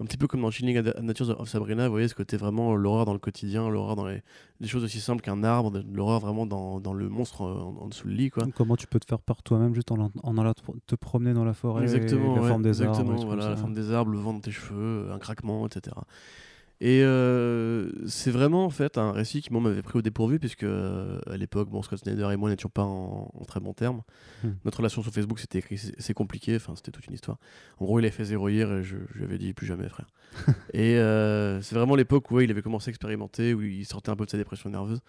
un 0.00 0.04
petit 0.06 0.16
peu 0.16 0.26
comme 0.26 0.42
dans 0.42 0.50
Chilling 0.50 0.76
at 0.76 1.00
Nature 1.02 1.38
of 1.38 1.48
Sabrina, 1.48 1.86
vous 1.86 1.92
voyez 1.92 2.08
ce 2.08 2.14
côté 2.14 2.36
vraiment 2.36 2.74
l'horreur 2.74 3.04
dans 3.04 3.12
le 3.12 3.18
quotidien, 3.18 3.68
l'horreur 3.68 3.94
dans 3.94 4.06
les, 4.06 4.22
choses 4.66 4.82
aussi 4.82 5.00
simples 5.00 5.22
qu'un 5.22 5.44
arbre, 5.44 5.82
l'horreur 5.92 6.20
vraiment 6.20 6.46
dans, 6.46 6.80
dans 6.80 6.92
le 6.92 7.08
monstre 7.08 7.42
euh, 7.42 7.54
en, 7.54 7.76
en 7.82 7.88
dessous 7.88 8.08
le 8.08 8.14
lit 8.14 8.30
quoi. 8.30 8.44
Comment 8.56 8.76
tu 8.76 8.86
peux 8.86 8.98
te 8.98 9.06
faire 9.06 9.20
peur 9.20 9.42
toi-même 9.42 9.74
juste 9.74 9.92
en, 9.92 10.10
allant 10.36 10.54
te, 10.86 10.94
promener 10.96 11.32
dans 11.32 11.44
la 11.44 11.54
forêt 11.54 11.82
Exactement, 11.82 12.34
la 12.34 12.42
ouais, 12.42 12.48
forme 12.48 12.62
des 12.62 12.70
exactement, 12.70 13.12
arbres 13.12 13.24
voilà, 13.26 13.50
la 13.50 13.56
forme 13.56 13.74
des 13.74 13.92
arbres, 13.92 14.10
le 14.10 14.18
vent 14.18 14.32
dans 14.32 14.40
tes 14.40 14.50
cheveux, 14.50 15.10
un 15.12 15.18
craquement, 15.18 15.66
etc. 15.66 15.94
Et 16.80 17.02
euh, 17.02 17.88
c'est 18.06 18.30
vraiment 18.30 18.64
en 18.64 18.70
fait 18.70 18.98
un 18.98 19.12
récit 19.12 19.42
qui 19.42 19.52
m'avait 19.52 19.82
pris 19.82 19.98
au 19.98 20.02
dépourvu 20.02 20.38
puisque 20.38 20.64
euh, 20.64 21.20
à 21.26 21.36
l'époque 21.36 21.70
bon 21.70 21.82
Scott 21.82 22.00
Snyder 22.00 22.28
et 22.32 22.36
moi 22.36 22.50
n'étions 22.50 22.68
pas 22.68 22.82
en, 22.82 23.30
en 23.32 23.44
très 23.44 23.60
bons 23.60 23.74
termes. 23.74 24.02
Hmm. 24.42 24.50
Notre 24.64 24.78
relation 24.78 25.02
sur 25.02 25.12
Facebook 25.12 25.38
c'était 25.38 25.62
c'est 25.98 26.14
compliqué, 26.14 26.56
enfin 26.56 26.74
c'était 26.74 26.90
toute 26.90 27.06
une 27.06 27.14
histoire. 27.14 27.38
En 27.78 27.84
gros 27.84 28.00
il 28.00 28.04
avait 28.04 28.10
fait 28.10 28.24
zéro 28.24 28.48
hier 28.48 28.70
et 28.72 28.82
je, 28.82 28.96
je 29.12 29.18
lui 29.18 29.24
avais 29.24 29.38
dit 29.38 29.54
plus 29.54 29.66
jamais 29.66 29.88
frère. 29.88 30.08
et 30.72 30.98
euh, 30.98 31.62
c'est 31.62 31.76
vraiment 31.76 31.94
l'époque 31.94 32.30
où 32.30 32.34
ouais, 32.34 32.44
il 32.44 32.50
avait 32.50 32.62
commencé 32.62 32.88
à 32.88 32.90
expérimenter, 32.90 33.54
où 33.54 33.62
il 33.62 33.86
sortait 33.86 34.10
un 34.10 34.16
peu 34.16 34.24
de 34.24 34.30
sa 34.30 34.36
dépression 34.36 34.68
nerveuse. 34.68 35.00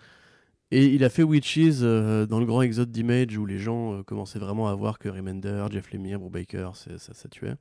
Et 0.71 0.85
il 0.85 1.03
a 1.03 1.09
fait 1.09 1.23
Witches 1.23 1.79
dans 1.79 2.39
le 2.39 2.45
grand 2.45 2.61
exode 2.61 2.91
d'Image 2.91 3.37
où 3.37 3.45
les 3.45 3.59
gens 3.59 4.01
commençaient 4.03 4.39
vraiment 4.39 4.67
à 4.67 4.73
voir 4.75 4.97
que 4.97 5.09
Remender, 5.09 5.67
Jeff 5.71 5.91
Lemire, 5.91 6.19
Brubaker, 6.19 6.75
ça, 6.75 6.97
ça 6.97 7.29
tuait. 7.29 7.55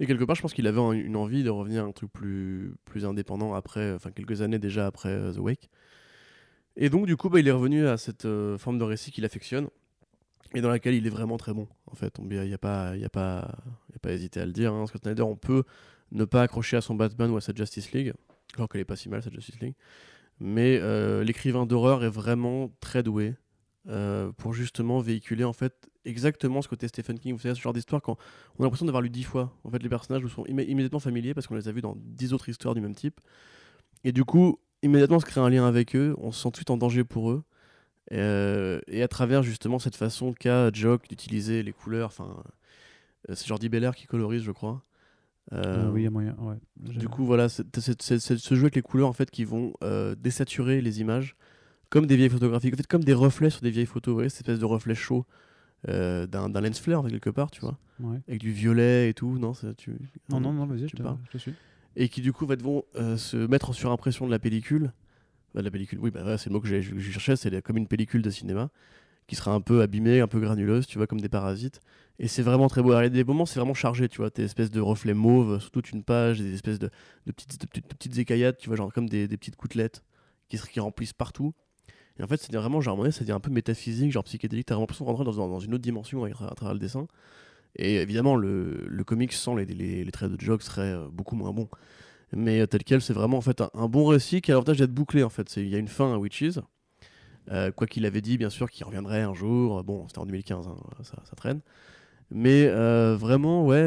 Et 0.00 0.06
quelque 0.06 0.24
part, 0.24 0.34
je 0.34 0.40
pense 0.42 0.54
qu'il 0.54 0.66
avait 0.66 0.80
une 0.80 1.14
envie 1.14 1.44
de 1.44 1.50
revenir 1.50 1.84
à 1.84 1.86
un 1.86 1.92
truc 1.92 2.10
plus, 2.10 2.74
plus 2.86 3.04
indépendant 3.04 3.54
après, 3.54 3.92
enfin 3.92 4.10
quelques 4.10 4.40
années 4.40 4.58
déjà 4.58 4.86
après 4.86 5.10
euh, 5.10 5.32
The 5.32 5.38
Wake. 5.38 5.70
Et 6.76 6.88
donc, 6.88 7.06
du 7.06 7.16
coup, 7.16 7.28
bah, 7.28 7.38
il 7.38 7.46
est 7.46 7.52
revenu 7.52 7.86
à 7.86 7.98
cette 7.98 8.24
euh, 8.24 8.56
forme 8.56 8.78
de 8.78 8.84
récit 8.84 9.12
qu'il 9.12 9.26
affectionne 9.26 9.68
et 10.54 10.62
dans 10.62 10.70
laquelle 10.70 10.94
il 10.94 11.06
est 11.06 11.10
vraiment 11.10 11.36
très 11.36 11.52
bon. 11.52 11.68
En 11.86 11.94
fait, 11.94 12.16
il 12.18 12.26
n'y 12.26 12.54
a, 12.54 12.58
pas- 12.58 12.94
hésité 14.08 14.40
à 14.40 14.46
le 14.46 14.52
dire. 14.52 14.72
Hein. 14.72 14.86
Scott 14.86 15.02
Snyder, 15.02 15.22
on 15.22 15.36
peut 15.36 15.64
ne 16.12 16.24
pas 16.24 16.42
accrocher 16.42 16.78
à 16.78 16.80
son 16.80 16.94
Batman 16.94 17.30
ou 17.30 17.36
à 17.36 17.40
sa 17.42 17.52
Justice 17.54 17.92
League, 17.92 18.14
alors 18.56 18.68
qu'elle 18.68 18.80
est 18.80 18.86
pas 18.86 18.96
si 18.96 19.08
mal, 19.10 19.22
cette 19.22 19.34
Justice 19.34 19.60
League. 19.60 19.74
Mais 20.40 20.78
euh, 20.80 21.22
l'écrivain 21.22 21.66
d'horreur 21.66 22.02
est 22.02 22.10
vraiment 22.10 22.72
très 22.80 23.02
doué 23.02 23.34
euh, 23.88 24.32
pour 24.32 24.54
justement 24.54 25.00
véhiculer 25.00 25.44
en 25.44 25.52
fait 25.52 25.89
exactement 26.04 26.62
ce 26.62 26.68
côté 26.68 26.88
Stephen 26.88 27.18
King. 27.18 27.34
Vous 27.34 27.40
savez, 27.40 27.54
ce 27.54 27.60
genre 27.60 27.72
d'histoire 27.72 28.00
quand 28.02 28.16
on 28.58 28.62
a 28.62 28.66
l'impression 28.66 28.86
d'avoir 28.86 29.02
lu 29.02 29.10
dix 29.10 29.24
fois. 29.24 29.52
En 29.64 29.70
fait, 29.70 29.82
les 29.82 29.88
personnages 29.88 30.22
nous 30.22 30.28
sont 30.28 30.44
immé- 30.46 30.64
immédiatement 30.66 31.00
familiers 31.00 31.34
parce 31.34 31.46
qu'on 31.46 31.54
les 31.54 31.68
a 31.68 31.72
vus 31.72 31.80
dans 31.82 31.96
dix 31.98 32.32
autres 32.32 32.48
histoires 32.48 32.74
du 32.74 32.80
même 32.80 32.94
type. 32.94 33.20
Et 34.04 34.12
du 34.12 34.24
coup, 34.24 34.58
immédiatement, 34.82 35.16
on 35.16 35.20
se 35.20 35.26
crée 35.26 35.40
un 35.40 35.50
lien 35.50 35.66
avec 35.66 35.94
eux, 35.94 36.14
on 36.18 36.32
se 36.32 36.40
sent 36.40 36.48
tout 36.48 36.50
de 36.52 36.56
suite 36.56 36.70
en 36.70 36.76
danger 36.76 37.04
pour 37.04 37.30
eux. 37.30 37.42
Euh, 38.12 38.80
et 38.88 39.02
à 39.02 39.08
travers 39.08 39.42
justement 39.42 39.78
cette 39.78 39.94
façon 39.96 40.32
qu'a 40.32 40.72
Jock 40.72 41.08
d'utiliser 41.08 41.62
les 41.62 41.72
couleurs, 41.72 42.08
enfin, 42.08 42.42
euh, 43.28 43.34
c'est 43.34 43.46
Jordi 43.46 43.68
Belair 43.68 43.94
qui 43.94 44.06
colorise, 44.06 44.42
je 44.42 44.50
crois. 44.52 44.82
Euh, 45.52 45.86
Euh, 45.86 45.90
oui, 45.90 46.02
il 46.02 46.04
y 46.04 46.06
a 46.06 46.10
moyen. 46.10 46.34
Ouais. 46.38 46.56
Du 46.76 47.08
coup, 47.08 47.24
voilà, 47.24 47.48
c'est 47.48 47.66
ce 48.10 48.54
jeu 48.54 48.62
avec 48.62 48.74
les 48.74 48.82
couleurs 48.82 49.08
en 49.08 49.12
fait 49.12 49.30
qui 49.30 49.44
vont 49.44 49.74
euh, 49.84 50.14
désaturer 50.16 50.80
les 50.80 51.00
images 51.00 51.36
comme 51.88 52.06
des 52.06 52.16
vieilles 52.16 52.30
photographies, 52.30 52.70
en 52.72 52.76
fait 52.76 52.86
comme 52.86 53.02
des 53.04 53.12
reflets 53.14 53.50
sur 53.50 53.60
des 53.62 53.70
vieilles 53.70 53.86
photos, 53.86 54.12
vous 54.12 54.16
voyez, 54.16 54.28
cette 54.28 54.40
espèce 54.48 54.60
de 54.60 54.64
reflet 54.64 54.94
chaud 54.94 55.26
euh, 55.88 56.26
d'un 56.26 56.48
lens 56.60 56.78
flare 56.80 57.06
quelque 57.06 57.30
part, 57.30 57.50
tu 57.50 57.60
vois, 57.60 57.78
Ouais. 58.00 58.18
avec 58.28 58.40
du 58.40 58.52
violet 58.52 59.08
et 59.10 59.14
tout, 59.14 59.38
non, 59.38 59.54
ça, 59.54 59.74
tu... 59.74 59.92
Non, 60.28 60.40
non, 60.40 60.52
non, 60.52 60.66
vas-y, 60.66 60.88
je 60.88 60.94
je 61.32 61.38
suis. 61.38 61.52
et 61.96 62.08
qui 62.08 62.20
du 62.20 62.32
coup 62.32 62.46
va 62.46 62.56
vont 62.56 62.84
euh, 62.96 63.16
se 63.16 63.36
mettre 63.36 63.70
en 63.70 63.72
surimpression 63.72 64.26
de 64.26 64.30
la 64.30 64.38
pellicule. 64.38 64.92
Bah, 65.54 65.60
de 65.60 65.64
la 65.64 65.70
pellicule, 65.70 65.98
oui, 66.00 66.10
bah, 66.10 66.20
voilà, 66.22 66.38
c'est 66.38 66.48
le 66.48 66.54
mot 66.54 66.60
que 66.60 66.68
j'ai- 66.68 66.82
cherchais, 67.00 67.34
c'est 67.36 67.60
comme 67.62 67.76
une 67.76 67.88
pellicule 67.88 68.22
de 68.22 68.30
cinéma 68.30 68.70
qui 69.26 69.36
sera 69.36 69.52
un 69.52 69.60
peu 69.60 69.80
abîmée, 69.82 70.20
un 70.20 70.26
peu 70.26 70.40
granuleuse, 70.40 70.86
tu 70.88 70.98
vois, 70.98 71.06
comme 71.06 71.20
des 71.20 71.28
parasites. 71.28 71.80
Et 72.18 72.26
c'est 72.26 72.42
vraiment 72.42 72.68
très 72.68 72.82
beau. 72.82 72.90
Alors, 72.90 73.02
il 73.02 73.04
y 73.04 73.06
a 73.06 73.10
des 73.10 73.22
moments, 73.22 73.46
c'est 73.46 73.60
vraiment 73.60 73.74
chargé, 73.74 74.08
tu 74.08 74.16
vois, 74.18 74.30
tes 74.30 74.42
espèces 74.42 74.70
de 74.72 74.80
reflets 74.80 75.14
mauves 75.14 75.60
sur 75.60 75.70
toute 75.70 75.90
une 75.92 76.02
page, 76.02 76.40
des 76.40 76.52
espèces 76.52 76.78
de, 76.80 76.90
de 77.26 77.32
petites, 77.32 77.60
de 77.60 77.66
petites, 77.66 77.88
de 77.90 77.94
petites 77.94 78.18
écaillades, 78.18 78.56
tu 78.58 78.68
vois, 78.68 78.76
genre 78.76 78.92
comme 78.92 79.08
des, 79.08 79.28
des 79.28 79.36
petites 79.36 79.54
côtelettes 79.56 80.02
qui, 80.48 80.58
qui 80.58 80.80
remplissent 80.80 81.12
partout. 81.12 81.54
En 82.22 82.26
fait, 82.26 82.38
c'est 82.38 82.54
vraiment, 82.54 82.80
genre, 82.80 82.98
à 83.04 83.32
un 83.32 83.40
peu 83.40 83.50
métaphysique, 83.50 84.12
genre 84.12 84.24
psychédélique. 84.24 84.66
T'as 84.66 84.78
l'impression 84.78 85.04
de 85.04 85.10
rentrer 85.10 85.24
dans, 85.24 85.48
dans 85.48 85.60
une 85.60 85.74
autre 85.74 85.82
dimension 85.82 86.24
à, 86.24 86.28
tra- 86.28 86.50
à 86.50 86.54
travers 86.54 86.74
le 86.74 86.80
dessin. 86.80 87.06
Et 87.76 87.96
évidemment, 87.96 88.36
le, 88.36 88.86
le 88.88 89.04
comic 89.04 89.32
sans 89.32 89.54
les, 89.54 89.66
traits 90.12 90.32
de 90.32 90.40
Jog 90.40 90.60
serait 90.62 90.82
euh, 90.92 91.06
beaucoup 91.12 91.36
moins 91.36 91.52
bon. 91.52 91.68
Mais 92.32 92.60
euh, 92.60 92.66
tel 92.66 92.84
quel, 92.84 93.00
c'est 93.02 93.12
vraiment 93.12 93.38
en 93.38 93.42
fait 93.42 93.62
un, 93.74 93.88
bon 93.88 94.06
récit 94.06 94.40
qui 94.42 94.50
a 94.52 94.54
l'avantage 94.54 94.78
d'être 94.78 94.92
bouclé. 94.94 95.22
En 95.22 95.28
fait, 95.30 95.48
C'est- 95.48 95.62
il 95.62 95.68
y 95.68 95.74
a 95.76 95.78
une 95.78 95.88
fin 95.88 96.12
à 96.14 96.18
Witches. 96.18 96.58
Euh, 97.50 97.72
quoi 97.72 97.86
qu'il 97.86 98.06
avait 98.06 98.20
dit, 98.20 98.38
bien 98.38 98.50
sûr, 98.50 98.70
qu'il 98.70 98.84
reviendrait 98.86 99.22
un 99.22 99.34
jour. 99.34 99.82
Bon, 99.84 100.06
c'était 100.08 100.20
en 100.20 100.26
2015, 100.26 100.68
hein, 100.68 100.76
ça, 101.02 101.36
traîne. 101.36 101.60
Mais 102.30 102.66
euh, 102.68 103.16
vraiment, 103.16 103.66
ouais, 103.66 103.82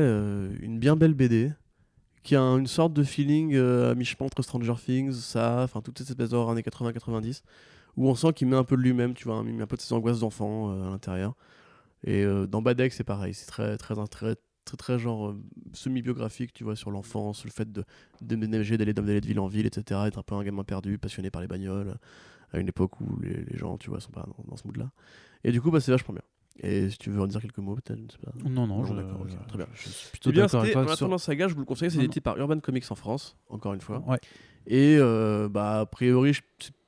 une 0.61 0.79
bien 0.79 0.95
belle 0.95 1.13
BD 1.13 1.51
qui 2.23 2.35
a 2.35 2.41
un- 2.41 2.59
une 2.59 2.67
sorte 2.67 2.93
de 2.93 3.03
feeling 3.03 3.55
à 3.57 3.95
mi-chemin 3.95 4.25
entre 4.27 4.41
Stranger 4.43 4.75
Things, 4.83 5.13
ça, 5.13 5.61
enfin 5.63 5.81
toute 5.81 5.97
cette 5.99 6.09
espèce 6.09 6.29
d'horreur 6.31 6.49
années 6.51 6.61
80-90, 6.63 7.43
où 7.97 8.07
on 8.09 8.15
sent 8.15 8.33
qu'il 8.33 8.47
met 8.47 8.55
un 8.55 8.63
peu 8.63 8.75
de 8.77 8.81
lui-même, 8.81 9.13
tu 9.13 9.25
vois, 9.25 9.43
il 9.45 9.53
met 9.53 9.63
un 9.63 9.67
peu 9.67 9.77
de 9.77 9.81
ses 9.81 9.93
angoisses 9.93 10.19
d'enfant 10.21 10.71
euh, 10.71 10.87
à 10.87 10.89
l'intérieur. 10.89 11.35
Et 12.05 12.23
euh, 12.23 12.47
dans 12.47 12.61
Bad 12.61 12.79
Egg, 12.79 12.91
c'est 12.91 13.03
pareil, 13.03 13.33
c'est 13.33 13.45
très, 13.45 13.77
très, 13.77 13.95
très, 14.07 14.35
très, 14.65 14.77
très 14.77 14.99
genre 14.99 15.29
euh, 15.29 15.41
semi-biographique, 15.73 16.53
tu 16.53 16.63
vois, 16.63 16.75
sur 16.75 16.91
l'enfance, 16.91 17.45
le 17.45 17.51
fait 17.51 17.71
de 17.71 17.81
de 17.81 17.85
déménager, 18.25 18.77
d'aller 18.77 18.93
d'aller 18.93 19.21
de 19.21 19.27
ville 19.27 19.39
en 19.39 19.47
ville, 19.47 19.65
etc., 19.65 20.01
être 20.07 20.17
un 20.17 20.23
peu 20.23 20.35
un 20.35 20.43
gamin 20.43 20.63
perdu, 20.63 20.97
passionné 20.97 21.29
par 21.29 21.41
les 21.41 21.47
bagnoles, 21.47 21.95
à 22.51 22.59
une 22.59 22.67
époque 22.67 22.99
où 23.01 23.19
les, 23.21 23.43
les 23.45 23.57
gens, 23.57 23.77
tu 23.77 23.89
vois, 23.89 23.99
sont 23.99 24.11
pas 24.11 24.25
dans, 24.37 24.43
dans 24.49 24.57
ce 24.57 24.65
mood-là. 24.67 24.91
Et 25.43 25.51
du 25.51 25.61
coup, 25.61 25.71
bah, 25.71 25.79
c'est 25.79 25.91
vachement 25.91 26.13
bien. 26.13 26.23
Et 26.59 26.89
si 26.89 26.97
tu 26.99 27.09
veux 27.09 27.19
en 27.19 27.25
dire 27.27 27.41
quelques 27.41 27.57
mots, 27.57 27.75
peut-être, 27.75 27.97
je 27.97 28.03
ne 28.03 28.09
sais 28.11 28.17
pas. 28.19 28.31
Non, 28.47 28.67
non, 28.67 28.77
Non, 28.77 28.85
je, 28.85 28.93
d'accord, 28.93 29.25
très 29.47 29.57
bien. 29.57 29.67
je 29.73 29.89
suis 29.89 30.09
plutôt 30.11 30.29
C'est 30.29 30.33
bien, 30.33 30.43
d'accord 30.43 30.61
avec 30.61 30.73
toi 30.73 30.83
en 30.91 30.95
sur- 30.95 31.19
saga, 31.19 31.47
je 31.47 31.53
vous 31.55 31.61
le 31.61 31.65
conseille, 31.65 31.89
c'est 31.89 31.97
édité 31.97 32.21
par 32.21 32.37
Urban 32.37 32.59
Comics 32.59 32.85
en 32.91 32.95
France, 32.95 33.35
encore 33.49 33.73
une 33.73 33.81
fois. 33.81 33.99
Ouais. 34.07 34.19
Et 34.67 34.97
euh, 34.99 35.49
bah, 35.49 35.81
a 35.81 35.85
priori, 35.85 36.33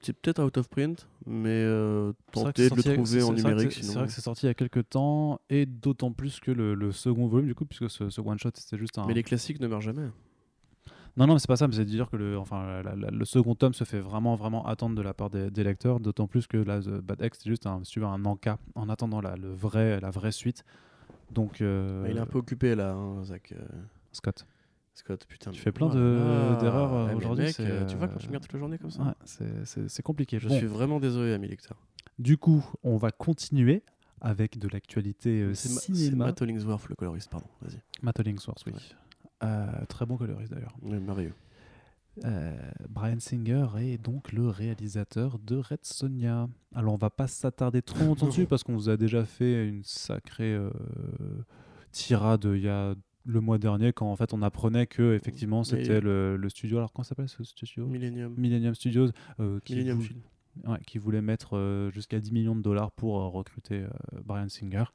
c'est- 0.01 0.13
peut-être 0.13 0.41
out 0.41 0.57
of 0.57 0.69
print, 0.69 1.07
mais 1.26 1.49
euh, 1.49 2.13
c'est 2.55 2.69
de 2.69 2.76
le 2.78 2.84
trouver 2.95 3.21
en 3.23 3.28
numérique. 3.49 3.71
c'est- 3.82 3.88
vrai 3.93 4.07
que 4.07 4.13
c'est 4.13 4.21
sorti 4.21 4.45
il 4.45 4.47
y 4.47 4.49
a 4.49 4.53
quelques 4.53 4.88
temps, 4.89 5.39
et 5.49 5.65
d'autant 5.65 6.11
plus 6.11 6.39
que 6.39 6.51
le, 6.51 6.73
le 6.76 6.91
second 6.91 7.28
volume, 7.28 7.47
du 7.47 7.55
coup, 7.55 7.65
puisque 7.65 7.89
ce, 7.89 8.09
ce 8.09 8.21
one-shot, 8.21 8.51
c'était 8.55 8.78
juste 8.78 8.97
un. 8.97 9.05
Mais 9.07 9.13
les 9.13 9.23
classiques 9.23 9.59
ne 9.59 9.67
meurent 9.67 9.82
jamais. 9.82 10.07
Non, 11.17 11.28
non, 11.28 11.34
mais 11.34 11.39
c'est 11.39 11.47
pas 11.47 11.55
ça, 11.55 11.67
mais 11.67 11.73
c'est 11.73 11.86
de 11.86 11.89
dire 11.89 12.09
que 12.09 12.17
le, 12.17 12.38
enfin, 12.38 12.82
la- 12.84 12.95
la- 12.95 13.09
le 13.09 13.26
second 13.26 13.55
tome 13.55 13.73
se 13.73 13.84
fait 13.86 13.99
vraiment, 14.01 14.36
vraiment 14.36 14.65
attendre 14.65 14.95
de 14.95 15.01
la 15.01 15.13
part 15.13 15.30
des, 15.30 15.49
des 15.49 15.63
lecteurs, 15.63 15.99
d'autant 16.01 16.28
plus 16.28 16.45
que 16.45 16.57
là, 16.57 16.82
The 16.82 16.99
Bad 17.01 17.21
X, 17.23 17.39
c'est 17.41 17.49
juste 17.49 17.65
un, 17.65 17.82
si 17.84 17.99
veux, 17.99 18.05
un 18.05 18.23
encas 18.26 18.57
en 18.76 18.89
attendant 18.89 19.21
la, 19.21 19.36
le 19.38 19.53
vrai, 19.53 19.99
la 20.01 20.09
vraie 20.11 20.34
suite. 20.34 20.63
Donc, 21.32 21.61
euh, 21.61 22.05
il 22.11 22.17
est 22.17 22.19
un 22.19 22.26
peu 22.26 22.38
occupé 22.39 22.76
là, 22.76 22.91
hein, 22.93 23.23
Zach. 23.23 23.53
euh, 23.53 23.63
Scott. 24.11 24.45
Scott, 24.96 25.26
putain. 25.28 25.52
Tu 25.52 25.60
fais 25.62 25.72
plein 25.72 25.88
oh 25.88 25.89
là 25.89 25.96
de- 25.96 26.60
d'erreurs, 26.62 26.93
euh, 26.93 27.04
Ouais, 27.06 27.10
mais 27.12 27.16
aujourd'hui, 27.16 27.46
euh, 27.60 27.86
Tu 27.86 27.96
vois, 27.98 28.08
quand 28.08 28.16
euh, 28.16 28.18
tu 28.18 28.24
me 28.26 28.30
regardes 28.30 28.43
toute 28.43 28.54
la 28.54 28.60
journée 28.60 28.78
comme 28.78 28.91
ça. 28.91 29.04
Ouais, 29.04 29.14
c'est- 29.26 30.02
compliqué. 30.02 30.39
Je 30.39 30.48
Bon, 30.48 30.58
suis 30.58 30.68
vraiment 30.68 31.00
désolé, 31.00 31.34
ami 31.34 31.48
lecteur. 31.50 31.78
Du 32.18 32.38
coup, 32.38 32.66
on 32.84 32.96
va 32.98 33.12
continuer 33.12 33.84
avec 34.22 34.58
de 34.58 34.68
l'actualité 34.70 35.41
euh, 35.41 35.54
C'est 35.54 35.74
Ma- 35.74 35.82
cinéma. 35.82 36.26
Matt 36.28 36.41
Hollingsworth, 36.41 36.88
le 36.88 36.96
coloriste, 36.96 37.30
pardon. 37.30 37.48
Vas-y. 37.62 37.80
Matt 38.02 38.20
Hollingsworth, 38.20 38.64
oui. 38.68 38.74
Ouais. 38.74 38.80
Euh, 39.43 39.86
très 39.89 40.06
bon 40.06 40.16
coloriste 40.18 40.54
d'ailleurs. 40.54 40.76
Ouais, 40.82 41.00
merveilleux. 41.00 41.34
Euh, 42.24 42.56
Brian 42.89 43.20
Singer 43.20 43.68
est 43.78 43.98
donc 43.98 44.32
le 44.32 44.48
réalisateur 44.48 45.38
de 45.39 45.58
Red 45.58 45.80
Sonja. 45.84 46.48
Alors 46.74 46.93
on 46.93 46.98
va 46.98 47.10
pas 47.10 47.28
s'attarder 47.28 47.82
trop 47.82 48.06
longtemps 48.06 48.28
dessus 48.28 48.46
parce 48.46 48.64
qu'on 48.64 48.74
vous 48.74 48.88
a 48.88 48.96
déjà 48.96 49.26
fait 49.26 49.68
une 49.68 49.84
sacrée 49.84 50.58
tirade 51.91 52.46
il 52.56 52.62
y 52.62 52.70
a 52.70 52.96
le 53.26 53.41
mois 53.41 53.57
dernier 53.57 53.91
quand 53.91 54.11
en 54.11 54.15
fait 54.15 54.34
on 54.34 54.41
apprenait 54.41 54.86
que 54.88 55.13
effectivement 55.15 55.63
c'était 55.63 55.99
le, 55.99 56.38
le 56.38 56.49
studio. 56.49 56.78
Alors 56.78 56.93
comment 56.93 57.03
s'appelle 57.03 57.28
ce 57.30 57.43
studio? 57.43 57.88
Millennium. 57.88 58.34
Millennium 58.38 58.76
Studios 58.76 59.07
euh, 59.39 59.59
qui, 59.65 59.73
Millennium 59.73 59.97
vou- 59.97 60.03
Film. 60.03 60.21
ouais, 60.67 60.80
qui 60.86 60.97
voulait 60.99 61.21
mettre 61.21 61.57
euh, 61.57 61.89
jusqu'à 61.91 62.19
10 62.19 62.32
millions 62.32 62.55
de 62.55 62.61
dollars 62.61 62.91
pour 62.91 63.19
euh, 63.19 63.28
recruter 63.28 63.86
Brian 64.23 64.47
Singer. 64.49 64.86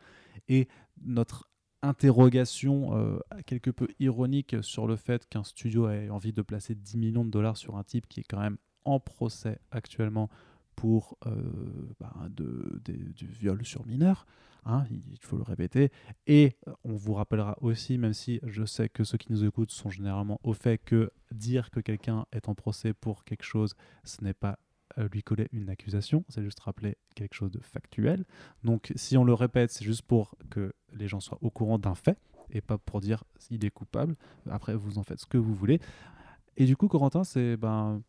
Et 0.49 0.69
notre 1.03 1.49
interrogation 1.83 3.19
quelque 3.47 3.71
peu 3.71 3.89
ironique 3.99 4.57
sur 4.63 4.87
le 4.87 4.97
fait 4.97 5.27
qu'un 5.29 5.45
studio 5.45 5.89
ait 5.89 6.11
envie 6.11 6.33
de 6.33 6.43
placer 6.43 6.75
10 6.75 6.99
millions 6.99 7.25
de 7.25 7.31
dollars 7.31 7.57
sur 7.57 7.77
un 7.77 7.85
type 7.85 8.07
qui 8.07 8.21
est 8.21 8.25
quand 8.25 8.41
même 8.41 8.59
en 8.85 9.01
procès 9.01 9.59
actuellement 9.71 10.29
pour 10.81 11.19
euh, 11.27 11.31
bah, 12.01 12.15
du 12.35 13.27
viol 13.27 13.63
sur 13.67 13.87
mineur. 13.87 14.25
hein, 14.65 14.87
il 14.91 15.19
faut 15.21 15.37
le 15.37 15.43
répéter. 15.43 15.93
Et 16.27 16.57
euh, 16.67 16.73
on 16.85 16.95
vous 16.95 17.13
rappellera 17.13 17.59
aussi, 17.61 17.99
même 17.99 18.15
si 18.15 18.41
je 18.45 18.65
sais 18.65 18.89
que 18.89 19.05
ceux 19.05 19.19
qui 19.19 19.31
nous 19.31 19.45
écoutent 19.45 19.73
sont 19.73 19.91
généralement 19.91 20.41
au 20.43 20.55
fait 20.55 20.79
que 20.79 21.13
dire 21.33 21.71
que 21.71 21.81
quelqu'un 21.81 22.25
est 22.33 22.49
en 22.49 22.55
procès 22.55 22.95
pour 22.95 23.25
quelque 23.25 23.43
chose, 23.43 23.75
ce 24.05 24.25
n'est 24.25 24.33
pas 24.33 24.59
euh, 24.97 25.07
lui 25.13 25.23
coller 25.23 25.49
une 25.53 25.69
accusation, 25.69 26.25
c'est 26.31 26.43
juste 26.43 26.61
rappeler 26.61 26.97
quelque 27.15 27.35
chose 27.35 27.51
de 27.51 27.61
factuel. 27.61 28.25
Donc 28.65 28.91
si 28.97 29.19
on 29.19 29.25
le 29.25 29.35
répète, 29.35 29.71
c'est 29.71 29.85
juste 29.85 30.03
pour 30.03 30.35
que 30.49 30.73
les 30.95 31.09
gens 31.09 31.21
soient 31.21 31.39
au 31.43 31.51
courant 31.51 31.79
d'un 31.79 31.95
fait 31.95 32.17
et 32.49 32.63
pas 32.63 32.79
pour 32.79 33.03
dire 33.03 33.25
s'il 33.37 33.67
est 33.67 33.71
coupable. 33.71 34.17
Après, 34.49 34.75
vous 34.75 34.97
en 34.97 35.03
faites 35.03 35.21
ce 35.21 35.27
que 35.27 35.37
vous 35.37 35.55
voulez. 35.55 35.79
Et 36.57 36.65
du 36.65 36.75
coup, 36.75 36.89
Corentin, 36.89 37.23
c'est 37.23 37.59
ben, 37.59 38.03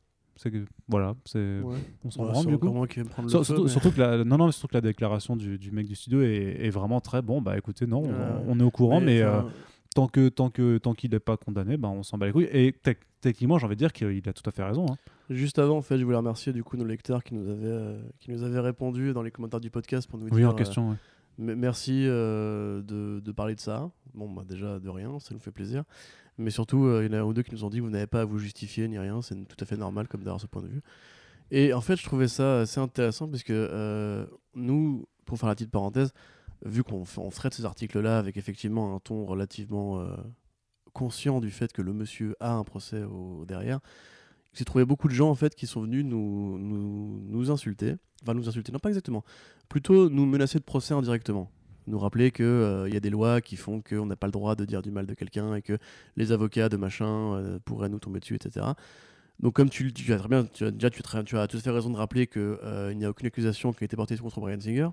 que 0.52 0.66
voilà, 0.88 1.14
c'est 1.26 1.60
Ouais. 1.62 1.78
on 2.04 2.10
s'en 2.12 2.24
Ouais, 2.24 2.28
rend 2.32 2.42
c'est 2.42 2.48
du 2.48 2.58
coup. 2.58 2.86
qui 2.88 3.04
prendre 3.04 3.28
le 3.28 3.30
Sur- 3.30 3.40
feu, 3.40 3.44
surtout, 3.46 3.64
mais- 3.64 3.70
surtout 3.70 3.92
que 3.92 4.00
la, 4.00 4.24
non, 4.24 4.38
non, 4.38 4.52
surtout 4.52 4.68
que 4.70 4.74
la 4.76 4.82
déclaration 4.82 5.36
du, 5.36 5.58
du 5.58 5.72
mec 5.72 5.88
du 5.88 5.96
studio 5.96 6.22
est, 6.22 6.58
est 6.66 6.70
vraiment 6.70 7.00
très 7.02 7.22
bon. 7.22 7.42
Bah 7.42 7.58
écoutez, 7.58 7.86
non, 7.86 8.04
on- 8.48 8.60
est 8.60 8.64
au 8.64 8.72
courant, 8.72 9.02
mais, 9.02 9.22
euh, 9.22 9.40
enfin, 9.42 9.50
tant 9.94 10.08
que 10.08 10.30
tant 10.30 10.50
que 10.50 10.78
tant 10.78 10.94
qu'il 10.94 11.12
n'est 11.12 11.20
pas 11.20 11.38
condamné, 11.38 11.78
ben 11.78 11.90
on 11.90 12.04
s'en 12.04 12.18
bat 12.18 12.26
les 12.28 12.32
couilles. 12.32 12.50
Et 12.52 12.72
tec- 12.72 13.00
techniquement, 13.20 13.60
j'ai 13.60 13.66
envie 13.66 13.76
de 13.76 13.80
dire 13.80 13.94
qu'il 13.94 14.28
a 14.28 14.34
tout 14.34 14.48
à 14.50 14.52
fait 14.52 14.64
raison. 14.64 14.86
hein. 14.90 14.96
Juste 15.30 15.60
avant, 15.60 15.78
en 15.78 15.82
fait, 15.82 15.98
je 15.98 16.04
voulais 16.04 16.18
remercier 16.18 16.52
du 16.54 16.64
coup 16.64 16.76
nos 16.78 16.86
lecteurs 16.86 17.24
qui 17.24 17.36
nous 17.36 17.50
avaient, 17.50 17.66
euh, 17.68 18.02
qui 18.20 18.32
nous 18.32 18.44
avaient 18.44 18.60
répondu 18.60 19.14
dans 19.14 19.22
les 19.22 19.32
commentaires 19.32 19.60
du 19.62 19.70
podcast 19.70 20.10
pour 20.10 20.18
nous 20.20 20.26
Oui, 20.32 20.38
dire 20.42 20.50
en 20.50 20.54
question. 20.54 20.90
ouais. 20.92 20.96
Merci 21.38 22.04
euh, 22.08 22.82
de, 22.82 23.20
de 23.22 23.32
parler 23.32 23.56
de 23.56 23.60
ça. 23.60 23.90
Bon, 24.14 24.30
bah, 24.30 24.44
déjà, 24.48 24.80
de 24.80 24.90
rien, 24.90 25.18
ça 25.20 25.34
nous 25.34 25.40
fait 25.40 25.52
plaisir. 25.52 25.84
Mais 26.38 26.52
surtout, 26.52 26.86
euh, 26.86 27.04
il 27.04 27.12
y 27.12 27.16
en 27.16 27.20
a 27.20 27.22
un 27.22 27.26
ou 27.26 27.34
deux 27.34 27.44
qui 27.44 27.52
nous 27.52 27.64
ont 27.64 27.70
dit 27.70 27.80
vous 27.80 27.90
n'avez 27.90 28.08
pas 28.08 28.22
à 28.22 28.26
vous 28.26 28.40
justifier 28.40 28.88
ni 28.88 28.98
rien. 28.98 29.22
C'est 29.22 29.36
tout 29.48 29.58
à 29.60 29.66
fait 29.66 29.78
normal 29.78 30.08
comme 30.08 30.24
d'avoir 30.24 30.42
ce 30.42 30.48
point 30.48 30.62
de 30.62 30.68
vue. 30.68 30.82
Et 31.52 31.74
en 31.74 31.82
fait, 31.82 31.98
je 31.98 32.04
trouvais 32.04 32.28
ça 32.28 32.62
assez 32.62 32.80
intéressant 32.80 33.28
parce 33.28 33.44
que 33.44 33.54
euh, 33.54 34.26
nous, 34.56 35.06
pour 35.26 35.38
faire 35.38 35.50
la 35.50 35.56
petite 35.56 35.72
parenthèse, 35.72 36.14
vu 36.66 36.84
qu'on 36.84 37.04
on 37.18 37.30
traite 37.30 37.54
ces 37.54 37.66
articles-là 37.66 38.18
avec 38.18 38.38
effectivement 38.38 38.96
un 38.96 39.00
ton 39.00 39.26
relativement 39.26 40.00
euh, 40.00 40.16
conscient 40.94 41.42
du 41.42 41.52
fait 41.52 41.74
que 41.74 41.82
le 41.82 41.94
monsieur 41.94 42.36
a 42.40 42.54
un 42.54 42.64
procès 42.64 43.04
au, 43.04 43.46
derrière, 43.46 43.80
j'ai 44.54 44.66
trouvé 44.66 44.86
beaucoup 44.86 45.08
de 45.08 45.14
gens 45.14 45.30
en 45.30 45.36
fait 45.36 45.56
qui 45.56 45.68
sont 45.68 45.82
venus 45.82 46.06
nous, 46.06 46.58
nous, 46.58 47.22
nous 47.26 47.52
insulter. 47.52 47.96
Enfin, 48.22 48.34
nous 48.34 48.48
insulter, 48.48 48.72
non 48.72 48.80
pas 48.80 48.90
exactement. 48.90 49.24
Plutôt 49.70 50.10
nous 50.10 50.26
menacer 50.26 50.60
de 50.60 50.64
procès 50.64 50.94
indirectement. 50.94 51.50
Nous 51.88 51.98
rappeler 52.00 52.32
qu'il 52.32 52.90
y 52.92 52.96
a 52.96 53.00
des 53.00 53.10
lois 53.10 53.42
qui 53.42 53.56
font 53.56 53.82
qu'on 53.82 54.06
n'a 54.06 54.16
pas 54.16 54.28
le 54.28 54.32
droit 54.32 54.56
de 54.56 54.66
dire 54.66 54.82
du 54.82 54.92
mal 54.92 55.06
de 55.08 55.14
quelqu'un 55.16 55.56
et 55.56 55.62
que 55.62 55.78
les 56.16 56.32
avocats 56.32 56.70
de 56.70 56.78
machin 56.78 57.34
euh, 57.36 57.60
pourraient 57.66 57.90
nous 57.90 58.00
tomber 58.00 58.20
dessus, 58.20 58.36
etc. 58.36 58.66
Donc, 59.40 59.56
comme 59.56 59.70
tu, 59.70 59.92
tu 59.92 60.14
as 60.14 60.20
très 60.20 60.28
bien, 60.28 60.46
tu 60.46 60.66
as, 60.66 60.72
déjà, 60.72 60.90
tu, 60.92 61.02
as- 61.04 61.24
tu 61.24 61.38
as 61.38 61.48
tout 61.48 61.58
à 61.58 61.60
fait 61.60 61.72
raison 61.72 61.90
de 61.90 61.98
rappeler 61.98 62.28
qu'il 62.28 62.58
n'y 62.96 63.06
a 63.06 63.10
aucune 63.10 63.26
accusation 63.28 63.74
qui 63.74 63.84
a 63.84 63.86
été 63.86 63.96
portée 63.96 64.16
contre 64.18 64.40
Brian 64.40 64.60
Singer. 64.60 64.90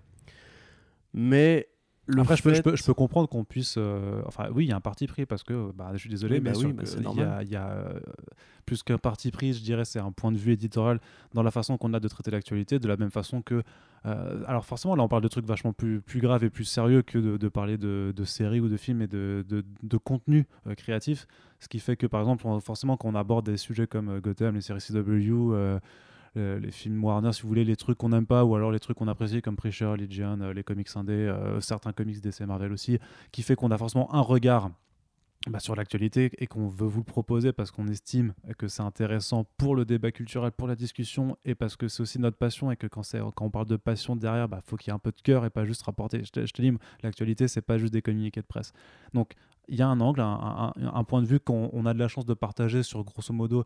Mais 1.13 1.69
le 2.07 2.23
Après, 2.23 2.37
je 2.37 2.43
peux, 2.43 2.51
je 2.51 2.57
fait- 2.57 2.63
peux, 2.63 2.77
je 2.77 2.85
peux 2.85 2.95
comprendre 2.95 3.29
qu'on 3.29 3.45
puisse. 3.45 3.75
euh, 3.77 4.23
enfin, 4.27 4.49
oui, 4.55 4.65
il 4.65 4.69
y 4.69 4.73
a 4.73 4.77
un 4.77 4.81
parti 4.81 5.07
pris 5.07 5.27
parce 5.27 5.43
que 5.43 5.73
bah, 5.73 5.91
je 5.93 5.99
suis 5.99 6.09
désolé, 6.11 6.37
Oui, 6.37 6.41
mais 6.41 6.53
bah 6.53 6.59
oui, 6.59 6.73
bah, 6.73 6.83
c'est 6.87 6.97
il 6.97 7.01
y 7.01 7.01
a, 7.01 7.03
normal. 7.03 7.45
il 7.45 7.51
y 7.53 7.57
a, 7.57 7.69
euh, 7.69 8.01
plus 8.65 8.83
qu'un 8.83 8.99
parti 8.99 9.31
pris, 9.31 9.53
je 9.53 9.63
dirais, 9.63 9.85
c'est 9.85 9.99
un 9.99 10.13
point 10.13 10.33
de 10.33 10.39
vue 10.39 10.53
éditorial 10.53 11.01
dans 11.35 11.43
la 11.43 11.51
façon 11.51 11.77
qu'on 11.77 11.93
a 11.95 12.01
de 12.01 12.09
traiter 12.09 12.31
l'actualité, 12.31 12.79
de 12.79 12.89
la 12.89 12.97
même 12.97 13.11
façon 13.11 13.43
que. 13.43 13.63
Euh, 14.07 14.43
alors, 14.47 14.65
forcément, 14.65 14.95
là, 14.95 15.03
on 15.03 15.09
parle 15.09 15.23
de 15.23 15.29
trucs 15.29 15.47
vachement 15.47 15.73
plus, 15.73 16.01
plus 16.01 16.21
graves 16.21 16.45
et 16.45 16.51
plus 16.51 16.65
sérieux 16.65 17.03
que 17.03 17.19
de, 17.19 17.49
parler 17.49 17.79
de, 17.79 18.13
séries 18.25 18.61
ou 18.61 18.69
de 18.69 18.77
films 18.77 19.03
et 19.03 19.07
de, 19.07 19.45
de, 19.49 19.97
contenu 19.97 20.47
euh, 20.67 20.75
créatif. 20.75 21.27
Ce 21.61 21.69
qui 21.69 21.81
fait 21.81 21.97
que, 21.97 22.07
par 22.07 22.21
exemple, 22.21 22.45
forcément, 22.61 22.97
quand 22.97 23.09
on 23.09 23.15
aborde 23.15 23.47
des 23.47 23.57
sujets 23.57 23.87
comme 23.87 24.09
euh, 24.09 24.21
Gotham, 24.21 24.55
les 24.55 24.61
séries 24.61 24.81
CW, 24.81 25.79
les 26.37 26.71
films 26.71 27.03
Warner, 27.03 27.33
si 27.33 27.43
vous 27.43 27.49
voulez, 27.49 27.65
les 27.65 27.75
trucs 27.75 27.99
qu'on 27.99 28.11
n'aime 28.11 28.27
pas, 28.27 28.45
ou 28.45 28.55
alors 28.55 28.71
les 28.71 28.79
trucs 28.79 28.97
qu'on 28.97 29.09
apprécie 29.09 29.43
comme 29.43 29.57
Preacher, 29.57 29.95
Legion, 29.99 30.39
les 30.55 30.63
comics 30.63 30.89
indés, 30.95 31.35
certains 31.59 31.93
comics 31.93 32.21
DC 32.21 32.43
Marvel 32.43 32.73
aussi, 32.73 32.99
qui 33.33 33.43
fait 33.43 33.57
qu'on 33.57 33.73
a 33.73 33.79
forcément 33.79 34.15
un 34.15 34.21
regard 34.21 34.71
bah, 35.47 35.61
sur 35.61 35.77
l'actualité 35.77 36.31
et 36.39 36.47
qu'on 36.47 36.69
veut 36.69 36.87
vous 36.87 36.99
le 36.99 37.05
proposer 37.05 37.53
parce 37.53 37.71
qu'on 37.71 37.87
estime 37.87 38.35
que 38.59 38.67
c'est 38.67 38.83
intéressant 38.83 39.45
pour 39.57 39.77
le 39.77 39.85
débat 39.85 40.11
culturel, 40.11 40.51
pour 40.51 40.67
la 40.67 40.75
discussion 40.75 41.37
et 41.45 41.55
parce 41.55 41.77
que 41.77 41.89
c'est 41.89 42.03
aussi 42.03 42.19
notre 42.19 42.37
passion 42.37 42.71
et 42.71 42.77
que 42.77 42.87
quand, 42.87 43.05
on 43.41 43.51
parle 43.51 43.67
de 43.67 43.77
passion 43.77 44.17
derrière, 44.17 44.49
il 44.51 44.63
faut 44.65 44.77
qu'il 44.77 44.91
y 44.91 44.93
ait 44.93 44.95
un 44.95 44.99
peu 44.99 45.13
de 45.13 45.21
cœur 45.21 45.45
et 45.45 45.51
pas 45.51 45.65
juste 45.65 45.83
rapporter. 45.83 46.25
Je 46.25 46.31
te, 46.31 46.45
je 46.45 46.53
te 46.53 46.61
dis, 46.61 46.73
l'actualité, 47.03 47.47
c'est 47.47 47.63
pas 47.63 47.79
juste 47.79 47.93
des 47.93 48.03
communiqués 48.03 48.41
de 48.41 48.47
presse. 48.47 48.73
Donc, 49.15 49.35
il 49.69 49.77
y 49.77 49.83
a 49.83 49.89
un 49.89 50.01
angle, 50.01 50.21
un, 50.21 51.05
point 51.05 51.23
de 51.23 51.27
vue 51.27 51.41
qu'on 51.41 51.71
on 51.73 51.87
a 51.87 51.95
de 51.95 51.99
la 51.99 52.09
chance 52.09 52.25
de 52.25 52.35
partager 52.35 52.83
sur 52.83 53.05
grosso 53.05 53.33
modo 53.33 53.65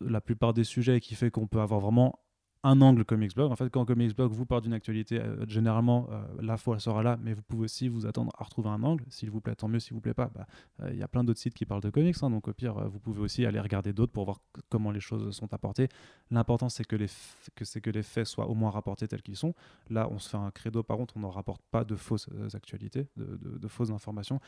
la 0.00 0.20
plupart 0.20 0.54
des 0.54 0.64
sujets 0.64 0.96
et 0.96 1.00
qui 1.00 1.14
fait 1.14 1.30
qu'on 1.30 1.46
peut 1.46 1.60
avoir 1.60 1.80
vraiment 1.80 2.18
un 2.62 2.80
angle 2.82 3.04
Comics 3.04 3.34
Blog. 3.34 3.50
En 3.50 3.56
fait, 3.56 3.70
quand 3.70 3.84
Comics 3.86 4.14
Blog 4.14 4.32
vous 4.32 4.44
parle 4.44 4.62
d'une 4.62 4.72
actualité, 4.74 5.18
euh, 5.20 5.46
généralement, 5.48 6.08
euh, 6.10 6.22
la 6.40 6.56
fois 6.56 6.74
elle 6.74 6.80
sera 6.80 7.02
là, 7.02 7.18
mais 7.22 7.32
vous 7.32 7.42
pouvez 7.42 7.64
aussi 7.64 7.88
vous 7.88 8.04
attendre 8.06 8.32
à 8.38 8.44
retrouver 8.44 8.68
un 8.68 8.82
angle. 8.82 9.04
S'il 9.08 9.30
vous 9.30 9.40
plaît, 9.40 9.54
tant 9.54 9.66
mieux. 9.68 9.78
S'il 9.80 9.94
vous 9.94 10.00
plaît 10.00 10.14
pas, 10.14 10.30
bah, 10.34 10.46
euh, 10.82 10.90
il 10.92 10.98
y 10.98 11.02
a 11.02 11.08
plein 11.08 11.24
d'autres 11.24 11.40
sites 11.40 11.54
qui 11.54 11.64
parlent 11.64 11.80
de 11.80 11.90
comics. 11.90 12.16
hein, 12.22 12.30
donc, 12.30 12.48
au 12.48 12.52
pire, 12.52 12.76
euh, 12.78 12.88
vous 12.88 12.98
pouvez 12.98 13.20
aussi 13.20 13.46
aller 13.46 13.60
regarder 13.60 13.92
d'autres 13.92 14.12
pour 14.12 14.24
voir 14.26 14.40
comment 14.68 14.90
les 14.90 15.00
choses 15.00 15.34
sont 15.34 15.52
apportées. 15.54 15.88
L'important, 16.30 16.68
c'est 16.68 16.84
que, 16.84 16.96
les 16.96 17.08
que, 17.54 17.64
c'est 17.64 17.80
que 17.80 17.90
les 17.90 18.02
faits 18.02 18.26
soient 18.26 18.46
au 18.48 18.54
moins 18.54 18.70
rapportés 18.70 19.08
tels 19.08 19.22
qu'ils 19.22 19.36
sont. 19.36 19.54
Là, 19.88 20.08
on 20.10 20.18
se 20.18 20.28
fait 20.28 20.36
un 20.36 20.50
credo. 20.50 20.82
Par 20.82 20.96
contre, 20.98 21.16
on 21.16 21.20
ne 21.20 21.26
rapporte 21.26 21.62
pas 21.70 21.84
de 21.84 21.96
fausses 21.96 22.28
actualités, 22.54 23.08
de, 23.16 23.36
de- 23.36 23.58
de 23.58 23.68
fausses 23.68 23.90
informations. 23.90 24.38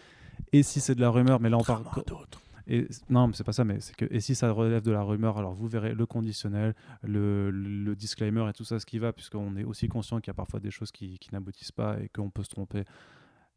Et 0.53 0.63
si 0.63 0.81
c'est 0.81 0.95
de 0.95 1.01
la 1.01 1.09
rumeur, 1.11 1.41
mais 1.41 1.49
là, 1.49 1.57
on 1.59 1.63
parle. 1.65 1.85
D'autres. 2.07 2.41
Et 2.67 2.87
non, 3.11 3.27
mais 3.29 3.35
c'est 3.35 3.45
pas 3.45 3.53
ça, 3.53 3.65
mais 3.65 3.81
c'est 3.81 3.95
que 3.97 4.05
et 4.11 4.21
si 4.21 4.35
ça 4.35 4.51
relève 4.53 4.83
de 4.83 4.93
la 4.93 5.03
rumeur, 5.03 5.37
alors 5.39 5.55
vous 5.55 5.67
verrez 5.69 5.95
le 5.95 6.07
conditionnel, 6.07 6.75
le, 7.03 7.51
le 7.51 7.97
disclaimer 7.97 8.49
et 8.49 8.53
tout 8.53 8.65
ça, 8.65 8.79
ce 8.79 8.87
qui 8.87 8.99
va, 8.99 9.13
puisqu'on 9.13 9.57
est 9.57 9.65
aussi 9.65 9.89
conscient 9.89 10.21
qu'il 10.21 10.29
y 10.29 10.31
a 10.31 10.35
parfois 10.35 10.61
des 10.61 10.71
choses 10.71 10.93
qui, 10.93 11.19
qui 11.19 11.31
n'aboutissent 11.33 11.73
pas 11.73 11.97
et 12.01 12.09
qu'on 12.09 12.31
peut 12.31 12.45
se 12.45 12.51
tromper. 12.51 12.85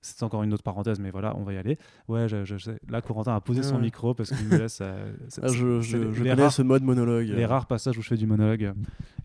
C'est 0.01 0.21
encore 0.21 0.43
une 0.43 0.53
autre 0.53 0.61
parenthèse, 0.61 0.99
mais 0.99 1.09
voilà, 1.09 1.35
on 1.35 1.41
va 1.43 1.53
y 1.53 1.57
aller. 1.57 1.79
Ouais, 2.07 2.29
je, 2.29 2.45
je. 2.45 2.71
Là, 2.89 3.01
Corentin 3.01 3.35
a 3.35 3.41
posé 3.41 3.63
son 3.63 3.79
micro 3.79 4.13
parce 4.13 4.29
qu'il 4.29 4.45
me 4.45 4.55
laisse. 4.59 4.77
euh, 4.81 5.11
Ah, 5.41 5.47
je 5.47 5.81
je, 5.81 5.97
les- 5.97 6.13
je 6.13 6.23
les 6.23 6.29
connais 6.29 6.43
rares- 6.43 6.51
ce 6.53 6.61
mode 6.61 6.83
monologue. 6.83 7.25
les 7.27 7.45
rares 7.47 7.65
passages 7.65 7.97
où 7.97 8.03
je 8.03 8.09
fais 8.09 8.15
du 8.17 8.27
monologue. 8.27 8.71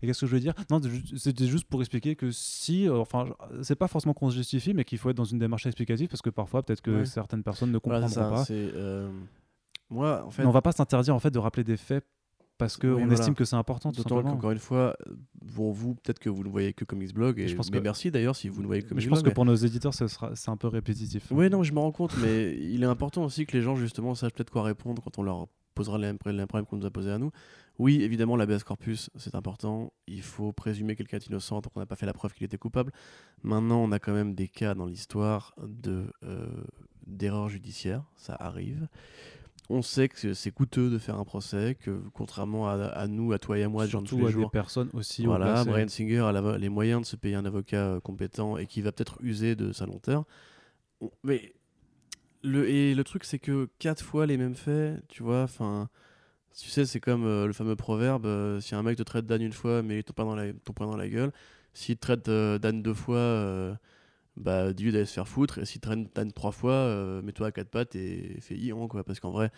Et 0.01 0.07
qu'est-ce 0.07 0.21
que 0.21 0.25
je 0.25 0.31
veux 0.33 0.39
dire? 0.39 0.55
Non, 0.71 0.81
c'était 1.17 1.45
juste 1.45 1.65
pour 1.65 1.81
expliquer 1.81 2.15
que 2.15 2.31
si, 2.31 2.89
euh, 2.89 2.95
enfin, 2.97 3.25
c'est 3.61 3.75
pas 3.75 3.87
forcément 3.87 4.15
qu'on 4.15 4.31
se 4.31 4.37
justifie, 4.37 4.73
mais 4.73 4.83
qu'il 4.83 4.97
faut 4.97 5.11
être 5.11 5.17
dans 5.17 5.23
une 5.23 5.37
démarche 5.37 5.67
explicative 5.67 6.07
parce 6.07 6.23
que 6.23 6.31
parfois, 6.31 6.63
peut-être 6.63 6.81
que 6.81 6.99
Ouais. 7.01 7.05
certaines 7.05 7.43
personnes 7.43 7.71
ne 7.71 7.77
Voilà, 7.83 8.07
comprendront 8.07 8.07
c'est 8.07 8.15
ça. 8.15 8.29
pas. 8.29 9.05
Moi, 9.91 10.23
en 10.25 10.31
fait, 10.31 10.41
Mais 10.41 10.47
on 10.47 10.51
va 10.51 10.61
pas 10.61 10.71
s'interdire 10.71 11.13
en 11.15 11.19
fait 11.19 11.29
de 11.31 11.37
rappeler 11.39 11.63
des 11.63 11.77
faits 11.77 12.03
parce 12.57 12.77
qu'on 12.77 12.89
Oui, 12.93 12.99
voilà. 13.01 13.13
estime 13.13 13.33
que 13.35 13.43
c'est 13.45 13.55
important. 13.55 13.91
D'autant 13.91 14.21
qu'encore 14.23 14.51
une 14.51 14.59
fois, 14.59 14.95
pour 15.55 15.73
vous, 15.73 15.95
peut-être 15.95 16.19
que 16.19 16.29
vous 16.29 16.43
ne 16.43 16.49
voyez 16.49 16.73
que 16.73 16.85
Comics 16.85 17.13
Blog, 17.13 17.39
et 17.39 17.47
Je 17.47 17.55
pense 17.55 17.71
mais 17.71 17.79
que- 17.79 17.83
merci 17.83 18.09
d'ailleurs 18.11 18.35
si 18.35 18.49
vous 18.49 18.61
ne 18.61 18.67
voyez 18.67 18.83
que 18.83 18.89
Comics 18.89 19.03
je 19.03 19.09
pense 19.09 19.17
Blog. 19.19 19.25
que 19.25 19.29
mais- 19.29 19.33
pour 19.33 19.45
nos 19.45 19.55
éditeurs, 19.55 19.93
c'est 19.93 20.49
un 20.49 20.57
peu 20.57 20.67
répétitif. 20.67 21.27
Oui, 21.31 21.49
non, 21.49 21.63
je 21.63 21.73
me 21.73 21.79
rends 21.79 21.91
compte, 21.91 22.15
mais 22.21 22.55
il 22.61 22.83
est 22.83 22.87
important 22.87 23.23
aussi 23.23 23.45
que 23.45 23.57
les 23.57 23.63
gens, 23.63 23.75
justement, 23.75 24.15
sachent 24.15 24.33
peut-être 24.33 24.51
quoi 24.51 24.63
répondre 24.63 25.01
quand 25.03 25.17
on 25.19 25.23
leur 25.23 25.47
posera 25.73 25.97
les 25.97 26.13
problèmes 26.13 26.45
qu'on 26.65 26.77
nous 26.77 26.85
a 26.85 26.91
posés 26.91 27.11
à 27.11 27.17
nous. 27.17 27.31
Oui, 27.79 28.03
évidemment, 28.03 28.35
l'habeas 28.35 28.59
corpus, 28.59 29.09
c'est 29.15 29.33
important. 29.33 29.91
Il 30.05 30.21
faut 30.21 30.51
présumer 30.51 30.95
quelqu'un 30.95 31.17
est 31.17 31.25
innocent 31.27 31.61
tant 31.61 31.69
qu'on 31.71 31.79
n'a 31.79 31.85
pas 31.87 31.95
fait 31.95 32.05
la 32.05 32.13
preuve 32.13 32.33
qu'il 32.33 32.43
était 32.45 32.57
coupable. 32.57 32.91
Maintenant, 33.41 33.79
on 33.79 33.91
a 33.91 33.97
quand 33.97 34.13
même 34.13 34.35
des 34.35 34.49
cas 34.49 34.75
dans 34.75 34.85
l'histoire 34.85 35.55
de 35.65 36.03
euh, 36.23 36.45
d'erreurs 37.07 37.49
judiciaires. 37.49 38.03
Ça 38.15 38.35
arrive. 38.39 38.87
On 39.73 39.81
sait 39.81 40.09
que 40.09 40.33
c'est 40.33 40.51
coûteux 40.51 40.89
de 40.89 40.97
faire 40.97 41.17
un 41.17 41.23
procès, 41.23 41.75
que 41.79 42.01
contrairement 42.13 42.67
à, 42.67 42.73
à 42.73 43.07
nous, 43.07 43.31
à 43.31 43.39
toi 43.39 43.57
et 43.57 43.63
à 43.63 43.69
moi, 43.69 43.85
de 43.85 43.89
gens 43.91 44.01
de 44.01 44.07
tous 44.07 44.15
Surtout 44.15 44.25
les 44.25 44.25
à 44.25 44.35
des 44.35 44.41
jours, 44.41 44.51
personnes 44.51 44.89
aussi 44.93 45.23
voilà. 45.25 45.45
Brian 45.71 45.87
Singer 45.87 46.19
a 46.19 46.31
la- 46.31 46.57
les 46.57 46.69
moyens 46.69 47.01
de 47.01 47.05
se 47.05 47.15
payer 47.15 47.35
un 47.35 47.45
avocat 47.45 47.77
euh, 47.77 47.99
compétent 47.99 48.57
et 48.57 48.65
qui 48.65 48.81
va 48.81 48.91
peut-être 48.91 49.17
user 49.21 49.55
de 49.55 49.71
sa 49.71 49.85
lenteur. 49.85 50.25
Mais 51.23 51.53
le, 52.43 52.67
et 52.69 52.93
le 52.95 53.03
truc, 53.03 53.23
c'est 53.23 53.39
que 53.39 53.69
quatre 53.79 54.03
fois 54.03 54.25
les 54.25 54.37
mêmes 54.37 54.55
faits, 54.55 55.01
tu 55.07 55.23
vois, 55.23 55.43
enfin, 55.43 55.89
tu 56.59 56.69
sais, 56.69 56.85
c'est 56.85 56.99
comme 56.99 57.25
euh, 57.25 57.47
le 57.47 57.53
fameux 57.53 57.75
proverbe 57.75 58.25
euh, 58.25 58.59
si 58.59 58.75
un 58.75 58.83
mec 58.83 58.97
te 58.97 59.03
traite 59.03 59.25
d'âne 59.25 59.41
une 59.41 59.53
fois, 59.53 59.81
mais 59.83 59.99
il 59.99 60.03
te 60.03 60.11
prend 60.11 60.25
dans 60.25 60.35
la, 60.35 60.51
prend 60.75 60.85
dans 60.85 60.97
la 60.97 61.07
gueule, 61.07 61.31
s'il 61.73 61.95
te 61.95 62.01
traite 62.01 62.27
euh, 62.27 62.57
d'âne 62.59 62.81
deux 62.81 62.93
fois, 62.93 63.77
bah, 64.37 64.73
dis-lui 64.73 64.91
d'aller 64.91 65.05
se 65.05 65.13
faire 65.13 65.27
foutre, 65.27 65.59
et 65.59 65.79
traite 65.79 66.15
d'âne 66.15 66.31
trois 66.31 66.51
fois, 66.51 66.73
euh, 66.73 67.21
mets-toi 67.21 67.47
à 67.47 67.51
quatre 67.51 67.69
pattes 67.69 67.95
et 67.95 68.37
fais 68.41 68.55
ion, 68.55 68.87
quoi, 68.87 69.03
parce 69.03 69.19
qu'en 69.19 69.31
vrai, 69.31 69.51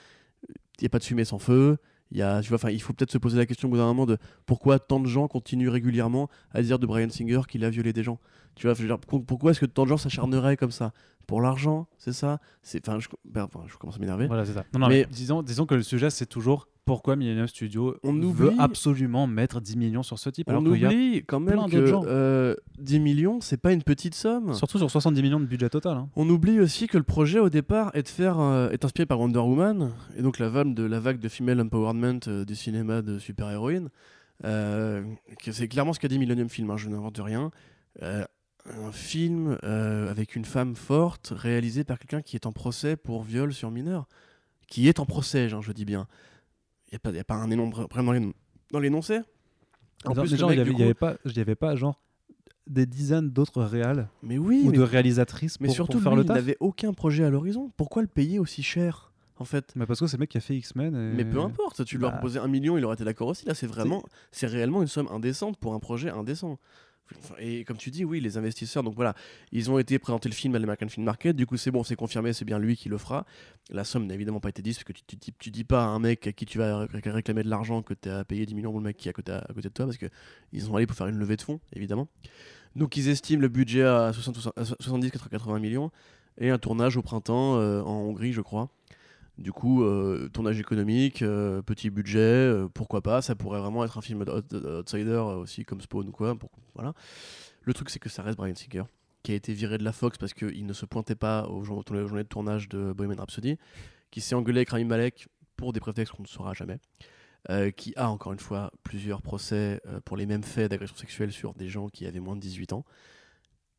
il 0.49 0.81
n'y 0.81 0.85
a 0.87 0.89
pas 0.89 0.99
de 0.99 1.03
fumée 1.03 1.25
sans 1.25 1.39
feu. 1.39 1.77
Il, 2.11 2.17
y 2.17 2.21
a, 2.21 2.41
tu 2.41 2.53
vois, 2.53 2.71
il 2.71 2.81
faut 2.81 2.93
peut-être 2.93 3.11
se 3.11 3.17
poser 3.17 3.37
la 3.37 3.45
question 3.47 3.67
au 3.67 3.71
bout 3.71 3.77
d'un 3.77 3.85
moment 3.85 4.05
de 4.05 4.17
pourquoi 4.45 4.77
tant 4.77 4.99
de 4.99 5.07
gens 5.07 5.27
continuent 5.27 5.69
régulièrement 5.69 6.29
à 6.51 6.61
dire 6.61 6.77
de 6.77 6.85
Brian 6.85 7.09
Singer 7.09 7.41
qu'il 7.47 7.65
a 7.65 7.71
violé 7.71 7.91
des 7.91 8.03
gens. 8.03 8.19
Tu 8.55 8.67
vois, 8.67 8.75
dire, 8.75 8.99
pourquoi 8.99 9.51
est-ce 9.51 9.59
que 9.59 9.65
tant 9.65 9.83
de 9.83 9.89
gens 9.89 9.97
s'acharneraient 9.97 10.57
comme 10.57 10.69
ça? 10.71 10.93
Pour 11.25 11.41
l'argent, 11.41 11.87
c'est 11.97 12.13
ça? 12.13 12.39
C'est, 12.61 12.87
enfin, 12.87 12.99
je, 12.99 13.07
ben, 13.25 13.47
je 13.65 13.77
commence 13.77 13.95
à 13.95 13.99
m'énerver. 13.99 14.27
Voilà, 14.27 14.45
c'est 14.45 14.53
ça. 14.53 14.63
Non, 14.73 14.81
non, 14.81 14.89
mais, 14.89 15.05
Mais- 15.07 15.13
disons, 15.13 15.41
disons 15.41 15.65
que 15.65 15.73
le 15.73 15.81
sujet, 15.81 16.09
c'est 16.09 16.25
toujours 16.27 16.67
pourquoi 16.85 17.15
Millennium 17.15 17.47
Studio 17.47 17.95
On 18.03 18.13
veut 18.13 18.47
oublie- 18.47 18.55
absolument 18.59 19.25
mettre 19.27 19.61
10 19.61 19.77
millions 19.77 20.03
sur 20.03 20.19
ce 20.19 20.29
type. 20.29 20.47
On 20.49 20.51
alors 20.51 20.63
qu'il 20.63 20.81
y 20.81 20.85
a- 20.85 20.89
oublie 20.89 21.23
quand 21.25 21.39
même 21.39 21.65
que 21.67 21.71
d'autres 21.77 21.87
gens. 21.87 22.03
euh, 22.07 22.55
10 22.79 22.99
millions, 22.99 23.39
c'est 23.41 23.57
pas 23.57 23.71
une 23.71 23.83
petite 23.83 24.15
somme. 24.15 24.53
Surtout 24.53 24.77
sur 24.77 24.91
70 24.91 25.21
millions 25.21 25.39
de 25.39 25.45
budget 25.45 25.69
total. 25.69 25.97
hein. 25.97 26.09
On 26.15 26.29
oublie 26.29 26.59
aussi 26.59 26.87
que 26.87 26.97
le 26.97 27.03
projet 27.03 27.39
au 27.39 27.49
départ 27.49 27.91
est 27.95 28.03
de 28.03 28.07
faire 28.09 28.39
euh, 28.39 28.69
est 28.71 28.83
inspiré 28.85 29.05
par 29.05 29.19
Wonder 29.19 29.39
Woman 29.39 29.91
et 30.17 30.21
donc 30.21 30.39
la 30.39 30.49
vague 30.49 30.73
de 30.73 30.83
la 30.83 30.99
vague 30.99 31.19
de 31.19 31.29
female 31.29 31.61
empowerment 31.61 32.19
euh, 32.27 32.45
du 32.45 32.55
cinéma 32.55 33.01
de 33.01 33.19
super-héroïne. 33.19 33.89
C'est 34.43 35.67
clairement 35.67 35.93
ce 35.93 35.99
qu'a 35.99 36.07
dit 36.07 36.19
Millennium 36.19 36.49
Film, 36.49 36.69
hein, 36.71 36.77
je 36.77 36.89
n'invente 36.89 37.17
rien. 37.23 37.51
Un 38.01 38.91
film 38.93 39.57
avec 39.63 40.35
une 40.35 40.45
femme 40.45 40.75
forte 40.75 41.33
réalisé 41.35 41.83
par 41.83 41.99
quelqu'un 41.99 42.21
qui 42.21 42.35
est 42.35 42.45
en 42.45 42.51
procès 42.51 42.95
pour 42.95 43.23
viol 43.23 43.53
sur 43.53 43.71
mineur. 43.71 44.07
Qui 44.67 44.87
est 44.87 44.99
en 44.99 45.05
procès, 45.05 45.49
genre, 45.49 45.61
je 45.61 45.71
dis 45.73 45.85
bien. 45.85 46.07
Il 46.93 46.97
n'y 46.97 46.97
a, 46.97 46.99
pas- 46.99 47.11
y 47.17 47.19
a 47.19 47.23
pas 47.23 47.35
un 47.35 47.49
énorme 47.49 47.71
problème 47.71 48.05
dans 48.05 48.11
les- 48.11 48.33
dans 48.71 48.79
l'énoncé 48.79 49.19
En 50.05 50.13
plus, 50.13 50.31
il 50.31 50.37
y 50.39 50.43
avait, 50.43 50.71
il 50.71 50.93
pas, 50.95 51.15
il 51.25 51.35
y 51.35 51.39
avait 51.39 51.55
pas 51.55 51.75
genre 51.75 51.99
des 52.67 52.85
dizaines 52.85 53.31
d'autres 53.31 53.63
réals 53.63 54.07
Mais 54.21 54.37
oui, 54.37 54.61
ou 54.65 54.69
mais, 54.69 54.77
de 54.77 54.83
réalisatrices 54.83 55.59
mais 55.59 55.67
pour, 55.67 55.75
surtout, 55.75 55.93
pour 55.93 56.03
faire 56.03 56.11
lui, 56.11 56.17
le 56.19 56.23
il 56.23 56.27
taf. 56.27 56.35
n'avait 56.35 56.57
aucun 56.59 56.93
projet 56.93 57.23
à 57.23 57.31
l'horizon. 57.31 57.71
Pourquoi 57.77 58.03
le 58.03 58.07
payer 58.07 58.37
aussi 58.37 58.61
cher 58.61 59.11
en 59.37 59.43
fait? 59.45 59.73
Mais 59.75 59.87
parce 59.87 59.99
que 60.01 60.05
c'est 60.07 60.17
le 60.17 60.21
mec 60.21 60.29
qui 60.29 60.37
a 60.37 60.41
fait 60.41 60.55
X-Men. 60.55 60.93
et- 60.93 61.15
Mais 61.15 61.25
peu 61.25 61.39
importe, 61.39 61.83
tu 61.83 61.97
lui 61.97 62.05
as 62.05 62.09
Bah. 62.09 62.17
proposé 62.17 62.37
un 62.39 62.47
million, 62.47 62.77
il 62.77 62.85
aurait 62.85 62.93
été 62.93 63.03
d'accord 63.03 63.27
aussi. 63.29 63.45
Là, 63.47 63.55
c'est 63.55 63.65
vraiment, 63.65 64.03
c'est 64.31 64.45
réellement 64.45 64.81
une 64.83 64.87
somme 64.87 65.07
indécente 65.11 65.57
pour 65.57 65.73
un 65.73 65.79
projet 65.79 66.11
indécent. 66.11 66.59
Et 67.39 67.63
comme 67.63 67.77
tu 67.77 67.91
dis, 67.91 68.05
oui, 68.05 68.19
les 68.19 68.37
investisseurs, 68.37 68.83
donc 68.83 68.95
voilà, 68.95 69.13
ils 69.51 69.69
ont 69.69 69.77
été 69.79 69.99
présenter 69.99 70.29
le 70.29 70.35
film 70.35 70.55
à 70.55 70.59
l'American 70.59 70.87
Film 70.87 71.05
Market. 71.05 71.35
Du 71.35 71.45
coup, 71.45 71.57
c'est 71.57 71.71
bon, 71.71 71.83
c'est 71.83 71.95
confirmé, 71.95 72.33
c'est 72.33 72.45
bien 72.45 72.59
lui 72.59 72.75
qui 72.75 72.89
le 72.89 72.97
fera. 72.97 73.25
La 73.69 73.83
somme 73.83 74.07
n'a 74.07 74.13
évidemment 74.13 74.39
pas 74.39 74.49
été 74.49 74.61
dite, 74.61 74.75
parce 74.75 74.83
que 74.83 74.93
tu, 74.93 75.31
tu, 75.31 75.51
dis 75.51 75.63
pas 75.63 75.83
à 75.83 75.87
un 75.87 75.99
mec 75.99 76.27
à 76.27 76.31
qui 76.31 76.45
tu 76.45 76.57
vas 76.57 76.79
ré- 76.85 77.01
réclamer 77.05 77.43
de 77.43 77.49
l'argent 77.49 77.81
que 77.81 77.93
tu 77.93 78.09
as 78.09 78.23
payé 78.25 78.45
10 78.45 78.55
millions 78.55 78.71
pour 78.71 78.79
le 78.79 78.85
mec 78.85 78.97
qui 78.97 79.07
est 79.07 79.11
à 79.11 79.13
côté, 79.13 79.31
de 79.31 79.69
toi, 79.69 79.85
parce 79.85 79.97
que 79.97 80.07
ils 80.51 80.61
sont 80.61 80.75
allés 80.75 80.87
pour 80.87 80.97
faire 80.97 81.07
une 81.07 81.17
levée 81.17 81.35
de 81.35 81.41
fonds, 81.41 81.59
évidemment. 81.73 82.07
Donc, 82.75 82.97
ils 82.97 83.09
estiment 83.09 83.41
le 83.41 83.49
budget 83.49 83.83
à 83.83 84.11
60 84.13 84.53
à 84.57 84.63
70-80 84.63 85.59
millions 85.59 85.91
et 86.39 86.49
un 86.49 86.57
tournage 86.57 86.97
au 86.97 87.01
printemps 87.01 87.57
euh, 87.57 87.81
en 87.81 88.01
Hongrie, 88.01 88.33
je 88.33 88.41
crois. 88.41 88.69
Du 89.39 89.51
coup, 89.51 89.83
euh, 89.83 90.29
tournage 90.31 90.59
économique, 90.59 91.23
euh, 91.23 91.61
petit 91.63 91.89
budget, 91.89 92.19
euh, 92.19 92.67
pourquoi 92.71 93.01
pas, 93.01 93.21
ça 93.23 93.33
pourrait 93.35 93.59
vraiment 93.59 93.83
être 93.83 93.97
un 93.97 94.01
film 94.01 94.21
out- 94.21 94.53
outsider 94.53 95.17
aussi 95.17 95.65
comme 95.65 95.81
Spawn 95.81 96.07
ou 96.07 96.11
quoi. 96.11 96.37
voilà. 96.75 96.93
Le 97.63 97.73
truc, 97.73 97.89
c'est 97.89 97.97
que 97.99 98.09
ça 98.09 98.21
reste 98.21 98.37
Brian 98.37 98.53
Singer, 98.55 98.83
qui 99.23 99.31
a 99.31 99.35
été 99.35 99.53
viré 99.53 99.77
de 99.79 99.83
la 99.83 99.91
Fox 99.91 100.17
parce 100.19 100.33
qu'il 100.35 100.65
ne 100.67 100.73
se 100.73 100.85
pointait 100.85 101.15
pas 101.15 101.47
aux, 101.47 101.61
aux 101.61 101.63
journées 101.63 102.23
de 102.23 102.27
tournage 102.27 102.69
de 102.69 102.93
Bohemian 102.93 103.17
Rhapsody, 103.17 103.57
qui 104.11 104.21
s'est 104.21 104.35
engueulé 104.35 104.59
avec 104.59 104.69
Rami 104.69 104.85
Malek 104.85 105.27
pour 105.57 105.73
des 105.73 105.79
prétextes 105.79 106.13
qu'on 106.13 106.23
ne 106.23 106.27
saura 106.27 106.53
jamais, 106.53 106.77
qui 107.75 107.93
a 107.95 108.09
encore 108.11 108.33
une 108.33 108.39
fois 108.39 108.71
plusieurs 108.83 109.21
procès 109.21 109.81
pour 110.05 110.15
les 110.17 110.25
mêmes 110.25 110.43
faits 110.43 110.69
d'agression 110.69 110.95
sexuelle 110.95 111.31
sur 111.31 111.53
des 111.55 111.69
gens 111.69 111.89
qui 111.89 112.05
avaient 112.05 112.19
moins 112.19 112.35
de 112.35 112.41
18 112.41 112.73
ans. 112.73 112.85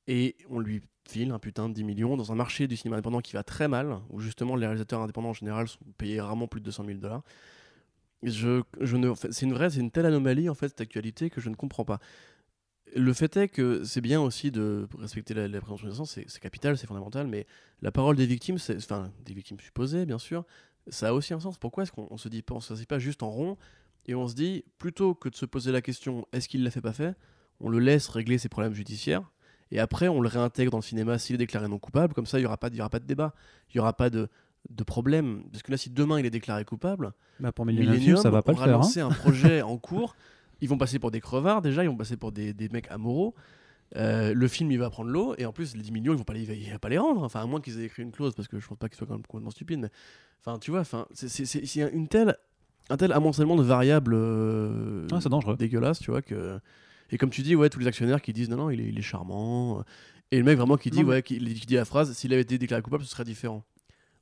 Et 0.07 0.37
on 0.51 0.59
lui 0.59 0.83
file 1.09 1.31
un 1.33 1.39
putain 1.39 1.69
de 1.69 1.75
10 1.75 1.85
millions 1.85 2.17
dans 2.17 2.33
un 2.33 2.35
marché 2.35 2.67
du 2.67 2.77
cinéma 2.77 2.97
indépendant 2.97 3.21
qui 3.21 3.35
va 3.35 3.43
très 3.43 3.69
mal, 3.69 3.99
où 4.11 4.21
justement 4.21 4.57
les 4.57 4.67
réalisateurs 4.67 5.01
indépendants 5.01 5.31
en 5.31 5.35
général 5.35 5.69
sont 5.69 5.79
payés 5.99 6.21
rarement 6.21 6.47
plus 6.47 6.61
de 6.61 6.67
200 6.67 6.85
000 6.87 6.99
dollars. 6.99 7.23
Je, 8.23 8.63
je 8.81 8.97
ne, 8.97 9.13
c'est 9.15 9.45
une 9.45 9.53
vraie, 9.53 9.69
c'est 9.69 9.81
une 9.81 9.91
telle 9.91 10.07
anomalie 10.07 10.49
en 10.49 10.55
fait 10.55 10.69
cette 10.69 10.81
actualité 10.81 11.29
que 11.29 11.41
je 11.41 11.51
ne 11.51 11.55
comprends 11.55 11.85
pas. 11.85 12.01
Le 12.97 13.13
fait 13.13 13.37
est 13.37 13.49
que 13.49 13.83
c'est 13.85 14.01
bien 14.01 14.21
aussi 14.21 14.51
de 14.51 14.89
respecter 14.99 15.35
la, 15.35 15.49
la 15.49 15.61
présomption 15.61 15.89
d'innocence, 15.89 16.13
c'est, 16.13 16.41
capital, 16.41 16.79
c'est 16.79 16.87
fondamental, 16.87 17.27
mais 17.27 17.47
la 17.83 17.91
parole 17.91 18.17
des 18.17 18.27
victimes, 18.27 18.57
enfin 18.77 19.11
des 19.25 19.35
victimes 19.35 19.59
supposées 19.61 20.07
bien 20.07 20.19
sûr, 20.19 20.45
ça 20.89 21.09
a 21.09 21.13
aussi 21.13 21.35
un 21.35 21.41
sens. 21.41 21.59
Pourquoi 21.59 21.83
est-ce 21.83 21.93
qu'on 21.93 22.07
on 22.11 22.17
se 22.17 22.29
dit 22.29 22.43
pas, 22.43 22.55
on 22.55 22.61
se 22.61 22.73
dit 22.75 22.87
pas 22.87 22.99
juste 22.99 23.23
en 23.23 23.31
rond 23.31 23.59
et 24.07 24.15
on 24.15 24.29
se 24.29 24.35
dit 24.35 24.65
plutôt 24.79 25.15
que 25.15 25.29
de 25.29 25.35
se 25.35 25.45
poser 25.45 25.73
la 25.73 25.83
question 25.83 26.27
est-ce 26.33 26.49
qu'il 26.49 26.63
l'a 26.63 26.71
fait 26.71 26.81
pas 26.81 26.93
fait, 26.93 27.15
on 27.61 27.69
le 27.69 27.79
laisse 27.79 28.09
régler 28.09 28.39
ses 28.39 28.49
problèmes 28.49 28.75
judiciaires 28.75 29.31
et 29.71 29.81
après 29.81 30.09
on 30.09 30.21
le 30.21 30.29
réintègre 30.29 30.71
dans 30.71 30.79
le 30.79 30.83
cinéma 30.83 31.19
s'il 31.19 31.35
est 31.35 31.39
déclaré 31.39 31.69
non 31.69 31.79
coupable. 31.79 32.15
Comme 32.15 32.27
ça, 32.27 32.39
il 32.39 32.43
y 32.43 32.47
aura 32.47 32.57
pas, 32.57 32.69
y 32.69 32.81
aura 32.81 32.91
pas 32.91 33.01
de 33.01 33.07
débat, 33.07 33.35
il 33.73 33.77
y 33.77 33.81
aura 33.81 33.93
pas 33.93 34.11
de 34.11 34.29
de 34.71 34.83
problème 34.83 35.43
parce 35.53 35.63
que 35.63 35.71
là 35.71 35.77
si 35.77 35.91
demain 35.91 36.19
il 36.19 36.25
est 36.25 36.31
déclaré 36.31 36.65
coupable 36.65 37.13
Bah, 37.39 37.53
pour 37.53 37.67
Millennium 37.67 37.93
Millennium 37.97 38.17
ça 38.17 38.31
va 38.31 38.41
pas 38.41 38.53
le 38.53 38.57
aura 38.57 38.65
faire. 38.67 38.75
hein. 38.77 38.79
lancé 38.79 39.01
un 39.01 39.11
projet 39.11 39.61
en 39.63 39.77
cours. 39.77 40.17
Ils 40.63 40.69
vont 40.71 40.79
passer 40.79 40.99
pour 40.99 41.11
des 41.11 41.21
crevards 41.21 41.61
déjà, 41.61 41.85
ils 41.85 41.89
vont 41.89 41.97
passer 41.97 42.17
pour 42.17 42.33
des, 42.33 42.55
des 42.55 42.71
mecs 42.71 42.91
amoureux. 42.91 43.33
Euh, 43.97 44.33
le 44.35 44.49
film 44.49 44.71
il 44.73 44.79
va 44.79 44.89
prendre 44.89 45.11
l'eau 45.11 45.35
et 45.37 45.45
en 45.45 45.53
plus 45.53 45.77
les 45.77 45.83
10 45.83 45.93
millions 45.93 46.13
ils 46.15 46.17
vont 46.19 46.25
pas 46.25 46.33
les, 46.33 46.45
il 46.45 46.71
va 46.73 46.79
pas 46.79 46.89
les 46.89 46.97
rendre 46.99 47.23
enfin 47.23 47.43
à 47.43 47.47
moins 47.47 47.61
qu'ils 47.61 47.79
aient 47.79 47.85
écrit 47.85 48.03
une 48.03 48.11
clause 48.11 48.35
parce 48.35 48.49
que 48.49 48.59
je 48.59 48.67
pense 48.67 48.79
pas 48.79 48.89
qu'ils 48.89 48.97
soient 48.97 49.07
quand 49.07 49.13
même 49.15 49.27
complètement 49.27 49.51
stupides 49.51 49.79
mais 49.81 49.91
enfin 50.41 50.59
tu 50.59 50.71
vois 50.71 50.81
enfin 50.81 51.07
c'est- 51.13 51.91
une 51.93 52.09
telle 52.09 52.35
un 52.89 52.97
tel 52.97 53.13
amoncellement 53.13 53.57
de 53.57 53.63
variables 53.63 54.15
euh, 54.15 55.07
Ah, 55.13 55.19
dangereux. 55.29 55.57
dégueulasses 55.57 55.99
tu 56.01 56.11
vois 56.11 56.23
que 56.23 56.59
et 57.11 57.19
comme 57.19 57.31
tu 57.31 57.43
dis 57.43 57.55
ouais 57.55 57.71
tous 57.71 57.79
les 57.79 57.87
actionnaires 57.87 58.23
qui 58.23 58.33
disent 58.33 58.49
non 58.49 58.57
non 58.57 58.71
il 58.71 58.81
est, 58.81 58.89
il 58.89 58.99
est 58.99 59.03
charmant 59.03 59.79
euh, 59.79 59.83
et 60.31 60.39
le 60.39 60.45
mec 60.45 60.57
vraiment 60.57 60.77
qui 60.77 60.91
dit 60.91 61.03
Non, 61.03 61.09
ouais 61.09 61.23
qui, 61.23 61.39
qui 61.39 61.67
dit 61.67 61.75
la 61.75 61.85
phrase 61.85 62.13
s'il 62.13 62.33
avait 62.33 62.43
été 62.43 62.59
déclaré 62.59 62.83
coupable 62.83 63.05
ce 63.05 63.11
serait 63.11 63.25
différent. 63.25 63.63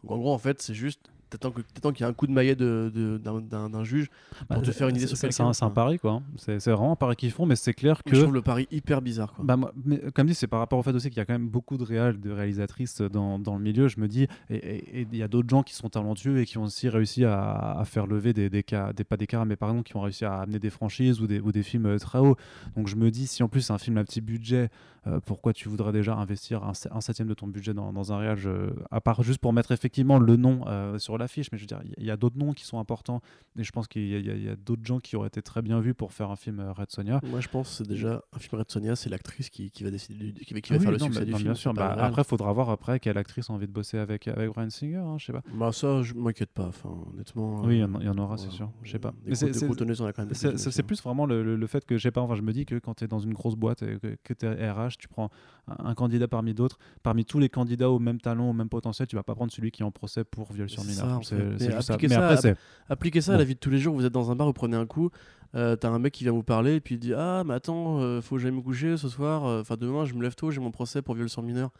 Donc 0.03 0.13
en 0.13 0.19
gros 0.19 0.33
en 0.33 0.39
fait 0.39 0.61
c'est 0.61 0.75
juste 0.75 1.12
t'attends 1.39 1.93
qu'il 1.93 2.05
y 2.05 2.09
ait 2.09 2.11
un 2.11 2.13
coup 2.13 2.27
de 2.27 2.33
maillet 2.33 2.55
de, 2.55 2.91
de- 2.95 3.19
d'un, 3.19 3.85
juge 3.85 4.09
Bah, 4.49 4.57
pour 4.57 4.63
te 4.65 4.71
faire 4.71 4.89
une 4.89 4.97
idée 4.97 5.07
sur 5.07 5.19
quelqu'un, 5.19 5.53
C'est 5.53 5.65
un, 5.65 5.71
pari, 5.71 5.99
quoi. 5.99 6.23
C'est 6.37 6.59
vraiment 6.69 6.93
un 6.93 6.97
pari 6.97 7.17
qu'ils 7.17 7.31
font, 7.31 7.47
mais 7.47 7.57
c'est 7.57 7.75
clair 7.75 8.03
que. 8.05 8.15
je 8.15 8.21
trouve 8.23 8.35
le 8.35 8.43
pari 8.43 8.69
hyper 8.71 9.03
bizarre 9.03 9.33
quoi 9.33 9.45
Bah, 9.45 9.57
moi, 9.57 9.73
mais, 9.85 10.01
comme 10.15 10.27
dit, 10.27 10.35
c'est 10.35 10.47
par 10.47 10.61
rapport 10.61 10.79
au 10.79 10.83
fait 10.83 10.95
aussi 10.95 11.09
qu'il 11.09 11.19
y 11.19 11.21
a 11.21 11.25
quand 11.25 11.33
même 11.35 11.49
beaucoup 11.49 11.77
de 11.77 11.85
réals, 11.85 12.21
de 12.21 12.31
réalisatrices 12.31 13.01
dans, 13.01 13.39
dans 13.39 13.57
le 13.57 13.63
milieu. 13.63 13.89
Je 13.89 14.01
me 14.01 14.09
dis, 14.09 14.27
et- 14.51 15.07
il 15.11 15.17
y 15.17 15.23
a 15.23 15.29
d'autres 15.29 15.49
gens 15.49 15.63
qui 15.63 15.75
sont 15.75 15.89
talentueux 15.89 16.39
et 16.41 16.47
qui 16.47 16.59
ont 16.59 16.65
aussi 16.65 16.89
réussi 16.89 17.25
à, 17.25 17.79
à 17.79 17.85
faire 17.85 18.07
lever 18.07 18.33
des, 18.33 18.51
des 18.51 18.63
cas, 18.63 18.93
des, 18.93 19.05
pas 19.05 19.17
des 19.17 19.27
cas, 19.27 19.45
mais 19.45 19.57
par 19.57 19.71
exemple, 19.71 19.87
qui 19.89 19.97
ont 19.97 20.01
réussi 20.03 20.25
à 20.25 20.41
amener 20.41 20.59
des 20.59 20.71
franchises 20.71 21.21
ou 21.21 21.27
des, 21.27 21.41
ou 21.41 21.53
des 21.53 21.63
films 21.63 21.87
euh, 21.87 21.99
très 21.99 22.19
hauts. 22.19 22.37
Donc 22.77 22.89
je 22.89 22.97
me 22.97 23.11
dis, 23.11 23.27
si 23.27 23.43
en 23.43 23.49
plus 23.49 23.63
c'est 23.63 23.73
un 23.73 23.79
film 23.79 23.97
à 23.99 24.05
petit 24.05 24.21
budget, 24.21 24.71
euh, 25.09 25.19
pourquoi 25.25 25.53
tu 25.53 25.69
voudrais 25.69 25.91
déjà 25.93 26.15
investir 26.15 26.63
un, 26.63 26.73
un 26.93 27.01
septième 27.01 27.27
de 27.27 27.35
ton 27.35 27.49
budget 27.49 27.75
dans, 27.75 27.93
dans 27.93 28.13
un 28.13 28.19
réal 28.19 28.37
je- 28.37 28.71
À 28.93 29.01
part 29.01 29.23
juste 29.25 29.39
pour 29.41 29.53
mettre 29.53 29.73
effectivement 29.73 30.19
le 30.19 30.37
nom 30.37 30.61
euh, 30.69 30.99
sur 30.99 31.19
l'affiche, 31.23 31.51
mais 31.53 31.59
je 31.59 31.63
veux 31.63 31.67
dire, 31.67 31.81
il 31.97 32.05
y- 32.05 32.11
a 32.11 32.17
d'autres 32.17 32.37
noms 32.39 32.53
qui 32.53 32.65
sont 32.65 32.79
importants. 32.79 33.21
Et 33.59 33.65
je 33.65 33.73
pense 33.73 33.89
qu'il 33.89 34.07
y 34.09 34.49
a, 34.49 34.57
d'autres 34.57 34.85
gens 34.85 34.99
qui 35.01 35.17
auraient 35.17 35.29
été 35.29 35.41
très 35.43 35.63
bien 35.63 35.81
vus 35.81 35.95
pour 35.95 36.13
faire 36.13 36.31
un 36.31 36.37
film 36.37 36.61
euh, 36.61 36.73
Red 36.73 36.91
Sonia. 36.91 37.21
moi 37.25 37.41
je 37.41 37.49
pense 37.49 37.69
que 37.71 37.75
c'est 37.77 37.89
déjà 37.89 38.23
un 38.33 38.39
film 38.39 38.59
Red 38.59 38.71
Sonia 38.71 38.97
c'est 38.97 39.09
l'actrice 39.11 39.49
qui, 39.51 39.71
qui 39.71 39.85
va 39.85 39.91
décider 39.91 40.33
du- 40.33 40.45
qui 40.45 40.53
va, 40.55 40.61
qui 40.61 40.71
va 40.73 40.77
Ah 40.77 40.79
oui, 40.79 40.85
faire 40.85 40.93
le 40.93 40.99
succès 40.99 41.19
bah, 41.21 41.25
du 41.25 41.31
non, 41.33 41.37
film 41.39 41.49
Bien 41.53 41.55
sûr. 41.55 41.75
Bah, 41.75 41.95
après, 41.99 42.25
faudra 42.25 42.53
voir 42.53 42.71
après 42.71 43.01
quelle 43.01 43.17
actrice 43.19 43.49
a 43.51 43.53
envie 43.53 43.67
de 43.67 43.73
bosser 43.73 43.99
avec, 43.99 44.29
avec 44.29 44.51
Brian 44.51 44.69
Singer. 44.71 44.97
hein, 44.97 45.17
je 45.19 45.27
sais 45.27 45.33
pas. 45.33 45.43
bah 45.55 45.73
ça 45.73 46.03
je 46.03 46.15
m'inquiète 46.15 46.51
pas 46.53 46.67
enfin 46.67 46.91
honnêtement 47.13 47.63
Oui, 47.63 47.77
il 47.77 47.79
y 47.79 47.83
euh, 47.83 47.87
en 47.87 47.95
a- 47.95 47.99
il 48.01 48.07
y, 48.07 48.09
en 48.09 48.19
aura, 48.19 48.37
c'est 48.39 48.51
sûr. 48.51 48.71
Je 48.83 48.91
sais 48.93 48.99
pas. 48.99 49.13
c'est- 49.33 50.83
plus 50.83 51.03
vraiment 51.03 51.27
le, 51.27 51.43
le- 51.43 51.57
le 51.57 51.67
fait 51.67 51.85
que, 51.85 51.97
je 51.97 52.03
sais 52.03 52.11
pas, 52.11 52.21
enfin, 52.21 52.35
je 52.35 52.43
me 52.43 52.53
dis 52.53 52.67
que 52.67 52.79
quand 52.79 52.95
tu 52.95 53.05
es 53.05 53.09
dans 53.09 53.21
une 53.21 53.33
grosse 53.35 53.55
boîte 53.55 53.83
et 53.83 53.99
que, 53.99 54.17
que 54.25 54.35
tu 54.35 54.47
es 54.47 54.71
RH, 54.71 54.97
tu 54.99 55.09
prends 55.09 55.31
un, 55.69 55.87
un 55.91 55.95
candidat 55.95 56.27
parmi 56.29 56.55
d'autres. 56.55 56.79
Parmi 57.03 57.25
tous 57.25 57.39
les 57.39 57.49
candidats 57.49 57.91
au 57.91 57.99
même 57.99 58.21
talent, 58.21 58.51
au 58.51 58.53
même 58.53 58.69
potentiel, 58.69 59.07
tu 59.07 59.15
vas 59.17 59.23
pas 59.23 59.35
prendre 59.35 59.53
celui 59.53 59.71
qui 59.71 59.83
est 59.83 59.85
en 59.85 59.91
procès 59.93 60.25
pour 60.25 60.53
viol 60.53 60.69
sur 60.69 60.83
mineur. 60.85 61.07
Ça, 61.23 61.35
en 61.37 61.39
fait. 61.39 61.45
Mais 61.45 61.59
ça. 61.83 61.97
Mais 62.09 62.15
après, 62.15 62.35
à- 62.35 62.37
c'est. 62.37 62.57
Appliquez 62.89 63.21
ça 63.21 63.33
à 63.33 63.35
Bon. 63.35 63.39
la 63.39 63.45
vie 63.45 63.55
de 63.55 63.59
tous 63.61 63.71
les 63.71 63.79
jours. 63.79 63.95
Vous 63.95 64.05
êtes 64.05 64.13
dans 64.13 64.31
un 64.31 64.37
bar, 64.37 64.47
vous 64.47 64.53
prenez 64.53 64.77
un 64.77 64.87
coup. 64.87 65.11
euh, 65.55 65.77
T'as 65.77 65.89
un 65.91 65.99
mec 65.99 66.13
qui 66.15 66.25
vient 66.25 66.33
vous 66.33 66.43
parler 66.43 66.77
et 66.77 66.81
puis 66.81 66.95
il 66.97 66.99
dit 66.99 67.13
Ah, 67.15 67.43
mais 67.47 67.55
attends, 67.55 68.01
euh, 68.01 68.21
faut 68.21 68.37
que 68.37 68.43
j'aille 68.43 68.51
me 68.53 68.61
coucher 68.63 68.97
ce 68.97 69.09
soir. 69.09 69.45
euh, 69.47 69.61
Enfin, 69.61 69.77
demain, 69.79 70.05
je 70.05 70.15
me 70.15 70.23
lève 70.23 70.35
tôt, 70.35 70.51
j'ai 70.51 70.61
mon 70.61 70.71
procès 70.71 71.03
pour 71.03 71.15
viol 71.15 71.29
sur 71.29 71.43
mineur. 71.43 71.71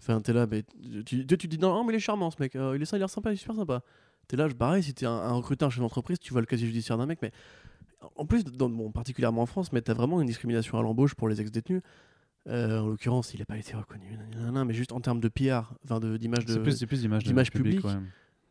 Enfin, 0.00 0.20
t'es 0.20 0.32
là, 0.32 0.46
mais 0.50 0.62
tu, 1.04 1.26
tu, 1.26 1.38
tu 1.38 1.46
dis 1.48 1.58
Non, 1.58 1.84
mais 1.84 1.92
il 1.92 1.96
est 1.96 2.00
charmant 2.00 2.30
ce 2.30 2.36
mec. 2.40 2.56
euh, 2.56 2.72
il 2.76 2.82
est 2.82 2.84
ça, 2.86 2.96
il 2.96 3.00
a 3.00 3.00
l'air 3.00 3.10
sympa, 3.10 3.30
il 3.30 3.34
est 3.34 3.36
super 3.36 3.54
sympa. 3.56 3.82
T'es 4.28 4.36
là, 4.36 4.48
je- 4.48 4.54
pareil, 4.54 4.82
si 4.82 4.94
t'es 4.94 5.06
un, 5.06 5.10
un 5.12 5.32
recruteur 5.32 5.70
chez 5.70 5.78
une 5.78 5.84
entreprise, 5.84 6.18
tu 6.20 6.32
vois 6.32 6.40
le 6.40 6.46
casier 6.46 6.66
judiciaire 6.66 6.96
d'un 6.96 7.06
mec, 7.06 7.18
mais 7.20 7.32
en 8.16 8.24
plus, 8.24 8.44
dans, 8.44 8.70
bon, 8.70 8.90
particulièrement 8.92 9.42
en 9.42 9.46
France, 9.46 9.72
mais 9.72 9.82
t'as 9.82 9.92
vraiment 9.92 10.20
une 10.22 10.26
discrimination 10.26 10.78
à 10.78 10.82
l'embauche 10.82 11.14
pour 11.14 11.28
les 11.28 11.40
ex-détenus. 11.40 11.82
Euh, 12.48 12.80
en 12.80 12.86
l'occurrence, 12.88 13.34
il 13.34 13.40
n'a 13.40 13.44
pas 13.44 13.58
été 13.58 13.74
reconnu, 13.76 14.16
mais 14.64 14.72
juste 14.72 14.92
en 14.92 15.00
termes 15.00 15.20
de 15.20 15.28
PR, 15.28 15.74
d'image 16.18 16.46
de, 16.46 16.54
d'image 17.28 17.50
publique, 17.50 17.80
publique. 17.82 17.84
ouais. 17.84 18.00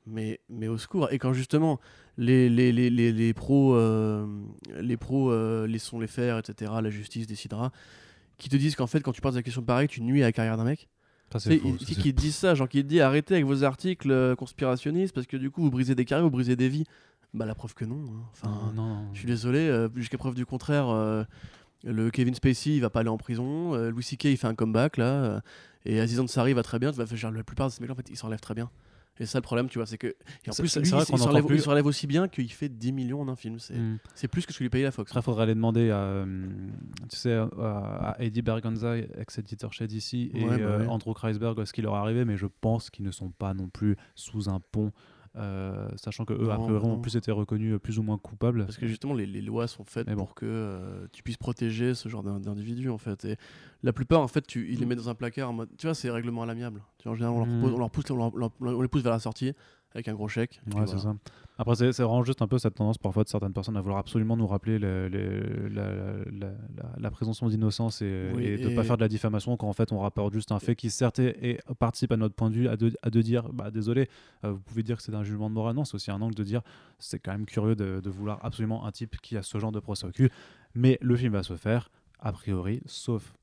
Mais, 0.05 0.39
mais 0.49 0.67
au 0.67 0.77
secours. 0.77 1.11
Et 1.11 1.19
quand 1.19 1.33
justement 1.33 1.79
les, 2.17 2.49
les, 2.49 2.71
les, 2.71 2.89
les, 2.89 3.11
les 3.11 3.33
pros, 3.33 3.75
euh, 3.75 4.25
les 4.79 4.97
pros 4.97 5.31
euh, 5.31 5.67
laissons 5.67 5.99
les 5.99 6.07
faire, 6.07 6.37
etc., 6.37 6.71
la 6.81 6.89
justice 6.89 7.27
décidera, 7.27 7.71
qui 8.37 8.49
te 8.49 8.55
disent 8.57 8.75
qu'en 8.75 8.87
fait, 8.87 9.01
quand 9.01 9.11
tu 9.11 9.21
parles 9.21 9.33
de 9.35 9.39
la 9.39 9.43
question 9.43 9.61
pareille, 9.61 9.87
tu 9.87 10.01
nuis 10.01 10.21
à 10.23 10.25
la 10.27 10.31
carrière 10.31 10.57
d'un 10.57 10.63
mec. 10.63 10.87
C'est 11.37 11.59
qui, 11.59 12.13
te 12.13 12.19
disent 12.19 12.35
ça, 12.37 12.55
genre 12.55 12.67
qui 12.67 12.81
te 12.81 12.87
dit 12.87 13.01
arrêtez 13.01 13.35
avec 13.35 13.45
vos 13.45 13.63
articles 13.63 14.09
euh, 14.09 14.35
conspirationnistes 14.35 15.13
parce 15.13 15.27
que 15.27 15.37
du 15.37 15.51
coup 15.51 15.61
vous 15.61 15.69
brisez 15.69 15.93
des 15.93 16.03
carrières, 16.03 16.23
vous 16.25 16.31
brisez 16.31 16.55
des 16.55 16.69
vies. 16.69 16.85
Bah 17.35 17.45
la 17.45 17.53
preuve 17.53 17.75
que 17.75 17.85
non. 17.85 17.97
hein. 18.07 18.23
Enfin, 18.31 18.71
Non, 18.73 18.83
non. 18.87 19.05
je 19.13 19.19
suis 19.19 19.27
désolé, 19.27 19.59
euh, 19.59 19.89
jusqu'à 19.95 20.17
preuve 20.17 20.33
du 20.33 20.47
contraire, 20.47 20.89
euh, 20.89 21.23
le 21.83 22.09
Kevin 22.09 22.33
Spacey 22.33 22.71
il 22.71 22.79
va 22.79 22.89
pas 22.89 23.01
aller 23.01 23.09
en 23.09 23.17
prison, 23.17 23.75
euh, 23.75 23.91
Louis 23.91 24.01
C.K. 24.01 24.25
il 24.25 24.37
fait 24.37 24.47
un 24.47 24.55
comeback 24.55 24.97
là, 24.97 25.05
euh, 25.05 25.39
et 25.85 25.99
Aziz 25.99 26.19
Ansari 26.19 26.53
va 26.53 26.63
très 26.63 26.79
bien. 26.79 26.91
Tu 26.91 26.97
vas 26.97 27.05
faire 27.05 27.31
la 27.31 27.43
plupart 27.43 27.67
de 27.67 27.73
ces 27.73 27.81
mecs 27.81 27.91
en 27.91 27.95
fait 27.95 28.09
ils 28.09 28.17
s'enlèvent 28.17 28.39
très 28.41 28.55
bien. 28.55 28.71
Et 29.19 29.25
ça 29.25 29.37
le 29.37 29.41
problème 29.43 29.67
tu 29.69 29.77
vois 29.79 29.85
c'est 29.85 29.97
que 29.97 30.07
et 30.07 30.13
en 30.49 30.53
plus 30.53 30.67
c'est 30.69 30.79
lui, 30.79 30.89
vrai 30.89 31.03
il 31.07 31.45
plus- 31.45 31.55
il 31.57 31.61
s'enlève 31.61 31.85
aussi 31.85 32.07
bien 32.07 32.27
qu'il 32.27 32.51
fait 32.51 32.69
10 32.69 32.91
millions 32.93 33.21
en 33.21 33.27
un 33.27 33.35
film. 33.35 33.59
C'est 33.59 33.75
c'est 34.15 34.27
plus 34.27 34.45
que 34.45 34.53
ce 34.53 34.57
que 34.59 34.63
lui 34.63 34.69
payait 34.69 34.85
la 34.85 34.91
Fox. 34.91 35.11
Après, 35.11 35.19
il 35.19 35.23
faudrait 35.23 35.43
aller 35.43 35.55
demander 35.55 35.89
à, 35.91 35.97
euh, 35.97 36.47
tu 37.09 37.17
sais, 37.17 37.33
à, 37.33 37.43
à 38.17 38.21
Eddie 38.23 38.41
Berganza, 38.41 38.97
ex-éditeur 38.97 39.73
chez 39.73 39.87
DC, 39.87 40.13
et 40.13 40.31
Ouais, 40.35 40.45
bah 40.47 40.53
euh, 40.63 40.79
ouais. 40.79 40.87
Andrew 40.87 41.13
Kreisberg, 41.13 41.63
ce 41.65 41.73
qui 41.73 41.81
leur 41.81 41.95
est 41.95 41.97
arrivé, 41.99 42.23
mais 42.25 42.37
je 42.37 42.45
pense 42.61 42.89
qu'ils 42.89 43.05
ne 43.05 43.11
sont 43.11 43.29
pas 43.31 43.53
non 43.53 43.67
plus 43.67 43.97
sous 44.15 44.49
un 44.49 44.59
pont, 44.71 44.91
euh, 45.39 45.87
sachant 45.95 46.25
que 46.25 46.33
eux, 46.33 46.45
Non, 46.47 46.51
a 46.51 46.57
priori, 46.57 46.85
ont 46.85 46.99
plus 46.99 47.15
été 47.15 47.31
reconnus 47.31 47.73
euh, 47.75 47.79
plus 47.79 47.97
ou 47.97 48.03
moins 48.03 48.17
coupables. 48.17 48.65
Parce 48.65 48.77
que 48.77 48.87
justement, 48.87 49.13
les, 49.13 49.25
les 49.25 49.41
lois 49.41 49.67
sont 49.67 49.83
faites 49.85 50.07
bon. 50.07 50.15
pour 50.17 50.35
que 50.35 50.45
euh, 50.45 51.07
tu 51.13 51.23
puisses 51.23 51.37
protéger 51.37 51.93
ce 51.95 52.09
genre 52.09 52.23
d'in- 52.23 52.39
d'individus, 52.39 52.89
en 52.89 52.97
fait. 52.97 53.25
Et 53.25 53.37
la 53.83 53.93
plupart, 53.93 54.21
en 54.21 54.27
fait, 54.27 54.45
tu, 54.45 54.71
ils 54.71 54.79
les 54.79 54.85
mettent 54.85 54.97
dans 54.99 55.09
un 55.09 55.15
placard 55.15 55.49
en 55.49 55.53
mode. 55.53 55.69
Tu 55.77 55.87
vois, 55.87 55.95
c'est 55.95 56.09
règlement 56.09 56.43
à 56.43 56.45
l'amiable. 56.45 56.81
En 57.05 57.15
général, 57.15 57.35
on, 57.35 57.39
leur 57.39 57.47
Mm. 57.47 57.59
propose- 57.59 57.73
on, 57.75 57.79
leur 57.79 57.89
pousse, 57.91 58.11
on, 58.11 58.31
leur- 58.37 58.51
on 58.61 58.81
les 58.81 58.87
pousse 58.87 59.01
vers 59.03 59.13
la 59.13 59.19
sortie 59.19 59.53
avec 59.93 60.07
un 60.07 60.13
gros 60.13 60.27
chèque. 60.27 60.61
Ouais, 60.75 60.85
c'est 60.85 60.99
ça. 60.99 61.15
Après, 61.61 61.75
c'est 61.75 62.01
vraiment 62.03 62.23
juste 62.23 62.41
un 62.41 62.47
peu 62.47 62.57
cette 62.57 62.75
tendance 62.75 62.97
parfois 62.97 63.25
de 63.25 63.29
certaines 63.29 63.51
personnes 63.51 63.75
à 63.75 63.81
vouloir 63.81 63.99
absolument 63.99 64.37
nous 64.37 64.47
rappeler 64.47 64.79
le- 64.79 65.09
le- 65.09 65.67
la, 65.67 65.91
la- 65.91 66.47
la- 66.77 66.93
la 66.97 67.11
présomption 67.11 67.49
d'innocence 67.49 68.01
et, 68.01 68.31
Oui, 68.33 68.45
et 68.45 68.57
de 68.57 68.69
ne 68.69 68.75
pas 68.75 68.83
faire 68.85 68.95
de 68.95 69.01
la 69.01 69.09
diffamation 69.09 69.57
quand 69.57 69.67
en 69.67 69.73
fait 69.73 69.91
on 69.91 69.99
rapporte 69.99 70.33
juste 70.33 70.53
un 70.53 70.59
fait 70.59 70.75
qui 70.77 70.89
certes 70.89 71.19
est- 71.19 71.37
et 71.43 71.59
participe 71.77 72.13
à 72.13 72.17
notre 72.17 72.33
point 72.33 72.49
de 72.49 72.55
vue 72.55 72.67
à 72.69 72.77
de, 72.77 72.93
à 73.01 73.09
de 73.09 73.21
dire 73.21 73.49
bah 73.51 73.71
désolé 73.71 74.07
euh, 74.45 74.51
vous 74.53 74.59
pouvez 74.61 74.83
dire 74.83 74.95
que 74.97 75.03
c'est 75.03 75.13
un 75.13 75.23
jugement 75.23 75.49
de 75.49 75.53
morale 75.55 75.75
non 75.75 75.83
c'est 75.83 75.95
aussi 75.95 76.11
un 76.11 76.21
angle 76.21 76.33
de 76.35 76.43
dire 76.43 76.61
c'est 76.97 77.19
quand 77.19 77.33
même 77.33 77.45
curieux 77.45 77.75
de, 77.75 77.99
de 77.99 78.09
vouloir 78.09 78.39
absolument 78.43 78.85
un 78.85 78.91
type 78.93 79.17
qui 79.21 79.35
a 79.35 79.43
ce 79.43 79.57
genre 79.59 79.73
de 79.73 79.79
procès 79.81 80.07
au 80.07 80.11
cul. 80.11 80.29
Mais 80.75 80.97
le 81.01 81.15
film 81.17 81.33
va 81.33 81.43
se 81.43 81.57
faire 81.57 81.91
a 82.21 82.31
priori 82.31 82.81
sauf 82.85 83.33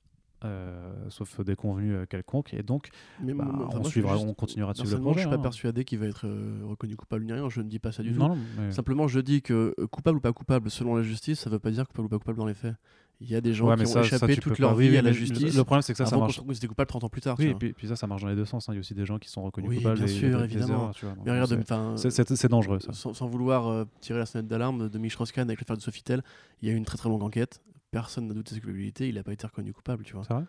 sauf 1.08 1.40
déconvenus 1.40 1.94
euh, 1.94 2.06
quelconques 2.06 2.54
et 2.54 2.62
donc 2.62 2.88
Mais 3.22 3.34
Bah, 3.34 3.44
moi- 3.44 3.68
on 3.70 3.74
moi, 3.76 3.84
suis 3.84 3.92
suivra- 3.92 4.14
juste- 4.16 4.26
on 4.28 4.34
continuera 4.34 4.72
de 4.72 4.78
suivre 4.78 4.90
le 4.90 4.96
personnellement, 4.96 5.12
Je 5.14 5.18
suis 5.18 5.26
projet, 5.26 5.36
pas 5.36 5.40
hein. 5.40 5.42
persuadé 5.42 5.84
qu'il 5.84 5.98
va 5.98 6.06
être 6.06 6.26
euh, 6.26 6.60
reconnu 6.64 6.96
coupable 6.96 7.24
ni 7.24 7.32
rien. 7.32 7.48
Je 7.48 7.60
ne 7.60 7.68
dis 7.68 7.78
pas 7.78 7.92
ça 7.92 8.02
du 8.02 8.12
tout. 8.12 8.18
non, 8.18 8.36
mais- 8.58 8.70
Simplement, 8.72 9.06
je 9.08 9.20
dis 9.20 9.42
que 9.42 9.74
euh, 9.78 9.86
coupable 9.86 10.18
ou 10.18 10.20
pas 10.20 10.32
coupable, 10.32 10.70
selon 10.70 10.94
la 10.94 11.02
justice, 11.02 11.40
ça 11.40 11.50
veut 11.50 11.58
pas 11.58 11.70
dire 11.70 11.86
coupable 11.86 12.06
ou 12.06 12.08
pas 12.08 12.18
coupable 12.18 12.38
dans 12.38 12.46
les 12.46 12.54
faits. 12.54 12.74
Il 13.22 13.30
y 13.30 13.34
a 13.34 13.40
des 13.40 13.54
gens 13.54 13.66
Ouais, 13.68 13.76
qui 13.76 13.82
ont 13.84 13.86
ça- 13.86 14.00
échappé 14.02 14.36
toute 14.36 14.58
leur 14.58 14.74
vie 14.74 14.94
à 14.94 15.00
la 15.00 15.10
justice. 15.10 15.56
Le 15.56 15.64
problème, 15.64 15.80
c'est 15.80 15.94
que 15.94 15.96
ça, 15.96 16.04
ça 16.04 16.18
marche. 16.18 16.38
découpe 16.60 16.76
pas 16.76 16.82
le 16.82 16.86
30 16.86 17.02
ans 17.04 17.08
plus 17.08 17.22
tard. 17.22 17.34
Oui, 17.38 17.46
et 17.46 17.54
puis, 17.54 17.72
puis 17.72 17.88
ça, 17.88 17.96
ça 17.96 18.06
marche 18.06 18.20
dans 18.20 18.28
les 18.28 18.36
deux 18.36 18.44
sens. 18.44 18.68
hein. 18.68 18.72
Il 18.74 18.76
y 18.76 18.78
a 18.78 18.80
aussi 18.80 18.92
des 18.94 19.06
gens 19.06 19.18
qui 19.18 19.30
sont 19.30 19.42
reconnus 19.42 19.70
Oui, 19.70 19.76
coupables. 19.78 19.96
bien 19.96 20.04
et 20.04 20.08
sûr, 20.08 20.38
des- 20.42 20.46
des 20.48 20.54
évidemment. 20.56 20.92
c'est- 20.92 22.48
dangereux 22.48 22.78
ça. 22.80 22.92
sans, 22.92 23.14
sans 23.14 23.26
vouloir 23.26 23.68
euh, 23.68 23.84
tirer 24.02 24.18
la 24.18 24.26
sonnette 24.26 24.48
d'alarme 24.48 24.90
de 24.90 24.98
Mich 24.98 25.14
Roscan 25.16 25.42
avec 25.42 25.58
l'affaire 25.60 25.78
de 25.78 25.82
Sofitel, 25.82 26.22
il 26.60 26.68
y 26.68 26.70
a 26.70 26.74
eu 26.74 26.76
une 26.76 26.84
très 26.84 26.98
très 26.98 27.08
longue 27.08 27.22
enquête. 27.22 27.62
Personne 27.90 28.26
n'a 28.26 28.34
douté 28.34 28.50
de 28.50 28.54
sa 28.56 28.60
culpabilité. 28.60 29.08
Il 29.08 29.14
n'a 29.14 29.22
pas 29.22 29.32
été 29.32 29.46
reconnu 29.46 29.72
coupable, 29.72 30.04
tu 30.04 30.14
vois. 30.14 30.24
C'est 30.24 30.34
vrai 30.34 30.44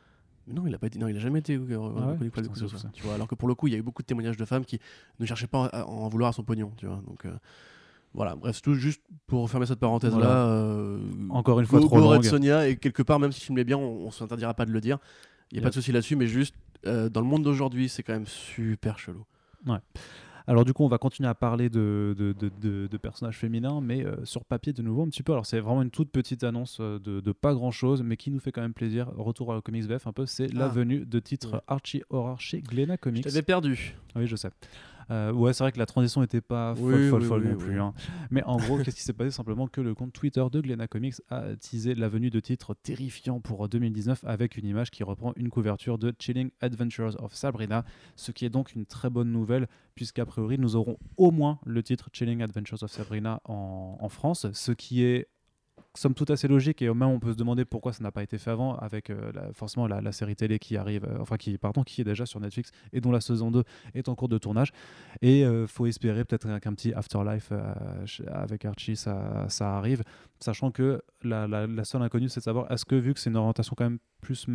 non, 0.50 0.66
il 0.66 0.74
a 0.74 0.78
pas 0.78 0.88
été, 0.88 0.98
non, 0.98 1.10
il 1.10 1.18
a 1.18 1.20
jamais 1.20 1.40
été 1.40 1.56
euh, 1.56 1.60
Ah 1.70 1.76
ouais 1.76 2.12
reconnu 2.14 2.30
coupable 2.30 2.48
de 2.48 2.68
quoi 2.70 2.80
que 2.80 2.96
tu 2.96 3.04
vois. 3.04 3.16
Alors 3.16 3.28
que 3.28 3.36
pour 3.36 3.50
le 3.50 3.56
coup, 3.56 3.68
il 3.68 3.74
y 3.74 3.76
a 3.76 3.80
eu 3.80 3.82
beaucoup 3.82 4.02
de 4.02 4.08
témoignages 4.08 4.38
de 4.38 4.46
femmes 4.46 4.64
qui 4.64 4.80
ne 5.20 5.26
cherchaient 5.26 5.48
pas 5.48 5.66
à, 5.66 5.86
en 5.86 6.08
vouloir 6.08 6.30
à 6.30 6.34
son 6.34 6.44
pognon, 6.44 6.72
tu 6.78 6.86
vois. 6.86 7.02
Donc 7.06 7.26
euh, 7.26 7.34
voilà, 8.14 8.36
bref, 8.36 8.62
tout 8.62 8.74
juste 8.74 9.02
pour 9.26 9.42
refermer 9.42 9.66
cette 9.66 9.80
parenthèse 9.80 10.16
là. 10.16 10.46
Voilà. 10.46 11.00
Encore 11.32 11.60
une 11.60 11.66
fois, 11.66 11.82
go, 11.82 11.88
trop 11.88 11.98
go 12.00 12.08
Red 12.08 12.24
longue. 12.24 12.24
Sonia 12.24 12.68
et 12.70 12.78
quelque 12.78 13.04
part, 13.04 13.20
même 13.20 13.34
si 13.34 13.42
tu 13.42 13.52
me 13.52 13.58
l'es 13.58 13.66
bien, 13.66 13.78
on, 13.78 14.06
on 14.06 14.12
s'interdira 14.12 14.54
pas 14.54 14.66
de 14.66 14.72
le 14.72 14.80
dire. 14.80 15.00
Il 15.52 15.56
n'y 15.56 15.60
a 15.60 15.64
pas 15.64 15.70
de 15.70 15.74
souci 15.76 15.92
là-dessus, 15.92 16.16
mais 16.16 16.28
juste 16.28 16.56
euh, 16.86 17.10
dans 17.10 17.22
le 17.22 17.28
monde 17.28 17.44
d'aujourd'hui, 17.44 17.90
c'est 17.90 18.04
quand 18.04 18.14
même 18.14 18.28
super 18.28 19.00
chelou. 19.00 19.26
Alors 20.50 20.64
du 20.64 20.74
coup, 20.74 20.84
on 20.84 20.88
va 20.88 20.98
continuer 20.98 21.28
à 21.28 21.36
parler 21.36 21.70
de, 21.70 22.16
de, 22.18 22.32
de- 22.32 22.50
de- 22.62 22.88
de 22.88 22.98
personnages 22.98 23.38
féminins, 23.38 23.82
mais 23.82 24.06
euh, 24.06 24.24
sur 24.24 24.46
papier 24.46 24.72
de 24.72 24.82
nouveau 24.82 25.04
un 25.04 25.10
petit 25.10 25.22
peu. 25.24 25.34
Alors 25.34 25.46
c'est 25.46 25.60
vraiment 25.60 25.82
une 25.82 25.92
toute 25.92 26.10
petite 26.10 26.44
annonce 26.46 26.78
euh, 26.80 27.00
de, 27.00 27.32
pas 27.34 27.54
grand-chose, 27.54 28.02
mais 28.02 28.16
qui 28.16 28.32
nous 28.32 28.40
fait 28.40 28.54
quand 28.54 28.62
même 28.62 28.74
plaisir. 28.74 29.12
Retour 29.18 29.54
à 29.54 29.62
comics 29.62 29.84
VF 29.84 30.08
un 30.08 30.14
peu, 30.14 30.26
c'est 30.26 30.48
la 30.54 30.66
Ah. 30.66 30.70
venue 30.70 31.06
de 31.06 31.20
titre 31.20 31.54
Ouais. 31.56 31.60
Archie 31.68 32.02
Horror 32.10 32.40
chez 32.40 32.62
Glénat 32.62 32.94
Je 32.96 33.00
Comics. 33.02 33.24
t'avais 33.26 33.42
perdu. 33.42 33.96
Oui, 34.16 34.26
je 34.26 34.36
sais. 34.38 34.50
Euh, 35.10 35.32
ouais, 35.32 35.54
c'est 35.54 35.64
vrai 35.64 35.72
que 35.72 35.80
la 35.80 35.86
transition 35.86 36.22
n'était 36.22 36.42
pas 36.42 36.76
folle, 36.76 36.94
Oui, 36.94 37.10
folle, 37.10 37.22
oui, 37.22 37.28
folle 37.28 37.44
oui, 37.44 37.52
non 37.52 37.58
plus. 37.58 37.80
hein. 37.80 37.94
Mais 38.30 38.44
en 38.44 38.58
gros, 38.58 38.78
qu'est-ce 38.78 38.96
qui 38.98 39.02
s'est 39.04 39.14
passé? 39.14 39.32
Simplement 39.32 39.68
que 39.68 39.80
le 39.82 39.96
compte 39.96 40.12
Twitter 40.14 40.44
de 40.52 40.60
Glénat 40.62 40.88
Comics 40.88 41.16
a 41.30 41.56
teasé 41.56 41.96
la 41.96 42.10
venue 42.10 42.30
de 42.30 42.40
titres 42.40 42.74
terrifiants 42.84 43.40
pour 43.40 43.70
2019 43.70 44.24
avec 44.26 44.58
une 44.58 44.66
image 44.66 44.92
qui 44.92 45.04
reprend 45.04 45.34
une 45.38 45.50
couverture 45.50 45.98
de 45.98 46.14
Chilling 46.20 46.50
Adventures 46.62 47.16
of 47.24 47.34
Sabrina, 47.34 47.86
ce 48.16 48.32
qui 48.32 48.46
est 48.46 48.50
donc 48.50 48.74
une 48.74 48.86
très 48.86 49.10
bonne 49.10 49.32
nouvelle 49.32 49.68
puisqu'a 49.96 50.26
priori 50.26 50.58
nous 50.60 50.76
aurons 50.76 50.98
au 51.18 51.32
moins 51.32 51.60
le 51.66 51.82
titre 51.84 52.10
Chilling 52.12 52.42
Adventures 52.42 52.84
of 52.84 52.92
Sabrina 52.92 53.42
en, 53.46 53.98
en 54.00 54.10
France, 54.10 54.46
ce 54.52 54.72
qui 54.72 55.04
est 55.04 55.28
somme 55.98 56.14
toute 56.14 56.30
assez 56.30 56.48
logique 56.48 56.82
et 56.82 56.88
même 56.88 57.10
on 57.10 57.20
peut 57.20 57.32
se 57.32 57.38
demander 57.38 57.66
pourquoi 57.66 57.94
ça 57.94 58.04
n'a 58.04 58.12
pas 58.12 58.24
été 58.24 58.38
fait 58.38 58.52
avant 58.52 58.76
avec 58.76 59.10
euh, 59.10 59.32
forcément 59.54 59.88
la, 59.88 60.12
série 60.12 60.36
télé 60.36 60.60
qui 60.60 60.78
arrive, 60.78 61.06
euh, 61.06 61.18
enfin 61.20 61.38
qui, 61.38 61.58
pardon, 61.58 61.84
qui 61.84 62.02
est 62.02 62.04
déjà 62.04 62.26
sur 62.26 62.40
Netflix 62.40 62.72
et 62.94 63.02
dont 63.02 63.12
la 63.12 63.22
saison 63.22 63.52
2 63.52 63.64
est 63.94 64.10
en 64.10 64.16
cours 64.16 64.30
de 64.30 64.38
tournage. 64.38 64.72
Et 65.22 65.46
euh, 65.46 65.68
faut 65.68 65.86
espérer 65.86 66.24
peut-être 66.26 66.60
qu'un 66.60 66.74
petit 66.74 66.94
Afterlife 66.94 67.50
euh, 67.52 68.06
avec 68.28 68.66
Archie 68.66 68.96
ça, 68.96 69.48
arrive, 69.60 70.04
sachant 70.40 70.72
que 70.72 71.02
la, 71.24 71.48
la- 71.48 71.84
seule 71.84 72.02
inconnue 72.02 72.30
c'est 72.30 72.42
de 72.42 72.44
savoir 72.44 72.72
est-ce 72.72 72.86
que 72.86 72.96
vu 72.96 73.14
que 73.14 73.20
c'est 73.20 73.30
une 73.30 73.38
orientation 73.38 73.74
quand 73.78 73.86
même 73.86 74.00
plus, 74.22 74.46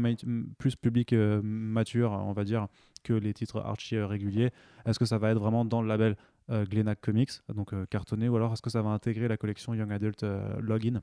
plus 0.59 0.77
public 0.77 1.15
mature 1.15 2.13
on 2.13 2.33
va 2.33 2.45
dire 2.45 2.67
que 3.05 3.15
les 3.15 3.33
titres 3.33 3.61
Archie 3.65 3.99
réguliers, 3.99 4.51
est-ce 4.85 4.99
que 4.99 5.05
ça 5.07 5.19
va 5.19 5.31
être 5.31 5.39
vraiment 5.39 5.65
dans 5.65 5.83
le 5.83 5.89
label 5.89 6.17
Glénat 6.51 6.97
Comics, 6.97 7.31
donc 7.55 7.73
cartonné, 7.89 8.29
ou 8.29 8.37
alors 8.37 8.53
est-ce 8.53 8.63
que 8.63 8.71
ça 8.71 8.83
va 8.83 8.91
intégrer 8.91 9.29
la 9.29 9.37
collection 9.37 9.73
Young 9.75 9.93
Adult 9.93 10.25
Login? 10.61 11.01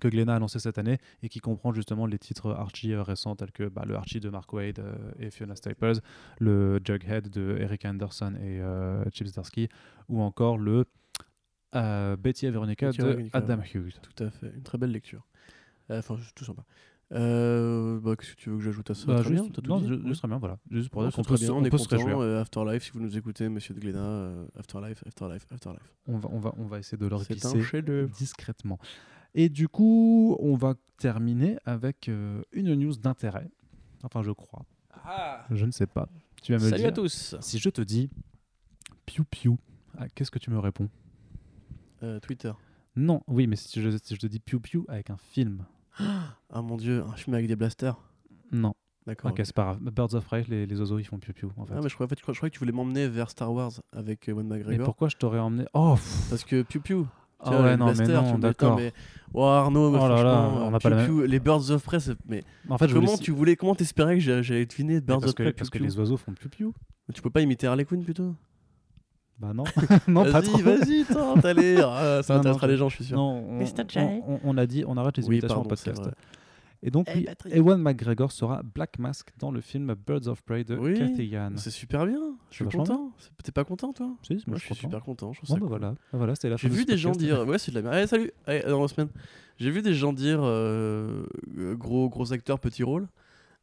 Que 0.00 0.08
Glénat 0.08 0.36
a 0.36 0.38
lancé 0.38 0.58
cette 0.58 0.78
année 0.78 0.98
et 1.22 1.28
qui 1.28 1.40
comprend 1.40 1.72
justement 1.72 2.06
les 2.06 2.18
titres 2.18 2.50
Archie 2.52 2.92
euh, 2.92 3.02
récents 3.02 3.36
tels 3.36 3.52
que 3.52 3.68
bah, 3.68 3.84
le 3.86 3.94
Archie 3.96 4.20
de 4.20 4.28
Mark 4.28 4.52
Wade 4.52 4.78
euh, 4.78 4.94
et 5.18 5.30
Fiona 5.30 5.56
Staples, 5.56 6.00
le 6.40 6.80
Jughead 6.84 7.28
de 7.28 7.56
Eric 7.60 7.84
Anderson 7.84 8.34
et 8.36 8.60
euh, 8.60 9.04
Chip 9.12 9.26
Zdarsky, 9.26 9.68
ou 10.08 10.20
encore 10.22 10.58
le 10.58 10.84
euh, 11.74 12.16
Betty 12.16 12.46
et 12.46 12.50
Veronica 12.50 12.86
Betty 12.86 12.98
de 12.98 13.04
Veronica, 13.06 13.38
Adam. 13.38 13.58
Hughes. 13.74 13.94
Tout 14.02 14.24
à 14.24 14.30
fait, 14.30 14.52
une 14.54 14.62
très 14.62 14.78
belle 14.78 14.92
lecture. 14.92 15.26
Euh, 15.90 15.98
Enfin, 15.98 16.16
tout 16.34 16.44
sympa. 16.44 16.62
Euh, 17.12 18.00
bah, 18.00 18.16
Qu'est-ce 18.16 18.32
que 18.34 18.40
tu 18.40 18.50
veux 18.50 18.56
que 18.56 18.62
j'ajoute 18.62 18.90
à 18.90 18.94
ça? 18.94 19.06
Bah, 19.06 19.16
juste, 19.22 19.30
bien, 19.32 19.48
tout 19.50 19.60
non, 19.68 19.78
Ouais. 19.80 19.98
juste 20.08 20.20
très 20.20 20.28
bien, 20.28 20.38
voilà. 20.38 20.58
Juste 20.70 20.88
pour 20.88 21.02
dire 21.02 21.12
qu'on 21.12 21.22
peut, 21.22 21.36
se- 21.36 21.44
bien, 21.44 21.52
on 21.52 21.58
on 21.58 21.64
est 21.64 21.70
peut 21.70 21.78
se 21.78 21.84
content. 21.88 21.96
réjouir. 22.04 22.18
euh, 22.20 22.40
Afterlife, 22.40 22.84
si 22.84 22.90
vous 22.92 23.00
nous 23.00 23.16
écoutez, 23.18 23.48
monsieur 23.48 23.74
de 23.74 23.80
Glénat, 23.80 23.98
euh, 23.98 24.46
Afterlife, 24.58 25.02
Afterlife, 25.06 25.46
Afterlife. 25.52 25.92
On 26.08 26.16
va, 26.18 26.28
on, 26.32 26.38
va, 26.38 26.54
on 26.56 26.64
va 26.64 26.78
essayer 26.78 26.96
de 26.98 27.06
leur 27.06 27.22
glisser 27.24 27.62
discrètement. 28.18 28.78
Et 29.34 29.48
du 29.48 29.68
coup, 29.68 30.36
on 30.40 30.54
va 30.56 30.74
terminer 30.98 31.58
avec 31.64 32.08
euh, 32.08 32.42
une 32.52 32.74
news 32.74 32.94
d'intérêt. 32.96 33.50
Enfin, 34.02 34.22
je 34.22 34.30
crois. 34.30 34.64
Je 35.50 35.64
ne 35.66 35.70
sais 35.70 35.86
pas. 35.86 36.08
Tu 36.42 36.52
vas 36.52 36.58
me 36.58 36.68
Salut 36.68 36.82
dire. 36.82 36.88
à 36.88 36.92
tous. 36.92 37.34
Si 37.40 37.58
je 37.58 37.68
te 37.68 37.80
dis 37.82 38.10
piou 39.06 39.24
piou, 39.24 39.58
ah, 39.98 40.08
qu'est-ce 40.14 40.30
que 40.30 40.38
tu 40.38 40.50
me 40.50 40.58
réponds? 40.58 40.88
Euh, 42.02 42.20
Twitter. 42.20 42.52
Non, 42.96 43.22
oui, 43.26 43.46
mais 43.46 43.56
si 43.56 43.80
je, 43.82 43.90
si 44.02 44.14
je 44.14 44.20
te 44.20 44.26
dis 44.26 44.40
piou 44.40 44.60
piou 44.60 44.84
avec 44.88 45.10
un 45.10 45.16
film. 45.16 45.64
Ah 45.98 46.62
mon 46.62 46.76
dieu, 46.76 47.02
un 47.06 47.12
film 47.16 47.34
avec 47.34 47.46
des 47.48 47.56
blasters. 47.56 47.96
Non. 48.52 48.74
D'accord. 49.06 49.30
Ok, 49.32 49.40
c'est 49.44 49.54
pas 49.54 49.64
grave. 49.64 49.80
Birds 49.80 50.14
of 50.14 50.24
Prey, 50.24 50.44
les, 50.48 50.64
les 50.66 50.80
oiseaux, 50.80 50.98
ils 50.98 51.04
font 51.04 51.18
piou 51.18 51.32
piou 51.34 51.52
en 51.56 51.66
fait. 51.66 51.74
Ah, 51.76 51.80
mais 51.82 51.88
je 51.88 51.94
croyais, 51.94 52.06
en 52.06 52.10
fait, 52.10 52.18
je 52.18 52.22
croyais- 52.22 52.34
je 52.34 52.38
croyais 52.38 52.50
que 52.50 52.54
tu 52.54 52.58
voulais 52.60 52.72
m'emmener 52.72 53.08
vers 53.08 53.30
Star 53.30 53.52
Wars 53.52 53.72
avec 53.92 54.28
euh, 54.28 54.32
Ewan 54.32 54.46
mais 54.48 54.56
McGregor. 54.58 54.84
pourquoi 54.86 55.08
je 55.08 55.16
t'aurais 55.16 55.38
emmené? 55.40 55.66
Oh 55.74 55.94
pff, 55.96 56.26
Parce 56.30 56.44
que 56.44 56.62
Piu 56.62 56.80
Piu. 56.80 57.04
Ah 57.44 57.62
ouais, 57.62 57.76
non, 57.76 57.92
mais 57.96 58.06
non, 58.08 58.38
d'accord. 58.38 58.76
Mais... 58.76 58.92
Oh, 59.36 59.42
Arnaud, 59.44 59.90
mais 59.90 59.98
Oh 60.00 60.08
là 60.08 60.22
là, 60.22 60.48
on 60.48 60.70
n'a 60.70 60.78
pas 60.78 60.90
Piu 60.90 60.96
la 60.98 61.04
Piu, 61.04 61.26
les 61.26 61.40
Birds 61.40 61.70
of 61.70 61.82
Prey, 61.82 61.98
mais 62.28 62.44
En 62.68 62.78
fait, 62.78 62.86
voulais 62.86 63.04
comment 63.06 63.16
si- 63.16 63.22
tu 63.22 63.32
voulais, 63.32 63.56
comment 63.56 63.74
t'espérais 63.74 64.14
que 64.14 64.20
j'a- 64.20 64.42
j'allais 64.42 64.64
deviner 64.64 65.00
Birds 65.00 65.18
parce 65.18 65.30
of 65.30 65.34
que, 65.34 65.42
Prey 65.42 65.52
parce 65.52 65.70
que 65.70 65.78
Piu 65.78 65.84
Piu 65.86 65.92
les 65.92 65.98
oiseaux 65.98 66.16
font 66.16 66.32
piou 66.32 66.48
piou. 66.48 66.74
Tu 67.12 67.20
peux 67.20 67.30
pas 67.30 67.40
imiter 67.40 67.66
Harley 67.66 67.84
Quinn 67.84 68.04
plutôt? 68.04 68.34
Bah 69.40 69.52
non, 69.52 69.64
non 70.06 70.30
pas 70.30 70.40
trop. 70.40 70.56
Vas-y, 70.58 71.02
vas-y, 71.02 71.04
tente, 71.04 71.44
allez, 71.44 71.76
ah, 71.84 72.20
ça 72.22 72.34
Non, 72.34 72.40
intéressera 72.40 72.66
non, 72.68 72.72
les 72.72 72.76
gens, 72.78 72.88
je 72.88 72.94
suis 72.94 73.04
sûr. 73.04 73.16
Non, 73.16 73.44
on, 73.48 73.58
on- 73.96 74.22
on- 74.34 74.40
on 74.44 74.56
a 74.58 74.66
dit, 74.66 74.84
on 74.86 74.96
arrête 74.96 75.16
les 75.16 75.24
oui, 75.26 75.34
imitations 75.36 75.56
pardon, 75.56 75.66
en 75.66 75.68
podcast. 75.70 76.02
Et 76.86 76.90
donc, 76.90 77.08
Hey, 77.08 77.26
oui. 77.46 77.50
Ewan 77.52 77.80
McGregor 77.80 78.30
sera 78.30 78.62
Black 78.62 78.98
Mask 78.98 79.30
dans 79.38 79.50
le 79.50 79.62
film 79.62 79.94
Birds 80.06 80.28
of 80.28 80.42
Prey 80.42 80.64
de 80.64 80.76
Oui, 80.76 80.94
Cathy 80.98 81.24
Yan. 81.28 81.52
C'est 81.56 81.70
super 81.70 82.04
bien, 82.06 82.20
je 82.50 82.56
suis 82.56 82.64
content. 82.66 83.10
T'es 83.42 83.52
pas 83.52 83.64
content, 83.64 83.92
toi? 83.94 84.14
Si, 84.22 84.34
Moi, 84.34 84.42
moi, 84.48 84.58
je 84.58 84.64
suis 84.66 84.74
super 84.74 85.02
content. 85.02 85.32
Je 85.32 85.38
trouve 85.40 85.48
Bon, 85.48 85.54
ça 85.54 85.60
bah 85.60 85.66
cool. 85.66 85.78
voilà, 85.78 85.94
Ah, 86.12 86.16
voilà 86.18 86.34
c'était 86.34 86.50
la 86.50 86.56
J'ai 86.56 86.68
de 86.68 86.74
vu 86.74 86.84
des 86.84 86.98
gens 86.98 87.12
dire, 87.12 87.46
ouais, 87.48 87.58
c'est 87.58 87.70
de 87.70 87.76
la 87.76 87.82
merde. 87.82 87.94
Allez, 87.94 88.06
salut, 88.06 88.30
allez, 88.46 88.62
dans 88.68 88.82
la 88.82 88.88
semaine. 88.88 89.08
J'ai 89.56 89.70
vu 89.70 89.80
des 89.80 89.94
gens 89.94 90.12
dire, 90.12 90.40
euh, 90.42 91.24
euh, 91.56 91.74
gros, 91.74 92.08
gros 92.10 92.32
acteur, 92.34 92.60
petit 92.60 92.82
rôle. 92.82 93.08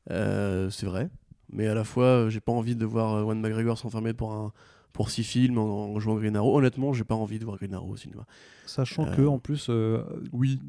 Euh, 0.10 0.70
c'est 0.72 0.88
vrai. 0.88 1.10
Mais 1.54 1.68
à 1.68 1.76
la 1.76 1.84
fois, 1.84 2.28
j'ai 2.30 2.40
pas 2.40 2.52
envie 2.54 2.76
de 2.76 2.86
voir 2.86 3.20
Ewan 3.20 3.40
McGregor 3.40 3.78
s'enfermer 3.78 4.14
pour 4.14 4.34
un 4.34 4.52
pour 4.94 5.10
six 5.10 5.24
films 5.24 5.58
en, 5.58 5.94
en 5.94 6.00
jouant 6.00 6.16
Green 6.16 6.36
Arrow. 6.36 6.58
Honnêtement, 6.58 6.92
j'ai 6.92 7.06
pas 7.06 7.16
envie 7.16 7.40
de 7.40 7.46
voir 7.46 7.58
Green 7.58 7.74
Arrow 7.74 7.92
au 7.92 7.96
cinéma. 7.98 8.26
Sachant 8.66 9.06
Euh, 9.06 9.16
que 9.16 9.22
en 9.22 9.40
plus, 9.40 9.68
euh, 9.70 10.02
Oui. 10.34 10.60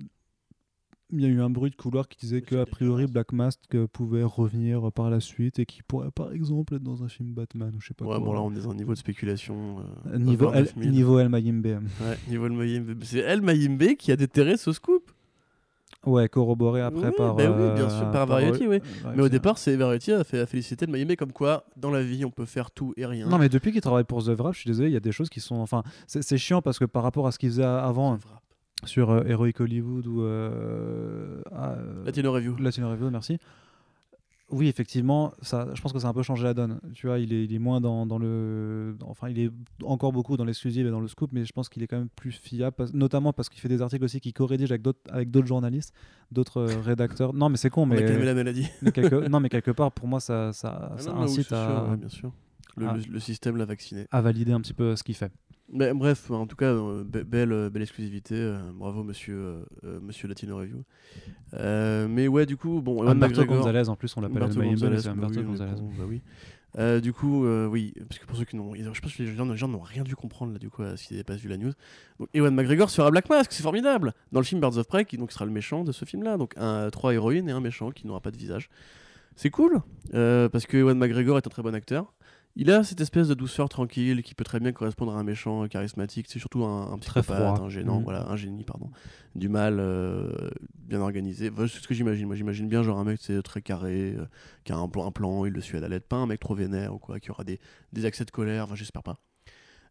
Il 1.13 1.21
y 1.21 1.25
a 1.27 1.29
eu 1.29 1.41
un 1.43 1.51
bruit 1.51 1.71
de 1.71 1.77
couloir 1.77 2.09
qui 2.09 2.19
disait 2.19 2.41
que 2.43 2.57
a 2.57 2.67
priori 2.67 3.07
Black 3.07 3.33
Mask 3.33 3.61
euh, 3.75 3.87
pouvait 3.87 4.23
revenir 4.25 4.91
par 4.93 5.11
la 5.11 5.21
suite 5.21 5.59
et 5.59 5.67
qui 5.67 5.83
pourrait 5.83 6.11
par 6.11 6.33
exemple 6.33 6.75
être 6.77 6.83
dans 6.83 7.05
un 7.05 7.09
film 7.09 7.33
Batman 7.35 7.73
ou 7.77 7.81
je 7.81 7.89
sais 7.89 7.95
pas 7.95 8.05
Ouais, 8.05 8.17
quoi. 8.17 8.21
bon, 8.21 8.33
là, 8.33 8.41
on 8.43 8.51
est 8.55 8.61
dans 8.63 8.71
un 8.71 8.75
niveau 8.75 8.93
de 8.93 8.99
spéculation. 8.99 9.81
euh, 10.07 10.15
Euh, 10.15 10.19
niveau 10.19 10.47
El, 10.53 10.65
29 10.65 10.75
000. 10.79 10.91
niveau 10.95 11.19
El 11.19 11.29
Mayimbe. 11.29 11.67
Ouais, 11.67 12.19
niveau 12.29 12.47
El 12.47 12.53
Mayimbe. 12.53 13.03
C'est 13.05 13.19
El 13.19 13.43
Mayimbe 13.43 13.95
qui 13.97 14.11
a 14.13 14.17
déterré 14.17 14.57
ce 14.57 14.73
scoop. 14.73 15.11
Ouais, 16.05 16.29
corroboré 16.29 16.81
après 16.81 17.09
Oui, 17.11 17.15
par. 17.17 17.37
bah 17.37 17.45
oui, 17.49 17.75
bien 17.77 17.89
sûr, 17.89 18.11
par 18.11 18.27
Variety, 18.27 18.67
oui. 18.67 18.81
Mais 19.15 19.23
au 19.23 19.29
départ, 19.29 19.57
c'est 19.57 19.77
Variety 19.77 20.11
a 20.11 20.25
fait 20.25 20.41
a 20.41 20.47
félicité 20.47 20.85
le 20.87 20.91
Mayimbe 20.91 21.15
comme 21.15 21.31
quoi, 21.31 21.65
dans 21.77 21.91
la 21.91 22.03
vie, 22.03 22.25
on 22.25 22.31
peut 22.31 22.45
faire 22.45 22.73
tout 22.73 22.93
et 22.97 23.07
rien. 23.07 23.29
Non, 23.29 23.39
mais 23.39 23.49
depuis 23.49 23.71
qu'il 23.71 23.81
travaille 23.83 24.03
pour 24.03 24.25
The 24.25 24.31
Wrap, 24.31 24.53
je 24.55 24.59
suis 24.61 24.69
désolé, 24.69 24.89
il 24.89 24.93
y 24.95 24.97
a 24.97 25.01
des 25.01 25.13
choses 25.13 25.29
qui 25.31 25.39
sont. 25.39 25.57
Enfin, 25.57 25.85
c'est 26.09 26.23
c'est 26.25 26.39
chiant 26.39 26.61
parce 26.61 26.81
que 26.81 26.87
par 26.87 27.05
rapport 27.05 27.29
à 27.29 27.31
ce 27.31 27.39
qu'il 27.39 27.51
faisait 27.51 27.63
avant 27.63 28.19
sur 28.85 29.11
euh, 29.11 29.23
Heroic 29.27 29.55
Hollywood 29.61 30.07
ou. 30.07 30.23
Euh, 30.23 31.41
ah, 31.53 31.73
euh, 31.73 32.05
Latino 32.05 32.33
Review. 32.33 32.57
Latino 32.57 32.91
Review, 32.91 33.11
merci. 33.11 33.39
Oui, 34.51 34.69
effectivement, 34.69 35.33
ça, 35.41 35.69
je 35.73 35.81
pense 35.81 35.95
que 35.95 35.99
ça 35.99 36.09
a 36.09 36.11
un 36.11 36.13
peu 36.13 36.23
changé 36.23 36.45
la 36.45 36.53
donne. 36.53 36.79
Tu 36.93 37.07
vois, 37.07 37.19
il 37.19 37.33
est, 37.33 37.45
il 37.45 37.55
est 37.55 37.59
moins 37.59 37.81
dans, 37.81 38.05
dans 38.05 38.19
le. 38.19 38.95
dans- 38.99 39.09
Enfin, 39.09 39.31
il 39.31 39.39
est 39.39 39.51
encore 39.83 40.13
beaucoup 40.13 40.37
dans 40.37 40.45
l'exclusive 40.45 40.87
et 40.87 40.91
dans 40.91 41.01
le 41.01 41.09
scoop, 41.09 41.31
mais 41.33 41.47
je 41.47 41.53
pense 41.55 41.71
qu'il 41.71 41.83
est 41.83 41.87
quand 41.87 41.97
même 41.97 42.11
plus 42.17 42.33
fiable, 42.33 42.75
notamment 42.93 43.33
parce 43.33 43.49
qu'il 43.49 43.61
fait 43.61 43.69
des 43.71 43.81
articles 43.81 44.05
aussi 44.05 44.21
qu'il 44.21 44.35
co-rédige 44.35 44.71
avec 44.71 44.83
d'autres 44.83 45.01
avec 45.09 45.31
d'autres 45.31 45.47
journalistes, 45.47 45.95
d'autres 46.33 46.65
rédacteurs. 46.85 47.33
Non, 47.33 47.49
mais 47.49 47.57
c'est 47.57 47.71
con, 47.71 47.89
On 47.89 47.93
a 47.93 47.97
calmé 47.97 48.19
mais. 48.19 48.25
la 48.27 48.35
maladie. 48.35 48.69
mais 48.83 48.93
quelque- 48.93 49.27
non, 49.29 49.41
mais 49.41 49.49
quelque 49.49 49.71
part, 49.71 49.91
pour 49.91 50.07
moi, 50.07 50.21
ça, 50.21 50.53
ça, 50.53 50.91
Ah 50.93 50.99
ça 50.99 51.11
non, 51.13 51.21
mais 51.21 51.25
oui, 51.25 51.31
incite 51.31 51.53
à, 51.53 51.67
sûr, 51.67 51.91
ouais, 51.91 51.97
bien 51.97 52.09
sûr. 52.11 52.33
Le, 52.77 52.87
Ah. 52.89 52.97
le- 53.11 53.21
système 53.21 53.57
l'a 53.57 53.65
vacciné. 53.67 54.07
à 54.11 54.21
valider 54.23 54.53
un 54.53 54.61
petit 54.61 54.73
peu 54.75 54.97
ce 54.97 55.03
qu'il 55.03 55.15
fait. 55.15 55.31
Mais 55.75 55.93
bref, 55.95 56.31
en 56.31 56.47
tout 56.47 56.57
cas, 56.57 56.67
euh, 56.73 57.03
be- 57.05 57.23
belle, 57.25 57.53
euh, 57.53 57.71
belle 57.71 57.83
exclusivité. 57.83 58.35
euh, 58.35 58.59
bravo, 58.75 59.03
monsieur, 59.03 59.37
euh, 59.37 59.63
euh, 59.85 60.01
monsieur 60.03 60.29
Latino 60.29 60.57
Review. 60.59 60.83
Euh, 61.55 62.09
mais 62.09 62.29
ouais, 62.29 62.47
du 62.47 62.57
coup, 62.57 62.81
bon, 62.83 63.07
Humberto 63.07 63.43
McGregor- 63.43 63.59
Gonzalez, 63.59 63.89
en 63.89 63.97
plus, 63.97 64.15
on 64.17 64.21
l'appelle 64.21 64.43
Humberto 64.43 64.61
Gonzalez, 64.63 65.01
bah 65.05 65.11
Humberto 65.13 65.43
Gonzalez. 65.43 65.73
bah 65.99 66.05
oui. 66.09 66.21
Euh, 66.79 67.01
du 67.01 67.13
coup, 67.13 67.45
euh, 67.45 67.67
oui, 67.67 67.93
parce 68.09 68.19
que 68.19 68.25
pour 68.27 68.35
ceux 68.37 68.45
qui 68.47 68.57
n'ont, 68.57 68.75
je 68.75 69.01
pense 69.01 69.15
que 69.15 69.23
les 69.23 69.35
gens, 69.35 69.55
gens 69.57 69.69
n'ont 69.69 69.81
rien 69.81 70.05
dû 70.05 70.17
comprendre 70.17 70.55
là, 70.55 70.59
du 70.59 70.71
coup, 70.71 70.83
euh, 70.83 70.97
s'ils 70.97 71.15
n'avaient 71.17 71.25
pas 71.25 71.37
vu 71.37 71.49
la 71.49 71.59
news. 71.59 71.73
Donc, 72.19 72.29
Ewan 72.33 72.55
McGregor 72.55 72.89
sera 72.89 73.11
Black 73.11 73.29
Mask, 73.29 73.53
c'est 73.53 73.63
formidable. 73.63 74.15
Dans 74.33 74.41
le 74.41 74.45
film 74.47 74.59
Birds 74.61 74.79
of 74.79 74.87
Prey, 74.89 75.05
qui 75.05 75.19
donc 75.19 75.33
sera 75.33 75.45
le 75.45 75.51
méchant 75.51 75.85
de 75.85 75.93
ce 75.93 76.07
film-là, 76.07 76.39
donc 76.39 76.55
un, 76.57 76.89
trois 76.89 77.13
héroïnes 77.13 77.49
et 77.51 77.53
un 77.53 77.61
méchant 77.61 77.91
qui 77.91 78.07
n'aura 78.07 78.21
pas 78.21 78.31
de 78.31 78.39
visage. 78.39 78.71
C'est 79.37 79.51
cool, 79.51 79.81
euh, 80.15 80.49
parce 80.49 80.65
que 80.67 80.79
Ewan 80.79 80.97
McGregor 80.99 81.37
est 81.37 81.47
un 81.47 81.51
très 81.51 81.63
bon 81.63 81.75
acteur. 81.75 82.15
Il 82.55 82.71
a 82.71 82.85
cette 82.85 83.01
espèce 83.01 83.29
de 83.29 83.35
douceur 83.35 83.71
tranquille 83.71 84.23
qui 84.23 84.35
peut 84.35 84.45
très 84.45 84.61
bien 84.61 84.73
correspondre 84.73 85.17
à 85.17 85.19
un 85.19 85.25
méchant 85.25 85.67
charismatique. 85.69 86.27
C'est 86.29 86.39
surtout 86.39 86.65
un, 86.65 86.93
un 86.93 86.99
Très 86.99 87.23
psychopathe, 87.23 87.55
froid. 87.57 87.65
un 87.67 87.69
gênant, 87.71 87.97
Mhm. 87.99 88.05
voilà, 88.05 88.29
un 88.29 88.37
génie, 88.37 88.63
pardon. 88.65 88.91
Du 89.35 89.49
mal, 89.49 89.79
euh, 89.81 90.51
bien 90.77 91.01
organisé. 91.01 91.49
Voilà, 91.49 91.71
c'est 91.71 91.81
ce 91.81 91.89
que 91.89 91.95
j'imagine. 91.95 92.27
Moi, 92.27 92.35
j'imagine 92.37 92.69
bien 92.69 92.83
genre 92.83 92.99
un 92.99 93.05
mec 93.05 93.19
c'est 93.23 93.41
très 93.43 93.63
carré, 93.63 94.15
euh, 94.19 94.27
qui 94.65 94.73
a 94.73 94.77
un 94.77 94.87
plan, 94.89 95.07
un 95.07 95.13
plan, 95.13 95.47
il 95.47 95.53
le 95.55 95.61
suit 95.63 95.79
à 95.79 95.81
la 95.81 95.89
lettre. 95.89 96.07
Pas 96.07 96.17
un 96.17 96.27
mec 96.27 96.41
trop 96.41 96.55
vénère 96.55 96.95
ou 96.95 96.99
quoi, 96.99 97.21
qui 97.21 97.31
aura 97.31 97.45
des, 97.45 97.59
des 97.95 98.05
accès 98.05 98.27
de 98.27 98.31
colère. 98.31 98.65
Enfin, 98.65 98.75
j'espère 98.75 99.03
pas. 99.03 99.19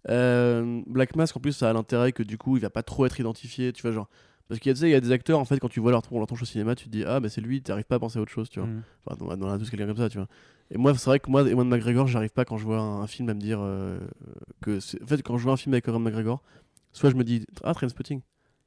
Euh, 0.10 0.82
Black 0.88 1.16
Mask, 1.16 1.36
en 1.38 1.40
plus, 1.40 1.54
ça 1.54 1.70
a 1.70 1.74
l'intérêt 1.74 2.12
que 2.12 2.24
du 2.24 2.38
coup, 2.38 2.58
il 2.58 2.62
va 2.62 2.70
pas 2.70 2.84
trop 2.84 3.06
être 3.08 3.20
identifié. 3.20 3.74
Tu 3.74 3.82
vois, 3.82 3.92
genre. 3.92 4.10
Parce 4.52 4.60
qu'il 4.60 4.78
y 4.78 4.94
a, 4.94 4.98
y 4.98 5.00
des 5.00 5.12
acteurs, 5.14 5.40
en 5.40 5.46
fait, 5.46 5.60
quand 5.60 5.70
tu 5.70 5.80
vois 5.80 5.92
leur, 5.92 6.02
leur 6.12 6.28
tronche 6.28 6.42
au 6.42 6.46
cinéma, 6.46 6.76
tu 6.76 6.84
te 6.84 6.90
dis, 6.90 7.06
ah, 7.06 7.22
bah 7.22 7.30
c'est 7.30 7.40
lui, 7.40 7.62
t'arrives 7.62 7.86
pas 7.86 7.96
à 7.96 8.00
penser 8.00 8.20
à 8.20 8.22
autre 8.22 8.34
chose, 8.34 8.50
tu 8.50 8.60
vois. 8.60 8.68
Mm. 8.68 8.84
Enfin, 9.06 9.18
on 9.26 9.30
a- 9.30 9.38
on 9.38 9.50
a 9.54 9.58
tous 9.58 9.70
quelqu'un 9.70 9.88
comme 9.88 9.96
ça, 9.96 10.10
tu 10.10 10.18
vois. 10.18 10.28
Et 10.72 10.78
moi, 10.78 10.94
c'est 10.94 11.06
vrai 11.06 11.22
que 11.22 11.32
moi, 11.32 11.50
Ewan 11.50 11.70
McGregor, 11.70 12.06
j'arrive 12.08 12.32
pas 12.32 12.44
quand 12.44 12.58
je 12.58 12.66
vois 12.66 12.78
un, 12.82 13.00
un 13.02 13.08
film 13.08 13.30
à 13.30 13.34
me 13.34 13.40
dire 13.40 13.60
euh, 13.62 13.98
que. 14.60 14.78
En 15.02 15.08
fait, 15.08 15.24
quand 15.24 15.38
je 15.38 15.44
vois 15.44 15.54
un 15.54 15.58
film 15.58 15.74
avec 15.74 15.88
Ewan 15.88 16.04
McGregor, 16.04 16.42
soit 16.92 17.10
je 17.12 17.16
me 17.16 17.24
dis, 17.24 17.46
ah, 17.64 17.74
Trainspotting. 17.74 18.20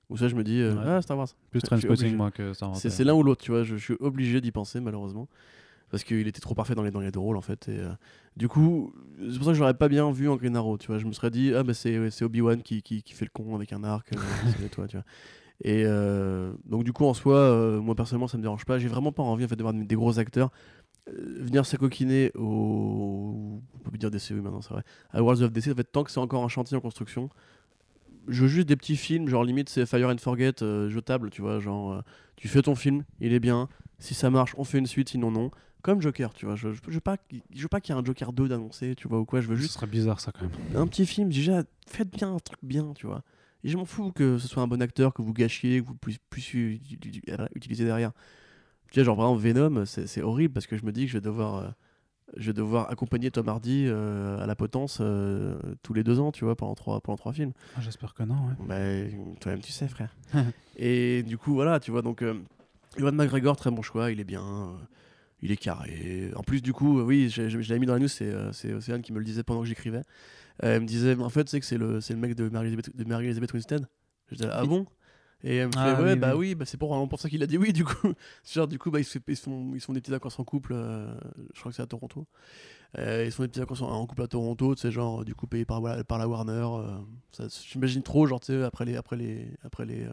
Ou 0.08 0.16
soit 0.16 0.28
je 0.28 0.36
me 0.36 0.42
dis, 0.42 0.58
euh, 0.62 0.74
Ouais. 0.74 0.82
ah, 0.86 1.02
Star 1.02 1.18
Wars. 1.18 1.28
Plus 1.50 1.60
suis 1.60 1.66
Trainspotting, 1.68 2.16
moi, 2.16 2.30
que 2.30 2.54
ça. 2.54 2.70
C'est 2.72 2.88
c'est 2.88 3.04
l'un 3.04 3.12
ou 3.12 3.22
l'autre, 3.22 3.42
tu 3.44 3.50
vois. 3.50 3.62
Je, 3.62 3.76
je 3.76 3.84
suis 3.84 3.96
obligé 4.00 4.40
d'y 4.40 4.52
penser, 4.52 4.80
malheureusement. 4.80 5.28
Parce 5.90 6.02
qu'il 6.02 6.26
était 6.26 6.40
trop 6.40 6.54
parfait 6.54 6.74
dans 6.74 6.82
les, 6.82 6.90
dans 6.90 7.00
les 7.00 7.10
deux 7.10 7.20
rôles, 7.20 7.36
en 7.36 7.42
fait. 7.42 7.68
Et, 7.68 7.78
euh, 7.78 7.90
du 8.38 8.48
coup, 8.48 8.94
c'est 9.18 9.36
pour 9.36 9.44
ça 9.44 9.50
que 9.50 9.54
je 9.54 9.60
l'aurais 9.60 9.74
pas 9.74 9.88
bien 9.88 10.10
vu 10.10 10.30
en 10.30 10.36
Green 10.36 10.56
Arrow, 10.56 10.78
tu 10.78 10.86
vois. 10.86 10.98
Je 10.98 11.04
me 11.04 11.12
serais 11.12 11.30
dit, 11.30 11.52
ah, 11.54 11.62
bah 11.62 11.74
c'est 11.74 12.22
Obi-Wan 12.22 12.62
qui, 12.62 12.80
qui, 12.82 13.02
qui 13.02 13.12
fait 13.12 13.26
le 13.26 13.30
con 13.32 13.54
avec 13.54 13.72
un 13.74 13.84
arc. 13.84 14.10
euh, 14.12 14.16
c'est 14.60 14.70
toi, 14.70 14.88
tu 14.88 14.96
vois. 14.96 15.04
Et 15.62 15.84
euh, 15.86 16.52
donc, 16.66 16.84
du 16.84 16.92
coup, 16.92 17.04
en 17.04 17.14
soi, 17.14 17.36
euh, 17.36 17.80
moi 17.80 17.94
personnellement, 17.94 18.28
ça 18.28 18.36
me 18.36 18.42
dérange 18.42 18.64
pas. 18.64 18.78
J'ai 18.78 18.88
vraiment 18.88 19.12
pas 19.12 19.22
envie 19.22 19.44
en 19.44 19.48
fait, 19.48 19.56
de 19.56 19.62
voir 19.62 19.72
des 19.72 19.94
gros 19.94 20.18
acteurs 20.18 20.50
euh, 21.08 21.12
venir 21.40 21.64
s'acoquiner 21.66 22.32
au. 22.34 23.60
On 23.74 23.78
peut 23.78 23.90
plus 23.90 23.98
dire 23.98 24.10
DCU 24.10 24.40
maintenant, 24.40 24.62
c'est 24.62 24.72
vrai. 24.74 24.82
À 25.12 25.22
Worlds 25.22 25.42
of 25.42 25.52
DC, 25.52 25.68
en 25.70 25.74
fait, 25.74 25.84
tant 25.84 26.02
que 26.04 26.10
c'est 26.10 26.18
encore 26.20 26.42
un 26.44 26.48
chantier 26.48 26.76
en 26.76 26.80
construction, 26.80 27.30
je 28.28 28.42
veux 28.42 28.48
juste 28.48 28.68
des 28.68 28.76
petits 28.76 28.96
films, 28.96 29.28
genre 29.28 29.44
limite 29.44 29.68
c'est 29.68 29.86
Fire 29.86 30.08
and 30.08 30.18
Forget 30.18 30.54
jetable, 30.88 31.30
tu 31.30 31.42
vois. 31.42 31.60
Genre, 31.60 32.02
tu 32.36 32.48
fais 32.48 32.62
ton 32.62 32.74
film, 32.74 33.04
il 33.20 33.32
est 33.32 33.40
bien. 33.40 33.68
Si 33.98 34.14
ça 34.14 34.30
marche, 34.30 34.54
on 34.58 34.64
fait 34.64 34.78
une 34.78 34.86
suite, 34.86 35.10
sinon 35.10 35.30
non. 35.30 35.50
Comme 35.82 36.00
Joker, 36.00 36.32
tu 36.32 36.46
vois. 36.46 36.56
Je, 36.56 36.72
je, 36.72 36.80
je 36.88 36.92
veux 36.94 37.00
pas, 37.00 37.18
qu'il- 37.18 37.42
je 37.54 37.60
veux 37.62 37.68
pas 37.68 37.80
qu'il 37.80 37.94
y 37.94 37.98
ait 37.98 38.00
un 38.00 38.04
Joker 38.04 38.32
2 38.32 38.48
d'annoncer, 38.48 38.94
tu 38.96 39.06
vois, 39.06 39.20
ou 39.20 39.26
quoi. 39.26 39.42
Je 39.42 39.48
veux 39.48 39.56
Ce 39.56 39.60
juste 39.60 39.74
serait 39.74 39.86
bizarre, 39.86 40.18
ça, 40.20 40.32
quand 40.32 40.42
même. 40.46 40.50
un 40.82 40.86
petit 40.86 41.04
film, 41.04 41.28
déjà, 41.28 41.62
faites 41.86 42.10
bien 42.10 42.34
un 42.34 42.38
truc 42.38 42.58
bien, 42.62 42.92
tu 42.94 43.06
vois. 43.06 43.22
Et 43.64 43.68
je 43.68 43.76
m'en 43.76 43.84
fous 43.86 44.12
que 44.12 44.38
ce 44.38 44.46
soit 44.46 44.62
un 44.62 44.66
bon 44.68 44.80
acteur, 44.82 45.12
que 45.14 45.22
vous 45.22 45.32
gâchiez, 45.32 45.80
que 45.80 45.86
vous 45.86 45.94
puissiez, 45.94 46.20
puissiez 46.30 46.60
uti- 46.76 46.98
uti- 46.98 47.48
utiliser 47.54 47.84
derrière. 47.84 48.12
Tu 48.92 49.00
vois, 49.00 49.04
genre 49.04 49.16
vraiment 49.16 49.34
Venom, 49.34 49.84
c'est 49.86 50.22
horrible 50.22 50.52
parce 50.54 50.66
que 50.66 50.76
je 50.76 50.84
me 50.84 50.92
dis 50.92 51.06
que 51.06 51.08
je 51.08 51.16
vais 51.16 51.20
devoir, 51.22 51.54
euh, 51.56 51.68
je 52.36 52.46
vais 52.48 52.52
devoir 52.52 52.90
accompagner 52.90 53.30
Tom 53.30 53.48
Hardy 53.48 53.86
euh, 53.86 54.38
à 54.42 54.46
la 54.46 54.54
potence 54.54 54.98
euh, 55.00 55.56
tous 55.82 55.94
les 55.94 56.04
deux 56.04 56.20
ans, 56.20 56.30
tu 56.30 56.44
vois, 56.44 56.54
pendant 56.56 56.74
trois, 56.74 57.00
pendant 57.00 57.16
trois 57.16 57.32
films. 57.32 57.52
Ah, 57.76 57.80
J'espère 57.80 58.12
que 58.14 58.22
non, 58.22 58.34
ouais. 58.34 58.54
Bah, 58.68 59.34
toi-même, 59.40 59.60
tu 59.62 59.72
sais, 59.72 59.88
frère. 59.88 60.14
Et 60.76 61.22
du 61.22 61.38
coup, 61.38 61.54
voilà, 61.54 61.80
tu 61.80 61.90
vois, 61.90 62.02
donc, 62.02 62.22
Ewan 62.98 63.14
McGregor, 63.16 63.56
très 63.56 63.70
bon 63.70 63.82
choix, 63.82 64.10
il 64.12 64.20
est 64.20 64.24
bien, 64.24 64.76
il 65.40 65.50
est 65.50 65.56
carré. 65.56 66.30
En 66.36 66.42
plus, 66.42 66.60
du 66.62 66.72
coup, 66.72 67.00
oui, 67.00 67.28
j'ai- 67.30 67.48
j'ai- 67.50 67.62
je 67.62 67.68
l'avais 67.70 67.80
mis 67.80 67.86
dans 67.86 67.94
la 67.94 68.00
news, 68.00 68.08
c'est 68.08 68.72
Océane 68.74 69.00
qui 69.02 69.12
me 69.12 69.18
le 69.18 69.24
disait 69.24 69.42
pendant 69.42 69.60
que 69.62 69.66
j'écrivais. 69.66 70.02
Euh, 70.62 70.76
elle 70.76 70.82
me 70.82 70.86
disait, 70.86 71.16
en 71.16 71.30
fait, 71.30 71.48
c'est 71.48 71.60
que 71.60 71.66
c'est 71.66 71.78
le, 71.78 71.98
le 72.08 72.16
mec 72.16 72.34
de 72.34 72.48
de 72.48 73.04
Mary-Elizabeth 73.04 73.52
Winstead. 73.52 73.86
Je 74.30 74.36
disais, 74.36 74.48
ah 74.52 74.64
bon? 74.64 74.86
Et 75.46 75.56
elle 75.56 75.66
me 75.66 75.72
fait, 75.72 75.78
Ah, 75.78 76.00
ouais, 76.00 76.12
oui, 76.14 76.18
bah 76.18 76.30
oui. 76.36 76.48
oui, 76.48 76.54
bah, 76.54 76.64
c'est 76.64 76.78
pour, 76.78 76.88
vraiment 76.88 77.06
pour 77.06 77.20
ça 77.20 77.28
qu'il 77.28 77.42
a 77.42 77.46
dit 77.46 77.58
oui, 77.58 77.72
du 77.72 77.84
coup. 77.84 78.12
Genre, 78.50 78.66
du 78.66 78.78
coup, 78.78 78.90
bah, 78.90 79.00
ils, 79.00 79.04
se, 79.04 79.18
ils, 79.28 79.36
font, 79.36 79.72
ils 79.74 79.80
font 79.80 79.92
des 79.92 80.00
petits 80.00 80.10
vacances 80.10 80.38
en 80.38 80.44
couple, 80.44 80.72
euh, 80.74 81.12
je 81.52 81.60
crois 81.60 81.70
que 81.70 81.76
c'est 81.76 81.82
à 81.82 81.86
Toronto. 81.86 82.26
Euh, 82.96 83.24
ils 83.26 83.32
font 83.32 83.42
des 83.42 83.48
petits 83.48 83.60
vacances 83.60 83.82
en, 83.82 84.06
couple 84.06 84.22
à 84.22 84.26
Toronto, 84.28 84.74
tu 84.74 84.80
sais, 84.80 84.90
genre, 84.90 85.22
du 85.24 85.34
coup, 85.34 85.46
payé 85.46 85.66
par, 85.66 85.82
par 86.06 86.18
la 86.18 86.28
Warner. 86.28 86.66
euh, 87.40 87.48
J'imagine 87.70 88.02
trop, 88.02 88.26
genre, 88.26 88.40
tu 88.40 88.46
sais, 88.46 88.62
après 88.62 88.86
les, 88.86 88.96
après 88.96 89.16
les, 89.16 89.48
après 89.62 89.84
les, 89.84 90.06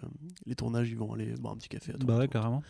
les 0.46 0.56
tournages, 0.56 0.90
ils 0.90 0.98
vont 0.98 1.14
aller 1.14 1.34
boire 1.40 1.54
un 1.54 1.58
petit 1.58 1.70
café 1.70 1.92
à 1.92 1.94
Toronto. 1.94 2.08
Bah 2.08 2.18
ouais, 2.18 2.28
carrément. 2.28 2.62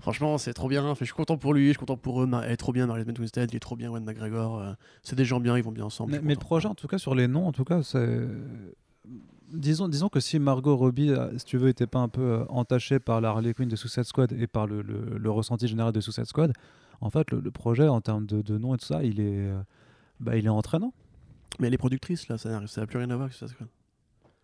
Franchement, 0.00 0.38
c'est 0.38 0.52
trop 0.54 0.68
bien. 0.68 0.94
Je 0.98 1.04
suis 1.04 1.12
content 1.14 1.36
pour 1.36 1.52
lui, 1.54 1.66
je 1.66 1.70
suis 1.72 1.78
content 1.78 1.96
pour 1.96 2.22
eux. 2.22 2.26
Mar- 2.26 2.42
Elle 2.44 2.52
est 2.52 2.56
trop 2.56 2.72
bien, 2.72 2.86
Marie-Elizabeth 2.86 3.18
Winstead, 3.18 3.50
il 3.52 3.56
est 3.56 3.60
trop 3.60 3.76
bien, 3.76 3.88
Ewan 3.90 4.02
McGregor. 4.04 4.58
euh, 4.58 4.72
c'est 5.02 5.14
des 5.16 5.24
gens 5.24 5.40
bien, 5.40 5.56
ils 5.56 5.62
vont 5.62 5.72
bien 5.72 5.84
ensemble. 5.84 6.12
Mais, 6.12 6.34
le 6.34 6.40
projet, 6.40 6.68
en 6.68 6.74
tout 6.74 6.88
cas, 6.88 6.98
sur 6.98 7.14
les 7.14 7.28
noms, 7.28 7.46
en 7.46 7.52
tout 7.52 7.64
cas, 7.64 7.82
c'est. 7.82 8.26
Disons, 9.52 9.88
disons 9.88 10.08
que 10.08 10.20
si 10.20 10.38
Margot 10.38 10.76
Robbie, 10.76 11.10
euh, 11.10 11.36
si 11.36 11.44
tu 11.44 11.56
veux, 11.58 11.68
était 11.68 11.88
pas 11.88 11.98
un 11.98 12.08
peu 12.08 12.22
euh, 12.22 12.44
entachée 12.50 13.00
par 13.00 13.20
la 13.20 13.30
Harley 13.30 13.52
Quinn 13.52 13.68
de 13.68 13.74
Suicide 13.74 14.04
Squad 14.04 14.32
et 14.32 14.46
par 14.46 14.68
le, 14.68 14.80
le- 14.80 15.18
le 15.18 15.30
ressenti 15.30 15.66
général 15.66 15.92
de 15.92 16.00
Suicide 16.00 16.24
Squad, 16.26 16.52
en 17.00 17.10
fait, 17.10 17.30
le, 17.32 17.40
le 17.40 17.50
projet, 17.50 17.88
en 17.88 18.00
termes 18.00 18.26
de, 18.26 18.42
de 18.42 18.58
nom 18.58 18.74
et 18.76 18.78
tout 18.78 18.86
ça, 18.86 19.02
il 19.02 19.18
est, 19.20 19.50
bah, 20.20 20.36
il 20.36 20.46
est 20.46 20.50
entraînant. 20.50 20.92
Mais 21.58 21.66
elle 21.66 21.74
est 21.74 21.78
productrice, 21.78 22.28
là, 22.28 22.38
ça 22.38 22.60
n'a 22.60 22.86
plus 22.86 22.98
rien 22.98 23.10
à 23.10 23.16
voir 23.16 23.22
avec 23.26 23.34
ça. 23.34 23.46
quoi. 23.58 23.66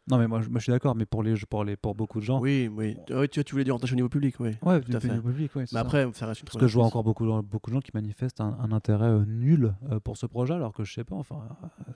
Non, 0.09 0.19
mais 0.19 0.29
moi, 0.29 0.41
je, 0.41 0.49
moi, 0.49 0.59
je 0.61 0.65
suis 0.65 0.71
d'accord, 0.73 0.95
mais 0.95 1.05
pour, 1.05 1.23
les, 1.25 1.35
pour, 1.49 1.65
les, 1.65 1.77
pour 1.77 1.95
beaucoup 1.97 2.21
de 2.21 2.25
gens. 2.25 2.41
Oui, 2.41 2.71
oui. 2.73 2.97
Ah 3.13 3.27
tu, 3.27 3.43
tu 3.43 3.53
voulais 3.53 3.65
dire 3.65 3.75
en 3.75 3.79
au 3.79 3.95
niveau 3.95 4.09
public, 4.09 4.37
oui. 4.39 4.51
Ouais, 4.63 4.81
Tout 4.81 4.93
à 4.97 5.01
fait. 5.01 5.21
public, 5.21 5.55
ouais, 5.57 5.65
Mais 5.73 5.79
après, 5.81 6.09
ça 6.15 6.27
reste 6.27 6.43
une 6.43 6.47
Parce 6.47 6.59
que 6.59 6.69
je 6.69 6.75
vois 6.75 6.85
encore 6.87 7.03
beaucoup, 7.03 7.27
de- 7.27 7.41
beaucoup 7.41 7.71
de 7.71 7.75
gens 7.75 7.81
qui 7.81 7.91
manifestent 7.93 8.41
un, 8.41 8.57
un 8.61 8.71
intérêt 8.71 9.09
euh, 9.09 9.25
nul 9.27 9.75
euh, 9.91 9.99
pour 9.99 10.17
ce 10.17 10.27
projet, 10.27 10.55
alors 10.55 10.73
que 10.73 10.85
je 10.85 10.93
sais 10.93 11.05
pas, 11.05 11.17
enfin, 11.17 11.49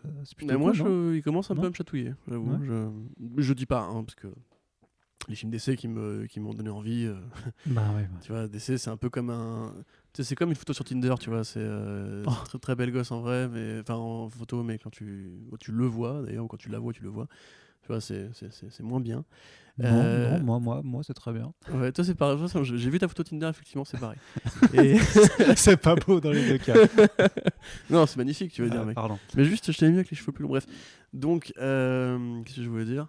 euh, 0.06 0.08
Mais 0.42 0.56
moi, 0.56 0.72
cool, 0.72 0.74
je, 1.12 1.14
il 1.16 1.22
commence 1.22 1.50
un 1.52 1.54
peu 1.54 1.66
à 1.66 1.68
me 1.70 1.74
chatouiller, 1.74 2.14
j'avoue. 2.28 2.58
Je, 2.64 2.88
je 3.42 3.52
dis 3.52 3.66
pas, 3.66 3.82
hein, 3.82 4.02
parce 4.02 4.16
que 4.16 4.26
les 5.28 5.36
films 5.36 5.52
d'essai 5.52 5.76
qui 5.76 5.86
me 5.86 6.26
qui 6.26 6.40
m'ont 6.40 6.54
donné 6.54 6.70
envie, 6.70 7.04
euh, 7.04 7.14
Bah 7.66 7.90
ouais, 7.90 8.00
ouais. 8.02 8.08
tu 8.22 8.32
vois, 8.32 8.48
d'essai, 8.48 8.76
c'est 8.78 8.90
un 8.90 8.96
peu 8.96 9.10
comme 9.10 9.30
un. 9.30 9.72
C'est 10.14 10.34
comme 10.34 10.48
une 10.48 10.56
photo 10.56 10.72
sur 10.72 10.84
Tinder, 10.84 11.14
tu 11.20 11.30
vois. 11.30 11.44
C'est 11.44 11.60
euh, 11.62 12.24
Oh. 12.26 12.32
très, 12.46 12.58
très 12.58 12.74
belle 12.74 12.90
gosse 12.90 13.12
en 13.12 13.20
vrai, 13.20 13.48
mais 13.48 13.78
enfin 13.80 13.94
en 13.94 14.28
photo, 14.28 14.64
mais 14.64 14.78
quand 14.78 14.90
tu, 14.90 15.30
quand 15.50 15.58
tu 15.58 15.70
le 15.70 15.86
vois, 15.86 16.22
d'ailleurs, 16.22 16.46
ou 16.46 16.48
quand 16.48 16.56
tu 16.56 16.70
la 16.70 16.80
vois, 16.80 16.92
tu 16.92 17.02
le 17.04 17.10
vois. 17.10 17.28
Tu 17.98 18.44
vois, 18.46 18.50
c'est 18.70 18.82
moins 18.82 19.00
bien. 19.00 19.24
Non, 19.78 19.88
Euh, 19.88 20.38
non, 20.38 20.44
moi, 20.44 20.58
moi, 20.60 20.80
moi 20.84 21.02
c'est 21.02 21.14
très 21.14 21.32
bien. 21.32 21.52
Ouais, 21.72 21.90
toi, 21.90 22.04
c'est 22.04 22.14
pareil. 22.14 22.38
J'ai 22.62 22.90
vu 22.90 22.98
ta 22.98 23.08
photo 23.08 23.22
Tinder, 23.22 23.48
effectivement, 23.48 23.84
c'est 23.84 23.98
pareil. 23.98 24.18
Et... 24.74 24.98
c'est 25.56 25.76
pas 25.78 25.94
beau 25.94 26.20
dans 26.20 26.30
les 26.32 26.46
deux 26.46 26.58
cas. 26.58 26.74
non, 27.90 28.04
c'est 28.06 28.18
magnifique, 28.18 28.52
tu 28.52 28.62
veux 28.62 28.70
dire, 28.70 28.80
Ah, 28.82 28.84
mec. 28.84 28.94
Pardon. 28.94 29.18
Mais 29.36 29.44
juste, 29.44 29.72
je 29.72 29.78
t'avais 29.78 29.92
mis 29.92 29.98
avec 29.98 30.10
les 30.10 30.16
cheveux 30.16 30.32
plus 30.32 30.42
longs. 30.42 30.50
Bref. 30.50 30.66
Donc, 31.12 31.52
euh, 31.58 32.42
qu'est-ce 32.44 32.56
que 32.56 32.62
je 32.62 32.68
voulais 32.68 32.84
dire? 32.84 33.08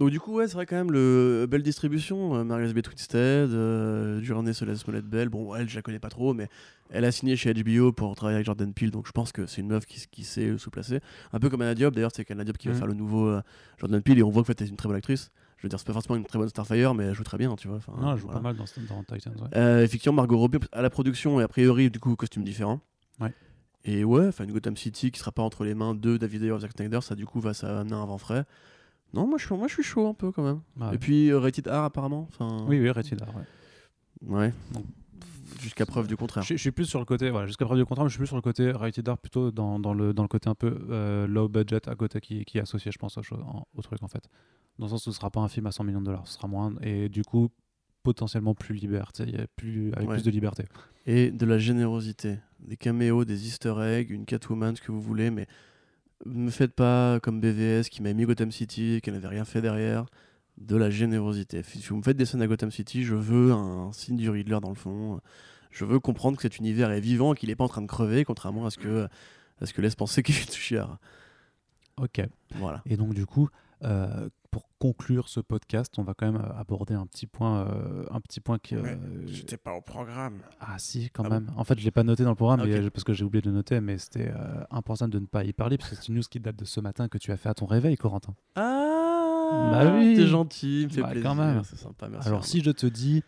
Donc, 0.00 0.10
du 0.10 0.18
coup, 0.18 0.34
ouais, 0.34 0.48
c'est 0.48 0.54
vrai 0.54 0.66
quand 0.66 0.74
même 0.76 0.90
le 0.90 1.46
belle 1.48 1.62
distribution. 1.62 2.34
Euh, 2.34 2.44
Marie-Elizabeth 2.44 2.88
Winstead, 2.88 3.50
euh, 3.52 4.20
Journée 4.22 4.52
Soleil 4.52 4.76
Smollett 4.76 5.04
Bell. 5.04 5.28
Bon, 5.28 5.54
elle, 5.54 5.68
je 5.68 5.76
la 5.76 5.82
connais 5.82 6.00
pas 6.00 6.08
trop, 6.08 6.34
mais 6.34 6.48
elle 6.90 7.04
a 7.04 7.12
signé 7.12 7.36
chez 7.36 7.52
HBO 7.54 7.92
pour 7.92 8.14
travailler 8.16 8.36
avec 8.36 8.46
Jordan 8.46 8.72
Peele. 8.74 8.90
Donc, 8.90 9.06
je 9.06 9.12
pense 9.12 9.30
que 9.30 9.46
c'est 9.46 9.60
une 9.60 9.68
meuf 9.68 9.86
qui, 9.86 10.04
qui 10.10 10.24
sait 10.24 10.56
se 10.58 10.70
placer. 10.70 11.00
Un 11.32 11.38
peu 11.38 11.50
comme 11.50 11.62
Anna 11.62 11.74
Diop. 11.74 11.94
D'ailleurs, 11.94 12.10
c'est 12.14 12.24
qu'Anna 12.24 12.42
Diop 12.44 12.58
qui 12.58 12.66
va 12.68 12.72
Mhm. 12.74 12.78
faire 12.78 12.88
le 12.88 12.94
nouveau 12.94 13.28
euh, 13.28 13.42
Jordan 13.78 14.02
Peele. 14.02 14.18
Et 14.18 14.22
on 14.24 14.30
voit 14.30 14.42
que 14.42 14.46
en 14.46 14.48
fait, 14.48 14.60
elle 14.60 14.66
est 14.66 14.70
une 14.70 14.76
très 14.76 14.88
bonne 14.88 14.96
actrice. 14.96 15.30
Je 15.58 15.62
veux 15.64 15.68
dire, 15.68 15.78
c'est 15.78 15.86
pas 15.86 15.92
forcément 15.92 16.16
une 16.16 16.24
très 16.24 16.38
bonne 16.38 16.48
Starfire, 16.48 16.94
mais 16.94 17.04
elle 17.04 17.14
joue 17.14 17.22
très 17.22 17.38
bien, 17.38 17.54
tu 17.54 17.68
vois. 17.68 17.76
Enfin, 17.76 17.92
non, 18.00 18.12
elle 18.12 18.18
joue 18.18 18.24
voilà. 18.26 18.40
pas 18.40 18.42
mal 18.42 18.56
dans, 18.56 18.64
dans 18.96 19.04
Titans. 19.04 19.34
Ouais. 19.40 19.48
Euh, 19.56 19.84
effectivement, 19.84 20.16
Margot 20.16 20.36
Robbie 20.38 20.58
à 20.72 20.82
la 20.82 20.90
production 20.90 21.38
et 21.40 21.44
a 21.44 21.48
priori, 21.48 21.88
du 21.90 22.00
coup, 22.00 22.16
costume 22.16 22.42
différent. 22.42 22.80
Ouais. 23.20 23.32
Et 23.84 24.02
ouais, 24.02 24.26
enfin, 24.26 24.42
une 24.44 24.52
Gotham 24.52 24.76
City 24.76 25.12
qui 25.12 25.20
sera 25.20 25.30
pas 25.30 25.42
entre 25.42 25.64
les 25.64 25.74
mains 25.74 25.94
de 25.94 26.16
David 26.16 26.42
Ayer 26.42 26.56
et 26.56 26.60
Zack 26.60 26.72
Snyder, 26.72 27.00
ça 27.02 27.14
du 27.14 27.26
coup 27.26 27.40
va 27.40 27.52
ça 27.54 27.80
amener 27.80 27.94
un 27.94 28.06
vent 28.06 28.18
frais. 28.18 28.44
Non, 29.14 29.26
moi 29.26 29.38
je 29.38 29.46
suis, 29.46 29.54
moi 29.54 29.68
je 29.68 29.74
suis 29.74 29.82
chaud 29.82 30.06
un 30.08 30.14
peu 30.14 30.32
quand 30.32 30.42
même. 30.42 30.60
Ouais. 30.80 30.94
Et 30.94 30.98
puis 30.98 31.30
euh, 31.30 31.38
Rated 31.38 31.66
R 31.68 31.74
apparemment. 31.84 32.28
Enfin, 32.32 32.64
Oui, 32.68 32.80
oui, 32.80 32.90
Rated 32.90 33.20
R, 33.22 33.34
ouais. 33.36 33.42
Ouais. 34.38 34.52
Jusqu'à 35.60 35.84
preuve 35.86 36.06
du 36.06 36.16
contraire. 36.16 36.42
Je, 36.44 36.54
je 36.54 36.60
suis 36.60 36.70
plus 36.72 36.86
sur 36.86 36.98
le 36.98 37.04
côté, 37.04 37.30
voilà, 37.30 37.46
jusqu'à 37.46 37.64
preuve 37.66 37.78
du 37.78 37.84
contraire, 37.84 38.04
mais 38.04 38.08
je 38.08 38.14
suis 38.14 38.18
plus 38.20 38.26
sur 38.26 38.36
le 38.36 38.42
côté 38.42 38.70
Rated 38.72 39.06
R 39.08 39.18
plutôt 39.18 39.50
dans, 39.50 39.78
dans, 39.78 39.92
le, 39.94 40.14
dans 40.14 40.22
le 40.22 40.28
côté 40.28 40.48
un 40.48 40.54
peu 40.54 40.78
euh, 40.90 41.26
low 41.26 41.48
budget 41.48 41.88
à 41.88 41.94
côté 41.94 42.20
qui, 42.20 42.44
qui 42.44 42.58
est 42.58 42.62
associé, 42.62 42.90
je 42.90 42.98
pense, 42.98 43.18
au, 43.18 43.22
au 43.74 43.82
truc 43.82 44.02
en 44.02 44.08
fait. 44.08 44.24
Dans 44.78 44.86
le 44.86 44.90
sens 44.90 45.06
où 45.06 45.10
ce 45.12 45.16
sera 45.16 45.30
pas 45.30 45.40
un 45.40 45.48
film 45.48 45.66
à 45.66 45.72
100 45.72 45.84
millions 45.84 46.00
de 46.00 46.06
dollars, 46.06 46.26
ce 46.26 46.34
sera 46.34 46.48
moins, 46.48 46.72
et 46.80 47.08
du 47.10 47.22
coup, 47.22 47.50
potentiellement 48.02 48.54
plus 48.54 48.74
liberté, 48.74 49.26
plus, 49.56 49.92
avec 49.92 50.08
Ouais. 50.08 50.14
plus 50.16 50.24
de 50.24 50.30
liberté. 50.30 50.64
Et 51.06 51.30
de 51.30 51.44
la 51.46 51.58
générosité. 51.58 52.38
Des 52.60 52.76
caméos, 52.76 53.24
des 53.24 53.46
easter 53.46 53.74
eggs, 53.82 54.10
une 54.10 54.24
Catwoman, 54.24 54.74
ce 54.74 54.80
que 54.80 54.90
vous 54.90 55.00
voulez, 55.02 55.30
mais 55.30 55.46
me 56.26 56.50
faites 56.50 56.72
pas 56.72 57.20
comme 57.20 57.40
BVS 57.40 57.88
qui 57.90 58.02
m'a 58.02 58.12
mis 58.12 58.24
Gotham 58.24 58.50
City 58.50 58.94
et 58.94 59.00
qui 59.00 59.10
n'avait 59.10 59.28
rien 59.28 59.44
fait 59.44 59.60
derrière. 59.60 60.06
De 60.58 60.76
la 60.76 60.90
générosité. 60.90 61.62
Si 61.62 61.80
vous 61.88 61.96
me 61.96 62.02
faites 62.02 62.16
des 62.16 62.26
scènes 62.26 62.42
à 62.42 62.46
Gotham 62.46 62.70
City, 62.70 63.04
je 63.04 63.14
veux 63.14 63.52
un 63.52 63.90
signe 63.92 64.16
du 64.16 64.28
Riddler 64.28 64.58
dans 64.60 64.68
le 64.68 64.74
fond. 64.74 65.18
Je 65.70 65.86
veux 65.86 65.98
comprendre 65.98 66.36
que 66.36 66.42
cet 66.42 66.58
univers 66.58 66.90
est 66.90 67.00
vivant 67.00 67.32
et 67.32 67.36
qu'il 67.36 67.48
n'est 67.48 67.56
pas 67.56 67.64
en 67.64 67.68
train 67.68 67.80
de 67.80 67.86
crever, 67.86 68.24
contrairement 68.24 68.66
à 68.66 68.70
ce 68.70 68.76
que, 68.76 69.08
à 69.60 69.66
ce 69.66 69.72
que 69.72 69.80
laisse 69.80 69.94
penser 69.96 70.22
Kevin. 70.22 70.46
Ok. 71.96 72.20
Voilà. 72.56 72.82
Et 72.84 72.96
donc, 72.96 73.14
du 73.14 73.24
coup, 73.24 73.48
euh, 73.82 74.28
pour 74.52 74.68
conclure 74.78 75.28
ce 75.28 75.40
podcast, 75.40 75.94
on 75.98 76.02
va 76.04 76.14
quand 76.14 76.30
même 76.30 76.40
euh, 76.40 76.60
aborder 76.60 76.94
un 76.94 77.06
petit 77.06 77.26
point, 77.26 77.66
euh, 77.66 78.04
un 78.10 78.20
petit 78.20 78.38
point 78.40 78.58
qui. 78.58 78.76
euh, 78.76 78.96
pas 79.64 79.72
au 79.74 79.80
programme. 79.80 80.38
Ah 80.60 80.76
si, 80.78 81.08
quand 81.10 81.24
Ah 81.24 81.28
bon 81.28 81.34
même. 81.40 81.50
en 81.56 81.64
fait, 81.64 81.78
je 81.78 81.84
l'ai 81.84 81.90
pas 81.90 82.02
noté 82.04 82.22
dans 82.22 82.30
le 82.30 82.36
programme 82.36 82.60
Ah, 82.62 82.66
mais, 82.66 82.90
parce 82.90 83.02
que 83.02 83.12
j'ai 83.14 83.24
oublié 83.24 83.40
de 83.42 83.48
le 83.48 83.54
noter, 83.56 83.80
mais 83.80 83.96
c'était 83.98 84.28
euh, 84.30 84.62
important 84.70 85.08
de 85.08 85.18
ne 85.18 85.26
pas 85.26 85.42
y 85.42 85.52
parler 85.52 85.78
parce 85.78 85.90
que 85.90 85.96
c'est 85.96 86.06
une 86.08 86.14
news 86.16 86.22
qui 86.30 86.38
date 86.38 86.56
de 86.56 86.64
ce 86.66 86.78
matin 86.80 87.08
que 87.08 87.18
tu 87.18 87.32
as 87.32 87.36
fait 87.36 87.48
à 87.48 87.54
ton 87.54 87.66
réveil, 87.66 87.96
Corentin. 87.96 88.34
Ah 88.54 89.70
Bah 89.72 89.92
oui. 89.96 90.14
T'es 90.16 90.26
gentil, 90.26 90.82
il 90.82 90.86
me 90.86 90.92
fait 90.92 91.00
Bah, 91.02 91.08
plaisir. 91.10 91.28
quand 91.30 91.34
même. 91.34 91.62
C'est 91.64 91.76
sympa, 91.78 92.08
merci. 92.08 92.28
Alors, 92.28 92.44
si 92.44 92.62
je 92.62 92.70
te 92.70 92.86
dis 92.86 93.22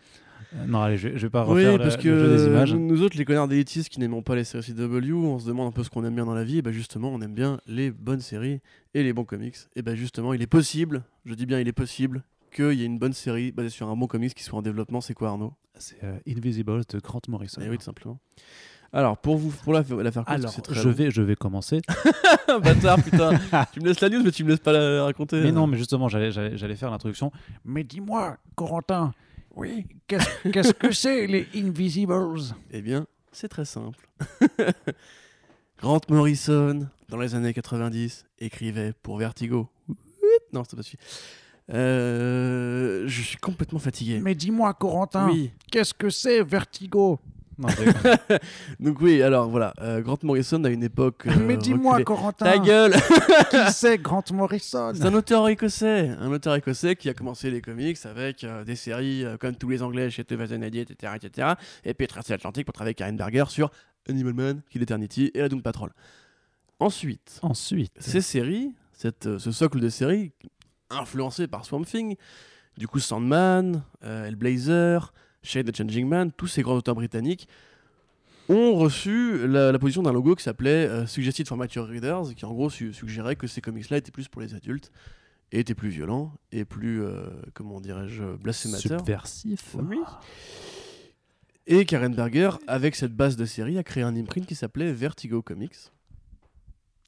Non, 0.68 0.82
allez, 0.82 0.97
je, 0.97 1.09
vais- 1.09 1.18
je 1.18 1.26
vais 1.26 1.31
pas 1.31 1.44
Oui, 1.44 1.55
refaire 1.64 1.72
le- 1.72 1.78
parce 1.78 1.97
le 1.97 2.02
que 2.02 2.18
jeu 2.18 2.36
des 2.36 2.47
images. 2.47 2.74
nous 2.74 3.02
autres, 3.02 3.16
les 3.18 3.24
connards 3.24 3.48
d'élitistes 3.48 3.89
qui 3.89 3.98
n'aimons 4.01 4.22
pas 4.22 4.36
les 4.36 4.44
séries 4.44 4.62
CW, 4.64 5.12
on 5.14 5.39
se 5.39 5.47
demande 5.47 5.68
un 5.68 5.72
peu 5.72 5.82
ce 5.82 5.90
qu'on 5.90 6.05
aime 6.05 6.14
bien 6.14 6.24
dans 6.26 6.35
la 6.35 6.44
vie. 6.44 6.59
Et 6.59 6.62
bah 6.62 6.70
justement, 6.72 7.09
on 7.12 7.20
aime 7.20 7.35
bien 7.35 7.59
les 7.66 7.90
bonnes 7.90 8.20
séries 8.20 8.60
et 8.94 9.02
les 9.02 9.12
bons 9.12 9.24
comics. 9.24 9.56
Et 9.74 9.82
bah 9.82 9.94
justement, 9.97 10.32
il 10.32 10.43
est 10.43 10.47
possible, 10.47 11.02
je 11.24 11.35
dis 11.35 11.47
bien 11.47 11.59
il 11.60 11.66
est 11.68 11.72
possible, 11.72 12.22
qu'il 12.55 12.72
y 12.74 12.82
ait 12.82 12.86
une 12.86 13.01
bonne 13.01 13.12
série 13.14 13.51
basée 13.51 13.68
sur 13.68 13.89
un 13.89 13.97
bon 13.97 14.06
comics 14.06 14.32
qui 14.35 14.44
soit 14.44 14.59
en 14.59 14.62
développement. 14.62 15.01
C'est 15.01 15.14
quoi 15.14 15.31
Arnaud? 15.31 15.55
C'est 15.76 16.02
euh, 16.05 16.18
Invisible 16.28 16.82
de 16.89 16.98
Grant 17.01 17.20
Morrison. 17.26 17.60
Eh 17.64 17.68
oui, 17.68 17.76
tout 17.78 17.85
simplement. 17.85 18.20
Alors, 18.93 19.18
pour 19.18 19.36
vous, 19.39 19.51
pour 19.64 19.72
la, 19.72 19.81
la 19.81 20.12
faire 20.12 20.24
courte, 20.24 20.39
Alors, 20.39 20.62
très 20.62 20.72
je 20.76 20.89
long. 20.89 20.94
vais, 20.94 21.10
je 21.10 21.20
vais 21.20 21.35
commencer. 21.35 21.81
Bâtard, 22.62 23.02
putain. 23.02 23.31
tu 23.72 23.81
me 23.81 23.86
laisses 23.89 24.01
la 24.01 24.09
news, 24.09 24.22
mais 24.22 24.31
tu 24.31 24.44
me 24.44 24.51
laisses 24.51 24.60
pas 24.60 24.72
la 24.72 25.02
raconter. 25.02 25.40
mais 25.43 25.51
non, 25.51 25.66
mais 25.66 25.76
justement, 25.76 26.09
j'allais 26.09 26.31
faire 26.76 26.93
l'introduction. 26.93 27.32
Mais 27.64 27.82
dis-moi, 27.82 28.36
Corentin, 28.55 29.12
oui, 29.56 29.86
qu'est-ce, 30.06 30.72
que 30.72 30.93
c'est 30.93 31.26
les 31.26 31.47
Invisibles? 31.55 32.40
Eh 32.70 32.82
bien, 32.82 33.06
c'est 33.32 33.48
très 33.48 33.64
simple. 33.64 34.09
Grant 35.78 36.01
Morrison, 36.09 36.89
dans 37.09 37.18
les 37.18 37.35
années 37.35 37.52
90, 37.52 38.24
écrivait 38.39 38.93
pour 39.02 39.18
Vertigo. 39.18 39.68
Non, 40.52 40.62
c'est 40.68 40.76
pas 40.76 40.82
celui. 40.82 40.98
Euh, 41.72 43.05
je 43.06 43.22
suis 43.22 43.36
complètement 43.39 43.78
fatigué. 43.78 44.20
Mais 44.20 44.35
dis-moi, 44.35 44.72
Corentin, 44.74 45.28
Oui. 45.31 45.51
qu'est-ce 45.70 45.94
que 45.94 46.10
c'est 46.10 46.43
Vertigo? 46.43 47.18
Non. 47.59 47.68
Donc 48.81 49.01
oui, 49.01 49.22
alors 49.22 49.48
voilà, 49.48 49.72
euh, 49.81 50.01
Grant 50.01 50.18
Morrison 50.22 50.62
à 50.64 50.70
une 50.70 50.82
époque. 50.82 51.26
euh, 51.26 51.32
Mais 51.40 51.56
dis-moi, 51.56 52.02
Corentin, 52.02 52.44
Ta 52.44 52.59
gueule 52.59 52.93
qui 53.51 53.56
c'est 53.72 53.98
Grant 53.98 54.24
Morrison 54.32 54.93
C'est 54.94 55.05
un 55.05 55.14
auteur 55.14 55.48
écossais, 55.48 56.09
un 56.09 56.31
auteur 56.32 56.55
écossais 56.55 56.97
qui 56.97 57.09
a 57.09 57.14
commencé 57.14 57.51
les 57.51 57.60
comics 57.60 57.98
avec 58.05 58.44
euh, 58.44 58.64
des 58.64 58.76
séries 58.76 59.24
euh, 59.24 59.36
comme 59.36 59.56
tous 59.56 59.68
les 59.68 59.82
Anglais 59.82 60.10
chez 60.10 60.24
Teva 60.24 60.47
Zanadi, 60.47 60.81
etc., 60.81 61.12
etc. 61.16 61.48
Et 61.85 61.94
puis 61.94 62.06
traversé 62.06 62.32
l'Atlantique 62.32 62.64
pour 62.66 62.72
travailler 62.74 62.90
avec 62.90 62.98
Karen 62.98 63.16
Berger 63.16 63.44
sur 63.48 63.70
Animal 64.09 64.35
Man, 64.35 64.62
Kill 64.70 64.82
Eternity 64.82 65.31
et 65.35 65.40
la 65.40 65.48
Doom 65.48 65.62
Patrol. 65.62 65.90
Ensuite, 66.81 67.39
Ensuite, 67.43 67.93
ces 67.98 68.20
séries, 68.20 68.74
cette, 68.93 69.26
euh, 69.26 69.39
ce 69.39 69.52
socle 69.52 69.81
de 69.81 69.89
séries, 69.89 70.32
influencé 70.90 71.47
par 71.47 71.64
Swamp 71.64 71.85
Thing, 71.85 72.16
du 72.76 72.89
coup 72.89 72.98
Sandman, 72.98 73.82
euh, 74.05 74.26
Hellblazer, 74.26 75.12
Shade 75.44 75.70
the 75.70 75.76
Changing 75.76 76.08
Man, 76.08 76.32
tous 76.36 76.48
ces 76.48 76.62
grands 76.62 76.74
auteurs 76.74 76.96
britanniques 76.96 77.46
ont 78.48 78.74
reçu 78.74 79.46
la, 79.46 79.70
la 79.72 79.78
position 79.78 80.02
d'un 80.02 80.12
logo 80.12 80.34
qui 80.34 80.42
s'appelait 80.42 80.86
euh, 80.88 81.06
Suggested 81.06 81.46
for 81.46 81.56
Mature 81.56 81.86
Readers, 81.86 82.34
qui 82.34 82.44
en 82.44 82.52
gros 82.52 82.68
su- 82.70 82.92
suggérait 82.92 83.36
que 83.36 83.46
ces 83.46 83.60
comics-là 83.60 83.98
étaient 83.98 84.10
plus 84.10 84.28
pour 84.28 84.42
les 84.42 84.54
adultes, 84.54 84.90
et 85.52 85.60
étaient 85.60 85.74
plus 85.74 85.88
violents, 85.90 86.32
et 86.50 86.64
plus, 86.64 87.02
euh, 87.04 87.26
comment 87.54 87.80
dirais-je, 87.80 88.24
blasphémateurs. 88.36 88.98
subversif. 89.00 89.76
Oui. 89.88 89.98
Et 91.66 91.86
Karen 91.86 92.14
Berger, 92.14 92.50
avec 92.66 92.94
cette 92.96 93.14
base 93.14 93.36
de 93.36 93.44
série, 93.46 93.78
a 93.78 93.82
créé 93.84 94.02
un 94.02 94.14
imprint 94.16 94.44
qui 94.46 94.54
s'appelait 94.54 94.92
Vertigo 94.92 95.40
Comics. 95.40 95.76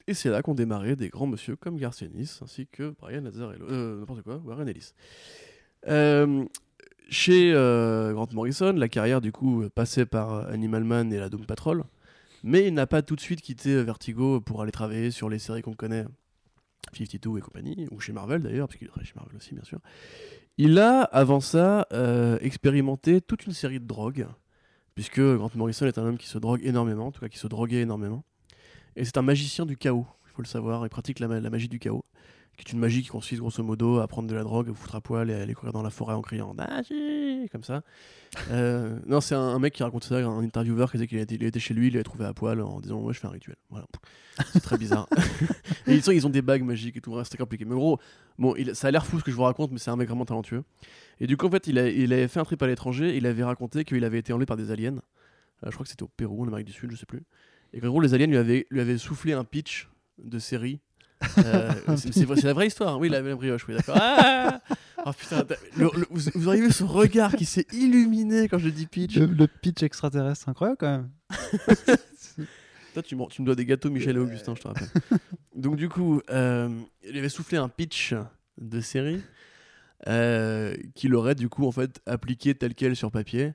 Et 0.07 0.13
c'est 0.13 0.29
là 0.29 0.41
qu'ont 0.41 0.55
démarré 0.55 0.95
des 0.95 1.09
grands 1.09 1.27
monsieur 1.27 1.55
comme 1.57 1.77
Garcianis, 1.77 2.39
ainsi 2.41 2.65
que 2.71 2.95
Brian 2.99 3.21
Lazzarello, 3.21 3.65
euh, 3.69 3.99
n'importe 3.99 4.21
quoi, 4.23 4.37
Warren 4.43 4.67
Ellis. 4.69 4.93
Euh, 5.87 6.45
chez 7.09 7.53
euh, 7.53 8.13
Grant 8.13 8.27
Morrison, 8.33 8.73
la 8.73 8.89
carrière 8.89 9.21
du 9.21 9.31
coup 9.31 9.63
passait 9.73 10.05
par 10.05 10.33
euh, 10.33 10.51
Animal 10.51 10.83
Man 10.83 11.13
et 11.13 11.19
la 11.19 11.29
Doom 11.29 11.45
Patrol, 11.45 11.83
mais 12.43 12.67
il 12.67 12.73
n'a 12.73 12.87
pas 12.87 13.01
tout 13.01 13.15
de 13.15 13.21
suite 13.21 13.41
quitté 13.41 13.71
euh, 13.71 13.81
Vertigo 13.81 14.41
pour 14.41 14.61
aller 14.61 14.71
travailler 14.71 15.11
sur 15.11 15.29
les 15.29 15.39
séries 15.39 15.61
qu'on 15.61 15.73
connaît, 15.73 16.05
52 16.93 17.37
et 17.37 17.41
compagnie, 17.41 17.87
ou 17.91 17.99
chez 17.99 18.13
Marvel 18.13 18.41
d'ailleurs, 18.41 18.67
parce 18.67 18.77
qu'il 18.77 18.87
travaille 18.87 19.05
chez 19.05 19.15
Marvel 19.15 19.35
aussi 19.37 19.53
bien 19.53 19.63
sûr. 19.63 19.79
Il 20.57 20.79
a, 20.79 21.01
avant 21.01 21.39
ça, 21.39 21.87
expérimenté 22.41 23.21
toute 23.21 23.45
une 23.45 23.53
série 23.53 23.79
de 23.79 23.85
drogues, 23.85 24.27
puisque 24.95 25.21
Grant 25.21 25.51
Morrison 25.53 25.85
est 25.85 25.99
un 25.99 26.03
homme 26.03 26.17
qui 26.17 26.27
se 26.27 26.39
drogue 26.39 26.61
énormément, 26.63 27.07
en 27.07 27.11
tout 27.11 27.21
cas 27.21 27.29
qui 27.29 27.37
se 27.37 27.45
droguait 27.45 27.81
énormément. 27.81 28.23
Et 28.95 29.05
c'est 29.05 29.17
un 29.17 29.21
magicien 29.21 29.67
du 29.67 29.77
chaos, 29.77 30.07
il 30.25 30.31
faut 30.31 30.41
le 30.41 30.47
savoir, 30.47 30.83
il 30.83 30.89
pratique 30.89 31.19
la 31.19 31.27
magie 31.27 31.69
du 31.69 31.77
chaos, 31.77 32.03
qui 32.57 32.63
est 32.67 32.73
une 32.73 32.79
magie 32.79 33.03
qui 33.03 33.09
consiste 33.09 33.39
grosso 33.39 33.61
modo 33.63 33.99
à 33.99 34.07
prendre 34.07 34.27
de 34.27 34.33
la 34.35 34.43
drogue, 34.43 34.67
à 34.67 34.71
vous 34.71 34.75
foutre 34.77 34.95
à 34.95 35.01
poil 35.01 35.29
et 35.29 35.33
à 35.35 35.41
aller 35.43 35.53
courir 35.53 35.73
dans 35.73 35.83
la 35.83 35.91
forêt 35.91 36.15
en 36.15 36.21
criant 36.23 36.53
magie, 36.55 37.47
comme 37.51 37.63
ça. 37.63 37.83
Euh, 38.51 38.97
non, 39.05 39.21
c'est 39.21 39.35
un, 39.35 39.39
un 39.41 39.59
mec 39.59 39.73
qui 39.73 39.83
raconte 39.83 40.03
ça, 40.03 40.15
un 40.17 40.39
intervieweur 40.43 40.91
qui 40.91 40.97
disait 40.97 41.07
qu'il 41.07 41.43
était 41.43 41.59
chez 41.59 41.73
lui, 41.75 41.87
il 41.87 41.93
l'avait 41.93 42.03
trouvé 42.03 42.25
à 42.25 42.33
poil 42.33 42.59
en 42.61 42.79
disant 42.81 42.99
Ouais, 42.99 43.13
je 43.13 43.19
fais 43.19 43.27
un 43.27 43.31
rituel. 43.31 43.55
Voilà. 43.69 43.85
C'est 44.53 44.59
très 44.59 44.77
bizarre. 44.77 45.07
et 45.87 45.93
ils, 45.93 46.01
sont, 46.03 46.11
ils 46.11 46.25
ont 46.25 46.31
des 46.31 46.41
bagues 46.41 46.63
magiques 46.63 46.97
et 46.97 47.01
tout, 47.01 47.13
ouais, 47.13 47.23
c'est 47.23 47.29
très 47.29 47.37
compliqué. 47.37 47.63
Mais 47.63 47.75
gros, 47.75 47.99
bon, 48.39 48.55
il- 48.55 48.75
ça 48.75 48.87
a 48.87 48.91
l'air 48.91 49.05
fou 49.05 49.19
ce 49.19 49.23
que 49.23 49.29
je 49.31 49.35
vous 49.35 49.43
raconte, 49.43 49.71
mais 49.71 49.77
c'est 49.77 49.91
un 49.91 49.95
mec 49.95 50.07
vraiment 50.07 50.25
talentueux. 50.25 50.63
Et 51.19 51.27
du 51.27 51.37
coup, 51.37 51.45
en 51.47 51.51
fait, 51.51 51.67
il, 51.67 51.77
a, 51.77 51.87
il 51.89 52.11
avait 52.11 52.27
fait 52.27 52.39
un 52.39 52.43
trip 52.43 52.61
à 52.63 52.67
l'étranger, 52.67 53.15
il 53.15 53.25
avait 53.27 53.43
raconté 53.43 53.85
qu'il 53.85 54.03
avait 54.03 54.19
été 54.19 54.33
enlevé 54.33 54.45
par 54.47 54.57
des 54.57 54.71
aliens. 54.71 54.95
Euh, 55.63 55.67
je 55.67 55.71
crois 55.71 55.83
que 55.83 55.89
c'était 55.89 56.03
au 56.03 56.07
Pérou, 56.09 56.43
en 56.43 56.47
Amérique 56.47 56.67
du 56.67 56.73
Sud, 56.73 56.89
je 56.91 56.95
sais 56.95 57.05
plus. 57.05 57.23
Et 57.73 57.81
qu'en 57.81 57.89
gros, 57.89 58.01
les 58.01 58.13
aliens 58.15 58.27
lui 58.27 58.37
avaient, 58.37 58.65
lui 58.71 58.81
avaient 58.81 58.97
soufflé 58.97 59.33
un 59.33 59.43
pitch 59.43 59.89
de 60.23 60.39
série. 60.39 60.79
Euh, 61.39 61.71
c'est 61.97 62.43
la 62.43 62.53
vraie 62.53 62.67
histoire, 62.67 62.99
oui, 62.99 63.09
la 63.09 63.21
même 63.21 63.35
brioche, 63.35 63.67
oui, 63.67 63.75
d'accord. 63.75 63.97
Ah 63.99 64.59
oh 65.05 65.11
putain, 65.13 65.43
le- 65.77 65.89
le- 65.95 66.05
vous, 66.09 66.29
vous 66.35 66.47
auriez 66.47 66.61
vu 66.61 66.71
ce 66.71 66.83
regard 66.83 67.35
qui 67.35 67.45
s'est 67.45 67.65
illuminé 67.73 68.47
quand 68.47 68.57
je 68.59 68.69
dis 68.69 68.85
pitch. 68.87 69.15
Le, 69.17 69.25
le 69.25 69.47
pitch 69.47 69.81
extraterrestre, 69.83 70.49
incroyable 70.49 70.77
quand 70.79 70.87
même. 70.91 71.09
Toi, 72.93 73.03
tu, 73.03 73.15
tu 73.29 73.41
me 73.41 73.45
dois 73.45 73.55
des 73.55 73.65
gâteaux 73.65 73.89
Michel 73.89 74.15
et 74.15 74.19
Augustin, 74.19 74.55
je 74.55 74.61
te 74.61 74.67
rappelle. 74.67 74.87
Donc, 75.55 75.75
du 75.75 75.87
coup, 75.89 76.21
euh, 76.31 76.69
il 77.07 77.17
avait 77.17 77.29
soufflé 77.29 77.57
un 77.57 77.69
pitch 77.69 78.13
de 78.59 78.81
série 78.81 79.21
euh, 80.07 80.75
qu'il 80.95 81.13
aurait, 81.15 81.35
du 81.35 81.47
coup, 81.49 81.67
en 81.67 81.71
fait, 81.71 81.99
appliqué 82.05 82.55
tel 82.55 82.73
quel 82.75 82.95
sur 82.95 83.11
papier. 83.11 83.53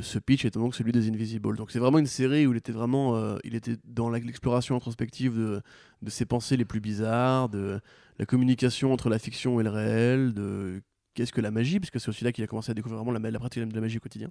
Ce 0.00 0.18
pitch 0.18 0.44
étant 0.44 0.60
donc 0.60 0.74
celui 0.74 0.92
des 0.92 1.08
Invisibles. 1.08 1.56
Donc, 1.56 1.70
c'est 1.70 1.78
vraiment 1.78 1.98
une 1.98 2.06
série 2.06 2.46
où 2.46 2.52
il 2.52 2.56
était 2.56 2.72
vraiment 2.72 3.16
euh, 3.16 3.38
il 3.44 3.54
était 3.54 3.76
dans 3.84 4.10
l'exploration 4.10 4.74
introspective 4.74 5.36
de, 5.36 5.62
ses 6.08 6.26
pensées 6.26 6.56
les 6.56 6.64
plus 6.64 6.80
bizarres, 6.80 7.48
de 7.48 7.80
la 8.18 8.26
communication 8.26 8.92
entre 8.92 9.08
la 9.08 9.18
fiction 9.18 9.60
et 9.60 9.62
le 9.62 9.70
réel, 9.70 10.34
de 10.34 10.82
qu'est-ce 11.14 11.32
que 11.32 11.40
la 11.40 11.50
magie, 11.50 11.78
puisque 11.80 12.00
c'est 12.00 12.08
aussi 12.08 12.24
là 12.24 12.32
qu'il 12.32 12.42
a 12.44 12.46
commencé 12.46 12.70
à 12.70 12.74
découvrir 12.74 13.02
vraiment 13.02 13.18
la, 13.18 13.30
la 13.30 13.38
pratique 13.38 13.64
de 13.64 13.74
la 13.74 13.80
magie 13.80 13.98
au 13.98 14.00
quotidien. 14.00 14.30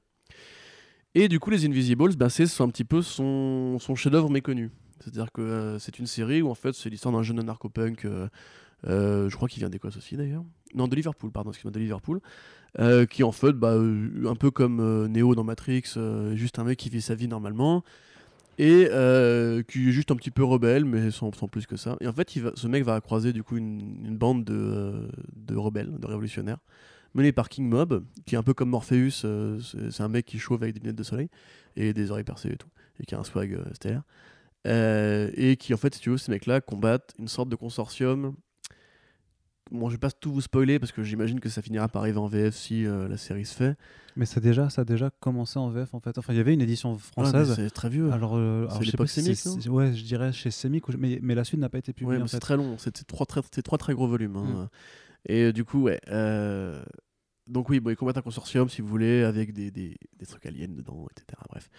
Et 1.17 1.29
du 1.29 1.39
coup, 1.39 1.49
les 1.49 1.65
Invisibles, 1.65 2.13
ben, 2.17 2.27
c'est 2.27 2.61
un 2.61 2.67
petit 2.67 2.83
peu 2.83 3.01
son, 3.01 3.77
chef-d'œuvre 3.95 4.29
méconnu. 4.29 4.69
C'est-à-dire 4.99 5.31
que 5.31 5.41
euh, 5.41 5.79
c'est 5.79 5.97
une 5.97 6.07
série 6.07 6.41
où 6.41 6.49
en 6.49 6.55
fait 6.55 6.73
c'est 6.73 6.89
l'histoire 6.89 7.13
d'un 7.13 7.23
jeune 7.23 7.39
anarcho-punk, 7.39 8.03
euh, 8.05 8.27
euh, 8.85 9.29
je 9.29 9.35
crois 9.35 9.47
qu'il 9.47 9.59
vient 9.59 9.69
d'Écosse 9.69 9.95
aussi 9.95 10.17
d'ailleurs. 10.17 10.43
Non, 10.75 10.87
de 10.87 10.95
Liverpool, 10.95 11.31
pardon, 11.31 11.51
excuse-moi, 11.51 11.71
de 11.71 11.79
Liverpool. 11.79 12.21
euh, 12.79 13.05
qui 13.05 13.23
en 13.23 13.31
fait, 13.31 13.53
bah, 13.53 13.73
euh, 13.73 14.27
un 14.27 14.35
peu 14.35 14.51
comme 14.51 14.79
euh, 14.79 15.07
Neo 15.07 15.35
dans 15.35 15.43
Matrix, 15.43 15.83
euh, 15.97 16.35
juste 16.35 16.59
un 16.59 16.65
mec 16.65 16.77
qui 16.77 16.89
vit 16.89 17.01
sa 17.01 17.15
vie 17.15 17.27
normalement. 17.27 17.83
Et 18.57 18.87
qui 19.67 19.89
est 19.89 19.91
juste 19.91 20.11
un 20.11 20.15
petit 20.15 20.31
peu 20.31 20.43
rebelle, 20.43 20.85
mais 20.85 21.11
sans, 21.11 21.29
plus 21.31 21.65
que 21.65 21.75
ça. 21.75 21.97
Et 21.99 22.07
en 22.07 22.13
fait, 22.13 22.37
il 22.37 22.43
va, 22.43 22.51
ce 22.55 22.67
mec 22.67 22.85
va 22.85 23.01
croiser 23.01 23.33
du 23.33 23.43
coup 23.43 23.57
une, 23.57 24.15
bande 24.15 24.45
de, 24.45 25.55
rebelles, 25.57 25.91
de 25.99 26.07
révolutionnaires, 26.07 26.59
menés 27.15 27.33
par 27.33 27.49
King 27.49 27.67
Mob, 27.67 28.05
qui 28.25 28.35
est 28.35 28.37
un 28.37 28.43
peu 28.43 28.53
comme 28.53 28.69
Morpheus, 28.69 29.25
c'est 29.59 30.01
un 30.01 30.07
mec 30.07 30.25
qui 30.25 30.39
chauffe 30.39 30.61
avec 30.61 30.73
des 30.73 30.79
lunettes 30.79 30.95
de 30.95 31.03
soleil 31.03 31.27
et 31.75 31.91
des 31.91 32.11
oreilles 32.11 32.23
percées 32.23 32.53
et 32.53 32.55
tout, 32.55 32.69
et 33.01 33.05
qui 33.05 33.13
a 33.13 33.19
un 33.19 33.25
swag 33.25 33.59
stellaire. 33.73 34.03
Et 34.65 35.57
qui, 35.59 35.73
en 35.73 35.77
fait, 35.77 35.93
si 35.93 35.99
tu 35.99 36.11
veux, 36.11 36.17
ces 36.17 36.31
mecs-là 36.31 36.61
combattent 36.61 37.13
une 37.19 37.27
sorte 37.27 37.49
de 37.49 37.57
consortium. 37.57 38.35
Bon, 39.71 39.89
je 39.89 39.95
vais 39.95 39.99
pas 39.99 40.11
tout 40.11 40.31
vous 40.31 40.41
spoiler 40.41 40.77
parce 40.77 40.91
que 40.91 41.01
j'imagine 41.03 41.39
que 41.39 41.49
ça 41.49 41.61
finira 41.61 41.87
par 41.87 42.03
arriver 42.03 42.19
en 42.19 42.27
VF 42.27 42.55
si 42.55 42.85
euh, 42.85 43.07
la 43.07 43.17
série 43.17 43.45
se 43.45 43.55
fait. 43.55 43.75
Mais 44.15 44.25
ça 44.27 44.37
a 44.37 44.41
déjà, 44.41 44.69
ça 44.69 44.81
a 44.81 44.85
déjà 44.85 45.09
commencé 45.19 45.57
en 45.57 45.69
VF 45.69 45.93
en 45.95 45.99
fait. 45.99 46.17
Enfin, 46.19 46.33
il 46.33 46.37
y 46.37 46.39
avait 46.39 46.53
une 46.53 46.61
édition 46.61 46.93
Ouais, 46.93 46.99
française. 46.99 47.53
c'est 47.55 47.71
très 47.71 47.89
vieux. 47.89 48.11
alors, 48.11 48.35
euh, 48.35 48.65
C'est 48.67 48.71
alors, 48.71 48.83
je 48.83 48.91
sais 48.91 48.97
pas 48.97 49.07
si 49.07 49.35
c'est- 49.35 49.67
Ouais, 49.69 49.91
je 49.93 50.03
dirais 50.03 50.31
chez 50.31 50.51
Semic, 50.51 50.87
mais, 50.97 51.19
mais 51.21 51.33
la 51.33 51.43
suite 51.43 51.59
n'a 51.59 51.69
pas 51.69 51.79
été 51.79 51.91
Ouais, 51.91 51.95
publiée 51.95 52.21
en 52.21 52.27
c'est 52.27 52.39
très 52.39 52.57
long. 52.57 52.77
C'était 52.77 53.03
trois, 53.03 53.25
très, 53.25 53.41
c'était 53.41 53.63
trois 53.63 53.77
très 53.79 53.93
gros 53.95 54.07
volumes. 54.07 54.35
hein. 54.37 54.43
Mm. 54.45 54.67
Et 55.27 55.41
euh, 55.45 55.51
du 55.51 55.65
coup, 55.65 55.81
ouais. 55.83 55.99
euh, 56.09 56.83
Donc 57.47 57.69
oui, 57.69 57.79
bon, 57.79 57.89
ils 57.89 57.95
combattent 57.95 58.17
un 58.17 58.21
consortium, 58.21 58.69
si 58.69 58.81
vous 58.83 58.87
voulez, 58.87 59.23
avec 59.23 59.51
des, 59.51 59.71
des, 59.71 59.97
des 60.17 60.25
trucs 60.27 60.45
aliens 60.45 60.67
dedans, 60.67 61.07
etc. 61.11 61.41
Bref. 61.49 61.69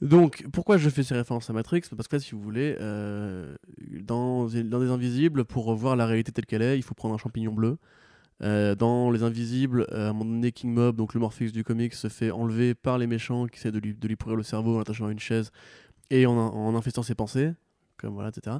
Donc, 0.00 0.44
pourquoi 0.52 0.76
je 0.76 0.88
fais 0.90 1.02
ces 1.02 1.14
références 1.14 1.48
à 1.50 1.52
Matrix? 1.52 1.82
Parce 1.96 2.08
que 2.08 2.16
là, 2.16 2.20
si 2.20 2.32
vous 2.32 2.40
voulez, 2.40 2.76
euh, 2.80 3.54
dans, 4.02 4.46
dans 4.46 4.78
Les 4.78 4.90
Invisibles, 4.90 5.44
pour 5.44 5.64
revoir 5.64 5.96
la 5.96 6.06
réalité 6.06 6.32
telle 6.32 6.46
qu'elle 6.46 6.62
est, 6.62 6.78
il 6.78 6.82
faut 6.82 6.94
prendre 6.94 7.14
un 7.14 7.18
champignon 7.18 7.52
bleu. 7.52 7.78
Euh, 8.42 8.74
dans 8.74 9.10
Les 9.10 9.22
Invisibles, 9.22 9.86
euh, 9.92 10.08
à 10.08 10.10
un 10.10 10.12
moment 10.12 10.50
King 10.50 10.72
Mob, 10.72 10.96
donc 10.96 11.14
le 11.14 11.20
Morpheus 11.20 11.52
du 11.52 11.62
comics, 11.62 11.94
se 11.94 12.08
fait 12.08 12.30
enlever 12.30 12.74
par 12.74 12.98
les 12.98 13.06
méchants 13.06 13.46
qui 13.46 13.58
essaient 13.58 13.72
de 13.72 13.78
lui, 13.78 13.94
de 13.94 14.08
lui 14.08 14.16
pourrir 14.16 14.36
le 14.36 14.42
cerveau 14.42 14.74
en 14.74 14.78
l'attachant 14.78 15.06
à 15.06 15.12
une 15.12 15.20
chaise 15.20 15.52
et 16.10 16.26
en, 16.26 16.36
en 16.36 16.74
infestant 16.74 17.02
ses 17.02 17.14
pensées, 17.14 17.52
comme 17.96 18.14
voilà, 18.14 18.30
etc. 18.30 18.56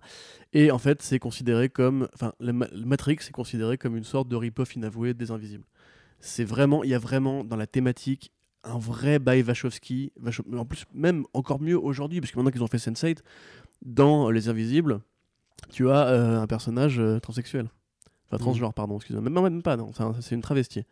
Et 0.52 0.70
en 0.70 0.78
fait, 0.78 1.02
c'est 1.02 1.18
considéré 1.18 1.68
comme. 1.68 2.08
Enfin, 2.14 2.32
Matrix 2.40 3.18
est 3.28 3.32
considéré 3.32 3.76
comme 3.76 3.96
une 3.96 4.04
sorte 4.04 4.28
de 4.28 4.36
rip-off 4.36 4.76
inavoué 4.76 5.12
des 5.12 5.30
Invisibles. 5.30 5.66
C'est 6.20 6.44
vraiment. 6.44 6.84
Il 6.84 6.90
y 6.90 6.94
a 6.94 6.98
vraiment 6.98 7.44
dans 7.44 7.56
la 7.56 7.66
thématique 7.66 8.32
un 8.64 8.78
vrai 8.78 9.18
by 9.18 9.42
Wachowski. 9.42 10.12
En 10.56 10.64
plus, 10.64 10.84
même 10.94 11.24
encore 11.34 11.60
mieux 11.60 11.78
aujourd'hui, 11.78 12.20
parce 12.20 12.30
que 12.32 12.36
maintenant 12.38 12.50
qu'ils 12.50 12.62
ont 12.62 12.66
fait 12.68 12.78
Sense8, 12.78 13.18
dans 13.84 14.30
Les 14.30 14.48
Invisibles, 14.48 15.00
tu 15.70 15.90
as 15.90 16.08
euh, 16.08 16.40
un 16.40 16.46
personnage 16.46 16.98
euh, 16.98 17.18
transsexuel. 17.20 17.68
Enfin, 18.26 18.38
transgenre, 18.38 18.72
pardon, 18.72 18.96
excusez-moi. 18.96 19.28
Même, 19.28 19.42
même 19.42 19.62
pas, 19.62 19.76
non. 19.76 19.90
C'est 20.20 20.34
une 20.34 20.40
travestie. 20.40 20.84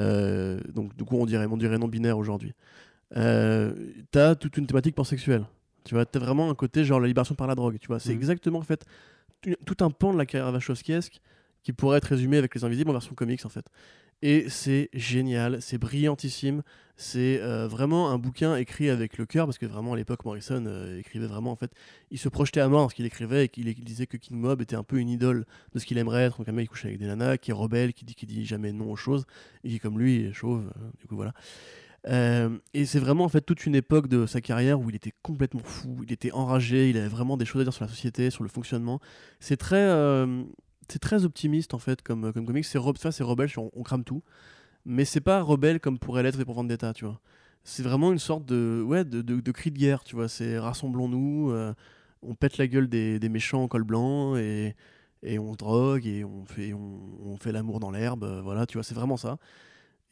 Euh, 0.00 0.60
donc, 0.74 0.94
du 0.96 1.04
coup, 1.04 1.16
on 1.16 1.26
dirait, 1.26 1.46
on 1.46 1.56
dirait 1.56 1.78
non 1.78 1.88
binaire 1.88 2.18
aujourd'hui. 2.18 2.54
T'as 3.14 4.34
toute 4.34 4.56
une 4.56 4.66
thématique 4.66 4.94
pansexuelle. 4.94 5.44
Tu 5.84 5.94
vois, 5.94 6.04
t'as 6.04 6.18
vraiment 6.18 6.50
un 6.50 6.54
côté 6.54 6.84
genre 6.84 6.98
la 7.00 7.06
libération 7.06 7.34
par 7.36 7.46
la 7.46 7.54
drogue. 7.54 7.78
Tu 7.80 7.86
vois, 7.86 8.00
c'est 8.00 8.10
Mhm. 8.10 8.16
exactement 8.16 8.58
en 8.58 8.62
fait 8.62 8.84
tout 9.64 9.76
un 9.84 9.90
pan 9.90 10.12
de 10.12 10.18
la 10.18 10.26
carrière 10.26 10.52
Wachowskiesque 10.52 11.20
qui 11.62 11.72
pourrait 11.72 11.98
être 11.98 12.06
résumé 12.06 12.36
avec 12.38 12.52
les 12.54 12.64
Invisibles 12.64 12.90
en 12.90 12.94
version 12.94 13.14
comics 13.14 13.44
en 13.46 13.48
fait. 13.48 13.64
Et 14.22 14.48
c'est 14.48 14.88
génial, 14.94 15.60
c'est 15.60 15.78
brillantissime. 15.78 16.62
C'est 16.98 17.40
euh, 17.42 17.68
vraiment 17.68 18.10
un 18.10 18.16
bouquin 18.16 18.56
écrit 18.56 18.88
avec 18.88 19.18
le 19.18 19.26
cœur 19.26 19.46
parce 19.46 19.58
que 19.58 19.66
vraiment 19.66 19.92
à 19.92 19.96
l'époque 19.96 20.24
Morrison 20.24 20.64
euh, 20.66 20.98
écrivait 20.98 21.26
vraiment 21.26 21.52
en 21.52 21.56
fait, 21.56 21.70
il 22.10 22.18
se 22.18 22.30
projetait 22.30 22.60
à 22.60 22.68
mort 22.68 22.80
dans 22.80 22.88
ce 22.88 22.94
qu'il 22.94 23.04
écrivait 23.04 23.44
et 23.44 23.48
qu'il 23.50 23.68
il 23.68 23.84
disait 23.84 24.06
que 24.06 24.16
King 24.16 24.38
Mob 24.38 24.62
était 24.62 24.76
un 24.76 24.82
peu 24.82 24.96
une 24.96 25.10
idole 25.10 25.44
de 25.74 25.78
ce 25.78 25.84
qu'il 25.84 25.98
aimerait 25.98 26.24
être. 26.24 26.38
Donc 26.38 26.48
un 26.48 26.52
mec 26.52 26.64
qui 26.64 26.70
couche 26.70 26.86
avec 26.86 26.98
des 26.98 27.06
nanas, 27.06 27.36
qui 27.36 27.50
est 27.50 27.54
rebelle, 27.54 27.92
qui 27.92 28.06
dit 28.06 28.14
qui 28.14 28.24
dit 28.24 28.46
jamais 28.46 28.72
non 28.72 28.90
aux 28.90 28.96
choses 28.96 29.26
et 29.62 29.68
qui 29.68 29.78
comme 29.78 29.98
lui 29.98 30.24
est 30.24 30.32
chauve. 30.32 30.72
euh, 30.78 30.90
du 30.98 31.06
coup 31.06 31.16
voilà. 31.16 31.34
Et 32.72 32.86
c'est 32.86 33.00
vraiment 33.00 33.24
en 33.24 33.28
fait 33.28 33.40
toute 33.40 33.66
une 33.66 33.74
époque 33.74 34.06
de 34.06 34.26
sa 34.26 34.40
carrière 34.40 34.80
où 34.80 34.88
il 34.88 34.96
était 34.96 35.12
complètement 35.22 35.60
fou, 35.64 35.98
il 36.04 36.12
était 36.12 36.30
enragé, 36.30 36.88
il 36.88 36.96
avait 36.96 37.08
vraiment 37.08 37.36
des 37.36 37.44
choses 37.44 37.62
à 37.62 37.64
dire 37.64 37.72
sur 37.74 37.84
la 37.84 37.90
société, 37.90 38.30
sur 38.30 38.44
le 38.44 38.48
fonctionnement. 38.48 39.00
C'est 39.40 39.56
très, 39.56 39.84
c'est 40.88 40.98
très 40.98 41.24
optimiste 41.24 41.74
en 41.74 41.78
fait 41.78 42.02
comme, 42.02 42.32
comme 42.32 42.46
comics. 42.46 42.64
C'est 42.64 42.78
rebelle, 42.78 43.48
on, 43.56 43.70
on 43.74 43.82
crame 43.82 44.04
tout, 44.04 44.22
mais 44.84 45.04
c'est 45.04 45.20
pas 45.20 45.42
rebelle 45.42 45.80
comme 45.80 45.98
pourrait 45.98 46.22
l'être 46.22 46.42
pour 46.44 46.54
Vendetta, 46.54 46.92
tu 46.92 47.04
vois. 47.04 47.20
C'est 47.64 47.82
vraiment 47.82 48.12
une 48.12 48.18
sorte 48.20 48.46
de, 48.46 48.82
ouais, 48.86 49.04
de, 49.04 49.22
de, 49.22 49.40
de 49.40 49.52
cri 49.52 49.70
de 49.72 49.78
guerre, 49.78 50.04
tu 50.04 50.14
vois. 50.16 50.28
C'est 50.28 50.58
rassemblons-nous, 50.58 51.50
euh, 51.50 51.74
on 52.22 52.34
pète 52.34 52.58
la 52.58 52.68
gueule 52.68 52.88
des, 52.88 53.28
méchants 53.28 53.64
en 53.64 53.68
col 53.68 53.84
blanc 53.84 54.36
et, 54.36 54.76
et 55.22 55.38
on 55.38 55.52
se 55.52 55.58
drogue 55.58 56.06
et 56.06 56.24
on 56.24 56.44
fait, 56.46 56.72
on, 56.72 57.00
on 57.24 57.36
fait 57.36 57.52
l'amour 57.52 57.80
dans 57.80 57.90
l'herbe, 57.90 58.24
euh, 58.24 58.40
voilà, 58.42 58.66
tu 58.66 58.74
vois. 58.78 58.84
C'est 58.84 58.94
vraiment 58.94 59.16
ça. 59.16 59.38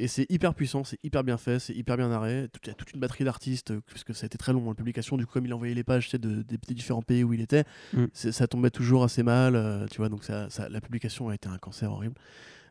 Et 0.01 0.09
c'est 0.09 0.27
hyper 0.29 0.55
puissant, 0.55 0.83
c'est 0.83 0.99
hyper 1.05 1.23
bien 1.23 1.37
fait, 1.37 1.61
c'est 1.61 1.73
hyper 1.73 1.97
bien 1.97 2.09
narré. 2.09 2.49
Il 2.65 2.67
y 2.67 2.71
a 2.71 2.75
toute 2.75 2.93
une 2.93 2.99
batterie 3.01 3.23
d'artistes, 3.25 3.71
euh, 3.71 3.81
parce 3.89 4.03
que 4.03 4.13
ça 4.13 4.25
a 4.25 4.27
été 4.27 4.37
très 4.39 4.53
long 4.53 4.69
en 4.69 4.75
publication. 4.75 5.17
Du 5.17 5.25
coup, 5.25 5.35
comme 5.35 5.47
il 5.47 5.55
envoyait 5.55 5.75
les 5.75 5.85
pages 5.85 6.11
de, 6.11 6.43
des, 6.43 6.59
des 6.59 6.75
différents 6.75 7.03
pays 7.03 7.23
où 7.23 7.33
il 7.33 7.41
était, 7.41 7.65
Mm. 7.93 8.07
ça 8.13 8.47
tombait 8.49 8.71
toujours 8.71 9.05
assez 9.05 9.23
mal. 9.23 9.55
euh, 9.55 9.87
tu 9.89 9.99
vois, 9.99 10.09
donc 10.09 10.25
ça, 10.25 10.51
ça- 10.51 10.69
la 10.69 10.81
publication 10.81 11.29
a 11.29 11.35
été 11.35 11.49
un 11.49 11.59
cancer 11.59 11.93
horrible. 11.93 12.15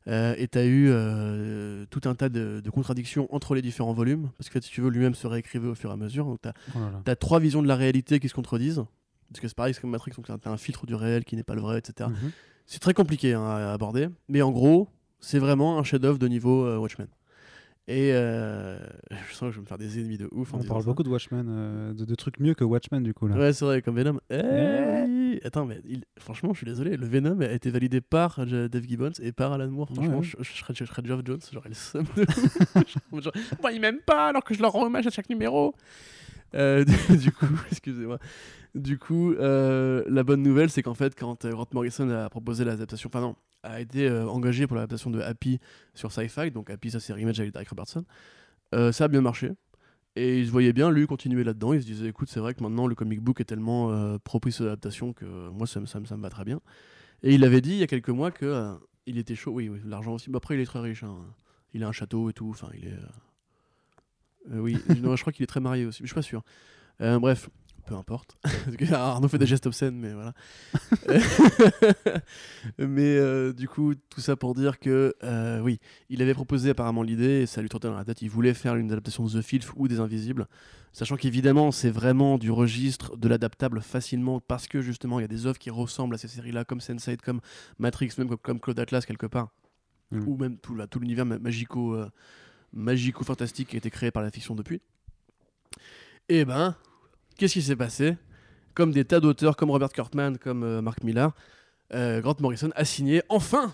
Euh, 0.09 0.35
et 0.37 0.49
tu 0.49 0.57
as 0.57 0.65
eu 0.65 0.89
euh, 0.89 1.85
tout 1.89 2.01
un 2.09 2.13
tas 2.13 2.27
de, 2.27 2.59
de 2.61 2.69
contradictions 2.69 3.33
entre 3.33 3.55
les 3.55 3.61
différents 3.61 3.93
volumes, 3.93 4.29
parce 4.37 4.49
que 4.49 4.59
si 4.59 4.69
tu 4.69 4.81
veux, 4.81 4.89
lui-même 4.89 5.15
se 5.15 5.25
réécrivait 5.27 5.69
au 5.69 5.75
fur 5.75 5.91
et 5.91 5.93
à 5.93 5.95
mesure. 5.95 6.25
Donc 6.25 6.41
tu 6.41 6.49
as, 6.49 6.53
Oh 6.75 7.15
trois 7.15 7.39
visions 7.39 7.61
de 7.61 7.67
la 7.69 7.77
réalité 7.77 8.19
qui 8.19 8.27
se 8.27 8.33
contredisent. 8.33 8.83
Parce 9.29 9.39
que 9.39 9.47
c'est 9.47 9.55
pareil, 9.55 9.73
c'est 9.73 9.79
comme 9.79 9.91
Matrix, 9.91 10.11
donc 10.17 10.25
tu 10.25 10.31
as 10.49 10.51
un 10.51 10.57
filtre 10.57 10.85
du 10.85 10.93
réel 10.93 11.23
qui 11.23 11.37
n'est 11.37 11.43
pas 11.43 11.55
le 11.55 11.61
vrai, 11.61 11.77
etc. 11.79 12.09
Mhm. 12.09 12.31
C'est 12.65 12.79
très 12.79 12.93
compliqué 12.93 13.33
hein, 13.33 13.43
à 13.45 13.71
aborder, 13.71 14.09
mais 14.27 14.41
en 14.41 14.51
gros, 14.51 14.89
c'est 15.23 15.39
vraiment 15.39 15.79
un 15.79 15.83
chef-d'œuvre 15.83 16.19
de 16.19 16.27
niveau 16.27 16.65
euh, 16.65 16.77
Watchmen. 16.77 17.07
Et 17.87 18.11
euh, 18.13 18.77
je 19.29 19.33
sens 19.33 19.39
que 19.47 19.51
je 19.51 19.55
vais 19.55 19.61
me 19.61 19.65
faire 19.67 19.77
des 19.77 19.99
ennemis 19.99 20.17
de 20.17 20.29
ouf. 20.31 20.53
On 20.53 20.63
parle 20.63 20.81
ça. 20.81 20.85
beaucoup 20.85 21.03
de 21.03 21.09
Watchmen, 21.09 21.45
euh, 21.49 21.93
de, 21.93 22.05
de 22.05 22.15
trucs 22.15 22.39
mieux 22.39 22.53
que 22.53 22.63
Watchmen 22.63 23.03
du 23.03 23.13
coup 23.13 23.27
là. 23.27 23.35
Ouais, 23.35 23.51
c'est 23.53 23.65
vrai, 23.65 23.81
comme 23.81 23.95
Venom. 23.97 24.19
Eh. 24.29 24.35
Hey 24.35 25.41
Attends, 25.43 25.65
mais 25.65 25.81
il- 25.85 26.03
franchement, 26.19 26.53
je 26.53 26.59
suis 26.59 26.65
désolé, 26.65 26.95
le 26.95 27.05
Venom 27.07 27.41
a 27.41 27.51
été 27.51 27.71
validé 27.71 27.99
par 28.01 28.45
Dave 28.45 28.83
Gibbons 28.87 29.11
et 29.21 29.31
par 29.31 29.51
Alan 29.51 29.67
Moore. 29.69 29.89
Franchement, 29.93 30.19
Ouais. 30.19 30.23
je, 30.23 30.37
je 30.39 30.51
serais, 30.53 30.73
je 30.75 30.85
serais 30.85 31.01
Geoff 31.03 31.21
Jones, 31.25 31.39
j'aurais 31.51 31.69
le 31.69 31.75
seum 31.75 32.05
de 32.15 32.23
genre, 33.21 33.33
Moi, 33.61 33.71
ils 33.73 33.81
m'aiment 33.81 33.99
pas 34.05 34.27
alors 34.27 34.43
que 34.43 34.53
je 34.53 34.61
leur 34.61 34.71
rends 34.71 34.85
hommage 34.85 35.07
à 35.07 35.09
chaque 35.09 35.29
numéro. 35.29 35.73
Euh, 36.55 36.85
du, 36.85 37.17
du 37.17 37.31
coup, 37.31 37.47
excusez-moi. 37.71 38.19
Du 38.75 38.97
coup, 38.99 39.33
euh, 39.33 40.03
la 40.07 40.23
bonne 40.23 40.41
nouvelle, 40.43 40.69
c'est 40.69 40.83
qu'en 40.83 40.93
fait, 40.93 41.15
quand 41.19 41.43
euh, 41.45 41.51
Grant 41.51 41.67
Morrison 41.73 42.09
a 42.11 42.29
proposé 42.29 42.63
l'adaptation, 42.63 43.09
enfin 43.11 43.21
non, 43.21 43.35
a 43.63 43.81
été 43.81 44.07
euh, 44.07 44.27
engagé 44.27 44.67
pour 44.67 44.75
l'adaptation 44.75 45.09
de 45.09 45.21
Happy 45.21 45.59
sur 45.93 46.11
Sci-Fi, 46.11 46.51
donc 46.51 46.69
Happy, 46.69 46.91
ça 46.91 46.99
c'est 46.99 47.13
Rematch 47.13 47.39
avec 47.39 47.53
Derek 47.53 47.69
Robertson, 47.69 48.05
euh, 48.75 48.91
ça 48.91 49.05
a 49.05 49.07
bien 49.07 49.21
marché. 49.21 49.51
Et 50.15 50.39
il 50.39 50.45
se 50.45 50.51
voyait 50.51 50.73
bien, 50.73 50.91
lui, 50.91 51.07
continuer 51.07 51.43
là-dedans. 51.43 51.73
Il 51.73 51.81
se 51.81 51.87
disait, 51.87 52.07
écoute, 52.07 52.29
c'est 52.29 52.39
vrai 52.39 52.53
que 52.53 52.61
maintenant 52.61 52.85
le 52.87 52.93
comic 52.95 53.19
book 53.19 53.41
est 53.41 53.45
tellement 53.45 53.91
euh, 53.91 54.17
propice 54.23 54.61
à 54.61 54.65
l'adaptation 54.65 55.11
que 55.13 55.25
euh, 55.25 55.49
moi, 55.51 55.65
ça, 55.67 55.79
me- 55.79 55.87
ça, 55.87 55.99
ça 56.05 56.17
me 56.17 56.21
va 56.21 56.29
très 56.29 56.43
bien. 56.45 56.61
Et 57.23 57.33
il 57.35 57.43
avait 57.43 57.61
dit 57.61 57.71
il 57.71 57.77
y 57.77 57.83
a 57.83 57.87
quelques 57.87 58.09
mois 58.09 58.29
que 58.31 58.45
euh, 58.45 58.73
il 59.07 59.17
était 59.17 59.35
chaud. 59.35 59.51
Oui, 59.53 59.69
oui 59.69 59.79
l'argent 59.85 60.13
aussi. 60.13 60.29
Bah, 60.29 60.37
après, 60.37 60.55
il 60.55 60.61
est 60.61 60.65
très 60.65 60.79
riche. 60.81 61.03
hein. 61.03 61.15
Il 61.73 61.83
a 61.83 61.87
un 61.87 61.91
château 61.91 62.29
et 62.29 62.33
tout. 62.33 62.49
Enfin, 62.51 62.69
il 62.75 62.87
est. 62.89 62.97
oui, 64.51 64.77
non, 65.01 65.15
je 65.15 65.21
crois 65.21 65.33
qu'il 65.33 65.43
est 65.43 65.47
très 65.47 65.59
marié 65.59 65.85
aussi. 65.85 66.03
mais 66.03 66.07
Je 66.07 66.11
suis 66.11 66.15
pas 66.15 66.21
sûr. 66.21 66.43
Bref, 66.99 67.49
peu 67.85 67.95
importe. 67.95 68.37
Parce 68.43 68.75
que 68.77 68.93
Arnaud 68.93 69.27
fait 69.27 69.37
des 69.37 69.45
gestes 69.45 69.65
obscènes, 69.67 69.95
mais 69.97 70.13
voilà. 70.13 70.33
mais 72.77 73.15
euh, 73.17 73.53
du 73.53 73.67
coup, 73.67 73.93
tout 74.09 74.21
ça 74.21 74.35
pour 74.35 74.53
dire 74.55 74.79
que 74.79 75.13
euh, 75.23 75.59
oui, 75.61 75.79
il 76.09 76.21
avait 76.21 76.33
proposé 76.33 76.69
apparemment 76.71 77.03
l'idée 77.03 77.41
et 77.41 77.45
ça 77.45 77.61
lui 77.61 77.69
trottait 77.69 77.87
dans 77.87 77.95
la 77.95 78.05
tête. 78.05 78.21
Il 78.21 78.29
voulait 78.29 78.53
faire 78.53 78.75
une 78.75 78.91
adaptation 78.91 79.25
de 79.25 79.29
The 79.29 79.41
Filth 79.41 79.67
ou 79.75 79.87
des 79.87 79.99
Invisibles, 79.99 80.47
sachant 80.91 81.15
qu'évidemment, 81.15 81.71
c'est 81.71 81.89
vraiment 81.91 82.37
du 82.37 82.51
registre 82.51 83.17
de 83.17 83.27
l'adaptable 83.27 83.81
facilement 83.81 84.39
parce 84.39 84.67
que 84.67 84.81
justement, 84.81 85.19
il 85.19 85.23
y 85.23 85.25
a 85.25 85.29
des 85.29 85.45
œuvres 85.47 85.59
qui 85.59 85.69
ressemblent 85.69 86.15
à 86.15 86.17
ces 86.17 86.27
séries-là, 86.27 86.65
comme 86.65 86.79
Sense8, 86.79 87.17
comme 87.17 87.41
Matrix, 87.79 88.11
même 88.17 88.27
comme, 88.29 88.37
comme 88.37 88.59
Claude 88.59 88.79
Atlas 88.79 89.05
quelque 89.05 89.27
part, 89.27 89.49
Mm. 90.11 90.27
ou 90.27 90.37
même 90.37 90.57
tout, 90.59 90.75
là, 90.75 90.85
tout 90.85 90.99
l'univers 90.99 91.25
ma- 91.25 91.39
magico, 91.39 91.95
euh, 91.95 92.07
magico-fantastique 92.71 93.69
qui 93.69 93.75
a 93.75 93.79
été 93.79 93.89
créé 93.89 94.11
par 94.11 94.21
la 94.21 94.29
fiction 94.29 94.53
depuis. 94.53 94.79
Et 96.29 96.45
ben, 96.45 96.75
qu'est-ce 97.37 97.53
qui 97.53 97.61
s'est 97.61 97.75
passé? 97.75 98.15
Comme 98.73 98.91
des 98.91 99.05
tas 99.05 99.19
d'auteurs, 99.19 99.55
comme 99.55 99.69
Robert 99.71 99.89
Kurtman, 99.91 100.37
comme 100.37 100.63
euh, 100.63 100.81
Mark 100.81 101.03
Millar, 101.03 101.33
euh, 101.93 102.21
Grant 102.21 102.35
Morrison 102.39 102.69
a 102.75 102.85
signé 102.85 103.21
enfin 103.29 103.71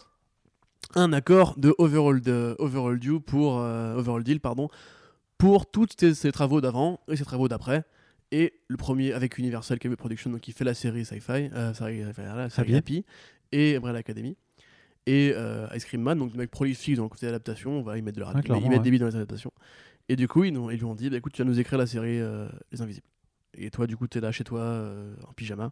un 0.96 1.14
accord 1.14 1.58
de 1.58 1.74
overall, 1.78 2.20
de 2.22 2.56
overall 2.60 3.00
due 3.00 3.20
pour 3.22 3.60
euh, 3.60 3.96
overall 3.96 4.24
deal 4.24 4.40
pardon 4.40 4.68
pour 5.38 5.70
tous 5.72 5.88
ses, 6.14 6.32
travaux 6.32 6.60
d'avant 6.60 7.00
et 7.08 7.16
ses 7.16 7.24
travaux 7.24 7.48
d'après 7.48 7.84
et 8.32 8.54
le 8.68 8.76
premier 8.76 9.14
avec 9.14 9.38
Universal 9.38 9.80
KB 9.80 9.96
Production 9.96 10.32
donc 10.32 10.42
qui 10.42 10.52
fait 10.52 10.66
la 10.66 10.74
série 10.74 11.06
sci-fi 11.06 11.50
euh, 11.54 11.74
série, 11.74 12.04
enfin, 12.06 12.24
la 12.36 12.50
série 12.50 12.76
Happy. 12.76 13.06
Et 13.52 13.78
Umbrella 13.78 14.00
Academy 14.00 14.36
et 15.06 15.34
Ice 15.76 15.86
Cream 15.86 16.02
Man 16.02 16.20
donc 16.20 16.34
le 16.34 16.38
mec 16.40 16.52
prolifique 16.52 16.96
dans 16.98 17.04
le 17.04 17.10
côté 17.10 17.28
adaptation 17.28 17.82
voilà, 17.82 17.98
ils 18.00 18.04
mettent 18.04 18.16
de 18.16 18.22
la 18.22 18.30
Ah, 18.34 18.36
mettent 18.36 18.50
ouais. 18.50 18.80
des 18.80 18.90
billes 18.92 19.00
dans 19.00 19.08
les 19.08 19.16
adaptations 19.16 19.52
et 20.10 20.16
du 20.16 20.28
coup 20.28 20.44
ils, 20.44 20.52
nous- 20.52 20.72
ils 20.72 20.78
lui 20.78 20.86
ont 20.86 20.96
dit 20.96 21.10
bah, 21.10 21.18
écoute 21.18 21.34
tu 21.34 21.42
vas 21.42 21.48
nous 21.48 21.60
écrire 21.60 21.78
la 21.80 21.88
série 21.88 22.20
Les 22.72 22.82
Invisibles 22.82 23.06
et 23.54 23.70
toi 23.72 23.88
du 23.88 23.98
coup 23.98 24.08
t'es 24.08 24.20
là 24.22 24.32
chez 24.32 24.44
toi 24.44 24.62
euh, 24.62 25.16
en 25.28 25.34
pyjama 25.34 25.72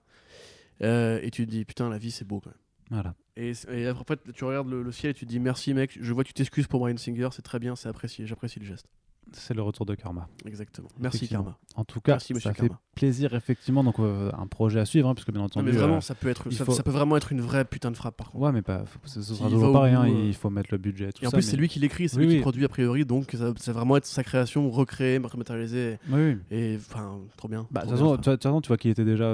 Euh, 0.82 1.20
et 1.24 1.32
tu 1.32 1.46
te 1.46 1.52
dis 1.52 1.66
putain 1.66 1.90
la 1.90 1.98
vie 1.98 2.12
c'est 2.12 2.26
beau 2.26 2.40
quand 2.40 2.52
même 2.52 2.60
Voilà. 2.92 3.16
et, 3.36 3.52
et 3.72 3.88
après, 3.88 4.16
tu 4.34 4.44
regardes 4.44 4.70
le, 4.70 4.84
le 4.84 4.92
ciel 4.92 5.10
et 5.12 5.14
tu 5.16 5.26
te 5.26 5.30
dis 5.30 5.40
merci 5.40 5.74
mec, 5.74 5.98
je 6.00 6.14
vois 6.14 6.24
que 6.24 6.28
tu 6.30 6.34
t'excuses 6.36 6.68
pour 6.68 6.80
Brian 6.82 6.98
Singer, 6.98 7.30
c'est 7.32 7.42
très 7.42 7.58
bien, 7.60 7.76
c'est 7.76 7.90
apprécié, 7.90 8.26
j'apprécie 8.28 8.60
le 8.60 8.66
geste. 8.66 8.86
C'est 9.34 9.54
le 9.54 9.62
retour 9.62 9.86
de 9.86 9.94
Karma. 9.96 10.28
Exactement. 10.46 10.88
Merci. 11.00 11.28
Karma. 11.28 11.58
En 11.76 11.84
tout 11.84 12.00
cas, 12.02 12.14
Merci, 12.14 12.34
ça 12.40 12.54
fait 12.54 12.68
Karma. 12.68 12.80
plaisir 12.96 13.34
effectivement. 13.36 13.84
Donc 13.84 14.00
euh, 14.00 14.32
un 14.38 14.48
projet 14.48 14.80
à 14.80 14.86
suivre, 14.86 15.08
hein, 15.10 15.14
puisque 15.16 15.32
bien 15.32 15.40
Non 15.42 15.46
entendu. 15.46 15.66
mais 15.66 15.72
vraiment, 15.78 15.98
euh, 15.98 16.02
ça 16.02 16.16
peut 16.16 16.30
être, 16.30 16.44
il 16.50 16.56
ça, 16.56 16.66
faut- 16.66 16.72
ça 16.72 16.84
peut 16.84 16.92
vraiment 16.92 17.18
être 17.18 17.32
une 17.32 17.42
vraie 17.42 17.66
putain 17.66 17.92
de 17.92 17.96
frappe 17.98 18.16
par 18.18 18.32
contre. 18.32 18.44
Ouais, 18.46 18.52
mais 18.52 18.62
pas. 18.62 18.86
faut- 18.86 19.00
Ce 19.06 19.22
sera 19.22 19.50
toujours 19.50 19.74
pareil. 19.74 19.94
hein, 19.94 20.06
bout, 20.06 20.16
euh, 20.16 20.26
Il 20.28 20.34
faut 20.34 20.50
mettre 20.50 20.70
le 20.72 20.78
budget. 20.78 21.12
Tout 21.12 21.24
Et 21.24 21.28
en 21.28 21.30
ça, 21.30 21.38
plus, 21.38 21.46
mais- 21.46 21.52
c'est 21.52 21.58
lui 21.58 21.68
qui 21.68 21.80
l'écrit, 21.80 22.10
c'est 22.10 22.18
Oui, 22.18 22.26
lui 22.28 22.36
qui 22.36 22.42
produit 22.42 22.66
a 22.66 22.70
priori, 22.70 23.06
donc 23.06 23.32
ça, 23.32 23.54
ça 23.58 23.72
va 23.74 23.80
vraiment 23.80 23.98
être 23.98 24.06
sa 24.06 24.24
création 24.24 24.70
recréée, 24.72 25.18
rematérialisée. 25.20 26.00
Oui. 26.10 26.38
Et 26.52 26.76
enfin, 26.78 27.20
trop 27.38 27.48
bien. 27.48 27.68
Bah, 27.72 27.82
de 27.82 27.86
toute 27.88 27.98
façon, 27.98 28.16
ça. 28.24 28.38
tu 28.62 28.68
vois- 28.68 28.78
qu'il 28.78 28.92
était 28.92 29.06
déjà 29.06 29.32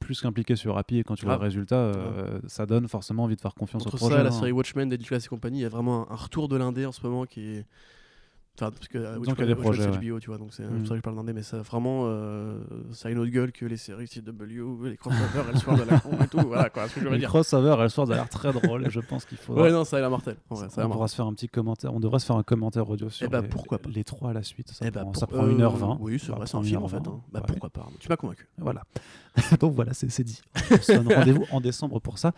plus 0.00 0.20
qu'impliqué 0.20 0.54
sur 0.56 0.76
Happy 0.78 0.98
et 0.98 1.04
quand 1.04 1.14
tu 1.16 1.24
vois 1.24 1.32
Grave. 1.34 1.40
le 1.42 1.46
résultat, 1.46 1.76
euh, 1.76 2.38
ça 2.46 2.66
donne 2.66 2.86
forcément 2.86 3.24
envie 3.24 3.34
de 3.36 3.40
faire 3.40 3.54
confiance 3.54 3.82
Entre 3.86 3.94
au 3.94 3.98
ça 3.98 4.06
projet. 4.06 4.20
et 4.20 4.22
la 4.24 4.28
hein. 4.28 4.32
série 4.32 4.52
Watchmen 4.52 4.88
d'Edith 4.88 5.08
Class 5.08 5.24
et 5.24 5.28
compagnie, 5.28 5.58
il 5.60 5.62
y 5.62 5.66
a 5.66 5.68
vraiment 5.68 6.08
un, 6.10 6.12
un 6.12 6.16
retour 6.16 6.48
de 6.48 6.56
l'indé 6.56 6.86
en 6.86 6.92
ce 6.92 7.00
moment 7.02 7.24
qui 7.24 7.40
est. 7.40 7.66
Enfin, 8.58 8.70
parce 8.70 8.88
que 8.88 8.96
euh, 8.96 9.16
Donc, 9.16 9.34
il 9.36 9.40
y 9.40 9.42
a 9.42 9.46
des 9.46 9.54
projets, 9.54 9.86
ouais. 9.86 9.98
HBO, 10.10 10.18
tu 10.18 10.28
vois, 10.30 10.38
donc 10.38 10.48
c'est 10.54 10.62
Mm. 10.64 10.78
pour 10.78 10.86
ça 10.86 10.90
que 10.90 10.96
je 10.96 11.02
parle 11.02 11.16
d'indé, 11.16 11.32
mais 11.34 11.42
ça 11.42 11.58
vraiment, 11.58 12.04
euh, 12.06 12.58
ça 12.92 13.08
a 13.08 13.10
une 13.12 13.18
autre 13.18 13.30
gueule 13.30 13.52
que 13.52 13.66
les 13.66 13.76
séries 13.76 14.08
CW, 14.08 14.86
les 14.88 14.96
crossovers, 14.96 15.48
et 15.50 15.52
le 15.52 15.58
soir 15.58 15.76
de 15.76 15.82
la 15.82 16.00
con 16.00 16.10
et 16.24 16.28
tout, 16.28 16.38
voilà 16.46 16.70
quoi, 16.70 16.88
ce 16.88 16.94
que 16.94 17.00
je 17.00 17.04
veux 17.06 17.12
Le 17.12 17.18
dire. 17.18 17.28
crossover, 17.28 17.76
elle 17.80 17.90
soir, 17.90 18.06
ça 18.06 18.14
a 18.14 18.16
l'air 18.16 18.28
très 18.30 18.52
drôle 18.54 18.86
et 18.86 18.90
je 18.90 19.00
pense 19.00 19.26
qu'il 19.26 19.36
faudra. 19.36 19.62
Ouais, 19.64 19.70
non, 19.72 19.84
ça 19.84 19.98
a 19.98 20.00
l'air 20.00 20.08
mortel. 20.10 20.36
Vrai, 20.48 20.68
ça 20.70 20.86
on 20.86 20.90
pourra 20.90 21.06
se 21.08 21.16
faire 21.16 21.26
un 21.26 21.34
petit 21.34 21.48
commentaire. 21.48 21.92
On 21.92 22.00
devrait 22.00 22.18
se 22.18 22.24
faire 22.26 22.36
un 22.36 22.42
commentaire 22.42 22.88
audio 22.88 23.10
sur 23.10 23.28
bah, 23.28 23.42
les, 23.42 23.48
pourquoi 23.48 23.78
pas. 23.78 23.90
les 23.90 24.04
trois 24.04 24.30
à 24.30 24.32
la 24.32 24.42
suite. 24.42 24.70
Ça 24.70 24.86
Eh 24.86 24.90
bah, 24.90 25.02
prend, 25.02 25.10
pour- 25.12 25.20
ça 25.20 25.26
prend 25.26 25.44
euh, 25.44 25.52
1h20. 25.52 25.98
Oui, 26.00 26.18
c'est 26.18 26.28
Ça 26.28 26.32
vrai, 26.32 26.46
c'est 26.46 26.56
un 26.56 26.62
film 26.62 26.82
en 26.82 26.86
1h20, 26.86 26.90
fait. 26.90 26.96
hein. 27.08 27.20
Bah 27.32 27.40
ouais. 27.40 27.46
pourquoi 27.46 27.68
pas 27.70 27.86
Tu 28.00 28.08
m'as 28.08 28.16
convaincu. 28.16 28.48
Voilà. 28.56 28.84
Donc 29.60 29.74
voilà, 29.74 29.92
c'est 29.92 30.10
c'est 30.10 30.24
dit. 30.24 30.40
On 30.70 30.76
se 30.78 30.92
donne 30.92 31.12
rendez-vous 31.14 31.44
en 31.52 31.60
décembre 31.60 32.00
pour 32.00 32.18
ça. 32.18 32.32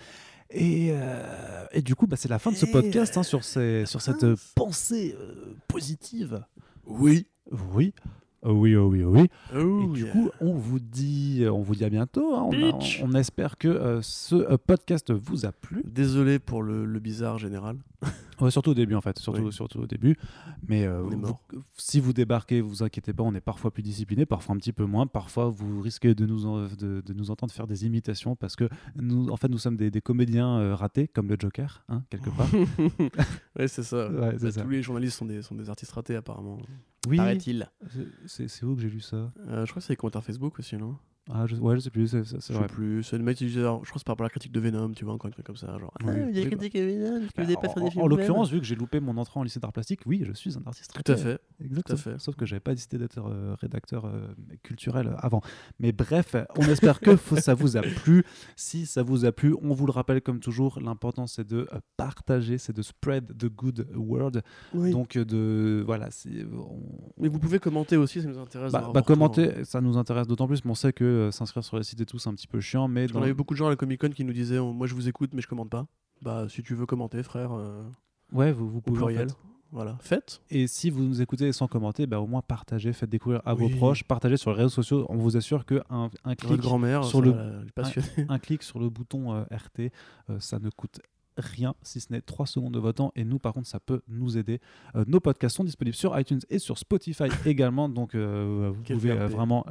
Et, 0.50 0.88
euh, 0.92 1.66
et 1.72 1.82
du 1.82 1.94
coup, 1.94 2.06
bah, 2.06 2.16
c'est 2.16 2.28
la 2.28 2.38
fin 2.38 2.50
de 2.50 2.56
ce 2.56 2.66
Et, 2.66 2.70
podcast 2.70 3.16
hein, 3.16 3.22
sur, 3.22 3.44
ces, 3.44 3.84
sur 3.86 4.00
cette 4.00 4.24
euh, 4.24 4.36
pensée 4.54 5.14
euh, 5.18 5.54
positive. 5.68 6.44
Oui. 6.86 7.26
Oui. 7.72 7.94
Oh 8.42 8.52
oui, 8.52 8.76
oh 8.76 8.86
oui, 8.86 9.02
oh 9.02 9.10
oui. 9.12 9.28
Oh, 9.56 9.82
Et 9.82 9.86
du 9.94 10.04
yeah. 10.04 10.12
coup, 10.12 10.30
on 10.40 10.54
vous 10.54 10.78
dit, 10.78 11.44
on 11.50 11.60
vous 11.60 11.74
dit 11.74 11.84
à 11.84 11.90
bientôt. 11.90 12.36
hein. 12.36 12.44
On, 12.46 12.52
a- 12.52 12.72
Bitch. 12.78 13.00
on 13.02 13.12
espère 13.14 13.58
que 13.58 13.66
euh, 13.66 14.00
ce 14.00 14.36
euh, 14.36 14.56
podcast 14.64 15.10
vous 15.12 15.44
a 15.44 15.50
plu. 15.50 15.82
Désolé 15.84 16.38
pour 16.38 16.62
le, 16.62 16.84
le 16.84 17.00
bizarre 17.00 17.38
général. 17.38 17.76
Ouais, 18.40 18.52
surtout 18.52 18.70
au 18.70 18.74
début 18.74 18.94
en 18.94 19.00
fait, 19.00 19.18
surtout, 19.18 19.46
Oui. 19.46 19.52
surtout 19.52 19.80
au 19.80 19.86
début. 19.88 20.16
Mais 20.68 20.86
euh, 20.86 21.02
vous- 21.02 21.36
si 21.76 21.98
vous 21.98 22.12
débarquez, 22.12 22.60
vous 22.60 22.84
inquiétez 22.84 23.12
pas, 23.12 23.24
on 23.24 23.34
est 23.34 23.40
parfois 23.40 23.72
plus 23.72 23.82
discipliné, 23.82 24.26
parfois 24.26 24.54
un 24.54 24.58
petit 24.58 24.72
peu 24.72 24.84
moins. 24.84 25.08
Parfois, 25.08 25.48
vous 25.48 25.80
risquez 25.80 26.14
de 26.14 26.24
nous, 26.24 26.46
en- 26.46 26.68
de, 26.68 27.02
de 27.04 27.12
nous 27.14 27.32
entendre 27.32 27.52
faire 27.52 27.66
des 27.66 27.84
imitations 27.84 28.36
parce 28.36 28.54
que 28.54 28.68
nous, 28.94 29.28
en 29.30 29.36
fait, 29.36 29.48
nous 29.48 29.58
sommes 29.58 29.76
des, 29.76 29.90
des 29.90 30.00
comédiens 30.00 30.76
ratés, 30.76 31.08
comme 31.08 31.26
le 31.28 31.34
Joker, 31.36 31.82
hein, 31.88 32.04
quelque 32.10 32.30
part. 32.30 32.46
ouais, 33.58 33.66
c'est 33.66 33.82
ça. 33.82 34.08
Ouais, 34.08 34.34
c'est 34.38 34.44
Bah, 34.44 34.50
ça. 34.52 34.62
Tous 34.62 34.68
les 34.68 34.82
journalistes 34.84 35.18
sont 35.18 35.26
des, 35.26 35.42
sont 35.42 35.56
des 35.56 35.68
artistes 35.68 35.90
ratés, 35.90 36.14
apparemment. 36.14 36.58
Oui, 37.08 37.16
Paraît-il. 37.16 37.68
c'est- 38.26 38.48
où 38.64 38.74
que 38.76 38.82
j'ai 38.82 38.90
lu 38.90 39.00
ça? 39.00 39.32
Euh, 39.48 39.64
je 39.66 39.70
crois 39.70 39.80
que 39.80 39.86
c'est 39.86 39.92
les 39.92 39.96
commentaires 39.96 40.24
Facebook 40.24 40.58
aussi, 40.58 40.76
non? 40.76 40.96
Ah, 41.30 41.46
je, 41.46 41.56
Ouais, 41.56 41.74
je 41.76 41.80
sais 41.80 41.90
plus, 41.90 42.08
c'est 42.08 42.24
c'est- 42.24 42.40
c'est 42.40 42.52
Je 42.52 42.58
vrai. 42.58 42.68
sais 42.68 42.74
plus. 42.74 43.02
C'est 43.02 43.18
le 43.18 43.24
mec 43.24 43.36
qui 43.36 43.46
disait, 43.46 43.60
je 43.60 43.66
crois 43.66 43.80
que 43.82 43.86
c'est 43.98 44.04
par 44.04 44.14
rapport 44.14 44.24
à 44.24 44.28
la 44.28 44.30
critique 44.30 44.52
de 44.52 44.60
Venom, 44.60 44.92
tu 44.92 45.04
vois, 45.04 45.14
encore 45.14 45.28
un 45.28 45.32
truc 45.32 45.44
comme 45.46 45.56
ça. 45.56 45.66
Genre, 45.78 45.92
Oui. 46.02 46.06
ah, 46.10 46.12
il 46.30 46.36
y 46.36 46.40
a 46.40 46.42
Oui, 46.44 46.46
critique 46.48 46.74
de 46.74 46.80
Venom, 46.80 47.20
parce 47.20 47.32
que 47.32 47.36
Bah, 47.36 47.42
vous 47.42 47.42
avez 47.44 47.54
pas 47.56 47.68
fait 47.68 47.80
en- 47.80 47.84
des 47.84 47.90
films 47.90 48.02
en 48.02 48.08
de 48.08 48.10
l'occurrence, 48.16 48.50
vu 48.50 48.58
que 48.60 48.64
j'ai 48.66 48.74
loupé 48.76 49.00
mon 49.00 49.16
entrée 49.16 49.38
en 49.38 49.42
lycée 49.42 49.60
d'art 49.60 49.72
plastique, 49.72 50.00
oui, 50.06 50.22
je 50.26 50.32
suis 50.32 50.56
un 50.56 50.62
artiste. 50.66 50.92
Tout 50.94 51.12
à 51.12 51.16
fait. 51.16 51.38
Exactement. 51.62 51.98
fait. 51.98 52.18
Sauf 52.18 52.34
que 52.36 52.46
j'avais 52.46 52.60
pas 52.60 52.74
décidé 52.74 52.98
d'être 52.98 53.18
euh, 53.18 53.54
rédacteur 53.60 54.04
euh, 54.06 54.28
culturel 54.62 55.14
avant. 55.18 55.40
Mais 55.80 55.92
bref, 55.92 56.34
on 56.56 56.62
espère 56.62 57.00
que 57.00 57.16
ça 57.16 57.54
vous 57.54 57.76
a 57.76 57.82
plu. 57.82 58.24
Si 58.56 58.86
ça 58.86 59.02
vous 59.02 59.24
a 59.24 59.32
plu, 59.32 59.54
on 59.62 59.74
vous 59.74 59.86
le 59.86 59.92
rappelle 59.92 60.22
comme 60.22 60.40
toujours, 60.40 60.78
l'important 60.80 61.26
c'est 61.26 61.46
de 61.46 61.66
euh, 61.72 61.78
partager, 61.96 62.58
c'est 62.58 62.74
de 62.74 62.82
spread 62.82 63.36
the 63.36 63.46
good 63.54 63.86
word. 63.94 64.32
Oui. 64.74 64.92
Donc 64.92 65.16
euh, 65.16 65.24
de 65.24 65.82
voilà, 65.84 66.10
c'est 66.10 66.44
on- 66.52 66.80
Mais 67.18 67.28
vous 67.28 67.38
pouvez 67.38 67.58
commenter 67.58 67.96
aussi, 67.96 68.22
ça 68.22 68.28
nous 68.28 68.38
intéresse. 68.38 68.72
bah, 68.72 68.90
bah, 68.94 69.02
commenter, 69.02 69.64
ça 69.64 69.80
nous 69.80 69.96
intéresse 69.98 70.26
d'autant 70.26 70.46
plus. 70.46 70.64
Mais 70.64 70.70
on 70.70 70.74
sait 70.74 70.92
que 70.92 71.17
euh, 71.18 71.30
s'inscrire 71.30 71.62
sur 71.64 71.76
les 71.76 71.82
sites 71.82 72.00
et 72.00 72.06
tout, 72.06 72.18
c'est 72.18 72.28
un 72.28 72.34
petit 72.34 72.46
peu 72.46 72.60
chiant. 72.60 72.88
Mais 72.88 73.06
dans- 73.06 73.20
a 73.22 73.28
eu 73.28 73.34
beaucoup 73.34 73.54
de 73.54 73.58
gens 73.58 73.66
à 73.66 73.70
la 73.70 73.76
Comic 73.76 74.00
Con 74.00 74.10
qui 74.10 74.24
nous 74.24 74.32
disaient 74.32 74.58
oh, 74.58 74.72
Moi 74.72 74.86
je 74.86 74.94
vous 74.94 75.08
écoute, 75.08 75.30
mais 75.34 75.42
je 75.42 75.48
commente 75.48 75.70
pas. 75.70 75.86
Bah, 76.22 76.46
si 76.48 76.62
tu 76.62 76.74
veux 76.74 76.86
commenter, 76.86 77.22
frère, 77.22 77.52
euh, 77.52 77.82
ouais, 78.32 78.52
vous, 78.52 78.68
vous 78.68 78.80
pouvez 78.80 79.02
en 79.02 79.08
fait. 79.08 79.36
Voilà. 79.70 79.98
Faites. 80.00 80.40
Et 80.50 80.66
si 80.66 80.88
vous 80.88 81.02
nous 81.04 81.20
écoutez 81.20 81.52
sans 81.52 81.68
commenter, 81.68 82.06
bah, 82.06 82.20
au 82.20 82.26
moins 82.26 82.40
partagez, 82.40 82.92
faites 82.94 83.10
découvrir 83.10 83.42
à 83.44 83.52
vos 83.52 83.68
proches, 83.76 84.02
partagez 84.02 84.38
sur 84.38 84.50
les 84.50 84.56
réseaux 84.56 84.68
sociaux. 84.70 85.04
On 85.10 85.16
vous 85.16 85.36
assure 85.36 85.66
qu'un 85.66 85.82
un 86.24 86.34
clic 86.34 86.58
grand-mère, 86.60 87.04
sur 87.04 87.20
le- 87.20 87.34
un 88.28 88.38
clic 88.38 88.62
sur 88.62 88.78
le 88.80 88.88
bouton 88.88 89.34
euh, 89.34 89.42
RT, 89.50 89.92
ça 90.38 90.58
ne 90.58 90.70
coûte 90.70 91.00
rien 91.36 91.74
si 91.82 92.00
ce 92.00 92.12
n'est 92.12 92.20
3 92.20 92.46
secondes 92.46 92.74
de 92.74 92.80
votre 92.80 92.96
temps 92.96 93.12
et 93.14 93.22
nous 93.24 93.38
par 93.38 93.52
contre 93.52 93.68
ça 93.68 93.78
peut 93.78 94.00
nous 94.08 94.36
aider 94.36 94.58
Euh, 94.96 95.04
nos 95.06 95.20
podcasts 95.20 95.54
sont 95.54 95.62
disponibles 95.62 95.94
sur 95.94 96.18
iTunes 96.18 96.40
et 96.50 96.58
sur 96.58 96.78
Spotify 96.78 97.24
également 97.46 97.88
donc 97.88 98.16
euh, 98.16 98.72
vous 98.74 98.80
Quel 98.82 98.96
pouvez 98.96 99.12
euh, 99.12 99.28
vraiment 99.28 99.64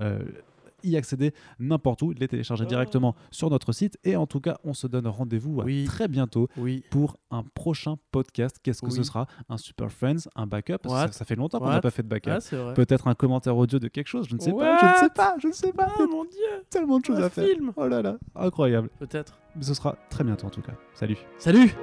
y 0.83 0.95
accéder 0.97 1.33
n'importe 1.59 2.01
où. 2.01 2.11
Les 2.11 2.27
télécharger 2.27 2.63
Oh. 2.65 2.69
directement 2.69 3.15
sur 3.31 3.49
notre 3.49 3.71
site. 3.71 3.97
Et 4.03 4.15
en 4.15 4.27
tout 4.27 4.39
cas 4.39 4.57
on 4.63 4.73
se 4.73 4.87
donne 4.87 5.07
rendez-vous 5.07 5.61
à 5.61 5.63
Oui. 5.65 5.85
très 5.85 6.07
bientôt 6.07 6.47
Oui. 6.57 6.83
pour 6.89 7.17
un 7.31 7.43
prochain 7.43 7.95
podcast. 8.11 8.57
Qu'est-ce 8.61 8.81
que 8.81 8.89
ce 8.91 9.03
sera? 9.03 9.27
Un 9.49 9.57
Super 9.57 9.91
Friends 9.91 10.27
un 10.35 10.47
backup? 10.47 10.77
Parce 10.81 10.93
que 10.95 10.99
What? 10.99 11.07
ça, 11.07 11.13
ça 11.13 11.25
fait 11.25 11.35
longtemps 11.35 11.59
qu'on 11.59 11.69
n'a 11.69 11.81
pas 11.81 11.91
fait 11.91 12.03
de 12.03 12.07
backup. 12.07 12.31
Ah, 12.51 12.73
peut-être 12.73 13.07
un 13.07 13.15
commentaire 13.15 13.55
audio 13.57 13.79
de 13.79 13.87
quelque 13.87 14.07
chose 14.07 14.27
je 14.29 14.35
ne 14.35 14.39
sais 14.39 14.51
pas. 14.53 14.77
Je 14.79 14.85
ne 14.85 14.93
sais 14.99 15.09
pas 15.13 15.35
je 15.41 15.47
ne 15.47 15.53
sais 15.53 15.71
pas. 15.73 15.87
Ah, 15.97 16.05
mon 16.09 16.23
dieu. 16.25 16.63
Tellement 16.69 16.99
de 16.99 17.05
choses 17.05 17.19
Un 17.19 17.23
à 17.23 17.29
faire. 17.29 17.45
film. 17.45 17.71
Oh 17.75 17.87
là 17.87 18.01
là 18.01 18.17
incroyable. 18.35 18.89
Peut-être. 18.99 19.39
mais 19.55 19.63
ce 19.63 19.73
sera 19.73 19.95
très 20.09 20.23
bientôt 20.23 20.47
en 20.47 20.51
tout 20.51 20.61
cas. 20.61 20.73
Salut. 20.93 21.17
Salut 21.37 21.75